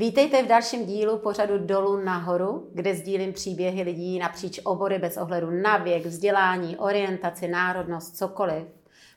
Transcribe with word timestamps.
Vítejte 0.00 0.42
v 0.42 0.46
dalším 0.46 0.86
dílu 0.86 1.18
pořadu 1.18 1.58
Dolů 1.58 1.96
nahoru, 1.96 2.70
kde 2.74 2.94
sdílím 2.94 3.32
příběhy 3.32 3.82
lidí 3.82 4.18
napříč 4.18 4.60
obory 4.64 4.98
bez 4.98 5.16
ohledu 5.16 5.50
na 5.50 5.76
věk, 5.76 6.06
vzdělání, 6.06 6.76
orientaci, 6.76 7.48
národnost, 7.48 8.16
cokoliv, 8.16 8.64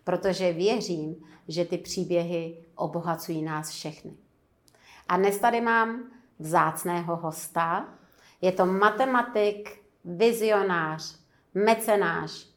protože 0.03 0.53
věřím, 0.53 1.15
že 1.47 1.65
ty 1.65 1.77
příběhy 1.77 2.57
obohacují 2.75 3.41
nás 3.41 3.69
všechny. 3.69 4.13
A 5.07 5.17
dnes 5.17 5.37
tady 5.37 5.61
mám 5.61 6.03
vzácného 6.39 7.15
hosta. 7.15 7.85
Je 8.41 8.51
to 8.51 8.65
matematik, 8.65 9.81
vizionář, 10.05 11.19
mecenář, 11.53 12.49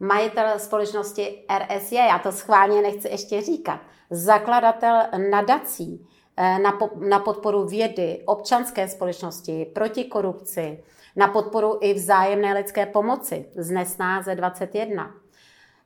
majitel 0.00 0.58
společnosti 0.58 1.44
RSJ, 1.58 1.94
já 1.94 2.18
to 2.18 2.32
schválně 2.32 2.82
nechci 2.82 3.08
ještě 3.08 3.42
říkat, 3.42 3.80
zakladatel 4.10 5.02
nadací, 5.30 6.08
na, 6.38 6.72
po, 6.72 6.90
na 7.08 7.18
podporu 7.18 7.64
vědy, 7.64 8.22
občanské 8.24 8.88
společnosti, 8.88 9.66
proti 9.74 10.04
korupci, 10.04 10.84
na 11.16 11.28
podporu 11.28 11.78
i 11.80 11.94
vzájemné 11.94 12.54
lidské 12.54 12.86
pomoci 12.86 13.46
z 13.56 13.70
Nesnáze 13.70 14.34
21. 14.34 15.14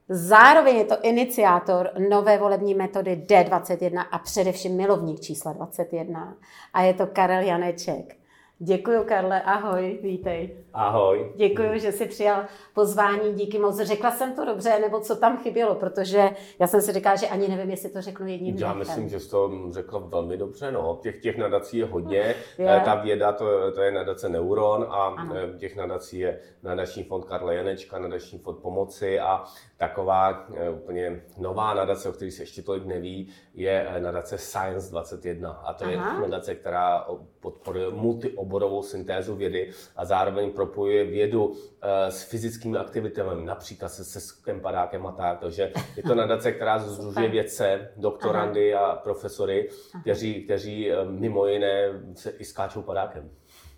Zároveň 0.08 0.76
je 0.76 0.84
to 0.84 0.96
iniciátor 1.02 1.90
nové 2.10 2.38
volební 2.38 2.74
metody 2.74 3.22
D21 3.28 4.04
a 4.10 4.18
především 4.18 4.76
milovník 4.76 5.20
čísla 5.20 5.52
21. 5.52 6.36
A 6.74 6.82
je 6.82 6.94
to 6.94 7.06
Karel 7.06 7.42
Janeček. 7.42 8.21
Děkuji, 8.64 9.04
Karle, 9.04 9.42
ahoj, 9.42 9.98
vítej. 10.02 10.56
Ahoj. 10.72 11.32
Děkuji, 11.36 11.80
že 11.80 11.92
jsi 11.92 12.06
přijal 12.06 12.44
pozvání, 12.74 13.34
díky 13.34 13.58
moc. 13.58 13.80
Řekla 13.80 14.10
jsem 14.10 14.34
to 14.34 14.44
dobře, 14.44 14.78
nebo 14.80 15.00
co 15.00 15.16
tam 15.16 15.38
chybělo, 15.38 15.74
protože 15.74 16.30
já 16.58 16.66
jsem 16.66 16.80
si 16.80 16.92
říkala, 16.92 17.16
že 17.16 17.28
ani 17.28 17.48
nevím, 17.48 17.70
jestli 17.70 17.90
to 17.90 18.00
řeknu 18.00 18.26
jedním 18.26 18.58
Já 18.58 18.74
myslím, 18.74 19.08
že 19.08 19.20
jsi 19.20 19.30
to 19.30 19.50
řekla 19.70 19.98
velmi 19.98 20.36
dobře. 20.36 20.72
No. 20.72 20.98
Těch, 21.02 21.20
těch 21.20 21.38
nadací 21.38 21.78
je 21.78 21.84
hodně. 21.84 22.34
Je. 22.58 22.82
Ta 22.84 22.94
věda, 22.94 23.32
to, 23.32 23.72
to 23.72 23.82
je 23.82 23.92
nadace 23.92 24.28
Neuron 24.28 24.86
a 24.90 24.94
ano. 24.94 25.34
Eh, 25.36 25.58
těch 25.58 25.76
nadací 25.76 26.18
je 26.18 26.40
nadační 26.62 27.04
fond 27.04 27.24
Karla 27.24 27.52
Janečka, 27.52 27.98
nadační 27.98 28.38
fond 28.38 28.58
Pomoci 28.58 29.20
a 29.20 29.44
taková 29.76 30.46
eh, 30.54 30.70
úplně 30.70 31.22
nová 31.38 31.74
nadace, 31.74 32.08
o 32.08 32.12
které 32.12 32.30
se 32.30 32.42
ještě 32.42 32.62
tolik 32.62 32.86
neví, 32.86 33.28
je 33.54 33.88
eh, 33.88 34.00
nadace 34.00 34.38
Science 34.38 34.90
21. 34.90 35.50
A 35.50 35.72
to 35.72 35.84
Aha. 35.84 36.14
je 36.14 36.20
nadace, 36.20 36.54
která 36.54 37.06
podporuje 37.40 37.90
multioborovou 37.90 38.82
syntézu 38.82 39.36
vědy 39.36 39.70
a 39.96 40.04
zároveň 40.04 40.50
propojuje 40.50 41.04
vědu 41.04 41.54
eh, 41.82 42.10
s 42.10 42.22
fyzickými 42.22 42.78
aktivitami, 42.78 43.44
například 43.44 43.88
se 43.88 44.04
seskem, 44.04 44.60
padákem 44.60 45.06
a 45.06 45.12
tak. 45.12 45.40
Takže 45.40 45.72
je 45.96 46.02
to 46.02 46.14
nadace, 46.22 46.52
která 46.52 46.78
združuje 46.78 47.28
vědce, 47.28 47.92
doktorandy 47.96 48.74
Aha. 48.74 48.86
a 48.86 48.96
profesory, 48.96 49.68
kteří, 50.00 50.44
kteří 50.44 50.90
mimo 51.04 51.46
jiné 51.46 51.88
se 52.14 52.30
i 52.30 52.44
skáčou 52.44 52.82
padákem. 52.82 53.30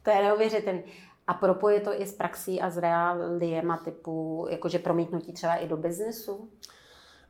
To 0.03 0.11
je 0.11 0.23
neuvěřitelné. 0.23 0.83
A 1.27 1.35
propoje 1.35 1.81
to 1.81 2.01
i 2.01 2.07
s 2.07 2.13
praxí 2.13 2.61
a 2.61 2.71
s 2.71 2.79
reáliema 2.79 3.77
typu, 3.77 4.47
jakože 4.51 4.79
promítnutí 4.79 5.33
třeba 5.33 5.55
i 5.55 5.69
do 5.69 5.77
biznesu? 5.77 6.51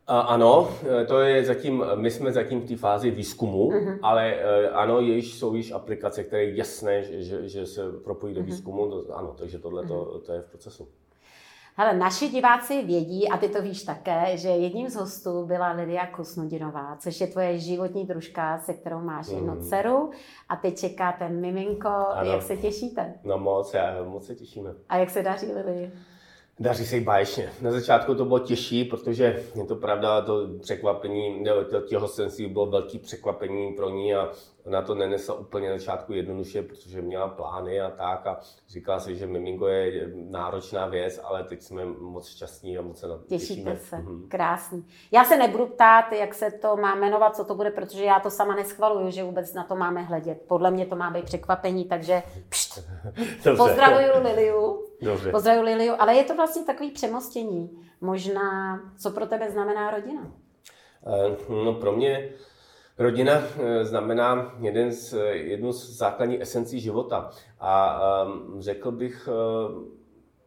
Ano, 0.07 0.69
e, 1.03 1.05
to 1.05 1.21
je 1.21 1.45
zatím, 1.45 1.85
my 1.95 2.11
jsme 2.11 2.33
zatím 2.33 2.61
v 2.61 2.69
té 2.69 2.77
fázi 2.77 3.11
výzkumu, 3.11 3.71
uh-huh. 3.71 3.99
ale 4.03 4.35
e, 4.35 4.71
ano, 4.71 5.01
již, 5.01 5.35
jsou 5.35 5.55
již 5.55 5.73
aplikace, 5.73 6.25
které 6.25 6.45
je 6.45 6.57
jasné, 6.57 7.23
že, 7.23 7.49
že 7.49 7.67
se 7.67 7.93
propojí 8.05 8.35
do 8.35 8.41
uh-huh. 8.41 8.45
výzkumu, 8.45 8.91
to, 8.91 9.17
ano, 9.17 9.35
takže 9.39 9.59
tohle 9.59 9.83
uh-huh. 9.83 10.21
to 10.21 10.33
je 10.33 10.41
v 10.41 10.51
procesu. 10.51 10.89
Hele, 11.77 11.95
naši 11.95 12.29
diváci 12.29 12.83
vědí, 12.83 13.29
a 13.29 13.37
ty 13.37 13.49
to 13.49 13.63
víš 13.63 13.83
také, 13.83 14.37
že 14.37 14.49
jedním 14.49 14.89
z 14.89 14.97
hostů 14.97 15.47
byla 15.47 15.73
Lidia 15.73 16.07
Kusnudinová, 16.07 16.97
což 16.97 17.21
je 17.21 17.27
tvoje 17.27 17.59
životní 17.59 18.05
družka, 18.05 18.59
se 18.59 18.75
kterou 18.75 19.01
máš 19.01 19.29
mm. 19.29 19.35
jednu 19.35 19.57
dceru 19.57 20.11
a 20.49 20.57
teď 20.57 20.79
čekáte 20.79 21.29
miminko. 21.29 21.89
Ano. 21.89 22.31
Jak 22.31 22.43
se 22.43 22.57
těšíte? 22.57 23.15
No 23.25 23.39
moc, 23.39 23.75
já, 23.75 24.03
moc 24.05 24.27
se 24.27 24.35
těšíme. 24.35 24.75
A 24.89 24.97
jak 24.97 25.11
se 25.11 25.23
daří 25.23 25.47
Lili? 25.53 25.93
Daří 26.61 26.87
se 26.87 26.97
jí 26.97 27.05
báječně. 27.05 27.53
Na 27.61 27.71
začátku 27.71 28.15
to 28.15 28.25
bylo 28.25 28.39
těžší, 28.39 28.85
protože 28.85 29.45
je 29.55 29.65
to 29.65 29.77
pravda, 29.77 30.21
to 30.23 30.49
překvapení, 30.61 31.45
to 31.71 31.81
těhostenství 31.81 32.47
bylo 32.47 32.67
velký 32.67 32.99
překvapení 32.99 33.73
pro 33.73 33.91
ní 33.91 34.15
a 34.15 34.31
ona 34.67 34.83
to 34.83 34.95
nenesla 34.95 35.35
úplně 35.35 35.71
na 35.71 35.79
začátku 35.79 36.13
jednoduše, 36.13 36.63
protože 36.63 37.03
měla 37.03 37.29
plány 37.29 37.81
a 37.81 37.91
tak 37.91 38.27
a 38.27 38.41
říkala 38.69 39.01
si, 39.01 39.17
že 39.17 39.27
miminko 39.27 39.67
je 39.67 40.11
náročná 40.15 40.87
věc, 40.87 41.21
ale 41.25 41.45
teď 41.45 41.63
jsme 41.63 41.85
moc 41.85 42.29
šťastní 42.29 42.79
a 42.79 42.83
moc 42.83 43.01
se 43.01 43.09
na 43.09 43.17
to 43.17 43.25
Těšíte 43.25 43.55
těšíme. 43.55 43.77
se, 43.77 43.97
mm-hmm. 43.97 44.29
krásný. 44.29 44.87
Já 45.13 45.25
se 45.25 45.37
nebudu 45.37 45.67
ptát, 45.67 46.13
jak 46.13 46.35
se 46.35 46.51
to 46.51 46.77
má 46.77 46.95
jmenovat, 46.95 47.37
co 47.37 47.45
to 47.45 47.55
bude, 47.55 47.71
protože 47.71 48.05
já 48.05 48.21
to 48.21 48.31
sama 48.31 48.55
neschvaluju, 48.55 49.11
že 49.11 49.25
vůbec 49.25 49.55
na 49.55 49.65
to 49.65 49.77
máme 49.77 50.03
hledět. 50.03 50.43
Podle 50.49 50.71
mě 50.71 50.87
to 50.87 50.97
má 50.97 51.11
být 51.11 51.25
překvapení, 51.25 51.85
takže 51.85 52.23
pšt, 52.49 52.79
pozdravuju 53.57 54.23
Liliu. 54.23 54.87
Dobře. 55.03 55.31
Pozdravuju 55.31 55.65
Liliu, 55.65 55.95
ale 55.99 56.15
je 56.15 56.25
to 56.25 56.35
vlastně 56.35 56.65
takový 56.65 56.91
přemostění. 56.91 57.71
Možná, 58.01 58.81
co 59.03 59.11
pro 59.11 59.27
tebe 59.27 59.51
znamená 59.51 59.91
rodina? 59.91 60.23
Uh, 61.49 61.65
no 61.65 61.73
pro 61.75 61.93
mě 61.93 62.31
Rodina 62.99 63.33
eh, 63.33 63.85
znamená 63.85 64.55
jeden 64.61 64.93
z, 64.93 65.13
jednu 65.31 65.73
z 65.73 65.97
základních 65.97 66.41
esencí 66.41 66.81
života. 66.81 67.31
A 67.61 68.01
um, 68.25 68.63
řekl 68.63 68.93
bych, 68.93 69.29
uh, 69.29 69.83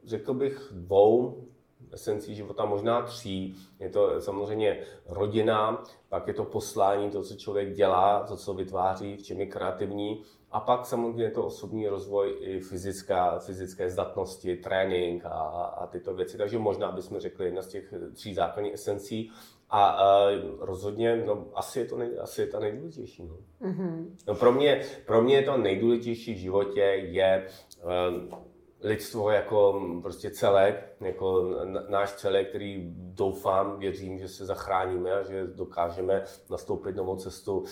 řekl 0.04 0.34
bych 0.34 0.72
dvou 0.72 1.44
esencí 1.92 2.36
života, 2.36 2.66
možná 2.66 3.02
tří. 3.02 3.56
Je 3.80 3.90
to 3.90 4.22
samozřejmě 4.22 4.80
rodina, 5.08 5.84
pak 6.10 6.28
je 6.28 6.34
to 6.34 6.46
poslání, 6.46 7.10
to, 7.10 7.24
co 7.24 7.36
člověk 7.36 7.74
dělá, 7.74 8.24
to, 8.28 8.38
co 8.38 8.54
vytváří, 8.54 9.18
v 9.18 9.24
čem 9.24 9.40
je 9.40 9.46
kreativní. 9.46 10.24
A 10.52 10.60
pak 10.60 10.86
samozřejmě 10.86 11.24
je 11.24 11.32
to 11.32 11.46
osobní 11.46 11.88
rozvoj 11.88 12.38
i 12.40 12.60
fyzická, 12.60 13.40
fyzické 13.40 13.90
zdatnosti, 13.90 14.58
trénink 14.58 15.26
a, 15.26 15.30
a 15.30 15.88
tyto 15.88 16.14
věci. 16.14 16.38
Takže 16.38 16.60
možná 16.60 16.92
bychom 16.92 17.20
řekli 17.20 17.46
jedna 17.46 17.62
z 17.62 17.68
těch 17.68 17.94
tří 18.14 18.34
základních 18.34 18.74
esencí. 18.74 19.32
A 19.70 20.02
uh, 20.02 20.66
rozhodně, 20.66 21.24
no, 21.26 21.46
asi 21.54 21.80
je 21.80 21.86
to 21.86 21.98
nej, 21.98 22.10
asi 22.22 22.42
je 22.42 22.48
to 22.48 22.60
nejdůležitější. 22.60 23.24
No. 23.24 23.36
Mm-hmm. 23.70 24.06
No, 24.28 24.36
pro, 24.36 24.52
mě, 24.52 24.82
pro 25.06 25.22
mě 25.22 25.36
je 25.36 25.44
to 25.44 25.58
nejdůležitější 25.58 26.34
v 26.34 26.38
životě 26.38 26.82
je 26.82 27.48
uh, 27.84 28.40
lidstvo 28.82 29.32
jako 29.32 29.82
prostě 30.02 30.32
celek, 30.32 30.96
jako 31.02 31.56
náš 31.90 32.14
celek, 32.14 32.50
který 32.50 32.94
doufám, 32.96 33.80
věřím, 33.80 34.20
že 34.20 34.28
se 34.28 34.46
zachráníme 34.46 35.12
a 35.14 35.24
že 35.24 35.48
dokážeme 35.48 36.24
nastoupit 36.50 36.96
novou 36.96 37.16
cestu 37.16 37.58
uh, 37.58 37.66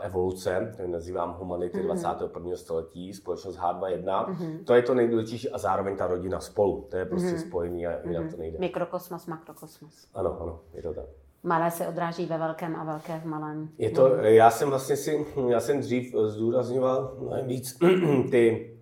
evoluce, 0.00 0.70
který 0.74 0.90
nazývám 0.90 1.32
humanity 1.32 1.78
mm-hmm. 1.78 1.86
21. 1.86 2.56
století, 2.56 3.12
společnost 3.12 3.58
H21. 3.58 4.04
Mm-hmm. 4.04 4.64
To 4.64 4.74
je 4.74 4.82
to 4.82 4.94
nejdůležitější 4.94 5.50
a 5.50 5.58
zároveň 5.58 5.96
ta 5.96 6.06
rodina 6.06 6.40
spolu. 6.40 6.86
To 6.90 6.96
je 6.96 7.04
prostě 7.04 7.28
mm-hmm. 7.28 7.48
spojení 7.48 7.86
a 7.86 8.06
jinak 8.06 8.24
mm-hmm. 8.24 8.30
to 8.30 8.36
nejde. 8.36 8.58
Mikrokosmos, 8.58 9.26
makrokosmos. 9.26 10.08
Ano, 10.14 10.40
ano, 10.40 10.60
je 10.74 10.82
to 10.82 10.94
tak 10.94 11.25
malé 11.42 11.70
se 11.70 11.88
odráží 11.88 12.26
ve 12.26 12.38
velkém 12.38 12.76
a 12.76 12.84
velké 12.84 13.18
v 13.18 13.24
malém. 13.24 13.68
Je 13.78 13.90
to, 13.90 14.08
já 14.16 14.50
jsem 14.50 14.68
vlastně 14.68 14.96
si, 14.96 15.26
já 15.48 15.60
jsem 15.60 15.80
dřív 15.80 16.14
zdůrazňoval 16.26 17.16
víc 17.42 17.78
ty 18.30 18.72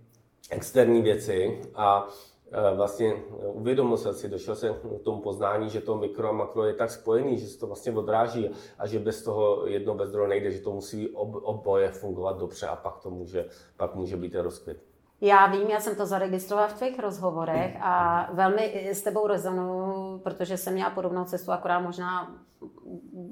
externí 0.50 1.02
věci 1.02 1.60
a 1.74 2.08
e, 2.52 2.76
vlastně 2.76 3.14
uvědomil 3.52 3.96
jsem 3.96 4.14
si, 4.14 4.28
došel 4.28 4.54
jsem 4.54 4.74
k 4.74 5.02
tomu 5.04 5.20
poznání, 5.20 5.70
že 5.70 5.80
to 5.80 5.96
mikro 5.96 6.28
a 6.28 6.32
makro 6.32 6.64
je 6.64 6.74
tak 6.74 6.90
spojený, 6.90 7.38
že 7.38 7.46
se 7.46 7.58
to 7.58 7.66
vlastně 7.66 7.92
odráží 7.92 8.50
a 8.78 8.86
že 8.86 8.98
bez 8.98 9.22
toho 9.22 9.66
jedno 9.66 9.94
bez 9.94 10.10
druhého 10.10 10.28
nejde, 10.28 10.50
že 10.50 10.60
to 10.60 10.72
musí 10.72 11.08
oboje 11.08 11.88
fungovat 11.88 12.38
dobře 12.38 12.66
a 12.66 12.76
pak 12.76 12.98
to 12.98 13.10
může, 13.10 13.44
pak 13.76 13.94
může 13.94 14.16
být 14.16 14.34
rozkvět. 14.34 14.93
Já 15.20 15.46
vím, 15.46 15.68
já 15.68 15.80
jsem 15.80 15.96
to 15.96 16.06
zaregistrovala 16.06 16.68
v 16.68 16.78
tvých 16.78 16.98
rozhovorech 16.98 17.76
a 17.80 18.26
velmi 18.32 18.88
s 18.92 19.02
tebou 19.02 19.26
rezonuju, 19.26 20.18
protože 20.18 20.56
jsem 20.56 20.74
měla 20.74 20.90
podobnou 20.90 21.24
cestu, 21.24 21.52
akorát 21.52 21.78
možná 21.78 22.34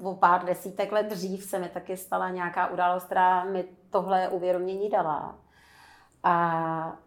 o 0.03 0.15
pár 0.15 0.45
desítek 0.45 0.91
let 0.91 1.05
dřív 1.05 1.43
se 1.43 1.59
mi 1.59 1.69
taky 1.69 1.97
stala 1.97 2.29
nějaká 2.29 2.67
událost, 2.67 3.03
která 3.03 3.43
mi 3.43 3.65
tohle 3.89 4.29
uvědomění 4.29 4.89
dala. 4.89 5.35
A 6.23 6.97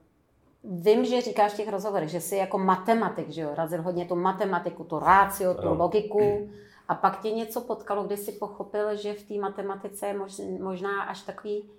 vím, 0.64 1.04
že 1.04 1.20
říkáš 1.20 1.52
v 1.52 1.56
těch 1.56 1.68
rozhovorech, 1.68 2.08
že 2.08 2.20
jsi 2.20 2.36
jako 2.36 2.58
matematik, 2.58 3.28
že 3.28 3.40
jo, 3.40 3.50
razil 3.54 3.82
hodně 3.82 4.04
tu 4.04 4.16
matematiku, 4.16 4.84
tu 4.84 4.98
rácio, 4.98 5.54
tu 5.54 5.74
logiku. 5.74 6.50
A 6.88 6.94
pak 6.94 7.20
tě 7.20 7.30
něco 7.30 7.60
potkalo, 7.60 8.04
kdy 8.04 8.16
jsi 8.16 8.32
pochopil, 8.32 8.96
že 8.96 9.14
v 9.14 9.22
té 9.22 9.34
matematice 9.34 10.06
je 10.06 10.20
možná 10.62 11.02
až 11.02 11.22
takový 11.22 11.70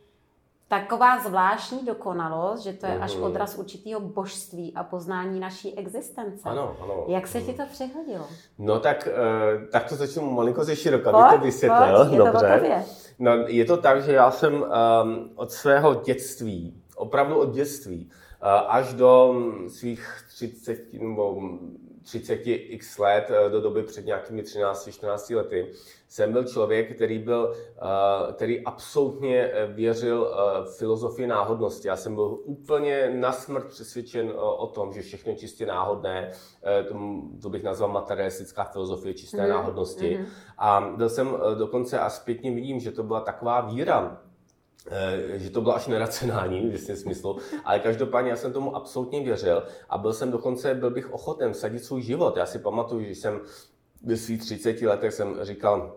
taková 0.67 1.19
zvláštní 1.19 1.85
dokonalost, 1.85 2.63
že 2.63 2.73
to 2.73 2.85
je 2.85 2.99
až 2.99 3.15
mhm. 3.15 3.23
odraz 3.23 3.57
určitého 3.57 3.99
božství 3.99 4.73
a 4.75 4.83
poznání 4.83 5.39
naší 5.39 5.77
existence. 5.77 6.49
Ano, 6.49 6.75
ano. 6.81 7.05
Jak 7.07 7.27
se 7.27 7.41
ti 7.41 7.53
to 7.53 7.63
přehodilo? 7.71 8.27
No 8.57 8.79
tak, 8.79 9.07
eh, 9.07 9.67
tak 9.71 9.89
to 9.89 9.95
začnu 9.95 10.31
malinko 10.31 10.63
ze 10.63 10.75
široka, 10.75 11.11
to 11.11 11.37
vysvětlil. 11.37 11.97
Pojď, 11.97 12.11
je 12.11 12.17
Dobře. 12.17 12.85
To 13.17 13.23
no, 13.23 13.31
je 13.47 13.65
to 13.65 13.77
tak, 13.77 14.03
že 14.03 14.13
já 14.13 14.31
jsem 14.31 14.53
um, 14.53 15.29
od 15.35 15.51
svého 15.51 15.95
dětství, 15.95 16.81
opravdu 16.95 17.39
od 17.39 17.53
dětství, 17.53 18.09
uh, 18.43 18.49
až 18.67 18.93
do 18.93 19.35
svých 19.67 20.23
30 20.35 20.93
nebo 20.93 21.41
30 22.07 22.41
x 22.45 22.97
let 22.97 23.31
eh, 23.31 23.49
do 23.49 23.61
doby 23.61 23.83
před 23.83 24.05
nějakými 24.05 24.41
13-14 24.41 25.35
lety 25.35 25.71
jsem 26.07 26.31
byl 26.31 26.43
člověk, 26.43 26.95
který 26.95 27.19
byl, 27.19 27.53
eh, 27.53 28.33
který 28.33 28.63
absolutně 28.63 29.51
věřil 29.67 30.35
filozofii 30.77 31.27
náhodnosti. 31.27 31.87
Já 31.87 31.95
jsem 31.95 32.15
byl 32.15 32.39
úplně 32.43 33.09
na 33.15 33.31
smrt 33.31 33.67
přesvědčen 33.67 34.31
o 34.35 34.67
tom, 34.67 34.93
že 34.93 35.01
všechno 35.01 35.31
je 35.31 35.37
čistě 35.37 35.65
náhodné, 35.65 36.31
to 37.41 37.49
bych 37.49 37.63
nazval 37.63 37.89
materialistická 37.89 38.63
filozofie 38.63 39.13
čisté 39.13 39.43
mm. 39.43 39.49
náhodnosti. 39.49 40.17
Mm. 40.17 40.25
A 40.57 40.93
byl 40.97 41.09
jsem 41.09 41.37
dokonce 41.57 41.99
a 41.99 42.09
zpětně 42.09 42.51
vidím, 42.51 42.79
že 42.79 42.91
to 42.91 43.03
byla 43.03 43.19
taková 43.19 43.61
víra, 43.61 44.21
Eh, 44.26 44.26
že 45.33 45.49
to 45.49 45.61
bylo 45.61 45.75
až 45.75 45.87
neracionální 45.87 46.69
v 46.69 46.71
jistém 46.71 46.95
smyslu, 46.95 47.37
ale 47.65 47.79
každopádně 47.79 48.29
já 48.31 48.35
jsem 48.35 48.53
tomu 48.53 48.75
absolutně 48.75 49.23
věřil 49.23 49.63
a 49.89 49.97
byl 49.97 50.13
jsem 50.13 50.31
dokonce, 50.31 50.75
byl 50.75 50.89
bych 50.89 51.13
ochoten 51.13 51.53
vsadit 51.53 51.83
svůj 51.83 52.01
život. 52.01 52.37
Já 52.37 52.45
si 52.45 52.59
pamatuju, 52.59 53.03
že 53.03 53.11
jsem 53.11 53.41
ve 54.03 54.17
svých 54.17 54.41
30 54.41 54.81
letech 54.81 55.13
jsem 55.13 55.37
říkal, 55.41 55.95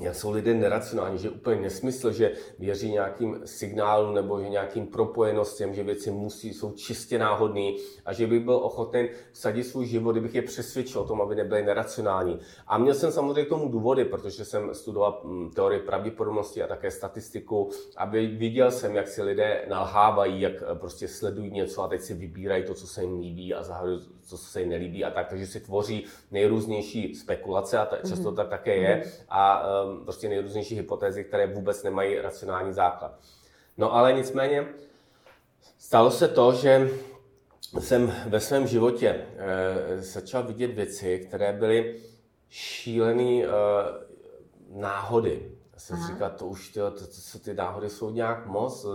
jak 0.00 0.14
jsou 0.14 0.30
lidé 0.30 0.54
neracionální, 0.54 1.18
že 1.18 1.28
je 1.28 1.30
úplně 1.30 1.60
nesmysl, 1.60 2.12
že 2.12 2.32
věří 2.58 2.90
nějakým 2.90 3.40
signálům 3.44 4.14
nebo 4.14 4.40
že 4.40 4.48
nějakým 4.48 4.86
propojenostem, 4.86 5.74
že 5.74 5.82
věci 5.82 6.10
musí, 6.10 6.54
jsou 6.54 6.72
čistě 6.72 7.18
náhodné 7.18 7.72
a 8.04 8.12
že 8.12 8.26
bych 8.26 8.44
byl 8.44 8.54
ochoten 8.54 9.08
sadit 9.32 9.64
svůj 9.64 9.86
život, 9.86 10.12
kdybych 10.12 10.34
je 10.34 10.42
přesvědčil 10.42 11.00
o 11.00 11.06
tom, 11.06 11.20
aby 11.20 11.34
nebyly 11.34 11.62
neracionální. 11.62 12.38
A 12.66 12.78
měl 12.78 12.94
jsem 12.94 13.12
samozřejmě 13.12 13.44
k 13.44 13.48
tomu 13.48 13.68
důvody, 13.68 14.04
protože 14.04 14.44
jsem 14.44 14.74
studoval 14.74 15.20
mm, 15.24 15.50
teorii 15.50 15.80
pravděpodobnosti 15.80 16.62
a 16.62 16.66
také 16.66 16.90
statistiku, 16.90 17.70
aby 17.96 18.26
viděl 18.26 18.70
jsem, 18.70 18.96
jak 18.96 19.08
si 19.08 19.22
lidé 19.22 19.64
nalhávají, 19.68 20.40
jak 20.40 20.52
eh, 20.62 20.74
prostě 20.74 21.08
sledují 21.08 21.50
něco 21.50 21.82
a 21.82 21.88
teď 21.88 22.00
si 22.00 22.14
vybírají 22.14 22.64
to, 22.64 22.74
co 22.74 22.86
se 22.86 23.02
jim 23.02 23.20
líbí 23.20 23.54
a 23.54 23.62
zahajují 23.62 24.00
co 24.36 24.44
se 24.44 24.60
jim 24.60 24.68
nelíbí 24.68 25.04
a 25.04 25.10
tak, 25.10 25.28
takže 25.28 25.46
si 25.46 25.60
tvoří 25.60 26.04
nejrůznější 26.30 27.14
spekulace 27.14 27.78
a 27.78 27.88
často 28.08 28.32
tak 28.32 28.48
také 28.48 28.76
je 28.76 28.96
mhm. 28.96 29.10
a 29.28 29.64
um, 29.84 30.04
prostě 30.04 30.28
nejrůznější 30.28 30.74
hypotézy, 30.74 31.24
které 31.24 31.46
vůbec 31.46 31.82
nemají 31.82 32.18
racionální 32.18 32.72
základ. 32.72 33.18
No 33.78 33.94
ale 33.94 34.12
nicméně 34.12 34.66
stalo 35.78 36.10
se 36.10 36.28
to, 36.28 36.52
že 36.52 36.90
jsem 37.78 38.12
ve 38.26 38.40
svém 38.40 38.66
životě 38.66 39.08
e, 39.08 40.02
začal 40.02 40.42
vidět 40.42 40.70
věci, 40.70 41.18
které 41.18 41.52
byly 41.52 41.96
šílené 42.48 43.42
e, 43.42 43.46
náhody 44.70 45.50
jsem 45.80 45.96
Aha. 45.96 46.08
říkal, 46.08 46.30
to 46.30 46.46
už 46.46 46.68
to, 46.68 46.90
to, 46.90 47.06
to, 47.32 47.38
ty 47.38 47.54
náhody 47.54 47.90
jsou 47.90 48.10
nějak 48.10 48.46
moc. 48.46 48.86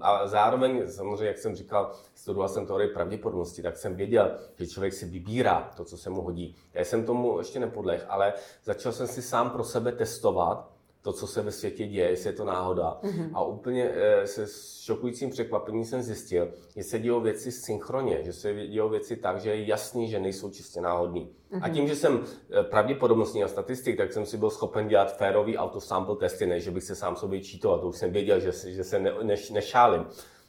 A, 0.00 0.26
zároveň, 0.26 0.90
samozřejmě, 0.90 1.26
jak 1.26 1.38
jsem 1.38 1.56
říkal, 1.56 1.92
studoval 2.14 2.48
jsem 2.48 2.66
teorii 2.66 2.88
pravděpodobnosti, 2.88 3.62
tak 3.62 3.76
jsem 3.76 3.96
věděl, 3.96 4.38
že 4.58 4.66
člověk 4.66 4.92
si 4.92 5.06
vybírá 5.06 5.70
to, 5.76 5.84
co 5.84 5.96
se 5.96 6.10
mu 6.10 6.22
hodí. 6.22 6.56
Já 6.74 6.84
jsem 6.84 7.04
tomu 7.04 7.38
ještě 7.38 7.60
nepodleh, 7.60 8.06
ale 8.08 8.32
začal 8.64 8.92
jsem 8.92 9.06
si 9.06 9.22
sám 9.22 9.50
pro 9.50 9.64
sebe 9.64 9.92
testovat, 9.92 10.70
to, 11.02 11.12
co 11.12 11.26
se 11.26 11.42
ve 11.42 11.52
světě 11.52 11.86
děje, 11.86 12.10
jestli 12.10 12.30
je 12.30 12.32
to 12.32 12.44
náhoda. 12.44 12.98
Mm-hmm. 13.02 13.30
A 13.34 13.44
úplně 13.44 13.90
e, 13.94 14.26
se 14.26 14.46
šokujícím 14.82 15.30
překvapením 15.30 15.84
jsem 15.84 16.02
zjistil, 16.02 16.48
že 16.76 16.82
se 16.82 16.98
dějou 16.98 17.20
věci 17.20 17.52
synchronně, 17.52 18.24
že 18.24 18.32
se 18.32 18.66
dějou 18.66 18.88
věci 18.88 19.16
tak, 19.16 19.40
že 19.40 19.50
je 19.50 19.66
jasný, 19.66 20.08
že 20.08 20.20
nejsou 20.20 20.50
čistě 20.50 20.80
náhodní. 20.80 21.26
Mm-hmm. 21.26 21.60
A 21.62 21.66
mhm. 21.66 21.74
tím, 21.74 21.88
že 21.88 21.96
jsem 21.96 22.24
eh, 22.50 22.62
pravděpodobnostní 22.62 23.44
a 23.44 23.48
statistik, 23.48 23.96
tak 23.96 24.12
jsem 24.12 24.26
si 24.26 24.36
byl 24.36 24.50
schopen 24.50 24.88
dělat 24.88 25.16
férový 25.16 25.58
autosample 25.58 26.16
testy, 26.16 26.46
ne, 26.46 26.60
že 26.60 26.70
bych 26.70 26.84
se 26.84 26.94
sám 26.94 27.16
sobě 27.16 27.40
čítal, 27.40 27.78
to 27.78 27.88
už 27.88 27.96
jsem 27.96 28.12
věděl, 28.12 28.40
že, 28.40 28.52
že 28.66 28.84
se 28.84 28.98
ne, 28.98 29.12
ne, 29.22 29.34
nešálím. 29.52 30.06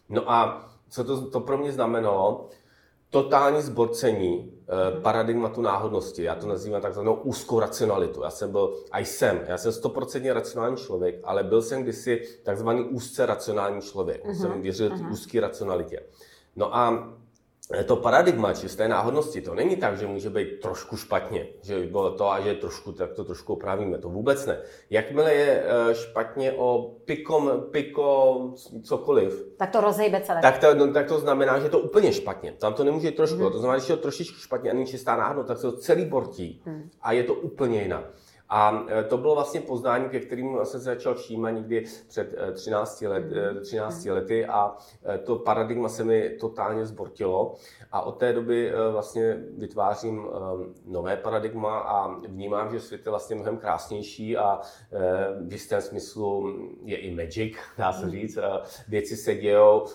No 0.09 0.31
a 0.31 0.69
co 0.89 1.03
to, 1.03 1.29
to 1.29 1.39
pro 1.39 1.57
mě 1.57 1.71
znamenalo? 1.71 2.49
Totální 3.09 3.61
zborcení 3.61 4.53
eh, 4.61 5.01
paradigmatu 5.01 5.61
náhodnosti. 5.61 6.23
Já 6.23 6.35
to 6.35 6.47
nazývám 6.47 6.81
takzvanou 6.81 7.13
úzkou 7.13 7.59
racionalitu. 7.59 8.23
Já 8.23 8.29
jsem 8.29 8.51
byl, 8.51 8.77
a 8.91 8.99
jsem, 8.99 9.41
já 9.47 9.57
jsem 9.57 9.71
stoprocentně 9.71 10.33
racionální 10.33 10.77
člověk, 10.77 11.19
ale 11.23 11.43
byl 11.43 11.61
jsem 11.61 11.83
kdysi 11.83 12.23
takzvaný 12.43 12.83
úzce 12.83 13.25
racionální 13.25 13.81
člověk. 13.81 14.25
Uh-huh. 14.25 14.41
Jsem 14.41 14.61
věřil 14.61 14.89
uh-huh. 14.89 15.11
úzké 15.11 15.39
racionalitě. 15.39 16.03
No 16.55 16.75
a 16.75 17.13
to 17.85 17.95
paradigma 17.95 18.53
čisté 18.53 18.87
náhodnosti, 18.87 19.41
to 19.41 19.55
není 19.55 19.75
tak, 19.75 19.97
že 19.97 20.07
může 20.07 20.29
být 20.29 20.59
trošku 20.61 20.97
špatně, 20.97 21.47
že 21.61 21.79
bylo 21.79 22.11
to 22.11 22.31
a 22.31 22.41
že 22.41 22.53
trošku, 22.53 22.91
tak 22.91 23.13
to 23.13 23.23
trošku 23.23 23.53
opravíme, 23.53 23.97
to 23.97 24.09
vůbec 24.09 24.45
ne. 24.45 24.57
Jakmile 24.89 25.33
je 25.33 25.63
eh, 25.65 25.95
špatně 25.95 26.51
o 26.51 26.95
pikom, 27.05 27.51
piko, 27.71 28.39
cokoliv, 28.83 29.45
tak 29.57 29.69
to 29.69 29.81
rozejbe 29.81 30.21
celé. 30.21 30.41
Tak 30.41 30.57
to, 30.57 30.75
no, 30.75 30.93
tak 30.93 31.07
to 31.07 31.19
znamená, 31.19 31.59
že 31.59 31.65
je 31.65 31.69
to 31.69 31.79
úplně 31.79 32.13
špatně. 32.13 32.51
Tam 32.51 32.73
to 32.73 32.83
nemůže 32.83 33.11
trošku, 33.11 33.43
mm. 33.43 33.51
to 33.51 33.59
znamená, 33.59 33.79
že 33.79 33.93
je 33.93 33.97
to 33.97 34.01
trošičku 34.01 34.37
špatně 34.39 34.71
a 34.71 34.73
není 34.73 34.85
čistá 34.85 35.17
náhodnost, 35.17 35.47
tak 35.47 35.57
se 35.57 35.71
to 35.71 35.77
celý 35.77 36.05
bortí 36.05 36.61
mm. 36.65 36.89
a 37.01 37.11
je 37.11 37.23
to 37.23 37.33
úplně 37.33 37.81
jinak. 37.81 38.03
A 38.49 38.85
e, 38.89 39.03
to 39.03 39.17
bylo 39.17 39.35
vlastně 39.35 39.61
poznání, 39.61 40.09
ke 40.09 40.19
kterému 40.19 40.57
jsem 40.57 40.79
se 40.79 40.85
začal 40.85 41.15
všímat 41.15 41.53
někdy 41.53 41.85
před 42.07 42.35
13, 42.53 43.01
e, 43.01 43.07
let, 43.07 43.25
13 43.61 44.05
e, 44.05 44.11
lety 44.11 44.45
a 44.45 44.77
to 45.23 45.35
paradigma 45.35 45.89
se 45.89 46.03
mi 46.03 46.29
totálně 46.29 46.85
zbortilo. 46.85 47.55
A 47.91 48.01
od 48.01 48.11
té 48.11 48.33
doby 48.33 48.71
vlastně 48.91 49.37
vytvářím 49.57 50.27
nové 50.85 51.17
paradigma 51.17 51.79
a 51.79 52.07
vnímám, 52.27 52.71
že 52.71 52.79
svět 52.79 53.05
je 53.05 53.09
vlastně 53.09 53.35
mnohem 53.35 53.57
krásnější 53.57 54.37
a 54.37 54.59
v 55.47 55.51
jistém 55.51 55.81
smyslu 55.81 56.57
je 56.83 56.97
i 56.97 57.15
magic, 57.15 57.55
dá 57.77 57.93
se 57.93 58.09
říct. 58.09 58.37
Věci 58.87 59.17
se 59.17 59.35
dějou 59.35 59.85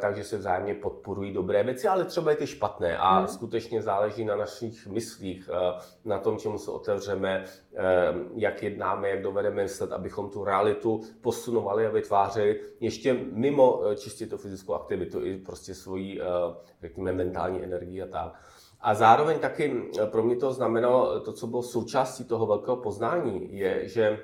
takže 0.00 0.24
se 0.24 0.36
vzájemně 0.36 0.74
podporují 0.74 1.32
dobré 1.32 1.62
věci, 1.62 1.88
ale 1.88 2.04
třeba 2.04 2.32
i 2.32 2.36
ty 2.36 2.46
špatné. 2.46 2.98
A 2.98 3.18
hmm. 3.18 3.28
skutečně 3.28 3.82
záleží 3.82 4.24
na 4.24 4.36
našich 4.36 4.86
myslích, 4.86 5.50
eh, 5.52 5.80
na 6.04 6.18
tom, 6.18 6.38
čemu 6.38 6.58
se 6.58 6.70
otevřeme, 6.70 7.44
eh, 7.74 7.82
jak 8.34 8.62
jednáme, 8.62 9.08
jak 9.08 9.22
dovedeme 9.22 9.62
myslet, 9.62 9.92
abychom 9.92 10.30
tu 10.30 10.44
realitu 10.44 11.00
posunovali 11.20 11.86
a 11.86 11.90
vytvářeli 11.90 12.60
ještě 12.80 13.14
mimo 13.32 13.82
čistě 13.96 14.26
tu 14.26 14.36
fyzickou 14.36 14.74
aktivitu, 14.74 15.24
i 15.24 15.36
prostě 15.36 15.74
svoji, 15.74 16.20
řekněme, 16.82 17.12
mentální 17.12 17.64
energii 17.64 18.02
a 18.02 18.06
tak. 18.06 18.42
A 18.80 18.94
zároveň 18.94 19.38
taky 19.38 19.90
pro 20.10 20.22
mě 20.22 20.36
to 20.36 20.52
znamenalo, 20.52 21.20
to, 21.20 21.32
co 21.32 21.46
bylo 21.46 21.62
součástí 21.62 22.24
toho 22.24 22.46
velkého 22.46 22.76
poznání, 22.76 23.58
je, 23.58 23.88
že 23.88 24.18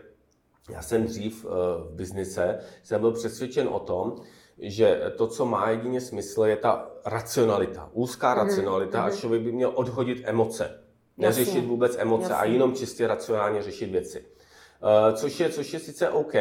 já 0.70 0.82
jsem 0.82 1.04
dřív 1.04 1.44
v 1.44 1.90
biznise, 1.94 2.58
jsem 2.82 3.00
byl 3.00 3.12
přesvědčen 3.12 3.68
o 3.68 3.78
tom, 3.78 4.16
že 4.58 5.12
to, 5.16 5.26
co 5.26 5.44
má 5.44 5.70
jedině 5.70 6.00
smysl, 6.00 6.44
je 6.44 6.56
ta 6.56 6.90
racionalita, 7.04 7.90
úzká 7.92 8.34
mm-hmm. 8.34 8.46
racionalita 8.46 9.02
a 9.02 9.08
mhm. 9.08 9.16
člověk 9.16 9.42
by 9.42 9.52
měl 9.52 9.72
odhodit 9.74 10.22
emoce. 10.24 10.80
Neřešit 11.16 11.54
Jasně. 11.54 11.68
vůbec 11.68 11.96
emoce 11.98 12.22
Jasně. 12.22 12.36
a 12.36 12.44
jenom 12.44 12.74
čistě 12.74 13.06
racionálně 13.06 13.62
řešit 13.62 13.90
věci. 13.90 14.24
Uh, 14.82 15.16
což 15.16 15.40
je, 15.40 15.50
což 15.50 15.72
je 15.72 15.80
sice 15.80 16.10
OK, 16.10 16.34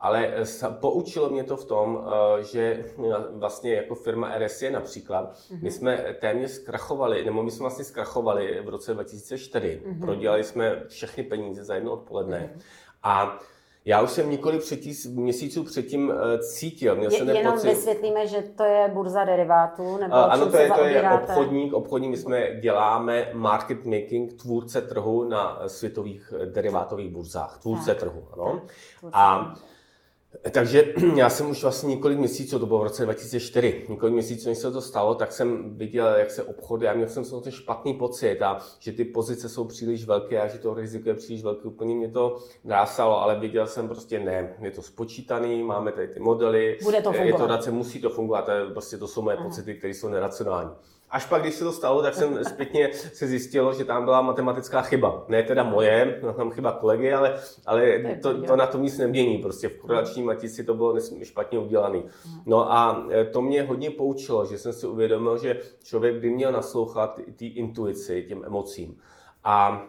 ale 0.00 0.34
poučilo 0.80 1.30
mě 1.30 1.44
to 1.44 1.56
v 1.56 1.64
tom, 1.64 1.94
uh, 1.94 2.02
že 2.40 2.84
vlastně 3.30 3.74
jako 3.74 3.94
firma 3.94 4.38
RSE 4.38 4.70
například, 4.70 5.34
mm-hmm. 5.34 5.62
my 5.62 5.70
jsme 5.70 6.16
téměř 6.20 6.50
zkrachovali, 6.50 7.24
nebo 7.24 7.42
my 7.42 7.50
jsme 7.50 7.62
vlastně 7.62 7.84
zkrachovali 7.84 8.60
v 8.64 8.68
roce 8.68 8.94
2004. 8.94 9.82
Mm-hmm. 9.84 10.00
Prodělali 10.00 10.44
jsme 10.44 10.82
všechny 10.88 11.22
peníze 11.22 11.64
za 11.64 11.74
jedno 11.74 11.92
odpoledne. 11.92 12.52
Mm-hmm. 12.54 12.62
A 13.02 13.40
já 13.84 14.02
už 14.02 14.10
jsem 14.10 14.30
několik 14.30 14.60
předtí, 14.62 14.94
měsíců 15.08 15.64
předtím 15.64 16.12
eh, 16.12 16.38
cítil. 16.38 16.96
Měl 16.96 17.10
jsem 17.10 17.28
jenom 17.28 17.54
pocit... 17.54 17.68
vysvětlíme, 17.68 18.26
že 18.26 18.42
to 18.42 18.64
je 18.64 18.88
burza 18.88 19.24
derivátů, 19.24 19.96
nebo 19.96 20.14
uh, 20.14 20.32
Ano, 20.32 20.50
to 20.50 20.56
je, 20.56 20.70
to 20.70 20.84
je 20.84 21.10
obchodník. 21.10 21.72
Obchodník, 21.72 22.10
my 22.10 22.16
jsme 22.16 22.60
děláme 22.60 23.30
market 23.32 23.84
making, 23.84 24.32
tvůrce 24.32 24.80
trhu 24.80 25.24
na 25.24 25.60
světových 25.66 26.32
derivátových 26.44 27.10
burzách. 27.10 27.58
Tvůrce 27.62 27.94
tak. 27.94 27.98
trhu, 27.98 28.24
ano. 28.32 28.62
Tak, 29.00 29.10
a 29.12 29.54
takže 30.50 30.94
já 31.16 31.30
jsem 31.30 31.50
už 31.50 31.62
vlastně 31.62 31.94
několik 31.94 32.18
měsíců, 32.18 32.58
to 32.58 32.66
bylo 32.66 32.78
v 32.80 32.82
roce 32.82 33.04
2004, 33.04 33.86
několik 33.88 34.14
měsíců, 34.14 34.48
než 34.48 34.58
se 34.58 34.70
to 34.70 34.80
stalo, 34.80 35.14
tak 35.14 35.32
jsem 35.32 35.76
viděl, 35.76 36.06
jak 36.06 36.30
se 36.30 36.42
obchody, 36.42 36.88
a 36.88 36.94
měl 36.94 37.08
jsem 37.08 37.24
z 37.24 37.30
toho 37.30 37.42
ten 37.42 37.52
špatný 37.52 37.94
pocit 37.94 38.42
a 38.42 38.58
že 38.78 38.92
ty 38.92 39.04
pozice 39.04 39.48
jsou 39.48 39.64
příliš 39.64 40.04
velké 40.04 40.40
a 40.40 40.48
že 40.48 40.58
to 40.58 40.74
riziko 40.74 41.08
je 41.08 41.14
příliš 41.14 41.42
velké, 41.42 41.68
úplně 41.68 41.94
mě 41.94 42.08
to 42.08 42.36
drásalo, 42.64 43.22
ale 43.22 43.40
viděl 43.40 43.66
jsem 43.66 43.88
prostě 43.88 44.18
ne, 44.18 44.56
je 44.60 44.70
to 44.70 44.82
spočítaný, 44.82 45.62
máme 45.62 45.92
tady 45.92 46.08
ty 46.08 46.20
modely, 46.20 46.78
Bude 46.82 47.02
to 47.02 47.12
fungovat. 47.12 47.26
je 47.26 47.32
to 47.34 47.46
dace, 47.46 47.70
musí 47.70 48.00
to 48.00 48.10
fungovat, 48.10 48.42
to, 48.44 48.50
je, 48.50 48.66
prostě 48.66 48.98
to 48.98 49.08
jsou 49.08 49.22
moje 49.22 49.36
Aha. 49.36 49.46
pocity, 49.46 49.74
které 49.74 49.94
jsou 49.94 50.08
neracionální. 50.08 50.70
Až 51.10 51.26
pak, 51.26 51.42
když 51.42 51.54
se 51.54 51.64
to 51.64 51.72
stalo, 51.72 52.02
tak 52.02 52.14
jsem 52.14 52.44
zpětně 52.44 52.90
se 52.92 53.26
zjistilo, 53.26 53.74
že 53.74 53.84
tam 53.84 54.04
byla 54.04 54.20
matematická 54.20 54.82
chyba. 54.82 55.24
Ne 55.28 55.42
teda 55.42 55.62
moje, 55.62 56.20
tam 56.36 56.50
chyba 56.50 56.72
kolegy, 56.72 57.12
ale, 57.12 57.40
ale 57.66 57.98
to, 58.22 58.42
to 58.42 58.56
na 58.56 58.66
tom 58.66 58.82
nic 58.82 58.98
nemění. 58.98 59.38
Prostě 59.38 59.68
v 59.68 59.78
korelační 59.78 60.22
matici 60.22 60.64
to 60.64 60.74
bylo 60.74 60.96
špatně 61.22 61.58
udělané. 61.58 62.02
No 62.46 62.72
a 62.72 63.06
e, 63.10 63.24
to 63.24 63.42
mě 63.42 63.62
hodně 63.62 63.90
poučilo, 63.90 64.46
že 64.46 64.58
jsem 64.58 64.72
si 64.72 64.86
uvědomil, 64.86 65.38
že 65.38 65.60
člověk 65.82 66.14
by 66.14 66.30
měl 66.30 66.52
naslouchat 66.52 67.20
té 67.38 67.44
intuici, 67.44 68.24
těm 68.28 68.44
emocím. 68.44 68.98
A 69.44 69.86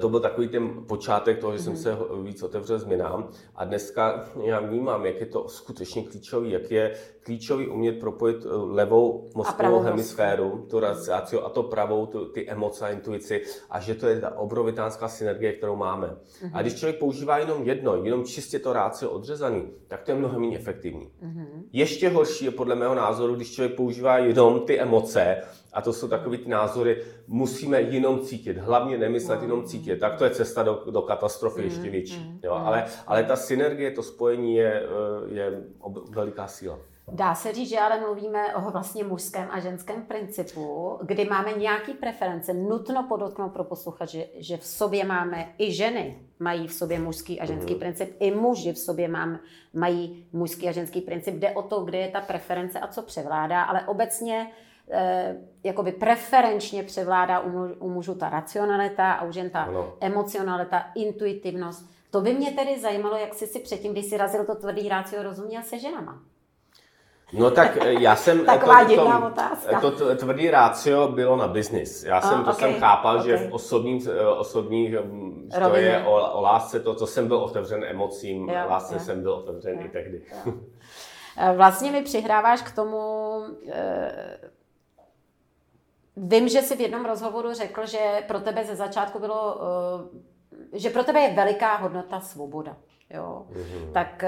to 0.00 0.08
byl 0.08 0.20
takový 0.20 0.48
ten 0.48 0.84
počátek 0.86 1.38
toho, 1.38 1.52
že 1.52 1.62
jsem 1.62 1.72
mhm. 1.72 1.82
se 1.82 1.96
víc 2.22 2.42
otevřel 2.42 2.78
změnám 2.78 3.28
a 3.54 3.64
dneska 3.64 4.24
já 4.44 4.60
vnímám, 4.60 5.06
jak 5.06 5.20
je 5.20 5.26
to 5.26 5.48
skutečně 5.48 6.02
klíčový, 6.02 6.50
jak 6.50 6.70
je 6.70 6.94
klíčový 7.22 7.68
umět 7.68 7.92
propojit 7.92 8.36
eh, 8.44 8.48
levou 8.52 9.30
mozkovou 9.34 9.80
hemisféru, 9.80 10.66
tu 10.70 10.80
raciáciu 10.80 11.40
a 11.40 11.48
to 11.48 11.62
pravou, 11.62 12.06
tu, 12.06 12.24
ty 12.24 12.50
emoce 12.50 12.84
a 12.84 12.88
intuici 12.88 13.42
a 13.70 13.80
že 13.80 13.94
to 13.94 14.06
je 14.06 14.20
ta 14.20 14.38
obrovitánská 14.38 15.08
synergie, 15.08 15.52
kterou 15.52 15.76
máme. 15.76 16.06
Uh-huh. 16.06 16.50
A 16.52 16.62
když 16.62 16.74
člověk 16.74 16.98
používá 16.98 17.38
jenom 17.38 17.62
jedno, 17.62 18.04
jenom 18.04 18.24
čistě 18.24 18.58
to 18.58 18.72
rácio 18.72 19.10
odřezaný, 19.10 19.62
tak 19.88 20.02
to 20.02 20.10
je 20.10 20.16
mnohem 20.16 20.40
méně 20.40 20.56
efektivní. 20.56 21.10
Uh-huh. 21.22 21.46
Ještě 21.72 22.08
horší 22.08 22.44
je 22.44 22.50
podle 22.50 22.74
mého 22.74 22.94
názoru, 22.94 23.34
když 23.34 23.52
člověk 23.52 23.76
používá 23.76 24.18
jenom 24.18 24.60
ty 24.60 24.80
emoce, 24.80 25.42
a 25.72 25.80
to 25.80 25.92
jsou 25.92 26.08
takové 26.08 26.38
ty 26.38 26.48
názory, 26.48 27.04
musíme 27.26 27.80
jenom 27.80 28.20
cítit, 28.20 28.58
hlavně 28.58 28.98
nemyslet, 28.98 29.38
uh-huh. 29.38 29.42
jenom 29.42 29.64
cítit. 29.64 29.96
Tak 29.96 30.16
to 30.18 30.24
je 30.24 30.30
cesta 30.30 30.62
do, 30.62 30.84
do 30.90 31.02
katastrofy 31.02 31.60
uh-huh. 31.60 31.64
ještě 31.64 31.90
větší. 31.90 32.40
Jo? 32.42 32.52
Ale, 32.52 32.84
ale 33.06 33.24
ta 33.24 33.36
synergie, 33.36 33.90
to 33.90 34.02
spojení 34.02 34.54
je, 34.54 34.82
eh, 34.82 35.34
je 35.34 35.62
veliká 36.10 36.46
síla. 36.46 36.78
Dá 37.08 37.34
se 37.34 37.52
říct, 37.52 37.68
že 37.68 37.78
ale 37.78 38.00
mluvíme 38.00 38.54
o 38.54 38.70
vlastně 38.70 39.04
mužském 39.04 39.48
a 39.50 39.60
ženském 39.60 40.02
principu, 40.02 40.98
kdy 41.02 41.24
máme 41.24 41.52
nějaký 41.52 41.92
preference. 41.92 42.54
Nutno 42.54 43.06
podotknout 43.08 43.52
pro 43.52 43.64
posluchače, 43.64 44.24
že 44.36 44.56
v 44.56 44.64
sobě 44.66 45.04
máme 45.04 45.54
i 45.58 45.72
ženy, 45.72 46.18
mají 46.38 46.66
v 46.66 46.72
sobě 46.72 46.98
mužský 46.98 47.40
a 47.40 47.46
ženský 47.46 47.74
mm. 47.74 47.80
princip, 47.80 48.16
i 48.20 48.30
muži 48.30 48.72
v 48.72 48.78
sobě 48.78 49.08
mám, 49.08 49.38
mají 49.74 50.26
mužský 50.32 50.68
a 50.68 50.72
ženský 50.72 51.00
princip. 51.00 51.34
Jde 51.34 51.50
o 51.50 51.62
to, 51.62 51.84
kde 51.84 51.98
je 51.98 52.08
ta 52.08 52.20
preference 52.20 52.80
a 52.80 52.86
co 52.86 53.02
převládá, 53.02 53.62
ale 53.62 53.86
obecně 53.86 54.50
jakoby 55.64 55.92
preferenčně 55.92 56.82
převládá 56.82 57.40
u, 57.40 57.50
muž, 57.50 57.70
u 57.78 57.90
mužů 57.90 58.14
ta 58.14 58.28
racionalita 58.28 59.12
a 59.12 59.24
u 59.24 59.32
žen 59.32 59.50
ta 59.50 59.62
ano. 59.62 59.94
emocionalita, 60.00 60.84
intuitivnost. 60.94 61.90
To 62.10 62.20
by 62.20 62.34
mě 62.34 62.50
tedy 62.50 62.80
zajímalo, 62.80 63.16
jak 63.16 63.34
jsi 63.34 63.46
si 63.46 63.60
předtím, 63.60 63.92
když 63.92 64.04
jsi 64.06 64.16
razil 64.16 64.44
to 64.44 64.54
tvrdý 64.54 64.88
rácio, 64.88 65.22
rozuměl 65.22 65.62
se 65.62 65.78
ženama. 65.78 66.22
No 67.32 67.50
tak 67.50 67.78
eh, 67.80 67.92
já 67.92 68.16
jsem... 68.16 68.44
Taková 68.44 68.84
to, 68.84 68.94
to, 68.94 69.26
otázka. 69.26 69.80
To, 69.80 70.16
tvrdý 70.16 70.50
rácio 70.50 71.08
bylo 71.08 71.36
na 71.36 71.48
biznis. 71.48 72.04
Já 72.04 72.20
jsem, 72.20 72.38
oh, 72.38 72.44
to 72.44 72.50
okay. 72.50 72.72
jsem 72.72 72.80
chápal, 72.80 73.16
okay. 73.16 73.28
že 73.28 73.36
v 73.36 73.52
osobních, 73.52 74.06
eh, 74.06 74.26
osobních 74.26 74.94
hm, 74.94 75.48
to 75.68 75.76
je 75.76 76.04
o, 76.06 76.32
o 76.32 76.40
lásce, 76.40 76.80
to, 76.80 76.94
to 76.94 77.06
jsem 77.06 77.28
byl 77.28 77.36
otevřen 77.36 77.84
emocím, 77.84 78.48
jo, 78.48 78.54
lásce 78.68 78.94
jo. 78.94 79.00
jsem 79.00 79.22
byl 79.22 79.32
otevřen 79.32 79.78
jo, 79.78 79.84
i 79.84 79.88
tehdy. 79.88 80.22
Jo. 80.46 80.52
Eh, 81.36 81.52
vlastně 81.56 81.90
mi 81.90 82.02
přihráváš 82.02 82.62
k 82.62 82.74
tomu... 82.74 83.00
Eh, 83.72 84.38
vím, 86.16 86.48
že 86.48 86.62
jsi 86.62 86.76
v 86.76 86.80
jednom 86.80 87.04
rozhovoru 87.04 87.54
řekl, 87.54 87.86
že 87.86 88.24
pro 88.26 88.40
tebe 88.40 88.64
ze 88.64 88.76
začátku 88.76 89.18
bylo... 89.18 89.60
Eh, 89.62 90.78
že 90.78 90.90
pro 90.90 91.04
tebe 91.04 91.20
je 91.20 91.34
veliká 91.34 91.76
hodnota 91.76 92.20
svoboda. 92.20 92.76
Jo. 93.10 93.46
Mm-hmm. 93.50 93.92
Tak, 93.92 94.24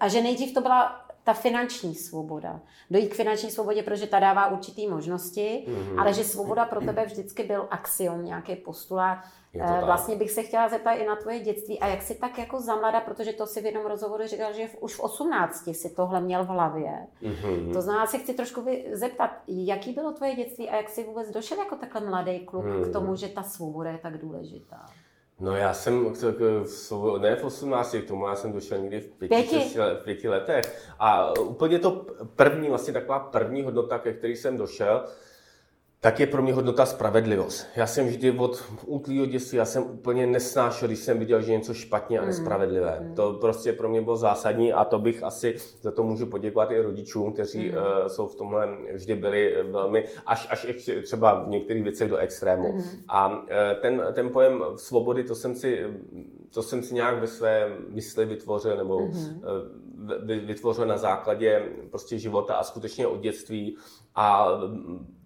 a 0.00 0.08
že 0.08 0.20
nejdřív 0.20 0.54
to 0.54 0.60
byla 0.60 1.05
ta 1.26 1.32
finanční 1.32 1.94
svoboda. 1.94 2.60
Dojít 2.90 3.08
k 3.08 3.14
finanční 3.14 3.50
svobodě, 3.50 3.82
protože 3.82 4.06
ta 4.06 4.18
dává 4.18 4.48
určitý 4.48 4.88
možnosti, 4.88 5.64
mm-hmm. 5.68 6.00
ale 6.00 6.12
že 6.12 6.24
svoboda 6.24 6.64
pro 6.64 6.80
tebe 6.80 7.06
vždycky 7.06 7.42
byl 7.42 7.68
axiom, 7.70 8.24
nějaký 8.24 8.56
postulát. 8.56 9.18
Eh, 9.54 9.80
vlastně 9.84 10.16
bych 10.16 10.30
se 10.30 10.42
chtěla 10.42 10.68
zeptat 10.68 10.92
i 10.92 11.06
na 11.06 11.16
tvoje 11.16 11.40
dětství 11.40 11.80
a 11.80 11.86
jak 11.86 12.02
si 12.02 12.14
tak 12.14 12.38
jako 12.38 12.60
zamlada, 12.60 13.00
protože 13.00 13.32
to 13.32 13.46
si 13.46 13.60
v 13.60 13.64
jednom 13.64 13.86
rozhovoru 13.86 14.26
říkal, 14.26 14.52
že 14.52 14.68
už 14.80 14.94
v 14.94 15.00
18 15.00 15.68
si 15.72 15.90
tohle 15.90 16.20
měl 16.20 16.44
v 16.44 16.48
hlavě. 16.48 17.06
Mm-hmm. 17.22 17.72
To 17.72 17.82
znamená, 17.82 18.06
si 18.06 18.18
chci 18.18 18.34
trošku 18.34 18.66
zeptat, 18.92 19.30
jaký 19.46 19.92
bylo 19.92 20.12
tvoje 20.12 20.34
dětstí 20.34 20.70
a 20.70 20.76
jak 20.76 20.88
jsi 20.88 21.04
vůbec 21.04 21.30
došel 21.30 21.58
jako 21.58 21.76
takhle 21.76 22.00
mladý 22.00 22.38
kluk 22.38 22.64
mm-hmm. 22.64 22.90
k 22.90 22.92
tomu, 22.92 23.16
že 23.16 23.28
ta 23.28 23.42
svoboda 23.42 23.90
je 23.90 23.98
tak 23.98 24.18
důležitá? 24.18 24.86
No 25.40 25.56
já 25.56 25.74
jsem, 25.74 26.14
ne 27.18 27.36
v 27.36 27.44
18, 27.44 27.96
k 27.96 28.08
tomu 28.08 28.26
já 28.26 28.36
jsem 28.36 28.52
došel 28.52 28.78
někdy 28.78 29.00
v 29.00 29.06
pěti, 29.06 29.34
pěti? 29.34 29.60
Šesti, 29.60 29.78
v 29.78 30.04
pěti 30.04 30.28
letech. 30.28 30.92
A 30.98 31.40
úplně 31.40 31.78
to 31.78 32.06
první, 32.36 32.68
vlastně 32.68 32.92
taková 32.92 33.18
první 33.18 33.62
hodnota, 33.62 33.98
ke 33.98 34.12
který 34.12 34.36
jsem 34.36 34.56
došel, 34.56 35.04
tak 36.00 36.20
je 36.20 36.26
pro 36.26 36.42
mě 36.42 36.52
hodnota 36.52 36.86
spravedlivost. 36.86 37.66
Já 37.76 37.86
jsem 37.86 38.06
vždy 38.06 38.30
od 38.30 38.64
útlýho 38.86 39.26
dětství, 39.26 39.58
já 39.58 39.64
jsem 39.64 39.82
úplně 39.82 40.26
nesnášel, 40.26 40.88
když 40.88 40.98
jsem 40.98 41.18
viděl, 41.18 41.42
že 41.42 41.52
je 41.52 41.58
něco 41.58 41.74
špatně 41.74 42.18
a 42.18 42.22
mm. 42.22 42.28
nespravedlivé. 42.28 43.00
Mm. 43.00 43.14
To 43.14 43.32
prostě 43.32 43.72
pro 43.72 43.88
mě 43.88 44.02
bylo 44.02 44.16
zásadní 44.16 44.72
a 44.72 44.84
to 44.84 44.98
bych 44.98 45.22
asi 45.22 45.56
za 45.80 45.90
to 45.90 46.02
můžu 46.02 46.26
poděkovat 46.26 46.70
i 46.70 46.80
rodičům, 46.80 47.32
kteří 47.32 47.68
mm. 47.68 47.76
uh, 47.76 48.06
jsou 48.06 48.26
v 48.26 48.34
tomhle 48.34 48.68
vždy 48.92 49.14
byli 49.14 49.56
velmi, 49.70 50.04
až, 50.26 50.48
až 50.50 50.66
třeba 51.04 51.44
v 51.44 51.48
některých 51.48 51.82
věcech 51.82 52.10
do 52.10 52.16
extrému. 52.16 52.72
Mm. 52.72 52.82
A 53.08 53.28
uh, 53.28 53.44
ten, 53.80 54.02
ten 54.12 54.28
pojem 54.28 54.64
svobody, 54.76 55.24
to 55.24 55.34
jsem 55.34 55.54
si, 55.54 55.86
to 56.54 56.62
jsem 56.62 56.82
si 56.82 56.94
nějak 56.94 57.20
ve 57.20 57.26
své 57.26 57.76
mysli 57.88 58.24
vytvořil, 58.24 58.76
nebo 58.76 59.00
mm. 59.00 59.08
uh, 59.08 59.16
vytvořil 60.26 60.86
na 60.86 60.96
základě 60.96 61.62
prostě 61.90 62.18
života 62.18 62.54
a 62.54 62.64
skutečně 62.64 63.06
od 63.06 63.20
dětství 63.20 63.76
a 64.16 64.48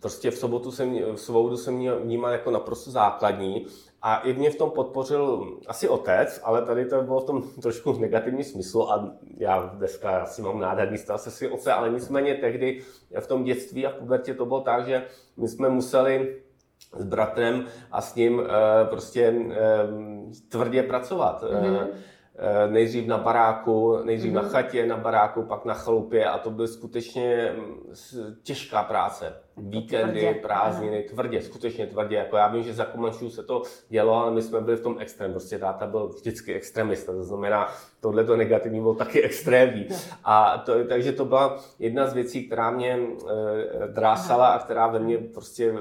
prostě 0.00 0.30
v 0.30 0.38
sobotu 0.38 0.70
jsem, 0.70 1.14
v 1.14 1.20
svobodu 1.20 1.56
jsem 1.56 1.74
měl 1.74 2.00
vnímal 2.00 2.32
jako 2.32 2.50
naprosto 2.50 2.90
základní 2.90 3.66
a 4.02 4.16
i 4.16 4.32
mě 4.32 4.50
v 4.50 4.56
tom 4.56 4.70
podpořil 4.70 5.46
asi 5.66 5.88
otec, 5.88 6.40
ale 6.42 6.66
tady 6.66 6.84
to 6.84 7.02
bylo 7.02 7.20
v 7.20 7.24
tom 7.24 7.42
trošku 7.62 7.92
negativní 7.92 8.44
smyslu 8.44 8.92
a 8.92 9.10
já 9.36 9.60
dneska 9.60 10.22
asi 10.22 10.42
mám 10.42 10.60
nádherný 10.60 10.98
stav 10.98 11.20
se 11.20 11.30
svým 11.30 11.52
otcem, 11.52 11.74
ale 11.76 11.90
nicméně 11.90 12.34
tehdy 12.34 12.82
v 13.20 13.26
tom 13.26 13.44
dětství 13.44 13.86
a 13.86 13.90
v 13.90 13.94
pubertě 13.94 14.34
to 14.34 14.46
bylo 14.46 14.60
tak, 14.60 14.86
že 14.86 15.04
my 15.36 15.48
jsme 15.48 15.68
museli 15.68 16.36
s 16.96 17.04
bratrem 17.04 17.66
a 17.90 18.00
s 18.00 18.14
ním 18.14 18.42
eh, 18.42 18.84
prostě 18.84 19.34
eh, 19.50 19.56
tvrdě 20.48 20.82
pracovat. 20.82 21.42
Mm-hmm. 21.42 21.86
Eh, 22.42 22.70
nejdřív 22.70 23.06
na 23.06 23.18
baráku, 23.18 23.98
nejdřív 24.04 24.30
mm-hmm. 24.30 24.34
na 24.34 24.42
mhm. 24.42 24.50
chatě, 24.50 24.86
na 24.86 24.96
baráku, 24.96 25.42
pak 25.42 25.64
na 25.64 25.74
chalupě 25.74 26.24
a 26.24 26.38
to 26.38 26.50
byla 26.50 26.68
skutečně 26.68 27.54
mm, 27.56 27.94
těžká 28.42 28.82
práce. 28.82 29.32
Víkendy, 29.56 30.20
tvrdě. 30.20 30.40
prázdniny, 30.40 31.02
tvrdě, 31.02 31.42
skutečně 31.42 31.86
tvrdě. 31.86 32.16
Jako 32.16 32.36
já 32.36 32.48
vím, 32.48 32.62
že 32.62 32.74
za 32.74 32.84
Komančů 32.84 33.30
se 33.30 33.42
to 33.42 33.62
dělo, 33.88 34.14
ale 34.14 34.30
my 34.30 34.42
jsme 34.42 34.60
byli 34.60 34.76
v 34.76 34.80
tom 34.80 34.96
extrém. 34.98 35.30
Prostě 35.30 35.58
táta 35.58 35.86
byl 35.86 36.08
vždycky 36.08 36.54
extremista, 36.54 37.12
to 37.12 37.22
znamená, 37.22 37.68
tohle 38.00 38.24
to 38.24 38.36
negativní 38.36 38.80
bylo 38.80 38.94
taky 38.94 39.22
extrémní. 39.22 39.88
A 40.24 40.58
to, 40.58 40.84
takže 40.84 41.12
to 41.12 41.24
byla 41.24 41.60
jedna 41.78 42.06
z 42.06 42.14
věcí, 42.14 42.46
která 42.46 42.70
mě 42.70 42.98
e, 42.98 43.86
drásala 43.88 44.48
a 44.48 44.58
která 44.58 44.86
ve 44.86 44.98
mně 44.98 45.18
prostě 45.18 45.72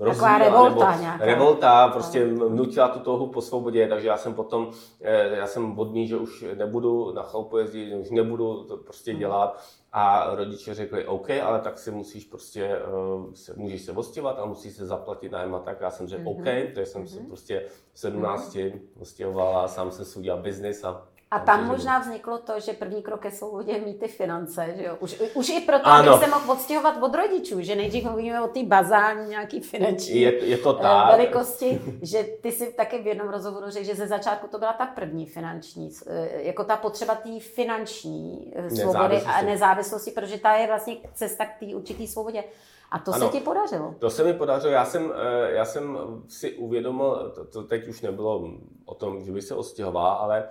rozvíjela, 0.00 0.38
revolta 0.38 0.90
nebo 0.90 1.02
nějaká. 1.02 1.24
revolta, 1.24 1.88
prostě 1.88 2.26
nutila 2.26 2.88
tu 2.88 2.98
touhu 2.98 3.26
po 3.26 3.40
svobodě, 3.40 3.88
takže 3.88 4.08
já 4.08 4.16
jsem 4.16 4.34
potom, 4.34 4.70
eh, 5.00 5.36
já 5.36 5.46
jsem 5.46 5.74
vodní, 5.74 6.08
že 6.08 6.16
už 6.16 6.44
nebudu 6.54 7.12
na 7.12 7.22
chalupu 7.22 7.58
jezdit, 7.58 7.94
už 7.94 8.10
nebudu 8.10 8.64
to 8.64 8.76
prostě 8.76 9.14
dělat 9.14 9.62
a 9.92 10.34
rodiče 10.34 10.74
řekli, 10.74 11.06
OK, 11.06 11.30
ale 11.30 11.60
tak 11.60 11.78
si 11.78 11.90
musíš 11.90 12.24
prostě, 12.24 12.78
uh, 12.78 13.32
se, 13.34 13.54
můžeš 13.56 13.82
se 13.82 13.92
ostěvat 13.92 14.38
a 14.38 14.44
musíš 14.44 14.72
se 14.72 14.86
zaplatit 14.86 15.32
nájem 15.32 15.54
a 15.54 15.58
tak. 15.58 15.80
Já 15.80 15.90
jsem 15.90 16.08
řekl, 16.08 16.22
mm-hmm. 16.22 16.40
OK, 16.40 16.74
takže 16.74 16.86
jsem 16.86 17.04
mm-hmm. 17.04 17.06
se 17.06 17.20
prostě 17.20 17.66
v 17.92 17.98
17 17.98 18.54
mm-hmm. 18.54 18.80
ostěhoval 19.00 19.58
a 19.58 19.68
sám 19.68 19.90
jsem 19.90 20.04
si 20.04 20.18
udělal 20.18 20.42
biznis 20.42 20.84
a 20.84 21.06
a 21.32 21.38
tam 21.38 21.66
možná 21.66 21.98
vzniklo 21.98 22.38
to, 22.38 22.60
že 22.60 22.72
první 22.72 23.02
krok 23.02 23.20
ke 23.20 23.30
svobodě 23.30 23.80
mít 23.80 24.00
ty 24.00 24.08
finance, 24.08 24.74
že 24.76 24.84
jo? 24.84 24.96
Už, 25.00 25.22
už 25.34 25.48
i 25.48 25.60
proto, 25.60 25.86
ano. 25.86 26.12
abych 26.12 26.24
se 26.24 26.30
mohl 26.30 26.52
odstěhovat 26.52 27.02
od 27.02 27.14
rodičů, 27.14 27.60
že 27.60 27.76
nejdřív 27.76 28.04
mluvíme 28.04 28.42
o 28.42 28.48
té 28.48 28.64
bazální 28.64 29.28
nějaký 29.28 29.60
finanční 29.60 30.20
je, 30.20 30.44
je 30.44 30.58
to 30.58 30.78
eh, 30.78 30.82
tak. 30.82 31.16
velikosti, 31.16 31.80
že 32.02 32.26
ty 32.40 32.52
si 32.52 32.72
taky 32.72 33.02
v 33.02 33.06
jednom 33.06 33.28
rozhovoru 33.28 33.70
řekl, 33.70 33.86
že 33.86 33.94
ze 33.94 34.06
začátku 34.06 34.46
to 34.48 34.58
byla 34.58 34.72
ta 34.72 34.86
první 34.86 35.26
finanční, 35.26 35.90
eh, 36.06 36.42
jako 36.42 36.64
ta 36.64 36.76
potřeba 36.76 37.14
té 37.14 37.40
finanční 37.40 38.52
eh, 38.56 38.70
svobody 38.70 39.22
a 39.22 39.42
nezávislosti, 39.42 40.10
protože 40.10 40.38
ta 40.38 40.54
je 40.54 40.66
vlastně 40.66 40.96
cesta 41.14 41.44
k 41.44 41.58
té 41.58 41.66
určité 41.66 42.06
svobodě. 42.06 42.44
A 42.90 42.98
to 42.98 43.14
ano, 43.14 43.26
se 43.26 43.32
ti 43.32 43.44
podařilo? 43.44 43.94
To 43.98 44.10
se 44.10 44.24
mi 44.24 44.34
podařilo. 44.34 44.72
Já 44.72 44.84
jsem, 44.84 45.12
já 45.48 45.64
jsem 45.64 45.98
si 46.28 46.52
uvědomil, 46.52 47.32
to, 47.34 47.44
to 47.44 47.62
teď 47.62 47.88
už 47.88 48.00
nebylo 48.00 48.50
o 48.84 48.94
tom, 48.94 49.24
že 49.24 49.32
by 49.32 49.42
se 49.42 49.54
odstěhoval, 49.54 50.06
ale 50.06 50.48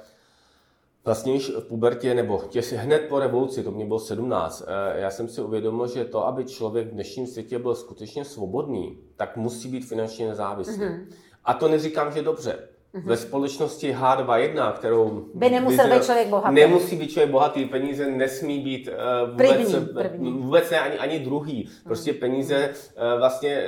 Vlastně 1.05 1.33
již 1.33 1.49
v 1.49 1.67
pubertě, 1.67 2.13
nebo 2.13 2.41
těsi 2.49 2.75
hned 2.75 2.99
po 3.09 3.19
revoluci, 3.19 3.63
to 3.63 3.71
mě 3.71 3.85
bylo 3.85 3.99
17, 3.99 4.63
eh, 4.67 4.99
já 4.99 5.09
jsem 5.09 5.27
si 5.27 5.41
uvědomil, 5.41 5.87
že 5.87 6.05
to, 6.05 6.27
aby 6.27 6.45
člověk 6.45 6.87
v 6.87 6.91
dnešním 6.91 7.27
světě 7.27 7.59
byl 7.59 7.75
skutečně 7.75 8.25
svobodný, 8.25 8.97
tak 9.15 9.37
musí 9.37 9.69
být 9.69 9.85
finančně 9.85 10.27
nezávislý. 10.27 10.83
Mm-hmm. 10.83 11.05
A 11.45 11.53
to 11.53 11.67
neříkám, 11.67 12.11
že 12.11 12.21
dobře. 12.21 12.55
Mm-hmm. 12.93 13.05
Ve 13.05 13.17
společnosti 13.17 13.93
H21, 13.93 14.73
kterou... 14.73 15.25
By 15.33 15.49
nemusel 15.49 15.89
být 15.89 16.03
člověk 16.05 16.27
bohatý. 16.27 16.55
Nemusí 16.55 16.95
být 16.95 17.11
člověk 17.11 17.31
bohatý, 17.31 17.65
peníze 17.65 18.11
nesmí 18.11 18.59
být 18.59 18.87
uh, 18.87 19.29
vůbec, 19.29 19.49
první, 19.49 19.87
první. 19.93 20.31
vůbec 20.31 20.69
ne 20.69 20.79
ani, 20.79 20.97
ani 20.97 21.19
druhý. 21.19 21.69
Prostě 21.83 22.13
peníze 22.13 22.69
uh, 22.69 23.19
vlastně 23.19 23.67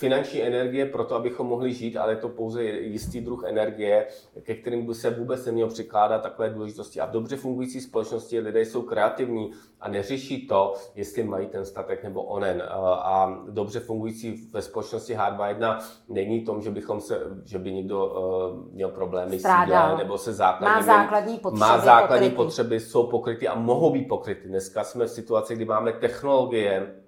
finanční 0.00 0.42
energie 0.42 0.86
pro 0.86 1.04
to, 1.04 1.14
abychom 1.14 1.46
mohli 1.46 1.72
žít, 1.72 1.96
ale 1.96 2.12
je 2.12 2.16
to 2.16 2.28
pouze 2.28 2.64
jistý 2.64 3.20
druh 3.20 3.44
energie, 3.46 4.06
ke 4.42 4.54
kterým 4.54 4.86
by 4.86 4.94
se 4.94 5.10
vůbec 5.10 5.46
nemělo 5.46 5.70
přikládat 5.70 6.22
takové 6.22 6.50
důležitosti. 6.50 7.00
A 7.00 7.06
v 7.06 7.10
dobře 7.10 7.36
fungující 7.36 7.80
společnosti 7.80 8.40
lidé 8.40 8.60
jsou 8.60 8.82
kreativní 8.82 9.52
a 9.80 9.88
neřeší 9.88 10.46
to, 10.46 10.74
jestli 10.94 11.24
mají 11.24 11.46
ten 11.46 11.64
statek 11.64 12.04
nebo 12.04 12.22
onen. 12.22 12.62
A 12.70 13.42
dobře 13.48 13.80
fungující 13.80 14.48
ve 14.52 14.62
společnosti 14.62 15.16
H21 15.16 15.78
není 16.08 16.44
tom, 16.44 16.62
že 16.62 16.70
bychom 16.70 17.00
se, 17.00 17.20
že 17.44 17.58
by 17.58 17.72
někdo 17.72 18.06
uh, 18.06 18.72
měl 18.72 18.88
problémy 18.88 19.38
s 19.38 19.44
jídlem, 19.44 19.98
nebo 19.98 20.18
se 20.18 20.32
základní, 20.32 20.74
má 20.74 20.82
základní 20.82 21.38
potřeby, 21.38 21.60
má 21.60 21.78
základní 21.78 22.30
pokryty. 22.30 22.44
potřeby, 22.44 22.80
jsou 22.80 23.06
pokryty 23.06 23.48
a 23.48 23.54
mohou 23.54 23.92
být 23.92 24.08
pokryty. 24.08 24.48
Dneska 24.48 24.84
jsme 24.84 25.04
v 25.04 25.10
situaci, 25.10 25.56
kdy 25.56 25.64
máme 25.64 25.92
technologie, 25.92 26.99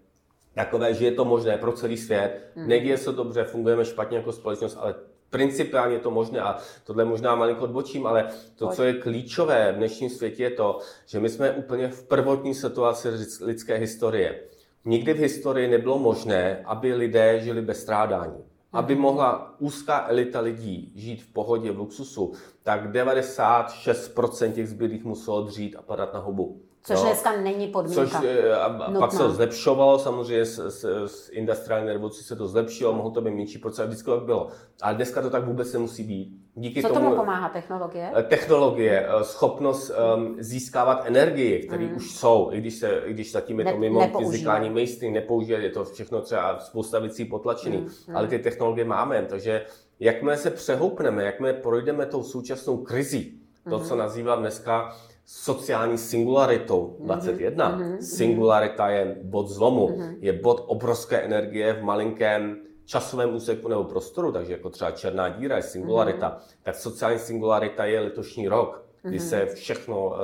takové, 0.55 0.95
že 0.95 1.05
je 1.05 1.13
to 1.13 1.25
možné 1.25 1.59
pro 1.59 1.73
celý 1.73 1.97
svět. 1.97 2.51
Hmm. 2.57 2.69
Neděje 2.69 2.99
se 2.99 3.13
dobře, 3.13 3.45
fungujeme 3.45 3.85
špatně 3.85 4.17
jako 4.17 4.33
společnost, 4.33 4.77
ale 4.81 4.95
principiálně 5.31 5.95
je 5.95 6.01
to 6.01 6.11
možné 6.11 6.41
a 6.41 6.59
tohle 6.85 7.05
možná 7.05 7.35
malinko 7.35 7.65
odbočím, 7.65 8.07
ale 8.07 8.29
to, 8.57 8.69
co 8.69 8.83
je 8.83 8.95
klíčové 8.95 9.73
v 9.73 9.77
dnešním 9.77 10.11
světě, 10.11 10.43
je 10.43 10.51
to, 10.51 10.79
že 11.07 11.21
my 11.21 11.29
jsme 11.29 11.51
úplně 11.51 11.89
v 11.89 12.03
prvotní 12.03 12.55
situaci 12.55 13.09
lidské 13.41 13.75
historie. 13.75 14.41
Nikdy 14.85 15.15
v 15.15 15.19
historii 15.19 15.69
nebylo 15.69 15.99
možné, 15.99 16.63
aby 16.65 16.95
lidé 16.95 17.41
žili 17.41 17.63
bez 17.63 17.81
strádání. 17.81 18.45
Aby 18.73 18.95
hmm. 18.95 19.03
mohla 19.03 19.55
úzká 19.59 20.07
elita 20.09 20.41
lidí 20.41 20.93
žít 20.95 21.23
v 21.23 21.33
pohodě, 21.33 21.73
v 21.73 21.79
luxusu, 21.79 22.33
tak 22.63 22.93
96% 22.93 24.53
těch 24.53 24.69
zbylých 24.69 25.05
muselo 25.05 25.43
dřít 25.43 25.77
a 25.77 25.83
padat 25.83 26.15
na 26.15 26.21
hubu. 26.21 26.61
Což 26.85 26.97
no, 26.97 27.05
dneska 27.05 27.37
není 27.37 27.69
podmínka. 27.69 28.05
Což, 28.05 28.15
eh, 28.25 28.55
a, 28.55 28.65
a 28.65 28.99
pak 28.99 29.13
se 29.13 29.31
zlepšovalo, 29.31 29.99
samozřejmě 29.99 30.45
s, 30.45 30.59
s, 30.59 31.07
s 31.07 31.31
industriální 31.33 31.89
revolucí 31.89 32.25
se 32.25 32.37
to 32.37 32.49
zlepšilo, 32.49 32.93
mohlo 32.93 33.11
to 33.11 33.21
být 33.21 33.31
menší 33.31 33.59
procent, 33.59 33.87
vždycky 33.87 34.07
to 34.07 34.21
bylo. 34.21 34.49
Ale 34.83 34.95
dneska 34.95 35.23
to 35.23 35.31
tak 35.31 35.47
vůbec 35.47 35.73
nemusí 35.73 36.05
být. 36.05 36.43
Díky 36.55 36.83
Co 36.83 36.89
tomu, 36.89 37.01
tomu 37.01 37.17
pomáhá 37.17 37.49
technologie? 37.49 38.11
Eh, 38.17 38.23
technologie, 38.23 39.09
eh, 39.09 39.25
schopnost 39.25 39.93
um, 40.17 40.37
získávat 40.39 41.03
energii, 41.07 41.67
které 41.67 41.85
mm. 41.85 41.97
už 41.97 42.11
jsou, 42.11 42.49
i 42.53 42.61
když, 42.61 42.75
se, 42.75 43.03
i 43.05 43.13
když 43.13 43.33
zatím 43.33 43.59
je 43.59 43.65
to 43.65 43.79
mimo 43.79 44.01
ne, 44.01 44.13
fyzikální 44.19 44.71
mainstream, 44.71 45.15
nepoužije, 45.15 45.61
je 45.61 45.71
to 45.71 45.85
všechno 45.85 46.21
třeba 46.21 46.59
spousta 46.59 46.99
věcí 46.99 47.25
potlačený, 47.25 47.77
mm. 47.77 48.17
ale 48.17 48.29
ty 48.29 48.39
technologie 48.39 48.85
máme, 48.85 49.27
takže 49.29 49.67
jakmile 50.01 50.37
se 50.37 50.51
přehoupneme, 50.51 51.25
jakmile 51.25 51.53
projdeme 51.53 52.07
tou 52.07 52.23
současnou 52.23 52.77
krizi, 52.77 53.33
to, 53.71 53.79
co 53.79 53.95
mhm. 53.95 53.99
nazývám 53.99 54.41
dneska 54.41 54.97
sociální 55.35 55.99
singularitou 55.99 56.97
21. 57.01 57.79
Mm-hmm. 57.79 57.99
Singularita 58.01 58.89
je 58.89 59.17
bod 59.23 59.49
zlomu, 59.49 59.89
mm-hmm. 59.89 60.17
je 60.21 60.33
bod 60.33 60.65
obrovské 60.67 61.21
energie 61.21 61.73
v 61.73 61.83
malinkém 61.83 62.57
časovém 62.85 63.35
úseku 63.35 63.69
nebo 63.69 63.85
prostoru, 63.85 64.33
takže 64.33 64.53
jako 64.53 64.71
třeba 64.71 64.91
černá 64.91 65.29
díra 65.29 65.57
je 65.57 65.63
singularita, 65.63 66.29
mm-hmm. 66.29 66.55
tak 66.63 66.75
sociální 66.75 67.19
singularita 67.19 67.85
je 67.85 68.01
letošní 68.01 68.49
rok, 68.49 68.85
kdy 69.03 69.19
mm-hmm. 69.19 69.29
se 69.29 69.47
všechno 69.47 70.07
uh, 70.07 70.15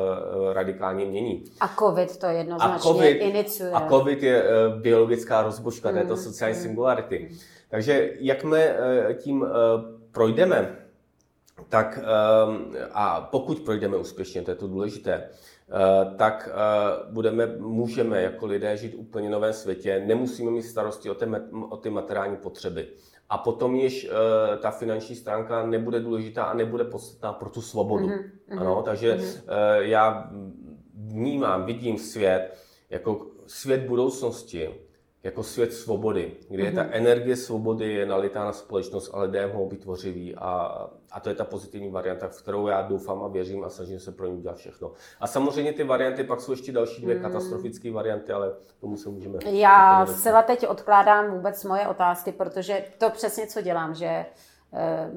radikálně 0.53 1.05
mění. 1.05 1.45
A 1.61 1.69
COVID 1.79 2.17
to 2.17 2.27
jednoznačně 2.27 2.75
a 2.75 2.79
COVID, 2.79 3.17
iniciuje. 3.21 3.73
A 3.73 3.89
COVID 3.89 4.23
je 4.23 4.43
uh, 4.43 4.81
biologická 4.81 5.43
rozbočka 5.43 5.91
mm-hmm. 5.91 6.03
této 6.03 6.17
sociální 6.17 6.57
mm-hmm. 6.57 6.63
singularity. 6.63 7.29
Takže 7.71 8.11
jakmile 8.19 8.75
uh, 9.09 9.13
tím 9.13 9.41
uh, 9.41 9.49
projdeme, 10.13 10.77
tak 11.69 11.99
ehm, 11.99 12.77
a 12.93 13.21
pokud 13.21 13.61
projdeme 13.61 13.97
úspěšně, 13.97 14.43
to 14.43 14.51
je 14.51 14.55
to 14.55 14.69
důležité, 14.69 15.13
eh, 15.13 16.17
tak 16.17 16.49
eh, 16.53 17.13
budeme, 17.13 17.47
můžeme 17.59 18.23
jako 18.23 18.47
lidé 18.47 18.77
žít 18.77 18.95
úplně 18.95 19.31
novém 19.31 19.53
světě, 19.53 20.03
nemusíme 20.07 20.51
mít 20.51 20.63
starosti 20.63 21.11
o, 21.11 21.15
ty, 21.15 21.27
o 21.69 21.77
ty 21.77 21.91
materiální 21.91 22.37
potřeby. 22.37 22.89
A 23.31 23.39
potom 23.39 23.77
již 23.77 24.09
uh, 24.11 24.57
ta 24.59 24.71
finanční 24.71 25.17
stránka 25.17 25.67
nebude 25.67 26.01
důležitá 26.01 26.45
a 26.45 26.55
nebude 26.55 26.85
podstatná 26.85 27.33
pro 27.33 27.51
tu 27.51 27.63
svobodu. 27.63 28.09
Mm-hmm. 28.09 28.61
Ano, 28.61 28.83
takže 28.83 29.17
mm-hmm. 29.17 29.43
já 29.79 30.31
vnímám, 30.95 31.65
vidím 31.65 31.99
svět 31.99 32.57
jako 32.91 33.27
svět 33.47 33.81
budoucnosti, 33.81 34.75
jako 35.29 35.43
svět 35.43 35.73
svobody, 35.73 36.33
kde 36.49 36.63
je 36.65 36.73
ta 36.73 36.83
mhm. 36.83 36.91
energie 36.93 37.37
svobody 37.37 37.93
je 37.93 38.07
nalitá 38.07 38.45
na 38.45 38.53
společnost 38.53 39.11
a 39.15 39.23
lidé 39.23 39.47
mohou 39.47 39.69
být 39.69 39.81
tvořiví 39.81 40.35
a, 40.37 40.51
a 41.13 41.21
to 41.21 41.29
je 41.29 41.35
ta 41.35 41.45
pozitivní 41.45 41.91
varianta, 41.91 42.29
v 42.29 42.43
kterou 42.43 42.67
já 42.67 42.83
doufám 42.83 43.23
a 43.23 43.29
věřím 43.29 43.65
a 43.65 43.69
snažím 43.69 44.01
se 44.01 44.13
pro 44.13 44.27
ní 44.27 44.43
dělat 44.43 44.57
všechno. 44.57 44.93
A 45.21 45.27
samozřejmě 45.27 45.73
ty 45.73 45.85
varianty, 45.85 46.25
pak 46.25 46.41
jsou 46.41 46.53
ještě 46.53 46.73
další 46.73 47.03
dvě 47.03 47.15
mm. 47.15 47.23
katastrofické 47.23 47.91
varianty, 47.91 48.33
ale 48.33 48.53
tomu 48.81 48.97
se 48.97 49.09
můžeme... 49.09 49.39
Já 49.45 50.07
zcela 50.07 50.43
teď 50.43 50.69
odkládám 50.69 51.31
vůbec 51.31 51.65
moje 51.65 51.89
otázky, 51.89 52.33
protože 52.33 52.85
to 52.99 53.11
přesně, 53.11 53.47
co 53.47 53.61
dělám, 53.61 53.95
že 53.95 54.27
eh, 54.73 55.11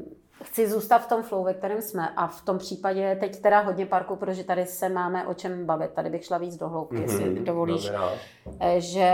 chci 0.44 0.68
zůstat 0.68 0.98
v 0.98 1.10
tom 1.10 1.24
flow, 1.24 1.44
ve 1.44 1.54
kterém 1.54 1.82
jsme 1.82 2.10
a 2.16 2.28
v 2.28 2.42
tom 2.42 2.58
případě 2.58 3.18
teď 3.20 3.42
teda 3.42 3.60
hodně 3.60 3.86
parku, 3.86 4.16
protože 4.16 4.44
tady 4.44 4.66
se 4.66 4.90
máme 4.90 5.28
o 5.28 5.34
čem 5.34 5.66
bavit. 5.66 5.92
Tady 5.92 6.10
bych 6.10 6.26
šla 6.26 6.38
víc 6.38 6.58
do 6.58 6.70
hloubky, 6.70 6.96
mm-hmm. 6.96 7.02
jestli 7.02 7.40
dovolíš. 7.40 7.86
Dobrá. 7.86 8.12
Eh, 8.60 8.82
že... 8.82 9.12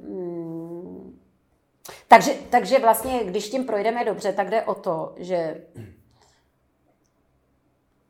Mm, 0.00 1.18
takže, 2.08 2.32
takže 2.50 2.78
vlastně, 2.78 3.24
když 3.24 3.48
tím 3.48 3.64
projdeme 3.64 4.04
dobře, 4.04 4.32
tak 4.32 4.50
jde 4.50 4.62
o 4.62 4.74
to, 4.74 5.12
že 5.16 5.60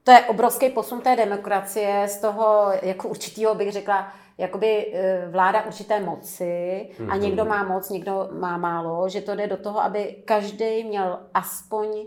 to 0.05 0.11
je 0.11 0.21
obrovský 0.21 0.71
posun 0.71 1.01
té 1.01 1.17
demokracie 1.17 2.09
z 2.09 2.21
toho, 2.21 2.73
jako 2.83 3.09
určitýho 3.09 3.55
bych 3.55 3.73
řekla, 3.73 4.13
jakoby 4.39 4.93
eh, 4.95 5.29
vláda 5.31 5.67
určité 5.67 6.01
moci 6.01 6.89
a 6.99 7.15
mhm. 7.15 7.21
někdo 7.21 7.45
má 7.45 7.65
moc, 7.65 7.91
někdo 7.91 8.29
má 8.33 8.57
málo, 8.57 9.09
že 9.09 9.21
to 9.21 9.35
jde 9.35 9.47
do 9.47 9.57
toho, 9.57 9.81
aby 9.81 10.17
každý 10.25 10.85
měl 10.85 11.19
aspoň 11.35 12.07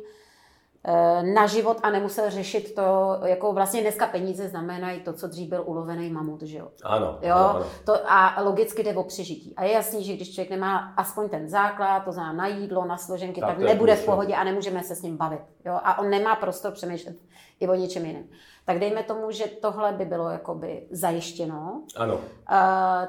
na 1.21 1.47
život 1.47 1.77
a 1.83 1.89
nemusel 1.89 2.29
řešit 2.29 2.75
to, 2.75 3.19
jako 3.25 3.53
vlastně 3.53 3.81
dneska 3.81 4.07
peníze 4.07 4.47
znamenají 4.47 4.99
to, 4.99 5.13
co 5.13 5.27
dřív 5.27 5.49
byl 5.49 5.63
ulovený 5.65 6.09
mamut, 6.09 6.41
že 6.41 6.57
jo? 6.57 6.67
Ano. 6.83 7.17
jo? 7.21 7.35
ano, 7.35 7.55
ano. 7.55 7.65
To, 7.85 8.11
a 8.11 8.41
logicky 8.41 8.83
jde 8.83 8.95
o 8.95 9.03
přežití. 9.03 9.53
A 9.55 9.63
je 9.63 9.71
jasný, 9.71 10.03
že 10.03 10.13
když 10.13 10.33
člověk 10.33 10.49
nemá 10.49 10.93
aspoň 10.97 11.29
ten 11.29 11.49
základ, 11.49 11.99
to 11.99 12.11
znamená 12.11 12.33
na 12.33 12.47
jídlo, 12.47 12.85
na 12.85 12.97
složenky, 12.97 13.41
tak, 13.41 13.49
tak 13.49 13.59
nebude 13.59 13.95
v 13.95 14.05
pohodě 14.05 14.35
a 14.35 14.43
nemůžeme 14.43 14.83
se 14.83 14.95
s 14.95 15.01
ním 15.01 15.17
bavit. 15.17 15.41
Jo? 15.65 15.79
A 15.83 15.99
on 15.99 16.09
nemá 16.09 16.35
prostor 16.35 16.71
přemýšlet 16.71 17.15
i 17.59 17.67
o 17.67 17.75
něčem 17.75 18.05
jiném. 18.05 18.23
Tak 18.65 18.79
dejme 18.79 19.03
tomu, 19.03 19.31
že 19.31 19.47
tohle 19.47 19.91
by 19.91 20.05
bylo 20.05 20.29
jakoby 20.29 20.87
zajištěno. 20.91 21.83
Ano. 21.95 22.15
Uh, 22.15 22.21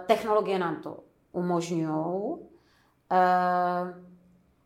technologie 0.06 0.58
nám 0.58 0.82
to 0.82 0.96
umožňují. 1.32 1.88
Uh, 1.88 2.38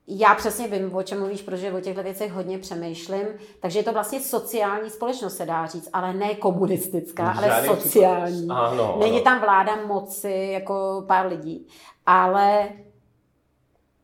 já 0.06 0.34
přesně 0.34 0.68
vím, 0.68 0.94
o 0.94 1.02
čem 1.02 1.18
mluvíš, 1.18 1.42
protože 1.42 1.72
o 1.72 1.80
těchto 1.80 2.02
věcech 2.02 2.32
hodně 2.32 2.58
přemýšlím. 2.58 3.26
Takže 3.60 3.78
je 3.78 3.82
to 3.82 3.92
vlastně 3.92 4.20
sociální 4.20 4.90
společnost, 4.90 5.36
se 5.36 5.46
dá 5.46 5.66
říct, 5.66 5.88
ale 5.92 6.12
ne 6.12 6.34
komunistická, 6.34 7.34
Žádný 7.34 7.50
ale 7.50 7.66
sociální. 7.66 8.48
Ano, 8.50 8.96
Není 9.00 9.20
tam 9.20 9.40
vláda 9.40 9.76
moci 9.86 10.48
jako 10.52 11.04
pár 11.06 11.26
lidí, 11.26 11.66
ale 12.06 12.68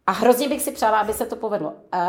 a 0.08 0.10
hrozně 0.10 0.48
bych 0.48 0.62
si 0.62 0.72
přála, 0.72 0.98
aby 0.98 1.12
se 1.12 1.26
to 1.26 1.36
povedlo. 1.36 1.68
Uh, 1.68 2.00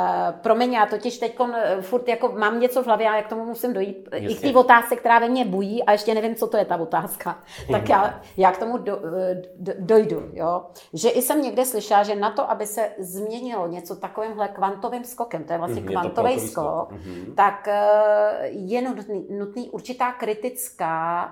promiň, 0.42 0.74
já 0.74 0.86
totiž 0.86 1.18
teď 1.18 1.38
eh, 1.54 1.82
furt 1.82 2.08
jako 2.08 2.32
mám 2.38 2.60
něco 2.60 2.84
v 2.84 2.86
hlavě 2.86 3.10
a 3.10 3.16
jak 3.16 3.26
k 3.26 3.30
tomu 3.30 3.46
musím 3.46 3.74
dojít. 3.74 4.10
Jasně. 4.12 4.30
I 4.30 4.36
k 4.36 4.42
té 4.42 4.60
otázce, 4.60 4.96
která 4.96 5.20
ve 5.20 5.30
mně 5.30 5.46
bují 5.46 5.84
a 5.84 5.92
ještě 5.92 6.14
nevím, 6.14 6.36
co 6.36 6.48
to 6.48 6.58
je 6.58 6.66
ta 6.66 6.78
otázka. 6.78 7.40
tak 7.72 7.90
já, 7.90 8.22
já 8.38 8.52
k 8.52 8.58
tomu 8.58 8.78
do, 8.78 9.00
eh, 9.18 9.42
do, 9.56 9.74
dojdu. 9.80 10.30
Jo? 10.34 10.66
Že 10.94 11.10
i 11.10 11.22
jsem 11.22 11.42
někde 11.42 11.66
slyšela, 11.66 12.04
že 12.04 12.16
na 12.16 12.32
to, 12.32 12.52
aby 12.52 12.66
se 12.66 12.90
změnilo 13.00 13.68
něco 13.68 13.96
takovýmhle 13.96 14.48
kvantovým 14.48 15.04
skokem, 15.04 15.44
to 15.44 15.54
je 15.54 15.60
vlastně 15.60 15.82
mm, 15.82 15.88
kvantový 15.88 16.40
skok, 16.40 16.50
skok 16.52 16.92
mm-hmm. 16.92 17.36
tak 17.36 17.68
uh, 17.68 18.46
je 18.50 18.82
nutný, 18.82 19.28
nutný 19.30 19.70
určitá 19.70 20.12
kritická 20.12 21.32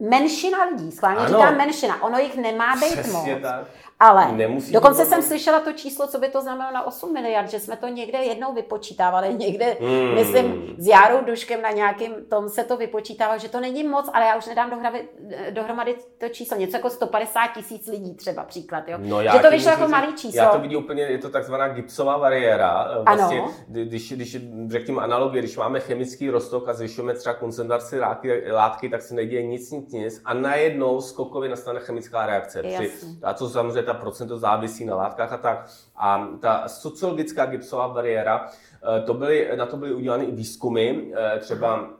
menšina 0.00 0.64
lidí, 0.64 0.92
schválně 0.92 1.28
říkám 1.28 1.56
menšina, 1.56 2.02
ono 2.02 2.18
jich 2.18 2.36
nemá 2.36 2.76
být 2.76 2.92
Přesně 2.92 3.34
moc. 3.34 3.42
Tak. 3.42 3.66
Ale 4.00 4.32
Nemusí 4.32 4.72
dokonce 4.72 5.04
jsem 5.04 5.22
slyšela 5.22 5.60
to 5.60 5.72
číslo, 5.72 6.06
co 6.06 6.18
by 6.18 6.28
to 6.28 6.40
znamenalo 6.40 6.74
na 6.74 6.86
8 6.86 7.12
miliard, 7.12 7.50
že 7.50 7.60
jsme 7.60 7.76
to 7.76 7.88
někde 7.88 8.18
jednou 8.18 8.54
vypočítávali, 8.54 9.34
někde, 9.34 9.76
hmm. 9.80 10.14
myslím, 10.14 10.74
s 10.78 10.86
Járou 10.86 11.24
Duškem 11.24 11.62
na 11.62 11.70
nějakým 11.70 12.14
tom 12.28 12.48
se 12.48 12.64
to 12.64 12.76
vypočítávalo, 12.76 13.38
že 13.38 13.48
to 13.48 13.60
není 13.60 13.82
moc, 13.82 14.10
ale 14.12 14.24
já 14.24 14.36
už 14.36 14.46
nedám 14.46 14.70
dohromady, 14.70 15.08
dohromady 15.50 15.96
to 16.18 16.28
číslo, 16.28 16.56
něco 16.56 16.76
jako 16.76 16.90
150 16.90 17.46
tisíc 17.46 17.86
lidí 17.86 18.14
třeba 18.14 18.44
příklad, 18.44 18.88
jo? 18.88 18.98
No, 19.00 19.22
že 19.22 19.38
to 19.38 19.50
vyšlo 19.50 19.70
jako 19.70 19.88
malý 19.88 20.12
číslo. 20.12 20.42
Já 20.42 20.50
to 20.50 20.58
vidím 20.58 20.78
úplně, 20.78 21.02
je 21.02 21.18
to 21.18 21.28
takzvaná 21.28 21.68
gipsová 21.68 22.18
bariéra. 22.18 22.88
Vlastně, 23.04 23.40
ano. 23.40 23.54
Když, 23.68 24.12
když 24.12 24.36
řekněme 24.68 25.02
analogie, 25.02 25.42
když 25.42 25.56
máme 25.56 25.80
chemický 25.80 26.30
roztok 26.30 26.68
a 26.68 26.72
zvyšujeme 26.72 27.14
třeba 27.14 27.34
koncentraci 27.34 28.00
látky, 28.00 28.52
látky, 28.52 28.88
tak 28.88 29.02
se 29.02 29.14
neděje 29.14 29.42
nic, 29.42 29.70
nic, 29.70 29.92
nic 29.92 30.20
a 30.24 30.34
najednou 30.34 31.00
skokově 31.00 31.50
nastane 31.50 31.80
chemická 31.80 32.26
reakce. 32.26 32.62
Při, 32.62 32.90
a 33.22 33.34
co 33.34 33.48
samozřejmě 33.48 33.89
ta 33.92 33.98
procento 33.98 34.38
závisí 34.38 34.84
na 34.84 34.96
látkách 34.96 35.32
a 35.32 35.36
tak. 35.36 35.66
A 35.96 36.28
ta 36.40 36.68
sociologická 36.68 37.46
gipsová 37.46 37.88
bariéra, 37.88 38.46
eh, 38.46 39.02
to 39.02 39.14
byly, 39.14 39.50
na 39.56 39.66
to 39.66 39.76
byly 39.76 39.94
udělány 39.94 40.24
i 40.24 40.30
výzkumy, 40.30 41.12
eh, 41.14 41.38
třeba 41.38 41.90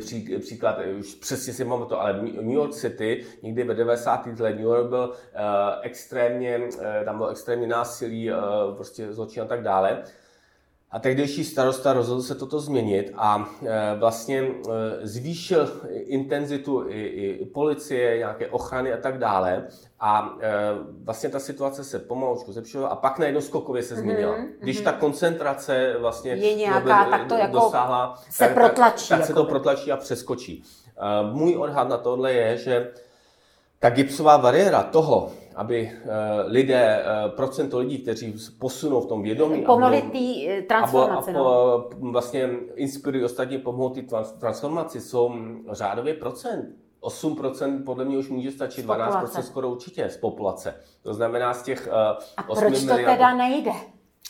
pří, 0.00 0.38
příklad, 0.38 0.78
už 0.98 1.14
přesně 1.14 1.52
si 1.52 1.64
mám 1.64 1.86
to, 1.86 2.00
ale 2.00 2.22
New 2.22 2.50
York 2.50 2.74
City, 2.74 3.24
někdy 3.42 3.64
ve 3.64 3.74
90. 3.74 4.40
letech 4.40 4.56
New 4.56 4.64
York 4.64 4.88
byl 4.88 5.08
uh, 5.08 5.16
extrémně, 5.82 6.58
uh, 6.58 6.84
tam 7.04 7.16
bylo 7.16 7.28
extrémně 7.28 7.66
násilí, 7.66 8.32
uh, 8.32 8.36
prostě 8.74 9.12
zločin 9.12 9.42
a 9.42 9.46
tak 9.46 9.62
dále. 9.62 10.02
A 10.92 10.98
tehdejší 10.98 11.44
starosta 11.44 11.92
rozhodl 11.92 12.22
se 12.22 12.34
toto 12.34 12.60
změnit 12.60 13.12
a 13.16 13.48
e, 13.66 13.98
vlastně 13.98 14.40
e, 14.40 14.52
zvýšil 15.06 15.68
intenzitu 15.90 16.84
i, 16.88 17.02
i 17.02 17.46
policie, 17.46 18.18
nějaké 18.18 18.46
ochrany 18.46 18.92
a 18.92 18.96
tak 18.96 19.18
dále. 19.18 19.66
A 20.00 20.36
e, 20.40 20.50
vlastně 21.04 21.28
ta 21.28 21.38
situace 21.38 21.84
se 21.84 21.98
pomalučku 21.98 22.52
zlepšovala 22.52 22.90
a 22.90 22.96
pak 22.96 23.18
najednou 23.18 23.40
skokově 23.40 23.82
se 23.82 23.96
změnila. 23.96 24.36
Mm-hmm. 24.36 24.48
Když 24.60 24.80
ta 24.80 24.92
koncentrace 24.92 25.96
vlastně 25.98 26.32
je 26.32 26.54
nějaká, 26.54 27.04
tak 27.10 27.28
to 27.28 27.34
jako 27.34 27.52
dosáhla, 27.52 28.22
se 28.30 28.44
tak, 28.44 28.54
protlačí. 28.54 29.08
Tak, 29.08 29.18
tak 29.18 29.26
se 29.26 29.34
to 29.34 29.44
protlačí 29.44 29.92
a 29.92 29.96
přeskočí. 29.96 30.62
Můj 31.32 31.56
odhad 31.56 31.88
na 31.88 31.96
tohle 31.96 32.32
je, 32.32 32.56
že 32.56 32.90
ta 33.78 33.90
gipsová 33.90 34.38
bariéra 34.38 34.82
toho, 34.82 35.32
aby 35.60 35.92
uh, 36.04 36.10
lidé, 36.52 37.04
uh, 37.04 37.30
procento 37.30 37.78
lidí, 37.78 37.98
kteří 37.98 38.34
posunou 38.58 39.00
v 39.00 39.06
tom 39.06 39.22
vědomí 39.22 39.62
pomohli 39.62 40.02
té 40.02 40.62
transformaci. 40.62 41.30
A, 41.30 41.38
a, 41.38 41.42
a 41.42 41.84
vlastně 42.00 42.50
inspirují 42.74 43.24
ostatní, 43.24 43.58
pomohou 43.58 43.88
té 43.88 44.02
transformaci, 44.40 45.00
jsou 45.00 45.34
řádově 45.72 46.14
procent. 46.14 46.76
8% 47.02 47.84
podle 47.84 48.04
mě 48.04 48.18
už 48.18 48.28
může 48.28 48.50
stačit, 48.50 48.86
12% 48.86 49.40
skoro 49.40 49.70
určitě 49.70 50.08
z 50.08 50.16
populace. 50.16 50.74
To 51.02 51.14
znamená 51.14 51.54
z 51.54 51.62
těch 51.62 51.88
uh, 51.88 51.94
A 52.36 52.42
proč 52.42 52.84
to 52.84 52.96
teda 52.96 53.34
nejde? 53.34 53.72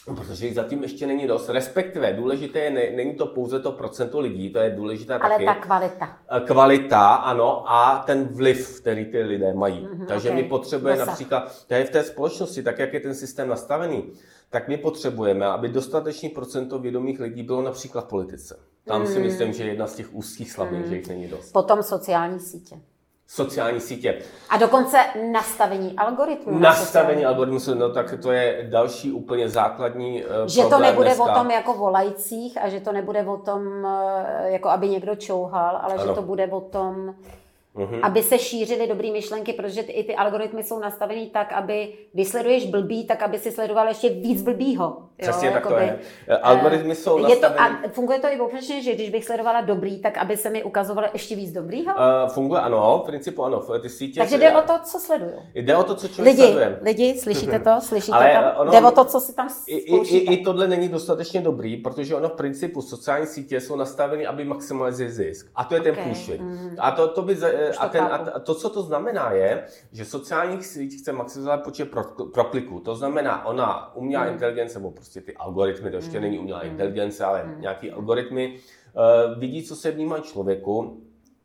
No, 0.09 0.15
protože 0.15 0.47
jich 0.47 0.55
zatím 0.55 0.83
ještě 0.83 1.07
není 1.07 1.27
dost. 1.27 1.49
Respektive 1.49 2.13
důležité 2.13 2.59
je, 2.59 2.71
ne, 2.71 2.91
není 2.97 3.15
to 3.15 3.27
pouze 3.27 3.61
to 3.61 3.73
procento 3.73 4.21
lidí, 4.21 4.51
to 4.51 4.59
je 4.59 4.71
důležitá 4.71 5.17
Ale 5.17 5.31
taky. 5.31 5.45
ta 5.45 5.55
kvalita. 5.55 6.19
Kvalita, 6.47 7.15
ano, 7.15 7.71
a 7.71 8.03
ten 8.07 8.25
vliv, 8.25 8.81
který 8.81 9.05
ty 9.05 9.23
lidé 9.23 9.55
mají. 9.55 9.87
Mm-hmm, 9.87 10.07
Takže 10.07 10.29
okay. 10.29 10.43
my 10.43 10.49
potřebujeme 10.49 11.07
například, 11.07 11.67
to 11.67 11.75
je 11.75 11.85
v 11.85 11.91
té 11.91 12.03
společnosti, 12.03 12.63
tak 12.63 12.79
jak 12.79 12.93
je 12.93 13.01
ten 13.01 13.15
systém 13.15 13.49
nastavený, 13.49 14.13
tak 14.51 14.69
my 14.69 14.77
potřebujeme, 14.77 15.47
aby 15.47 15.69
dostatečný 15.69 16.29
procento 16.29 16.79
vědomých 16.79 17.21
lidí 17.21 17.43
bylo 17.43 17.63
například 17.63 18.05
v 18.05 18.09
politice. 18.09 18.59
Tam 18.85 19.01
mm. 19.01 19.07
si 19.07 19.19
myslím, 19.19 19.53
že 19.53 19.65
jedna 19.65 19.87
z 19.87 19.95
těch 19.95 20.15
úzkých 20.15 20.53
slabinek, 20.53 20.85
mm. 20.85 20.91
že 20.91 20.97
jich 20.97 21.09
není 21.09 21.29
dost. 21.29 21.53
Potom 21.53 21.83
sociální 21.83 22.41
sítě 22.41 22.81
sociální 23.31 23.81
sítě. 23.81 24.19
A 24.49 24.57
dokonce 24.57 24.99
nastavení 25.33 25.97
algoritmů. 25.97 26.59
Nastavení 26.59 27.25
algoritmů, 27.25 27.75
no 27.75 27.89
tak 27.89 28.15
to 28.23 28.33
je 28.33 28.67
další 28.71 29.13
úplně 29.13 29.49
základní 29.49 30.25
uh, 30.25 30.31
Že 30.47 30.63
to 30.63 30.79
nebude 30.79 31.09
dneska. 31.09 31.25
o 31.25 31.39
tom 31.39 31.51
jako 31.51 31.75
volajících 31.75 32.59
a 32.63 32.69
že 32.69 32.81
to 32.81 32.93
nebude 32.93 33.23
o 33.23 33.37
tom, 33.37 33.63
uh, 33.85 33.91
jako 34.45 34.69
aby 34.69 34.89
někdo 34.89 35.15
čouhal, 35.15 35.81
ale 35.83 35.95
ano. 35.95 36.07
že 36.07 36.15
to 36.15 36.23
bude 36.23 36.47
o 36.47 36.61
tom, 36.61 37.15
mm-hmm. 37.77 38.01
aby 38.03 38.23
se 38.23 38.39
šířily 38.39 38.87
dobré 38.87 39.11
myšlenky, 39.11 39.53
protože 39.53 39.83
ty, 39.83 39.93
i 39.93 40.05
ty 40.05 40.15
algoritmy 40.15 40.63
jsou 40.63 40.79
nastavený 40.79 41.31
tak, 41.31 41.53
aby 41.53 41.93
když 42.13 42.29
sleduješ 42.29 42.67
blbý, 42.67 43.07
tak 43.07 43.23
aby 43.23 43.39
si 43.39 43.51
sledoval 43.51 43.89
ještě 43.89 44.09
víc 44.09 44.43
blbýho. 44.43 44.97
Přesně 45.17 45.49
jo, 45.49 45.55
tak 45.55 45.65
jakoby, 45.65 45.81
to 45.81 45.87
je. 45.87 45.99
Eh, 46.29 46.37
algoritmy 46.37 46.95
jsou 46.95 47.19
je 47.19 47.23
nastavený... 47.23 47.77
To, 47.83 47.89
a 47.89 47.91
funguje 47.93 48.19
to 48.19 48.27
i 48.27 48.41
opačně, 48.41 48.83
že 48.83 48.95
když 48.95 49.11
bych 49.11 49.25
sledovala 49.25 49.61
dobrý, 49.61 49.99
tak 49.99 50.19
aby 50.19 50.37
se 50.37 50.51
mi 50.51 50.65
ukazovalo 50.65 51.09
ještě 51.13 51.37
víc 51.37 51.53
dobrýho? 51.53 51.95
Uh, 51.95 52.31
funguje 52.31 52.61
ano, 52.61 53.01
v 53.05 53.07
principu 53.07 53.45
ano. 53.45 53.61
Ty 53.83 53.89
sítě 53.89 54.21
Takže 54.21 54.39
jde 54.39 54.53
o 54.53 54.63
to, 54.63 54.73
co 54.85 54.99
sleduju. 54.99 55.33
Jde 55.55 55.77
o 55.77 55.85
to, 55.85 55.95
co 55.95 56.09
člověk 56.09 56.37
lidi, 56.37 56.53
sleduje. 56.53 56.79
Lidi, 56.83 57.19
slyšíte 57.19 57.59
to? 57.59 57.71
Slyšíte 57.81 58.17
Ale 58.17 58.53
to? 58.53 58.61
Ono, 58.61 58.73
jde 58.73 58.81
o 58.81 58.91
to, 58.91 59.05
co 59.05 59.21
si 59.21 59.35
tam 59.35 59.49
i, 59.67 59.77
i, 59.77 60.35
i, 60.35 60.45
tohle 60.45 60.69
není 60.69 60.89
dostatečně 60.89 61.41
dobrý, 61.41 61.77
protože 61.77 62.15
ono 62.15 62.29
v 62.29 62.33
principu 62.33 62.83
sociální 62.83 63.27
sítě 63.27 63.61
jsou 63.61 63.77
nastaveny, 63.77 64.27
aby 64.27 64.45
maximalizovali 64.45 64.91
zisk. 65.13 65.51
A 65.55 65.65
to 65.65 65.75
je 65.75 65.81
ten 65.81 65.93
okay. 65.93 66.05
průšvih. 66.05 66.41
Mm. 66.41 66.77
A 66.79 66.91
to, 66.91 67.09
to 67.09 67.23
by, 67.23 67.37
a, 67.79 67.89
ten, 67.89 68.03
a 68.03 68.39
to, 68.39 68.55
co 68.55 68.71
to 68.71 68.83
znamená, 68.83 69.33
je, 69.33 69.65
že 69.93 70.05
sociální 70.05 70.63
síť 70.63 71.01
chce 71.01 71.13
maximalizovat 71.13 71.65
počet 71.65 71.91
prokliků. 72.35 72.81
To 72.81 72.95
znamená, 72.95 73.47
ona 73.47 73.97
umělá 73.97 74.25
mm. 74.25 74.33
inteligence, 74.33 74.79
nebo 74.79 74.91
prostě 74.91 75.21
ty 75.21 75.37
algoritmy, 75.37 75.91
to 75.91 75.97
ještě 75.97 76.17
mm. 76.17 76.23
není 76.23 76.39
umělá 76.39 76.61
mm. 76.65 76.71
inteligence, 76.71 77.25
ale 77.25 77.45
mm. 77.45 77.61
nějaký 77.61 77.91
algoritmy, 77.91 78.57
uh, 78.97 79.39
vidí, 79.39 79.63
co 79.63 79.77
se 79.77 79.91
vnímá 79.91 80.19
člověku, 80.19 81.03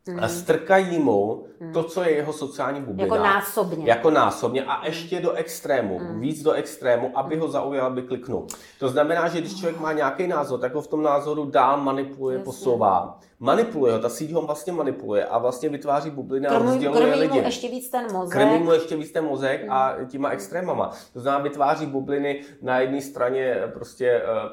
Mm. 0.08 0.24
A 0.24 0.28
strkají 0.28 1.00
mu 1.00 1.46
mm. 1.60 1.74
to, 1.74 1.84
co 1.84 2.04
je 2.04 2.12
jeho 2.12 2.34
sociální 2.34 2.82
bublina. 2.82 3.16
Jako 3.16 3.24
násobně. 3.24 3.86
Jako 3.86 4.12
násobně 4.12 4.66
a 4.66 4.86
ještě 4.86 5.20
do 5.20 5.32
extrému, 5.32 6.00
mm. 6.00 6.20
víc 6.20 6.44
do 6.44 6.52
extrému, 6.52 7.18
aby 7.18 7.38
ho 7.38 7.48
zaujal, 7.48 7.88
aby 7.88 8.02
kliknul. 8.02 8.48
To 8.80 8.90
znamená, 8.90 9.28
že 9.28 9.42
když 9.42 9.60
člověk 9.60 9.80
má 9.80 9.94
nějaký 9.94 10.28
názor, 10.28 10.60
tak 10.60 10.74
ho 10.74 10.82
v 10.82 10.88
tom 10.88 11.04
názoru 11.04 11.46
dál 11.46 11.78
manipuluje, 11.78 12.34
Jasně. 12.34 12.46
posouvá 12.46 13.20
manipuluje 13.40 13.94
ho, 13.94 14.00
ta 14.00 14.10
síť 14.10 14.32
ho 14.32 14.42
vlastně 14.42 14.74
manipuluje 14.74 15.26
a 15.26 15.38
vlastně 15.38 15.70
vytváří 15.70 16.10
bubliny 16.10 16.48
a 16.48 16.60
rozděluje 16.60 17.02
krmí 17.02 17.20
lidi. 17.20 17.40
mu 17.40 17.46
ještě 17.46 17.68
víc 17.68 17.90
ten 17.90 18.14
mozek. 18.14 18.34
Krmí 18.34 18.60
mu 18.60 18.72
ještě 18.72 18.96
víc 18.96 19.12
ten 19.12 19.26
mozek 19.26 19.64
mm. 19.64 19.72
a 19.72 19.96
těma 20.08 20.30
extrémama. 20.30 20.92
To 21.14 21.20
znamená, 21.20 21.44
vytváří 21.44 21.86
bubliny 21.86 22.42
na 22.62 22.80
jedné 22.80 23.02
straně 23.02 23.56
prostě 23.74 24.22
uh, 24.22 24.52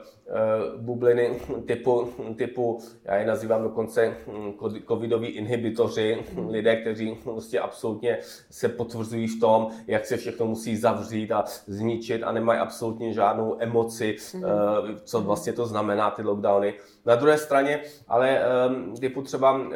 uh, 0.75 0.81
bubliny 0.81 1.41
typu, 1.67 2.09
typu, 2.37 2.81
já 3.05 3.15
je 3.15 3.27
nazývám 3.27 3.63
dokonce 3.63 4.17
hm, 4.27 4.53
covidoví 4.89 5.29
inhibitoři, 5.29 6.25
mm. 6.35 6.49
lidé, 6.49 6.77
kteří 6.77 7.19
prostě 7.25 7.61
absolutně 7.61 8.19
se 8.51 8.69
potvrzují 8.69 9.27
v 9.27 9.41
tom, 9.41 9.69
jak 9.87 10.07
se 10.07 10.17
všechno 10.17 10.47
musí 10.47 10.77
zavřít 10.77 11.33
a 11.33 11.45
zničit 11.67 12.23
a 12.23 12.33
nemají 12.33 12.61
absolutně 12.61 13.13
žádnou 13.13 13.57
emoci, 13.59 14.17
mm. 14.35 14.43
uh, 14.43 14.49
co 15.05 15.21
vlastně 15.21 15.53
to 15.53 15.67
znamená 15.67 16.11
ty 16.11 16.23
lockdowny. 16.23 16.75
Na 17.07 17.15
druhé 17.15 17.39
straně, 17.39 17.81
ale 18.09 18.41
um, 18.69 18.97
typu 18.97 19.23
třeba 19.23 19.53
um, 19.53 19.71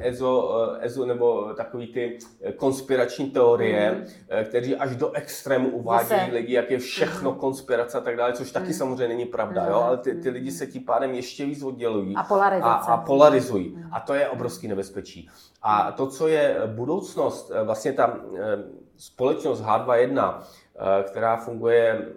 EZO, 0.00 0.42
uh, 0.42 0.76
EZO 0.80 1.06
nebo 1.06 1.54
takový 1.54 1.86
ty 1.86 2.18
konspirační 2.56 3.30
teorie, 3.30 3.90
mm. 3.90 4.04
kteří 4.44 4.76
až 4.76 4.96
do 4.96 5.12
extrému 5.12 5.68
uvádějí 5.68 6.20
Zase. 6.20 6.32
lidi, 6.32 6.52
jak 6.52 6.70
je 6.70 6.78
všechno 6.78 7.32
mm. 7.32 7.38
konspirace 7.38 7.98
a 7.98 8.00
tak 8.00 8.16
dále, 8.16 8.32
což 8.32 8.50
taky 8.52 8.66
mm. 8.66 8.72
samozřejmě 8.72 9.08
není 9.08 9.24
pravda, 9.24 9.62
mm. 9.62 9.68
jo? 9.68 9.74
ale 9.74 9.96
ty, 9.96 10.14
ty 10.14 10.30
lidi 10.30 10.50
se 10.50 10.66
tím 10.66 10.84
pádem 10.84 11.14
ještě 11.14 11.44
víc 11.44 11.62
oddělují 11.62 12.16
a, 12.16 12.20
a, 12.20 12.72
a 12.72 12.96
polarizují. 12.96 13.68
Mm. 13.68 13.90
A 13.92 14.00
to 14.00 14.14
je 14.14 14.28
obrovský 14.28 14.68
nebezpečí. 14.68 15.28
A 15.62 15.92
to, 15.92 16.06
co 16.06 16.28
je 16.28 16.56
budoucnost, 16.66 17.52
vlastně 17.64 17.92
ta 17.92 18.20
společnost 18.96 19.62
H2.1, 19.62 20.40
která 21.02 21.36
funguje 21.36 22.08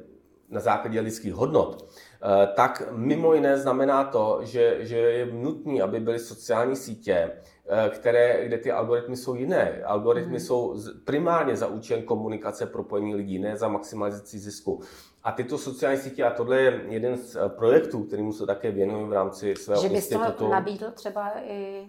na 0.49 0.59
základě 0.59 0.99
lidských 0.99 1.33
hodnot, 1.33 1.85
Eh, 2.12 2.12
tak 2.55 2.83
mimo 2.91 3.33
jiné 3.33 3.57
znamená 3.57 4.03
to, 4.03 4.39
že, 4.41 4.77
že 4.79 4.97
je 4.97 5.25
nutné, 5.25 5.81
aby 5.81 5.99
byly 5.99 6.19
sociální 6.19 6.75
sítě, 6.75 7.31
eh, 7.67 7.89
které, 7.89 8.45
kde 8.45 8.57
ty 8.57 8.71
algoritmy 8.71 9.17
jsou 9.17 9.35
jiné. 9.35 9.81
Algoritmy 9.85 10.33
mm. 10.33 10.39
jsou 10.39 10.75
primárně 11.05 11.55
za 11.55 11.67
účelem 11.67 12.03
komunikace, 12.03 12.65
propojení 12.65 13.15
lidí, 13.15 13.39
ne 13.39 13.57
za 13.57 13.67
maximalizaci 13.67 14.39
zisku. 14.39 14.81
A 15.23 15.31
tyto 15.31 15.57
sociální 15.57 15.99
sítě, 15.99 16.23
a 16.23 16.31
tohle 16.31 16.61
je 16.61 16.81
jeden 16.87 17.17
z 17.17 17.35
eh, 17.35 17.49
projektů, 17.49 18.03
kterým 18.03 18.33
se 18.33 18.45
také 18.45 18.71
věnují 18.71 19.05
v 19.05 19.13
rámci 19.13 19.55
svého 19.55 19.81
že 19.81 19.87
institutu. 19.87 20.23
Že 20.23 20.29
bys 20.29 20.37
to 20.37 20.49
nabídl 20.49 20.91
třeba 20.91 21.31
i 21.47 21.87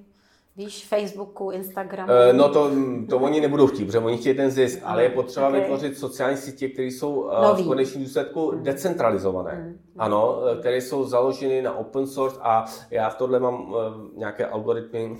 Víš, 0.57 0.87
Facebooku, 0.87 1.51
Instagramu? 1.51 2.13
Uh, 2.13 2.37
no 2.37 2.49
to, 2.49 2.71
to 3.09 3.19
oni 3.19 3.41
nebudou 3.41 3.67
chtít, 3.67 3.85
protože 3.85 3.99
oni 3.99 4.17
chtějí 4.17 4.37
ten 4.37 4.51
zisk, 4.51 4.81
ale 4.85 5.03
je 5.03 5.11
potřeba 5.11 5.49
okay. 5.49 5.61
vytvořit 5.61 5.99
sociální 5.99 6.37
sítě, 6.37 6.69
které 6.69 6.89
jsou 6.89 7.15
uh, 7.15 7.57
v 7.57 7.67
konečném 7.67 8.05
důsledku 8.05 8.53
mm. 8.53 8.63
decentralizované. 8.63 9.53
Mm. 9.53 9.79
Ano, 9.99 10.39
eh, 10.47 10.57
které 10.57 10.77
jsou 10.77 11.05
založeny 11.05 11.63
na 11.63 11.77
open 11.77 12.07
source 12.07 12.39
a 12.43 12.65
já 12.91 13.11
v 13.11 13.15
tohle 13.15 13.41
mám 13.41 13.75
nějaké 14.17 14.47
algoritmy 14.47 15.17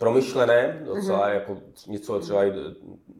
promyšlené, 0.00 0.82
docela 0.84 1.28
mm-hmm. 1.28 1.34
jako 1.34 1.56
něco 1.88 2.20
třeba 2.20 2.40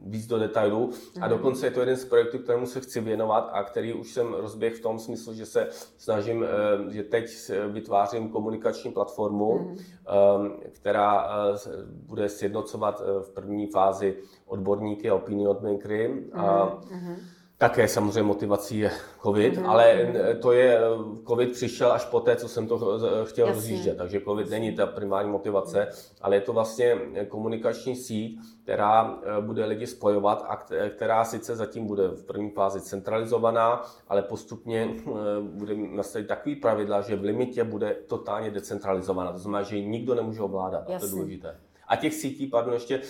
víc 0.06 0.26
do 0.26 0.38
detailů. 0.38 0.90
Mm-hmm. 0.90 1.22
A 1.22 1.28
mhm. 1.28 1.36
dokonce 1.36 1.66
je 1.66 1.70
to 1.70 1.80
jeden 1.80 1.96
z 1.96 2.04
projektů, 2.04 2.38
kterému 2.38 2.66
se 2.66 2.80
chci 2.80 3.00
věnovat 3.00 3.50
a 3.52 3.62
který 3.64 3.92
už 3.92 4.12
jsem 4.12 4.34
rozběh 4.34 4.74
v 4.74 4.80
tom 4.80 4.98
smyslu, 4.98 5.34
že 5.34 5.46
se 5.46 5.68
snažím, 5.98 6.44
eh, 6.44 6.92
že 6.92 7.02
teď 7.02 7.50
vytvářím 7.68 8.28
komunikační 8.28 8.92
platformu, 8.92 9.58
mm-hmm. 9.58 10.50
která 10.72 11.24
eh, 11.24 11.58
bude 11.86 12.28
sjednocovat 12.28 13.02
v 13.22 13.30
první 13.34 13.66
fázi 13.66 14.16
odborníky 14.46 15.10
a 15.10 15.14
opinion 15.14 15.56
makery. 15.62 16.24
Mm-hmm. 16.32 17.16
Také 17.60 17.88
samozřejmě 17.88 18.22
motivací 18.22 18.78
je 18.78 18.90
COVID, 19.22 19.56
mm-hmm. 19.56 19.70
ale 19.70 20.12
to 20.42 20.52
je, 20.52 20.80
COVID 21.28 21.52
přišel 21.52 21.92
až 21.92 22.04
poté, 22.04 22.36
co 22.36 22.48
jsem 22.48 22.66
to 22.68 22.76
chtěl 23.24 23.46
Jasně. 23.46 23.54
rozjíždět, 23.54 23.96
takže 23.96 24.20
COVID 24.20 24.46
Jasně. 24.46 24.60
není 24.60 24.76
ta 24.76 24.86
primární 24.86 25.30
motivace, 25.30 25.88
ale 26.20 26.36
je 26.36 26.40
to 26.40 26.52
vlastně 26.52 26.96
komunikační 27.28 27.96
síť, 27.96 28.40
která 28.62 29.18
eh, 29.22 29.40
bude 29.40 29.64
lidi 29.64 29.86
spojovat 29.86 30.44
a 30.48 30.64
která 30.90 31.24
sice 31.24 31.56
zatím 31.56 31.86
bude 31.86 32.08
v 32.08 32.24
první 32.24 32.50
fázi 32.50 32.80
centralizovaná, 32.80 33.82
ale 34.08 34.22
postupně 34.22 34.94
eh, 34.98 35.10
bude 35.40 35.74
nastavit 35.74 36.28
takový 36.28 36.56
pravidla, 36.56 37.00
že 37.00 37.16
v 37.16 37.24
limitě 37.24 37.64
bude 37.64 37.96
totálně 38.06 38.50
decentralizovaná. 38.50 39.32
To 39.32 39.38
znamená, 39.38 39.62
že 39.62 39.76
ji 39.76 39.86
nikdo 39.86 40.14
nemůže 40.14 40.40
ovládat. 40.40 40.88
Jasně. 40.88 41.08
To 41.08 41.16
je 41.16 41.20
důležité. 41.20 41.56
A 41.90 41.96
těch 41.96 42.14
sítí, 42.14 42.46
pardon, 42.46 42.74
ještě 42.74 43.00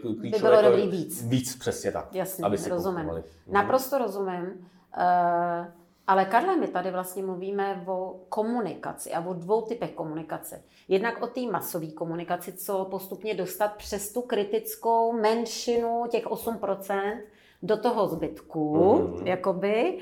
klíčové... 0.00 0.30
By 0.30 0.38
bylo 0.38 0.62
dobrý 0.62 0.88
víc. 0.88 1.28
Víc, 1.28 1.56
přesně 1.56 1.92
tak. 1.92 2.14
Jasně, 2.14 2.44
aby 2.44 2.58
si 2.58 2.70
rozumím. 2.70 3.10
Naprosto 3.46 3.98
rozumím. 3.98 4.42
Uh, 4.42 5.66
Ale 6.06 6.24
Karle, 6.24 6.56
my 6.56 6.68
tady 6.68 6.90
vlastně 6.90 7.22
mluvíme 7.22 7.84
o 7.86 8.20
komunikaci 8.28 9.12
a 9.12 9.26
o 9.26 9.34
dvou 9.34 9.62
typech 9.62 9.90
komunikace. 9.90 10.62
Jednak 10.88 11.22
o 11.22 11.26
té 11.26 11.40
masové 11.40 11.86
komunikaci, 11.86 12.52
co 12.52 12.84
postupně 12.84 13.34
dostat 13.34 13.76
přes 13.76 14.12
tu 14.12 14.20
kritickou 14.20 15.12
menšinu, 15.12 16.04
těch 16.10 16.26
8%, 16.26 17.20
do 17.62 17.76
toho 17.76 18.08
zbytku, 18.08 18.74
mm-hmm. 18.76 19.26
jakoby. 19.26 19.98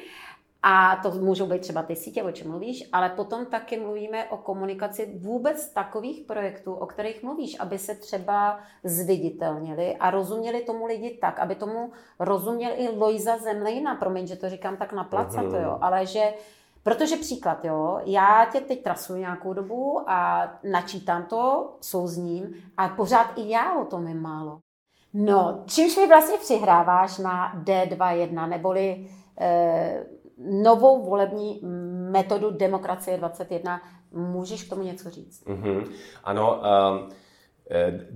A 0.63 0.97
to 1.03 1.11
můžou 1.11 1.47
být 1.47 1.61
třeba 1.61 1.83
ty 1.83 1.97
sítě, 1.97 2.23
o 2.23 2.33
čem 2.33 2.51
mluvíš, 2.51 2.89
ale 2.93 3.09
potom 3.09 3.47
taky 3.47 3.81
mluvíme 3.81 4.25
o 4.25 4.37
komunikaci 4.37 5.13
vůbec 5.19 5.73
takových 5.73 6.27
projektů, 6.27 6.75
o 6.75 6.87
kterých 6.87 7.23
mluvíš, 7.23 7.57
aby 7.61 7.79
se 7.79 7.95
třeba 7.95 8.61
zviditelnili 8.85 9.97
a 9.97 10.11
rozuměli 10.11 10.63
tomu 10.63 10.87
lidi 10.87 11.19
tak, 11.21 11.39
aby 11.39 11.55
tomu 11.55 11.93
rozuměl 12.19 12.71
i 12.77 12.89
Lojza 12.89 13.39
Zemlejna, 13.39 13.95
promiň, 13.95 14.27
že 14.27 14.37
to 14.37 14.49
říkám 14.49 14.77
tak 14.77 14.93
na 14.93 15.05
placa, 15.05 15.43
to 15.43 15.57
jo, 15.57 15.79
ale 15.81 16.07
že 16.07 16.33
Protože 16.83 17.17
příklad, 17.17 17.65
jo, 17.65 18.01
já 18.05 18.49
tě 18.53 18.61
teď 18.61 18.83
trasuji 18.83 19.21
nějakou 19.21 19.53
dobu 19.53 20.11
a 20.11 20.49
načítám 20.71 21.25
to, 21.25 21.73
souzním 21.81 22.55
a 22.77 22.89
pořád 22.89 23.27
i 23.37 23.51
já 23.51 23.79
o 23.81 23.85
tom 23.85 24.07
vím 24.07 24.23
málo. 24.23 24.59
No, 25.15 25.63
čímž 25.67 25.97
mi 25.97 26.07
vlastně 26.07 26.39
přihráváš 26.39 27.19
na 27.19 27.63
D21, 27.65 28.49
neboli 28.49 29.07
eh, 29.41 30.07
novou 30.39 31.05
volební 31.05 31.61
metodu 32.11 32.51
Demokracie 32.51 33.17
21. 33.19 33.81
Můžeš 34.13 34.63
k 34.63 34.71
tomu 34.71 34.83
něco 34.83 35.11
říct? 35.11 35.47
Mm-hmm. 35.47 35.91
Ano, 36.25 36.61
um, 36.61 37.09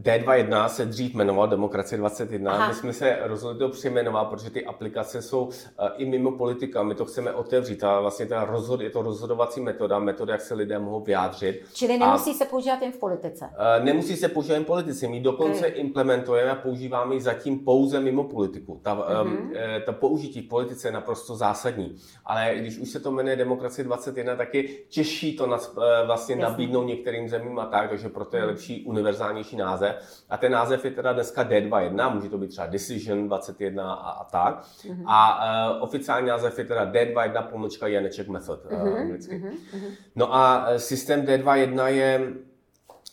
D21 0.03 0.67
se 0.67 0.87
dřív 0.87 1.15
jmenoval 1.15 1.49
Demokracie 1.49 1.99
21. 1.99 2.53
Aha. 2.53 2.69
My 2.69 2.75
jsme 2.75 2.93
se 2.93 3.19
rozhodli 3.23 3.59
to 3.59 3.69
přejmenovat, 3.69 4.29
protože 4.29 4.51
ty 4.51 4.65
aplikace 4.65 5.23
jsou 5.23 5.51
eh, 5.79 5.91
i 5.97 6.05
mimo 6.05 6.33
politika. 6.33 6.83
My 6.83 6.95
to 6.95 7.05
chceme 7.05 7.33
otevřít 7.33 7.85
a 7.85 8.01
vlastně 8.01 8.27
ta 8.27 8.45
rozhod, 8.45 8.81
je 8.81 8.91
to 8.91 9.03
rozhodovací 9.03 9.61
metoda, 9.61 9.99
metoda, 9.99 10.33
jak 10.33 10.41
se 10.41 10.55
lidé 10.55 10.79
mohou 10.79 11.01
vyjádřit. 11.01 11.63
Čili 11.73 11.99
nemusí 11.99 12.31
a, 12.31 12.35
se 12.35 12.45
používat 12.45 12.83
jen 12.83 12.93
v 12.93 12.97
politice? 12.99 13.51
Eh, 13.59 13.85
nemusí 13.85 14.17
se 14.17 14.29
používat 14.29 14.55
jen 14.55 14.65
v 14.65 14.67
politice. 14.67 15.09
My 15.09 15.21
dokonce 15.21 15.67
okay. 15.67 15.81
implementujeme 15.81 16.51
a 16.51 16.55
používáme 16.55 17.15
ji 17.15 17.21
zatím 17.21 17.59
pouze 17.59 18.01
mimo 18.01 18.25
politiku. 18.25 18.81
Ta, 18.83 18.97
uh-huh. 18.97 19.83
ta 19.87 19.93
použití 19.93 20.41
v 20.41 20.49
politice 20.49 20.89
je 20.89 20.93
naprosto 20.93 21.37
zásadní. 21.37 21.97
Ale 22.25 22.55
když 22.57 22.79
už 22.79 22.91
se 22.91 23.01
to 23.01 23.11
jmenuje 23.11 23.37
Demokracie 23.37 23.85
21, 23.85 24.37
taky 24.37 24.85
těžší 24.89 25.37
to 25.37 25.47
nas, 25.47 25.77
vlastně 26.07 26.35
Jasně. 26.35 26.43
nabídnout 26.43 26.85
některým 26.85 27.29
zemím 27.29 27.59
a 27.59 27.67
tak, 27.67 27.89
takže 27.89 28.09
proto 28.09 28.37
je 28.37 28.43
mhm. 28.43 28.51
lepší 28.51 28.85
univerzální 28.85 29.42
nejznámější 29.43 29.57
název. 29.57 29.97
A 30.31 30.37
ten 30.37 30.53
název 30.53 30.85
je 30.85 30.91
teda 30.91 31.13
dneska 31.13 31.45
D21, 31.45 32.15
může 32.15 32.29
to 32.29 32.39
být 32.39 32.49
třeba 32.49 32.67
Decision 32.67 33.29
21 33.29 33.95
a, 33.95 34.11
a 34.11 34.25
tak. 34.25 34.63
Mm-hmm. 34.63 35.05
A 35.07 35.75
uh, 35.75 35.83
oficiální 35.83 36.29
název 36.29 36.59
je 36.59 36.65
teda 36.65 36.93
D21 36.93 37.43
pomlčka 37.43 37.87
Janeček 37.87 38.29
Method 38.29 38.65
mm-hmm. 38.65 38.97
anglicky. 38.97 39.39
Mm-hmm. 39.39 39.91
No 40.17 40.35
a 40.35 40.67
e, 40.69 40.79
systém 40.79 41.23
D21 41.23 41.87
je, 41.87 42.33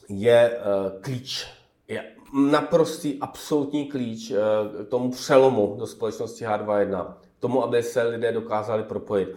je 0.10 0.50
uh, 0.50 1.02
klíč. 1.02 1.48
Je 1.88 2.04
naprostý, 2.34 3.18
absolutní 3.22 3.88
klíč 3.88 4.32
uh, 4.32 4.38
k 4.86 4.90
tomu 4.90 5.12
přelomu 5.12 5.76
do 5.80 5.88
společnosti 5.88 6.46
H21. 6.46 7.14
Tomu, 7.40 7.64
aby 7.64 7.84
se 7.84 8.04
lidé 8.04 8.32
dokázali 8.32 8.84
propojit. 8.84 9.30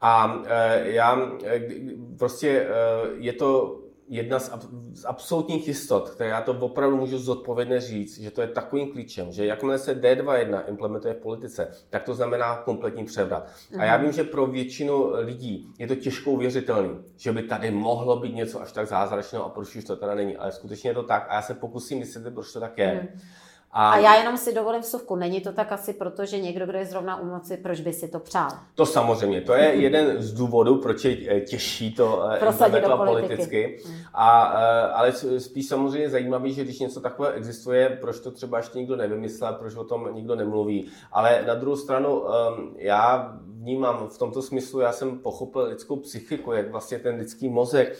A 0.00 0.34
uh, 0.34 0.44
já 0.82 1.18
prostě 2.18 2.66
uh, 2.66 3.18
je 3.18 3.32
to 3.32 3.80
jedna 4.10 4.38
z, 4.38 4.52
z 4.94 5.04
absolutních 5.04 5.68
jistot, 5.68 6.10
které 6.10 6.30
já 6.30 6.40
to 6.40 6.52
opravdu 6.52 6.96
můžu 6.96 7.18
zodpovědně 7.18 7.80
říct, 7.80 8.20
že 8.20 8.30
to 8.30 8.40
je 8.40 8.48
takovým 8.48 8.92
klíčem, 8.92 9.32
že 9.32 9.46
jakmile 9.46 9.78
se 9.78 10.00
D2.1 10.00 10.62
implementuje 10.68 11.14
v 11.14 11.16
politice, 11.16 11.70
tak 11.90 12.02
to 12.02 12.14
znamená 12.14 12.56
kompletní 12.56 13.04
převrat. 13.04 13.48
Mm. 13.70 13.80
A 13.80 13.84
já 13.84 13.96
mhm. 13.96 14.04
vím, 14.04 14.12
že 14.12 14.24
pro 14.24 14.46
většinu 14.46 15.10
lidí 15.14 15.74
je 15.78 15.86
to 15.86 15.94
těžko 15.94 16.30
uvěřitelný, 16.30 16.90
že 17.16 17.32
by 17.32 17.42
tady 17.42 17.70
mohlo 17.70 18.20
být 18.20 18.34
něco 18.34 18.62
až 18.62 18.72
tak 18.72 18.86
zázračného 18.86 19.44
a 19.44 19.48
proč 19.48 19.76
už 19.76 19.84
to 19.84 19.96
teda 19.96 20.14
není. 20.14 20.36
Ale 20.36 20.52
skutečně 20.52 20.90
je 20.90 20.94
to 20.94 21.02
tak 21.02 21.26
a 21.28 21.34
já 21.34 21.42
se 21.42 21.54
pokusím 21.54 22.00
vysvětlit, 22.00 22.34
proč 22.34 22.52
to 22.52 22.60
tak 22.60 22.78
je. 22.78 23.08
Mm. 23.12 23.20
A, 23.72 23.90
a 23.90 23.98
já 23.98 24.14
jenom 24.14 24.36
si 24.36 24.54
dovolím 24.54 24.80
vsuvku. 24.80 25.16
Není 25.16 25.40
to 25.40 25.52
tak 25.52 25.72
asi 25.72 25.92
proto, 25.92 26.26
že 26.26 26.38
někdo, 26.38 26.66
kdo 26.66 26.78
je 26.78 26.86
zrovna 26.86 27.20
u 27.20 27.26
moci, 27.26 27.56
proč 27.56 27.80
by 27.80 27.92
si 27.92 28.08
to 28.08 28.18
přál? 28.18 28.50
To 28.74 28.86
samozřejmě. 28.86 29.40
To 29.40 29.52
je 29.52 29.64
jeden 29.74 30.22
z 30.22 30.32
důvodů, 30.32 30.76
proč 30.76 31.04
je 31.04 31.16
eh, 31.28 31.40
těžší 31.40 31.94
to 31.94 32.30
eh, 32.30 32.46
implementovat 32.46 33.06
politicky. 33.06 33.78
Hmm. 33.86 33.96
A, 34.14 34.54
eh, 34.54 34.88
ale 34.92 35.12
spíš 35.38 35.68
samozřejmě 35.68 36.10
zajímavý, 36.10 36.52
že 36.52 36.64
když 36.64 36.78
něco 36.78 37.00
takového 37.00 37.34
existuje, 37.34 37.98
proč 38.00 38.20
to 38.20 38.30
třeba 38.30 38.58
ještě 38.58 38.78
nikdo 38.78 38.96
nevymyslel, 38.96 39.52
proč 39.52 39.74
o 39.74 39.84
tom 39.84 40.08
nikdo 40.12 40.34
nemluví. 40.34 40.90
Ale 41.12 41.44
na 41.46 41.54
druhou 41.54 41.76
stranu 41.76 42.22
ehm, 42.28 42.74
já 42.76 43.36
vnímám 43.46 44.08
v 44.08 44.18
tomto 44.18 44.42
smyslu, 44.42 44.80
já 44.80 44.92
jsem 44.92 45.18
pochopil 45.18 45.62
lidskou 45.62 45.96
psychiku, 45.96 46.52
jak 46.52 46.70
vlastně 46.70 46.98
ten 46.98 47.14
lidský 47.14 47.48
mozek 47.48 47.98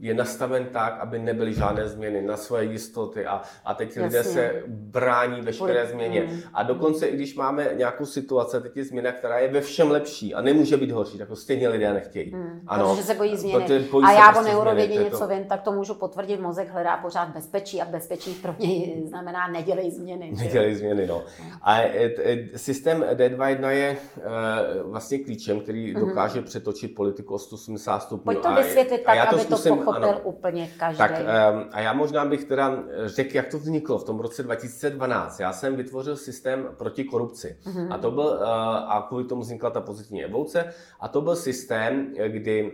je 0.00 0.14
nastaven 0.14 0.66
tak, 0.72 1.00
aby 1.00 1.18
nebyly 1.18 1.54
žádné 1.54 1.88
změny 1.88 2.22
na 2.22 2.36
své 2.36 2.64
jistoty 2.64 3.26
a, 3.26 3.42
a 3.64 3.74
teď 3.74 3.88
Jasně. 3.88 4.02
lidé 4.02 4.24
se 4.24 4.62
brání 4.66 5.40
veškeré 5.40 5.86
změně. 5.86 6.20
Mm. 6.30 6.40
A 6.54 6.62
dokonce, 6.62 7.06
i 7.06 7.16
když 7.16 7.34
máme 7.34 7.70
nějakou 7.74 8.06
situaci, 8.06 8.60
teď 8.60 8.76
je 8.76 8.84
změna, 8.84 9.12
která 9.12 9.38
je 9.38 9.48
ve 9.48 9.60
všem 9.60 9.90
lepší 9.90 10.34
a 10.34 10.40
nemůže 10.40 10.76
být 10.76 10.90
horší, 10.90 11.18
tak 11.18 11.28
to 11.28 11.36
stejně 11.36 11.68
lidé 11.68 11.92
nechtějí. 11.92 12.34
Mm. 12.34 12.60
Ano, 12.66 12.90
protože 12.90 13.02
se 13.02 13.14
bojí 13.14 13.36
změny. 13.36 13.78
Bojí 13.90 14.06
a 14.06 14.12
já 14.12 14.30
o 14.30 14.32
prostě 14.32 14.50
neurovědě 14.50 14.94
něco 14.94 15.18
to... 15.18 15.26
vím, 15.26 15.44
tak 15.44 15.62
to 15.62 15.72
můžu 15.72 15.94
potvrdit. 15.94 16.40
Mozek 16.40 16.70
hledá 16.70 16.96
pořád 16.96 17.28
bezpečí 17.28 17.80
a 17.80 17.84
bezpečí 17.84 18.34
pro 18.34 18.54
něj 18.58 19.02
znamená 19.08 19.48
nedělej 19.48 19.90
změny. 19.90 20.32
Nedělej 20.38 20.74
změny, 20.74 21.06
no. 21.06 21.22
A 21.62 21.80
e, 21.80 22.14
e, 22.24 22.58
systém 22.58 23.04
D2.1 23.14 23.68
je 23.68 23.88
e, 23.88 23.96
vlastně 24.82 25.18
klíčem, 25.18 25.60
který 25.60 25.94
mm-hmm. 25.94 26.00
dokáže 26.00 26.42
přetočit 26.42 26.94
politiku 26.94 27.34
o 27.34 27.38
180 27.38 28.02
stupňů. 28.02 28.24
Pojď 28.24 28.38
to 28.38 28.54
vysvětlit 28.54 29.02
tak, 29.04 29.18
aby 29.18 29.44
to 29.44 29.56
pochopil 29.56 29.87
ano. 29.96 30.20
úplně 30.24 30.70
každý. 30.78 30.98
Tak 30.98 31.12
a 31.72 31.80
já 31.80 31.92
možná 31.92 32.24
bych 32.24 32.44
teda 32.44 32.78
řekl, 33.04 33.36
jak 33.36 33.48
to 33.48 33.58
vzniklo 33.58 33.98
v 33.98 34.04
tom 34.04 34.20
roce 34.20 34.42
2012. 34.42 35.40
Já 35.40 35.52
jsem 35.52 35.76
vytvořil 35.76 36.16
systém 36.16 36.68
proti 36.78 37.04
korupci. 37.04 37.58
Mm-hmm. 37.64 37.86
A 37.90 37.98
to 37.98 38.10
byl, 38.10 38.38
a 38.86 39.04
kvůli 39.08 39.24
tomu 39.24 39.42
vznikla 39.42 39.70
ta 39.70 39.80
pozitivní 39.80 40.24
evoluce, 40.24 40.74
a 41.00 41.08
to 41.08 41.20
byl 41.20 41.36
systém, 41.36 42.12
kdy 42.28 42.72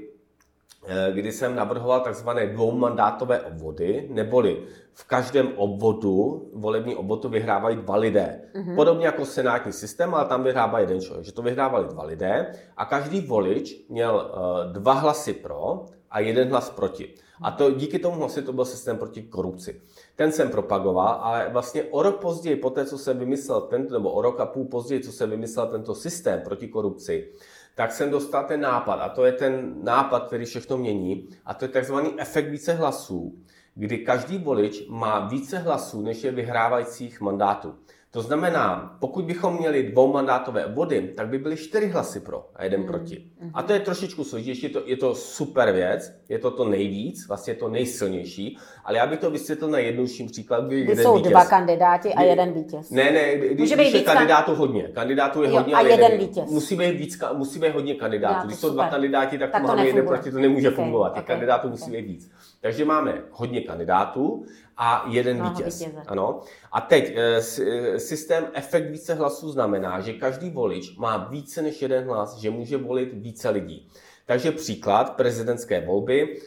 kdy 1.13 1.33
jsem 1.33 1.55
navrhoval 1.55 2.01
takzvané 2.01 2.47
dvoumandátové 2.47 3.41
obvody, 3.41 4.09
neboli 4.13 4.63
v 4.93 5.05
každém 5.05 5.49
obvodu, 5.57 6.49
volební 6.55 6.97
obvodu 6.97 7.29
vyhrávají 7.29 7.77
dva 7.77 7.97
lidé. 7.97 8.41
Mm-hmm. 8.55 8.75
Podobně 8.75 9.07
jako 9.07 9.25
senátní 9.25 9.73
systém, 9.73 10.15
ale 10.15 10.25
tam 10.25 10.43
vyhrává 10.43 10.81
jeden 10.81 11.01
člověk. 11.01 11.25
Že 11.25 11.33
to 11.33 11.43
vyhrávali 11.43 11.89
dva 11.89 12.05
lidé 12.05 12.53
a 12.77 12.85
každý 12.85 13.21
volič 13.21 13.87
měl 13.89 14.31
dva 14.73 14.93
hlasy 14.93 15.33
pro 15.33 15.85
a 16.15 16.21
jeden 16.21 16.49
hlas 16.49 16.71
proti. 16.71 17.15
A 17.43 17.51
to 17.51 17.71
díky 17.71 17.99
tomu 17.99 18.17
hlasi 18.17 18.43
to 18.43 18.53
byl 18.53 18.65
systém 18.65 18.99
proti 18.99 19.23
korupci. 19.23 19.81
Ten 20.17 20.33
jsem 20.33 20.51
propagoval, 20.51 21.19
ale 21.23 21.49
vlastně 21.53 21.85
o 21.85 22.03
rok 22.03 22.21
později, 22.21 22.57
po 22.57 22.71
té, 22.71 22.85
co 22.87 22.99
jsem 22.99 23.19
vymyslel 23.19 23.61
tento, 23.61 23.95
nebo 23.95 24.11
o 24.11 24.23
rok 24.23 24.41
a 24.41 24.47
půl 24.47 24.65
později, 24.65 25.01
co 25.01 25.13
jsem 25.13 25.31
vymyslel 25.31 25.67
tento 25.67 25.95
systém 25.95 26.41
proti 26.41 26.69
korupci, 26.69 27.33
tak 27.75 27.93
jsem 27.93 28.11
dostal 28.11 28.45
ten 28.45 28.61
nápad. 28.61 28.95
A 28.95 29.09
to 29.09 29.25
je 29.25 29.33
ten 29.33 29.75
nápad, 29.83 30.27
který 30.27 30.45
všechno 30.45 30.79
mění. 30.79 31.29
A 31.45 31.55
to 31.55 31.65
je 31.65 31.69
takzvaný 31.69 32.21
efekt 32.21 32.49
více 32.49 32.73
hlasů, 32.73 33.35
kdy 33.75 33.99
každý 33.99 34.39
volič 34.39 34.87
má 34.89 35.29
více 35.29 35.59
hlasů, 35.59 36.03
než 36.03 36.25
je 36.25 36.33
vyhrávajících 36.33 37.21
mandátů. 37.21 37.75
To 38.15 38.23
znamená, 38.23 38.97
pokud 39.01 39.25
bychom 39.25 39.59
měli 39.59 39.83
dvoumandátové 39.83 40.67
obvody, 40.67 41.13
tak 41.17 41.29
by 41.29 41.39
byly 41.39 41.57
čtyři 41.57 41.89
hlasy 41.89 42.21
pro 42.21 42.47
a 42.57 42.65
jeden 42.65 42.81
mm. 42.81 42.87
proti. 42.87 43.25
A 43.55 43.63
to 43.63 43.73
je 43.73 43.81
trošičku 43.81 44.25
složitější, 44.25 44.63
je 44.63 44.69
to, 44.69 44.83
je 44.87 44.97
to 44.97 45.15
super 45.15 45.73
věc, 45.73 46.13
je 46.29 46.39
to 46.39 46.51
to 46.51 46.65
nejvíc, 46.65 47.29
vlastně 47.29 47.55
to 47.55 47.69
nejsilnější, 47.69 48.59
ale 48.85 48.99
já 48.99 49.07
bych 49.07 49.19
to 49.19 49.31
vysvětlil 49.31 49.71
na 49.71 49.79
jednodušším 49.79 50.27
příkladu, 50.27 50.67
kdy 50.67 50.79
jeden 50.79 50.99
jsou 50.99 51.17
vítěz. 51.17 51.31
dva 51.31 51.45
kandidáti 51.45 52.15
a 52.15 52.23
jeden 52.23 52.53
vítěz. 52.53 52.91
Ne, 52.91 53.11
ne, 53.11 53.37
kdy, 53.37 53.55
když 53.55 53.71
je 53.95 54.03
kandidátů 54.03 54.55
hodně. 54.55 54.83
Kandidátů 54.83 55.43
je 55.43 55.49
jo, 55.49 55.57
hodně, 55.57 55.75
a 55.75 55.81
jeden, 55.81 56.01
jeden 56.01 56.19
vítěz. 56.19 56.51
Musí 56.51 56.77
být, 56.77 56.99
víc, 56.99 57.19
musí 57.33 57.59
být 57.59 57.75
hodně 57.75 57.95
kandidátů. 57.95 58.47
Když 58.47 58.59
jsou 58.59 58.71
dva 58.71 58.89
kandidáti, 58.89 59.39
tak, 59.39 59.51
tak 59.51 59.63
to 59.63 59.69
máme 59.69 59.87
jeden 59.87 60.07
proti, 60.07 60.31
to 60.31 60.39
nemůže 60.39 60.69
okay, 60.69 60.85
fungovat. 60.85 61.11
Okay, 61.11 61.23
kandidátů 61.23 61.67
okay. 61.67 61.71
musí 61.71 61.91
být 61.91 62.07
víc. 62.07 62.31
Takže 62.65 62.85
máme 62.85 63.23
hodně 63.31 63.61
kandidátů 63.61 64.47
a 64.77 65.05
jeden 65.11 65.43
vítěz. 65.43 65.81
Vítěze. 65.81 66.03
Ano. 66.07 66.41
A 66.73 66.81
teď 66.81 67.13
eh, 67.17 67.41
eh, 67.63 67.99
systém 67.99 68.47
efekt 68.53 68.91
více 68.91 69.15
hlasů 69.15 69.53
znamená, 69.53 70.01
že 70.01 70.13
každý 70.13 70.51
volič 70.51 70.97
má 70.97 71.17
více 71.17 71.63
než 71.63 71.83
jeden 71.83 72.05
hlas, 72.05 72.37
že 72.37 72.51
může 72.51 72.77
volit 72.77 73.09
více 73.13 73.51
lidí. 73.51 73.89
Takže 74.27 74.53
příklad 74.53 75.17
prezidentské 75.17 75.87
volby. 75.87 76.41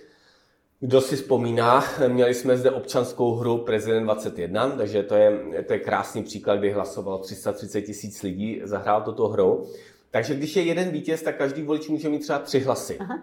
Kdo 0.79 1.01
si 1.01 1.15
vzpomíná, 1.15 1.83
měli 2.07 2.33
jsme 2.33 2.57
zde 2.57 2.71
občanskou 2.71 3.35
hru 3.35 3.57
Prezident 3.57 4.03
21, 4.03 4.69
takže 4.69 5.03
to 5.03 5.15
je, 5.15 5.63
to 5.67 5.73
je 5.73 5.79
krásný 5.79 6.23
příklad, 6.23 6.55
kdy 6.55 6.71
hlasovalo 6.71 7.17
330 7.17 7.81
tisíc 7.81 8.23
lidí, 8.23 8.61
zahrál 8.63 9.01
toto 9.01 9.27
hru. 9.27 9.67
Takže 10.11 10.35
když 10.35 10.55
je 10.55 10.63
jeden 10.63 10.89
vítěz, 10.89 11.21
tak 11.21 11.37
každý 11.37 11.61
volič 11.61 11.87
může 11.87 12.09
mít 12.09 12.19
třeba 12.19 12.39
tři 12.39 12.59
hlasy. 12.59 12.97
Aha. 12.99 13.21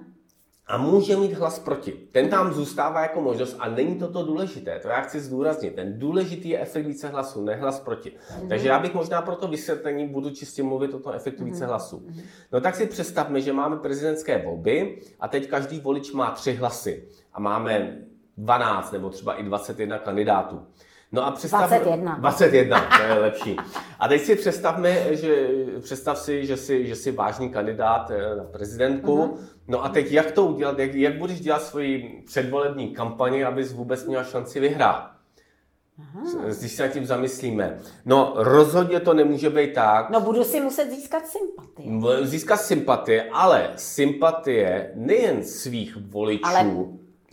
A 0.66 0.76
může 0.76 1.16
mít 1.16 1.32
hlas 1.32 1.58
proti. 1.58 1.92
Ten 1.92 2.28
tam 2.28 2.52
zůstává 2.52 3.02
jako 3.02 3.20
možnost 3.20 3.56
a 3.58 3.68
není 3.68 3.94
to 3.98 4.08
to 4.08 4.22
důležité. 4.22 4.78
To 4.78 4.88
já 4.88 5.00
chci 5.00 5.20
zdůraznit. 5.20 5.74
Ten 5.74 5.98
důležitý 5.98 6.48
je 6.48 6.60
efekt 6.60 6.86
více 6.86 7.08
hlasů, 7.08 7.44
ne 7.44 7.54
hlas 7.54 7.80
proti. 7.80 8.10
Mm-hmm. 8.10 8.48
Takže 8.48 8.68
já 8.68 8.78
bych 8.78 8.94
možná 8.94 9.22
pro 9.22 9.36
to 9.36 9.48
vysvětlení 9.48 10.08
budu 10.08 10.30
čistě 10.30 10.62
mluvit 10.62 10.94
o 10.94 10.98
tom 10.98 11.12
efektu 11.14 11.44
více 11.44 11.64
mm-hmm. 11.64 11.68
hlasů. 11.68 12.06
No 12.52 12.60
tak 12.60 12.74
si 12.74 12.86
představme, 12.86 13.40
že 13.40 13.52
máme 13.52 13.76
prezidentské 13.76 14.38
volby 14.38 14.98
a 15.20 15.28
teď 15.28 15.48
každý 15.48 15.80
volič 15.80 16.12
má 16.12 16.30
tři 16.30 16.52
hlasy 16.52 17.08
a 17.32 17.40
máme 17.40 17.98
12 18.36 18.92
nebo 18.92 19.10
třeba 19.10 19.34
i 19.34 19.42
21 19.42 19.98
kandidátů. 19.98 20.62
No 21.14 21.26
a 21.26 21.30
představ, 21.30 21.70
21. 21.70 22.16
21, 22.18 22.80
to 22.96 23.02
je 23.02 23.12
lepší. 23.20 23.56
A 23.98 24.08
teď 24.08 24.22
si 24.22 24.36
představme, 24.36 25.16
že 25.16 25.48
představ 25.80 26.18
si, 26.18 26.46
že 26.46 26.56
jsi, 26.56 26.86
že 26.86 26.96
jsi 26.96 27.12
vážný 27.12 27.50
kandidát 27.50 28.10
eh, 28.10 28.36
na 28.36 28.44
prezidentku. 28.44 29.16
Uh-huh. 29.16 29.36
No 29.68 29.84
a 29.84 29.88
teď 29.88 30.12
jak 30.12 30.32
to 30.32 30.46
udělat, 30.46 30.78
jak, 30.78 30.94
jak 30.94 31.18
budeš 31.18 31.40
dělat 31.40 31.62
svoji 31.62 32.22
předvolební 32.26 32.88
kampani, 32.88 33.44
abys 33.44 33.72
vůbec 33.72 34.06
měla 34.06 34.24
šanci 34.24 34.60
vyhrát? 34.60 35.10
Aha. 35.98 36.44
Když 36.58 36.72
se 36.72 36.82
nad 36.82 36.92
tím 36.92 37.06
zamyslíme. 37.06 37.78
No, 38.04 38.32
rozhodně 38.36 39.00
to 39.00 39.14
nemůže 39.14 39.50
být 39.50 39.72
tak. 39.74 40.10
No, 40.10 40.20
budu 40.20 40.44
si 40.44 40.60
muset 40.60 40.90
získat 40.90 41.22
sympatie. 41.26 42.26
Získat 42.26 42.56
sympatie, 42.56 43.30
ale 43.32 43.70
sympatie 43.76 44.90
nejen 44.94 45.44
svých 45.44 45.96
voličů, 45.96 46.46
ale 46.46 46.64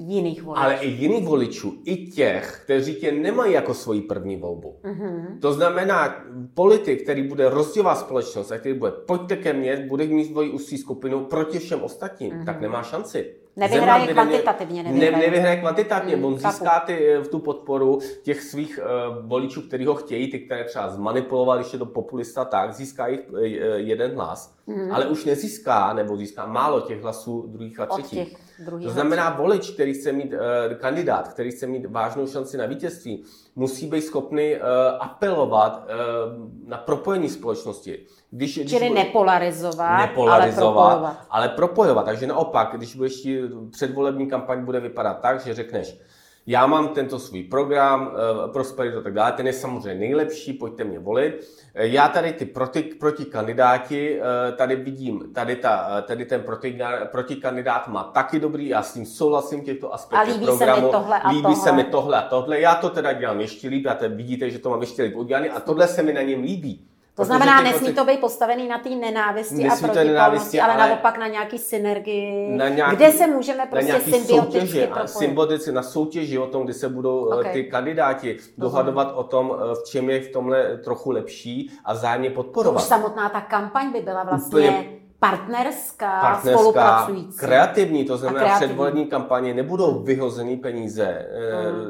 jiných 0.01 0.43
voličů. 0.43 0.63
Ale 0.63 0.75
i 0.75 0.89
jiných 0.89 1.25
voličů, 1.25 1.73
i 1.85 2.05
těch, 2.05 2.61
kteří 2.63 2.95
tě 2.95 3.11
nemají 3.11 3.53
jako 3.53 3.73
svoji 3.73 4.01
první 4.01 4.37
volbu. 4.37 4.75
Mm-hmm. 4.83 5.39
To 5.39 5.53
znamená, 5.53 6.25
politik, 6.53 7.03
který 7.03 7.23
bude 7.23 7.49
rozdělovat 7.49 7.99
společnost 7.99 8.51
a 8.51 8.57
který 8.57 8.79
bude 8.79 8.91
pojďte 8.91 9.35
ke 9.35 9.53
mně, 9.53 9.85
bude 9.89 10.07
mít 10.07 10.31
svoji 10.31 10.49
ústí 10.49 10.77
skupinu 10.77 11.25
proti 11.25 11.59
všem 11.59 11.83
ostatním, 11.83 12.31
mm-hmm. 12.31 12.45
tak 12.45 12.61
nemá 12.61 12.83
šanci. 12.83 13.35
Nevyhraje 13.55 14.07
Zeman, 14.07 14.27
kvantitativně. 14.27 14.83
Nevyhraje, 14.83 15.11
ne, 15.11 15.17
nevyhraje 15.17 15.57
kvantitativně, 15.57 16.15
mm, 16.15 16.25
on 16.25 16.37
získá 16.37 16.79
ty, 16.79 17.17
v 17.23 17.27
tu 17.27 17.39
podporu 17.39 17.99
těch 18.23 18.41
svých 18.41 18.79
uh, 18.79 19.25
voličů, 19.27 19.61
kteří 19.61 19.85
ho 19.85 19.95
chtějí, 19.95 20.31
ty, 20.31 20.39
které 20.39 20.63
třeba 20.63 20.89
zmanipuloval, 20.89 21.57
když 21.57 21.73
je 21.73 21.79
to 21.79 21.85
populista, 21.85 22.45
tak 22.45 22.73
získá 22.73 23.07
jich 23.07 23.19
uh, 23.29 23.39
jeden 23.75 24.15
hlas, 24.15 24.55
mm. 24.67 24.91
ale 24.91 25.05
už 25.05 25.25
nezíská, 25.25 25.93
nebo 25.93 26.17
získá 26.17 26.45
málo 26.45 26.81
těch 26.81 27.01
hlasů 27.01 27.45
druhých 27.47 27.79
a 27.79 27.85
třetích. 27.85 28.37
To 28.83 28.89
znamená, 28.89 29.29
volič, 29.29 29.69
který 29.69 29.93
chce 29.93 30.11
mít, 30.11 30.33
uh, 30.33 30.73
kandidát, 30.77 31.27
který 31.27 31.51
chce 31.51 31.67
mít 31.67 31.85
vážnou 31.85 32.27
šanci 32.27 32.57
na 32.57 32.65
vítězství, 32.65 33.23
musí 33.55 33.87
být 33.87 34.01
schopný 34.01 34.55
uh, 34.55 34.61
apelovat 34.99 35.83
uh, 35.83 36.69
na 36.69 36.77
propojení 36.77 37.29
společnosti. 37.29 38.05
Když, 38.31 38.53
Čili 38.53 38.67
když 38.67 38.91
nepolarizovat, 39.05 39.99
nepolarizovat, 40.01 40.77
ale 40.77 40.91
propojovat. 40.91 41.25
Ale 41.29 41.49
propojovat. 41.49 42.05
Takže 42.05 42.27
naopak, 42.27 42.69
když 42.77 42.95
budeš 42.95 43.27
předvolební 43.71 44.27
kampaň 44.27 44.65
bude 44.65 44.79
vypadat 44.79 45.19
tak, 45.21 45.39
že 45.39 45.53
řekneš, 45.53 45.99
já 46.47 46.67
mám 46.67 46.87
tento 46.87 47.19
svůj 47.19 47.43
program, 47.43 48.07
uh, 48.07 48.51
Prosperity 48.51 48.97
a 48.97 49.01
tak 49.01 49.13
dále, 49.13 49.31
ten 49.31 49.47
je 49.47 49.53
samozřejmě 49.53 49.99
nejlepší, 49.99 50.53
pojďte 50.53 50.83
mě 50.83 50.99
volit. 50.99 51.47
Eh, 51.75 51.87
já 51.87 52.07
tady 52.07 52.33
ty 52.33 52.45
proti, 52.45 52.81
protikandidáti, 52.81 54.19
uh, 54.19 54.55
tady 54.55 54.75
vidím, 54.75 55.33
tady, 55.33 55.55
ta, 55.55 56.01
tady 56.01 56.25
ten 56.25 56.41
proti, 56.41 56.79
protikandidát 57.11 57.87
má 57.87 58.03
taky 58.03 58.39
dobrý, 58.39 58.67
já 58.67 58.83
s 58.83 58.93
tím 58.93 59.05
souhlasím 59.05 59.61
těchto 59.61 59.93
aspektů 59.93 60.45
programu. 60.45 60.57
Se 60.57 60.81
mi 60.81 60.91
tohle 60.91 61.19
a 61.19 61.29
líbí 61.29 61.41
tohle. 61.41 61.55
se 61.55 61.71
mi 61.71 61.83
tohle 61.83 62.17
a 62.17 62.21
tohle. 62.21 62.59
Já 62.59 62.75
to 62.75 62.89
teda 62.89 63.13
dělám 63.13 63.41
ještě 63.41 63.67
líp, 63.67 63.87
a 63.87 63.97
vidíte, 64.07 64.49
že 64.49 64.59
to 64.59 64.69
mám 64.69 64.81
ještě 64.81 65.03
líp 65.03 65.15
udělané 65.15 65.49
a 65.49 65.59
tohle 65.59 65.87
se 65.87 66.03
mi 66.03 66.13
na 66.13 66.21
něm 66.21 66.43
líbí. 66.43 66.90
To 67.15 67.25
znamená, 67.25 67.61
nesmí 67.61 67.79
pocit... 67.79 67.93
to 67.93 68.05
být 68.05 68.19
postavený 68.19 68.67
na 68.67 68.77
té 68.79 68.89
nenávisti 68.89 69.69
a 69.69 69.75
protipolnosti, 69.75 70.61
ale, 70.61 70.73
ale 70.73 70.89
naopak 70.89 71.17
na 71.17 71.27
nějaký 71.27 71.57
synergii, 71.57 72.57
na 72.57 72.69
nějaký, 72.69 72.95
kde 72.95 73.11
se 73.11 73.27
můžeme 73.27 73.65
prostě 73.65 73.99
symbioticky 73.99 74.89
Symbioticky 75.05 75.71
na 75.71 75.83
soutěži 75.83 76.37
o 76.37 76.47
tom, 76.47 76.63
kdy 76.63 76.73
se 76.73 76.89
budou 76.89 77.31
eh, 77.31 77.35
okay. 77.35 77.53
ty 77.53 77.63
kandidáti 77.63 78.37
dohadovat 78.57 79.11
o 79.15 79.23
tom, 79.23 79.55
eh, 79.55 79.75
v 79.75 79.89
čem 79.89 80.09
je 80.09 80.19
v 80.21 80.31
tomhle 80.31 80.77
trochu 80.77 81.11
lepší 81.11 81.71
a 81.85 81.93
vzájemně 81.93 82.29
podporovat. 82.29 82.79
To 82.79 82.83
už 82.83 82.87
samotná 82.87 83.29
ta 83.29 83.41
kampaň 83.41 83.91
by 83.91 84.01
byla 84.01 84.23
vlastně... 84.23 84.59
Úplně 84.59 85.00
partnerská, 85.21 86.21
partnerská 86.21 86.59
spolupracující. 86.59 87.37
kreativní, 87.37 88.05
to 88.05 88.17
znamená 88.17 88.55
předvolební 88.55 89.05
kampaně 89.05 89.53
nebudou 89.53 90.03
vyhozený 90.03 90.57
peníze. 90.57 91.25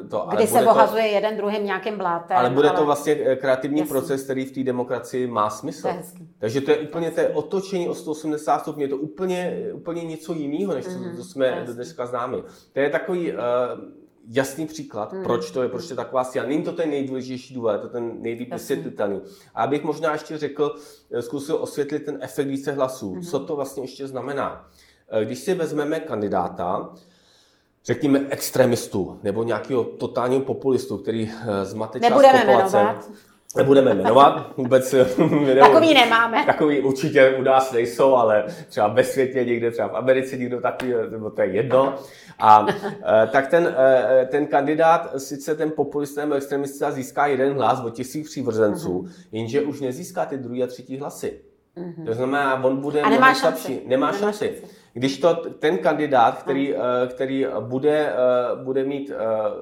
Mm. 0.02 0.10
To, 0.10 0.28
Kdy 0.30 0.48
se 0.48 0.66
ohazuje 0.66 1.04
to, 1.04 1.14
jeden 1.16 1.38
druhým 1.38 1.66
nějakým 1.66 1.98
blátem. 1.98 2.38
Ale 2.38 2.50
bude 2.50 2.70
ale... 2.70 2.78
to 2.78 2.86
vlastně 2.86 3.18
eh, 3.26 3.36
kreativní 3.36 3.80
Jasný. 3.80 3.90
proces, 3.90 4.24
který 4.24 4.46
v 4.46 4.52
té 4.52 4.64
demokracii 4.64 5.28
má 5.28 5.50
smysl. 5.50 5.88
To 5.88 6.24
Takže 6.40 6.62
to 6.62 6.72
je 6.72 6.78
úplně 6.78 7.12
to 7.12 7.20
je 7.20 7.30
otočení 7.30 7.90
o 7.90 7.94
180 7.94 8.60
stupňů, 8.60 8.82
je 8.82 8.88
to 8.88 8.98
úplně, 8.98 9.58
úplně 9.74 10.04
něco 10.04 10.34
jiného, 10.34 10.74
než 10.74 10.88
mm. 10.88 11.04
to, 11.04 11.18
co 11.18 11.24
jsme 11.24 11.66
dneska 11.74 12.06
známi. 12.06 12.44
To 12.74 12.80
je 12.80 12.90
takový 12.90 13.32
uh, 13.32 13.38
jasný 14.28 14.68
příklad, 14.68 15.14
mm. 15.14 15.24
proč 15.24 15.52
to 15.52 15.64
je, 15.64 15.70
proč 15.70 15.88
to 15.88 15.94
je 15.94 15.98
taková 15.98 16.24
síla. 16.24 16.46
Není 16.46 16.64
to 16.64 16.72
ten 16.72 16.90
nejdůležitější 16.90 17.54
důvod, 17.54 17.82
to 17.82 17.90
ten 17.90 18.22
nejlíp 18.22 18.54
vysvětlitelný. 18.54 19.22
A 19.56 19.64
abych 19.64 19.84
možná 19.84 20.14
ještě 20.14 20.38
řekl, 20.38 20.76
eh, 21.12 21.22
zkusil 21.22 21.56
osvětlit 21.56 22.06
ten 22.06 22.18
efekt 22.22 22.48
více 22.48 22.72
hlasů. 22.72 23.16
Mm. 23.16 23.22
Co 23.22 23.40
to 23.40 23.56
vlastně 23.56 23.84
ještě 23.84 24.08
znamená? 24.08 24.70
Eh, 25.10 25.26
když 25.26 25.40
si 25.40 25.54
vezmeme 25.54 26.00
kandidáta, 26.00 26.94
řekněme 27.86 28.26
extremistu 28.30 29.20
nebo 29.24 29.44
nějakého 29.44 29.84
totálního 29.84 30.42
populistu, 30.42 30.98
který 30.98 31.32
eh, 31.32 31.66
zmate 31.66 32.00
část 32.00 32.10
Nebudeme 32.10 32.40
populace. 32.40 32.78
Jmenovat. 32.78 33.12
Nebudeme 33.56 33.94
jmenovat, 33.94 34.54
vůbec 34.58 34.96
Takový 35.60 35.94
nemáme. 35.94 36.46
Takový 36.46 36.80
určitě 36.80 37.36
u 37.40 37.42
nás 37.42 37.72
nejsou, 37.72 38.16
ale 38.16 38.46
třeba 38.68 38.88
ve 38.88 39.04
světě 39.04 39.46
někde, 39.46 39.72
třeba 39.72 39.88
v 39.88 39.96
Americe 39.96 40.38
někdo 40.38 40.62
takový, 40.62 40.94
nebo 41.10 41.30
to 41.30 41.42
je 41.42 41.48
jedno. 41.48 41.96
A 42.40 42.66
e, 43.24 43.28
tak 43.28 43.48
ten, 43.48 43.76
ten 44.28 44.48
kandidát, 44.48 45.14
sice 45.18 45.56
ten 45.56 45.72
populista 45.72 46.22
nebo 46.22 46.34
extremista 46.34 46.92
získá 46.92 47.28
jeden 47.28 47.54
hlas 47.54 47.84
od 47.86 47.90
tisíc 47.90 48.30
přívrženců, 48.30 49.02
mm-hmm. 49.02 49.28
jenže 49.32 49.62
už 49.62 49.82
nezíská 49.82 50.26
ty 50.26 50.38
druhý 50.38 50.64
a 50.64 50.68
třetí 50.68 50.98
hlasy. 50.98 51.40
Mm-hmm. 51.78 52.06
To 52.06 52.14
znamená, 52.14 52.64
on 52.64 52.78
bude 52.78 53.02
a 53.02 53.10
nemá 53.10 53.34
šanci. 53.34 53.82
Nemá, 53.86 54.12
nemá 54.12 54.20
šanci. 54.20 54.46
šanci. 54.46 54.82
Když 54.94 55.18
to 55.18 55.36
ten 55.36 55.78
kandidát, 55.78 56.38
který, 56.38 56.76
který 57.10 57.46
bude, 57.60 58.14
bude 58.64 58.84
mít, 58.84 59.12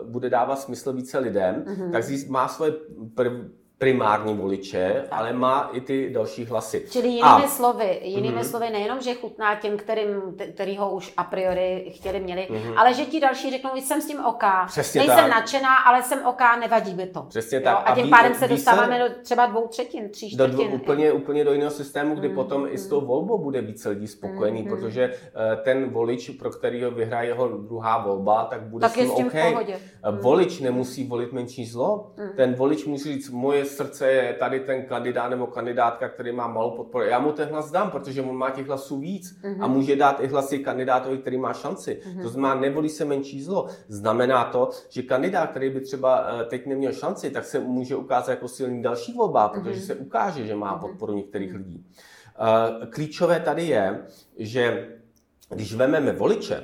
bude 0.05 0.29
dávat 0.29 0.59
smysl 0.59 0.93
více 0.93 1.19
lidem, 1.19 1.63
mm-hmm. 1.67 1.91
tak 1.91 2.03
má 2.29 2.47
svoje 2.47 2.73
prv, 3.15 3.31
primární 3.79 4.35
voliče, 4.35 5.03
ale 5.11 5.33
má 5.33 5.69
i 5.73 5.81
ty 5.81 6.09
další 6.09 6.45
hlasy. 6.45 6.85
Čili 6.89 7.07
jinými 7.07 7.43
a, 7.45 7.47
slovy, 7.47 7.99
jinými 8.03 8.37
mm-hmm. 8.37 8.49
slovy 8.49 8.69
nejenom, 8.69 9.01
že 9.01 9.13
chutná 9.13 9.55
těm, 9.55 9.77
kterým, 9.77 10.07
který 10.53 10.77
ho 10.77 10.91
už 10.91 11.13
a 11.17 11.23
priori 11.23 11.91
chtěli 11.95 12.19
měli, 12.19 12.47
mm-hmm. 12.49 12.73
ale 12.77 12.93
že 12.93 13.05
ti 13.05 13.19
další 13.19 13.51
řeknou, 13.51 13.69
jsem 13.75 14.01
s 14.01 14.07
tím 14.07 14.25
oká, 14.25 14.65
Přesně 14.67 14.99
nejsem 14.99 15.15
tak. 15.15 15.29
nadšená, 15.29 15.75
ale 15.75 16.03
jsem 16.03 16.25
oká, 16.25 16.55
nevadí 16.55 16.93
mi 16.93 17.07
to. 17.07 17.21
Přesně 17.21 17.57
jo? 17.57 17.63
tak. 17.63 17.81
A 17.85 17.95
tím 17.95 18.13
a 18.13 18.17
pádem 18.17 18.33
se 18.33 18.47
dostáváme 18.47 18.97
se, 18.97 19.09
do 19.09 19.15
třeba 19.23 19.45
dvou 19.45 19.67
třetin, 19.67 20.09
tří 20.09 20.31
čtvrtin. 20.31 20.57
Do, 20.57 20.75
úplně, 20.75 21.11
úplně 21.11 21.43
do 21.43 21.53
jiného 21.53 21.71
systému, 21.71 22.15
kdy 22.15 22.29
mm-hmm. 22.29 22.35
potom 22.35 22.67
i 22.69 22.77
s 22.77 22.87
tou 22.87 23.01
volbou 23.01 23.37
bude 23.37 23.61
více 23.61 23.89
lidí 23.89 24.07
spokojený, 24.07 24.63
mm-hmm. 24.63 24.69
protože 24.69 25.07
uh, 25.07 25.63
ten 25.63 25.89
volič, 25.89 26.29
pro 26.29 26.49
kterého 26.49 26.91
vyhraje 26.91 27.29
jeho 27.29 27.47
druhá 27.47 27.97
volba, 27.97 28.43
tak 28.43 28.61
bude 28.61 28.81
tak 28.81 28.91
s 28.91 28.95
tím, 28.95 29.09
s 29.09 29.15
tím 29.15 29.27
OK. 29.27 29.33
Mm-hmm. 29.33 30.19
Volič 30.21 30.59
nemusí 30.59 31.07
volit 31.07 31.33
menší 31.33 31.65
zlo. 31.65 32.11
Mm-hmm. 32.17 32.35
Ten 32.35 32.53
volič 32.53 32.85
musí 32.85 33.13
říct, 33.13 33.29
moje 33.29 33.68
srdce 33.69 34.11
je 34.11 34.33
tady 34.33 34.59
ten 34.59 34.85
kandidát 34.85 35.29
nebo 35.29 35.47
kandidátka, 35.47 36.09
který 36.09 36.31
má 36.31 36.47
malou 36.47 36.71
podporu. 36.71 37.05
Já 37.05 37.19
mu 37.19 37.31
ten 37.31 37.49
hlas 37.49 37.71
dám, 37.71 37.91
protože 37.91 38.21
on 38.21 38.37
má 38.37 38.49
těch 38.49 38.67
hlasů 38.67 38.99
víc 38.99 39.41
mm-hmm. 39.41 39.63
a 39.63 39.67
mhm. 39.67 39.75
může 39.75 39.95
dát 39.95 40.19
i 40.19 40.27
hlasy 40.27 40.59
kandidátovi, 40.59 41.17
který 41.17 41.37
má 41.37 41.53
šanci. 41.53 42.01
Mm-hmm. 42.03 42.21
To 42.21 42.29
znamená, 42.29 42.55
nevolí 42.55 42.89
se 42.89 43.05
menší 43.05 43.43
zlo. 43.43 43.67
Znamená 43.87 44.43
to, 44.43 44.69
že 44.89 45.01
kandidát, 45.01 45.49
který 45.49 45.69
by 45.69 45.81
třeba 45.81 46.27
eh, 46.41 46.45
teď 46.45 46.65
neměl 46.65 46.93
šanci, 46.93 47.31
tak 47.31 47.45
se 47.45 47.59
může 47.59 47.95
ukázat 47.95 48.31
jako 48.31 48.47
silný 48.47 48.81
další 48.81 49.13
volba, 49.13 49.47
protože 49.47 49.79
mm-hmm. 49.79 49.85
se 49.85 49.95
ukáže, 49.95 50.47
že 50.47 50.55
má 50.55 50.71
mhm. 50.71 50.79
podporu 50.79 51.13
některých 51.13 51.53
lidí. 51.53 51.85
Eh, 52.39 52.85
klíčové 52.85 53.39
tady 53.39 53.63
je, 53.63 53.99
že 54.37 54.87
když 55.49 55.75
vememe 55.75 56.11
voliče, 56.11 56.63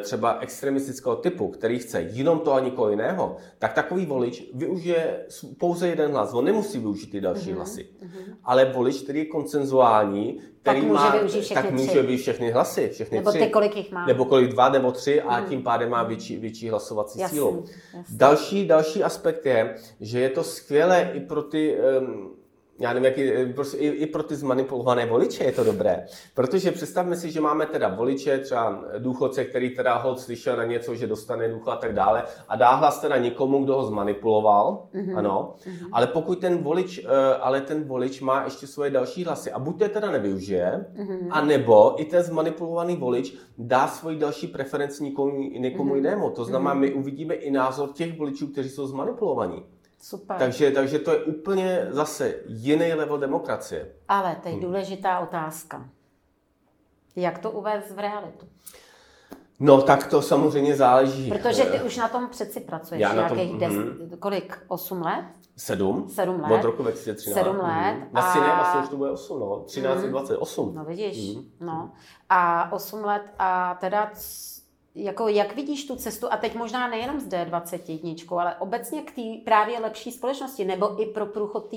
třeba 0.00 0.38
extremistického 0.40 1.16
typu, 1.16 1.48
který 1.48 1.78
chce 1.78 2.00
jenom 2.02 2.38
to 2.40 2.52
a 2.52 2.60
nikoho 2.60 2.90
jiného, 2.90 3.36
tak 3.58 3.72
takový 3.72 4.06
volič 4.06 4.50
využije 4.54 5.26
pouze 5.58 5.88
jeden 5.88 6.10
hlas. 6.10 6.34
On 6.34 6.44
nemusí 6.44 6.78
využít 6.78 7.10
ty 7.10 7.20
další 7.20 7.50
mm-hmm. 7.50 7.56
hlasy. 7.56 7.88
Mm-hmm. 8.02 8.34
Ale 8.44 8.64
volič, 8.64 9.02
který 9.02 9.18
je 9.18 9.24
koncenzuální, 9.24 10.40
který 10.62 10.80
tak 10.80 10.90
má, 10.90 11.22
může 11.22 11.54
tak 11.54 11.70
může 11.70 12.02
využít 12.02 12.22
všechny 12.22 12.50
hlasy. 12.50 12.88
Všechny 12.92 13.18
nebo 13.18 13.30
tři. 13.30 13.38
ty, 13.38 13.46
kolik 13.46 13.76
jich 13.76 13.92
má. 13.92 14.06
Nebo 14.06 14.24
kolik 14.24 14.50
dva 14.50 14.68
nebo 14.68 14.92
tři 14.92 15.22
a 15.22 15.40
mm. 15.40 15.46
tím 15.46 15.62
pádem 15.62 15.90
má 15.90 16.02
větší, 16.02 16.36
větší 16.36 16.68
hlasovací 16.68 17.18
jasný, 17.18 17.38
sílu. 17.38 17.64
Jasný. 17.94 18.18
Další, 18.18 18.66
další 18.66 19.02
aspekt 19.02 19.46
je, 19.46 19.74
že 20.00 20.20
je 20.20 20.28
to 20.28 20.44
skvělé 20.44 21.10
i 21.14 21.20
pro 21.20 21.42
ty 21.42 21.76
um, 22.00 22.37
já 22.78 22.92
nevím, 22.92 23.04
jaký, 23.04 23.52
prostě 23.52 23.76
i, 23.76 23.86
i 23.86 24.06
pro 24.06 24.22
ty 24.22 24.36
zmanipulované 24.36 25.06
voliče 25.06 25.44
je 25.44 25.52
to 25.52 25.64
dobré. 25.64 26.06
Protože 26.34 26.72
představme 26.72 27.16
si, 27.16 27.30
že 27.30 27.40
máme 27.40 27.66
teda 27.66 27.88
voliče, 27.88 28.38
třeba 28.38 28.84
důchodce, 28.98 29.44
který 29.44 29.70
teda 29.70 29.96
hod 29.96 30.20
slyšel 30.20 30.56
na 30.56 30.64
něco, 30.64 30.94
že 30.94 31.06
dostane 31.06 31.48
důchod 31.48 31.70
a 31.70 31.76
tak 31.76 31.94
dále 31.94 32.24
a 32.48 32.56
dá 32.56 32.74
hlas 32.74 33.00
teda 33.00 33.16
někomu, 33.16 33.64
kdo 33.64 33.74
ho 33.74 33.84
zmanipuloval, 33.84 34.86
mm-hmm. 34.94 35.18
ano. 35.18 35.54
Mm-hmm. 35.58 35.88
Ale 35.92 36.06
pokud 36.06 36.40
ten 36.40 36.58
volič, 36.58 36.98
eh, 36.98 37.34
ale 37.40 37.60
ten 37.60 37.84
volič 37.84 38.20
má 38.20 38.44
ještě 38.44 38.66
svoje 38.66 38.90
další 38.90 39.24
hlasy 39.24 39.52
a 39.52 39.58
buď 39.58 39.78
to 39.78 39.88
teda 39.88 40.10
nevyužije, 40.10 40.86
mm-hmm. 40.96 41.28
a 41.30 41.44
nebo 41.44 42.00
i 42.00 42.04
ten 42.04 42.22
zmanipulovaný 42.22 42.96
volič 42.96 43.34
dá 43.58 43.88
svoji 43.88 44.18
další 44.18 44.46
preferenci 44.46 45.04
někomu, 45.04 45.32
někomu 45.58 45.92
mm-hmm. 45.92 45.96
jinému. 45.96 46.30
To 46.30 46.44
znamená, 46.44 46.74
mm-hmm. 46.74 46.78
my 46.78 46.92
uvidíme 46.92 47.34
i 47.34 47.50
názor 47.50 47.88
těch 47.92 48.18
voličů, 48.18 48.46
kteří 48.46 48.68
jsou 48.68 48.86
zmanipulovaní. 48.86 49.64
Super. 50.00 50.36
Takže, 50.38 50.70
takže 50.70 50.98
to 50.98 51.10
je 51.10 51.18
úplně 51.18 51.86
zase 51.90 52.34
jiný 52.46 52.92
level 52.92 53.18
demokracie. 53.18 53.92
Ale 54.08 54.36
teď 54.42 54.52
hmm. 54.52 54.62
důležitá 54.62 55.18
otázka. 55.18 55.88
Jak 57.16 57.38
to 57.38 57.50
uvést 57.50 57.90
v 57.90 57.98
realitu? 57.98 58.46
No, 59.60 59.82
tak 59.82 60.06
to 60.06 60.22
samozřejmě 60.22 60.76
záleží. 60.76 61.30
Protože 61.30 61.64
ty 61.64 61.82
už 61.82 61.96
na 61.96 62.08
tom 62.08 62.28
přeci 62.28 62.60
pracuješ 62.60 63.00
Já 63.00 63.14
nějakých 63.14 63.50
tom, 63.50 63.58
des, 63.58 63.72
mm. 63.72 64.16
kolik? 64.18 64.58
8 64.68 65.02
let? 65.02 65.24
Sedm. 65.56 66.08
Sedm 66.08 66.40
let. 66.40 66.58
Od 66.58 66.64
roku 66.64 66.82
2013. 66.82 67.44
Sedm 67.44 67.56
let. 67.56 67.94
Mm. 67.94 68.08
Vlastně 68.12 68.40
a... 68.40 68.46
ne, 68.46 68.54
vlastně 68.56 68.80
už 68.80 68.88
to 68.88 68.96
bude 68.96 69.10
8, 69.10 69.40
no. 69.40 69.60
13, 69.60 70.02
mm. 70.02 70.10
28. 70.10 70.74
No 70.74 70.84
vidíš, 70.84 71.36
mm. 71.36 71.44
no. 71.60 71.92
A 72.28 72.72
8 72.72 73.04
let 73.04 73.22
a 73.38 73.74
teda 73.80 74.10
jako 74.94 75.28
jak 75.28 75.56
vidíš 75.56 75.86
tu 75.86 75.96
cestu, 75.96 76.32
a 76.32 76.36
teď 76.36 76.54
možná 76.54 76.88
nejenom 76.88 77.20
z 77.20 77.28
D21, 77.28 78.38
ale 78.38 78.56
obecně 78.56 79.02
k 79.02 79.10
té 79.10 79.22
právě 79.44 79.80
lepší 79.80 80.12
společnosti, 80.12 80.64
nebo 80.64 81.02
i 81.02 81.06
pro 81.06 81.26
průchod 81.26 81.70
té 81.70 81.76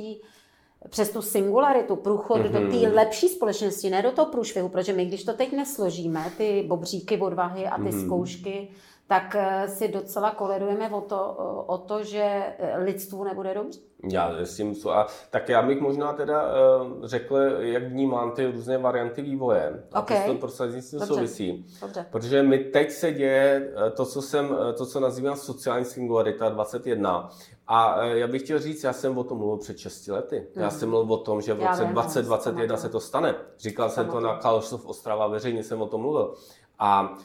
přes 0.89 1.09
tu 1.09 1.21
singularitu, 1.21 1.95
průchod 1.95 2.37
mm-hmm. 2.37 2.51
do 2.51 2.59
té 2.59 2.87
mhm. 2.87 2.95
lepší 2.95 3.29
společnosti, 3.29 3.89
ne 3.89 4.01
do 4.01 4.11
toho 4.11 4.31
průšvihu, 4.31 4.69
protože 4.69 4.93
my, 4.93 5.05
když 5.05 5.23
to 5.23 5.33
teď 5.33 5.51
nesložíme, 5.51 6.31
ty 6.37 6.63
bobříky 6.67 7.17
odvahy 7.17 7.65
a 7.65 7.77
ty 7.77 7.83
mm-hmm. 7.83 8.05
zkoušky, 8.05 8.69
tak 9.11 9.35
eh, 9.35 9.67
si 9.67 9.87
docela 9.87 10.31
koledujeme 10.31 10.89
o 10.89 11.01
to, 11.01 11.35
o 11.67 11.77
to, 11.77 12.03
že 12.03 12.23
eh, 12.23 12.77
lidstvu 12.77 13.23
nebude 13.23 13.53
dobře. 13.53 13.79
Já 14.11 14.31
s 14.31 14.55
tím 14.55 14.75
a 14.91 15.07
tak 15.29 15.49
já 15.49 15.61
bych 15.61 15.81
možná 15.81 16.13
teda 16.13 16.43
uh, 16.43 17.05
řekl, 17.05 17.37
jak 17.59 17.83
vnímám 17.83 18.31
ty 18.31 18.51
různé 18.51 18.77
varianty 18.77 19.21
vývoje. 19.21 19.83
Okay. 19.99 20.23
A 20.23 20.27
to 20.27 20.35
prostě 20.35 20.63
s 20.63 20.89
tím 20.89 20.99
souvisí. 20.99 21.65
Dobře. 21.81 22.05
Protože 22.11 22.43
mi 22.43 22.57
teď 22.59 22.91
se 22.91 23.11
děje 23.11 23.73
to, 23.95 24.05
co 24.05 24.21
jsem, 24.21 24.57
to, 24.77 24.85
co 24.85 24.99
nazývám 24.99 25.35
sociální 25.35 25.85
singularita 25.85 26.49
21. 26.49 27.29
A 27.67 28.03
já 28.03 28.27
bych 28.27 28.41
chtěl 28.41 28.59
říct, 28.59 28.83
já 28.83 28.93
jsem 28.93 29.17
o 29.17 29.23
tom 29.23 29.37
mluvil 29.37 29.57
před 29.57 29.77
6 29.77 30.07
lety. 30.07 30.47
Já 30.55 30.61
hmm. 30.61 30.79
jsem 30.79 30.89
mluvil 30.89 31.13
o 31.13 31.17
tom, 31.17 31.41
že 31.41 31.53
v 31.53 31.63
roce 31.63 31.83
2021 31.85 32.77
se 32.77 32.89
to 32.89 32.99
stane. 32.99 33.35
Říkal 33.59 33.89
jsem 33.89 34.09
to 34.09 34.19
na 34.19 34.35
Karlsruhe 34.35 34.83
Ostrava, 34.85 35.27
veřejně 35.27 35.63
jsem 35.63 35.81
o 35.81 35.87
tom 35.87 36.01
mluvil. 36.01 36.33
A 36.79 37.17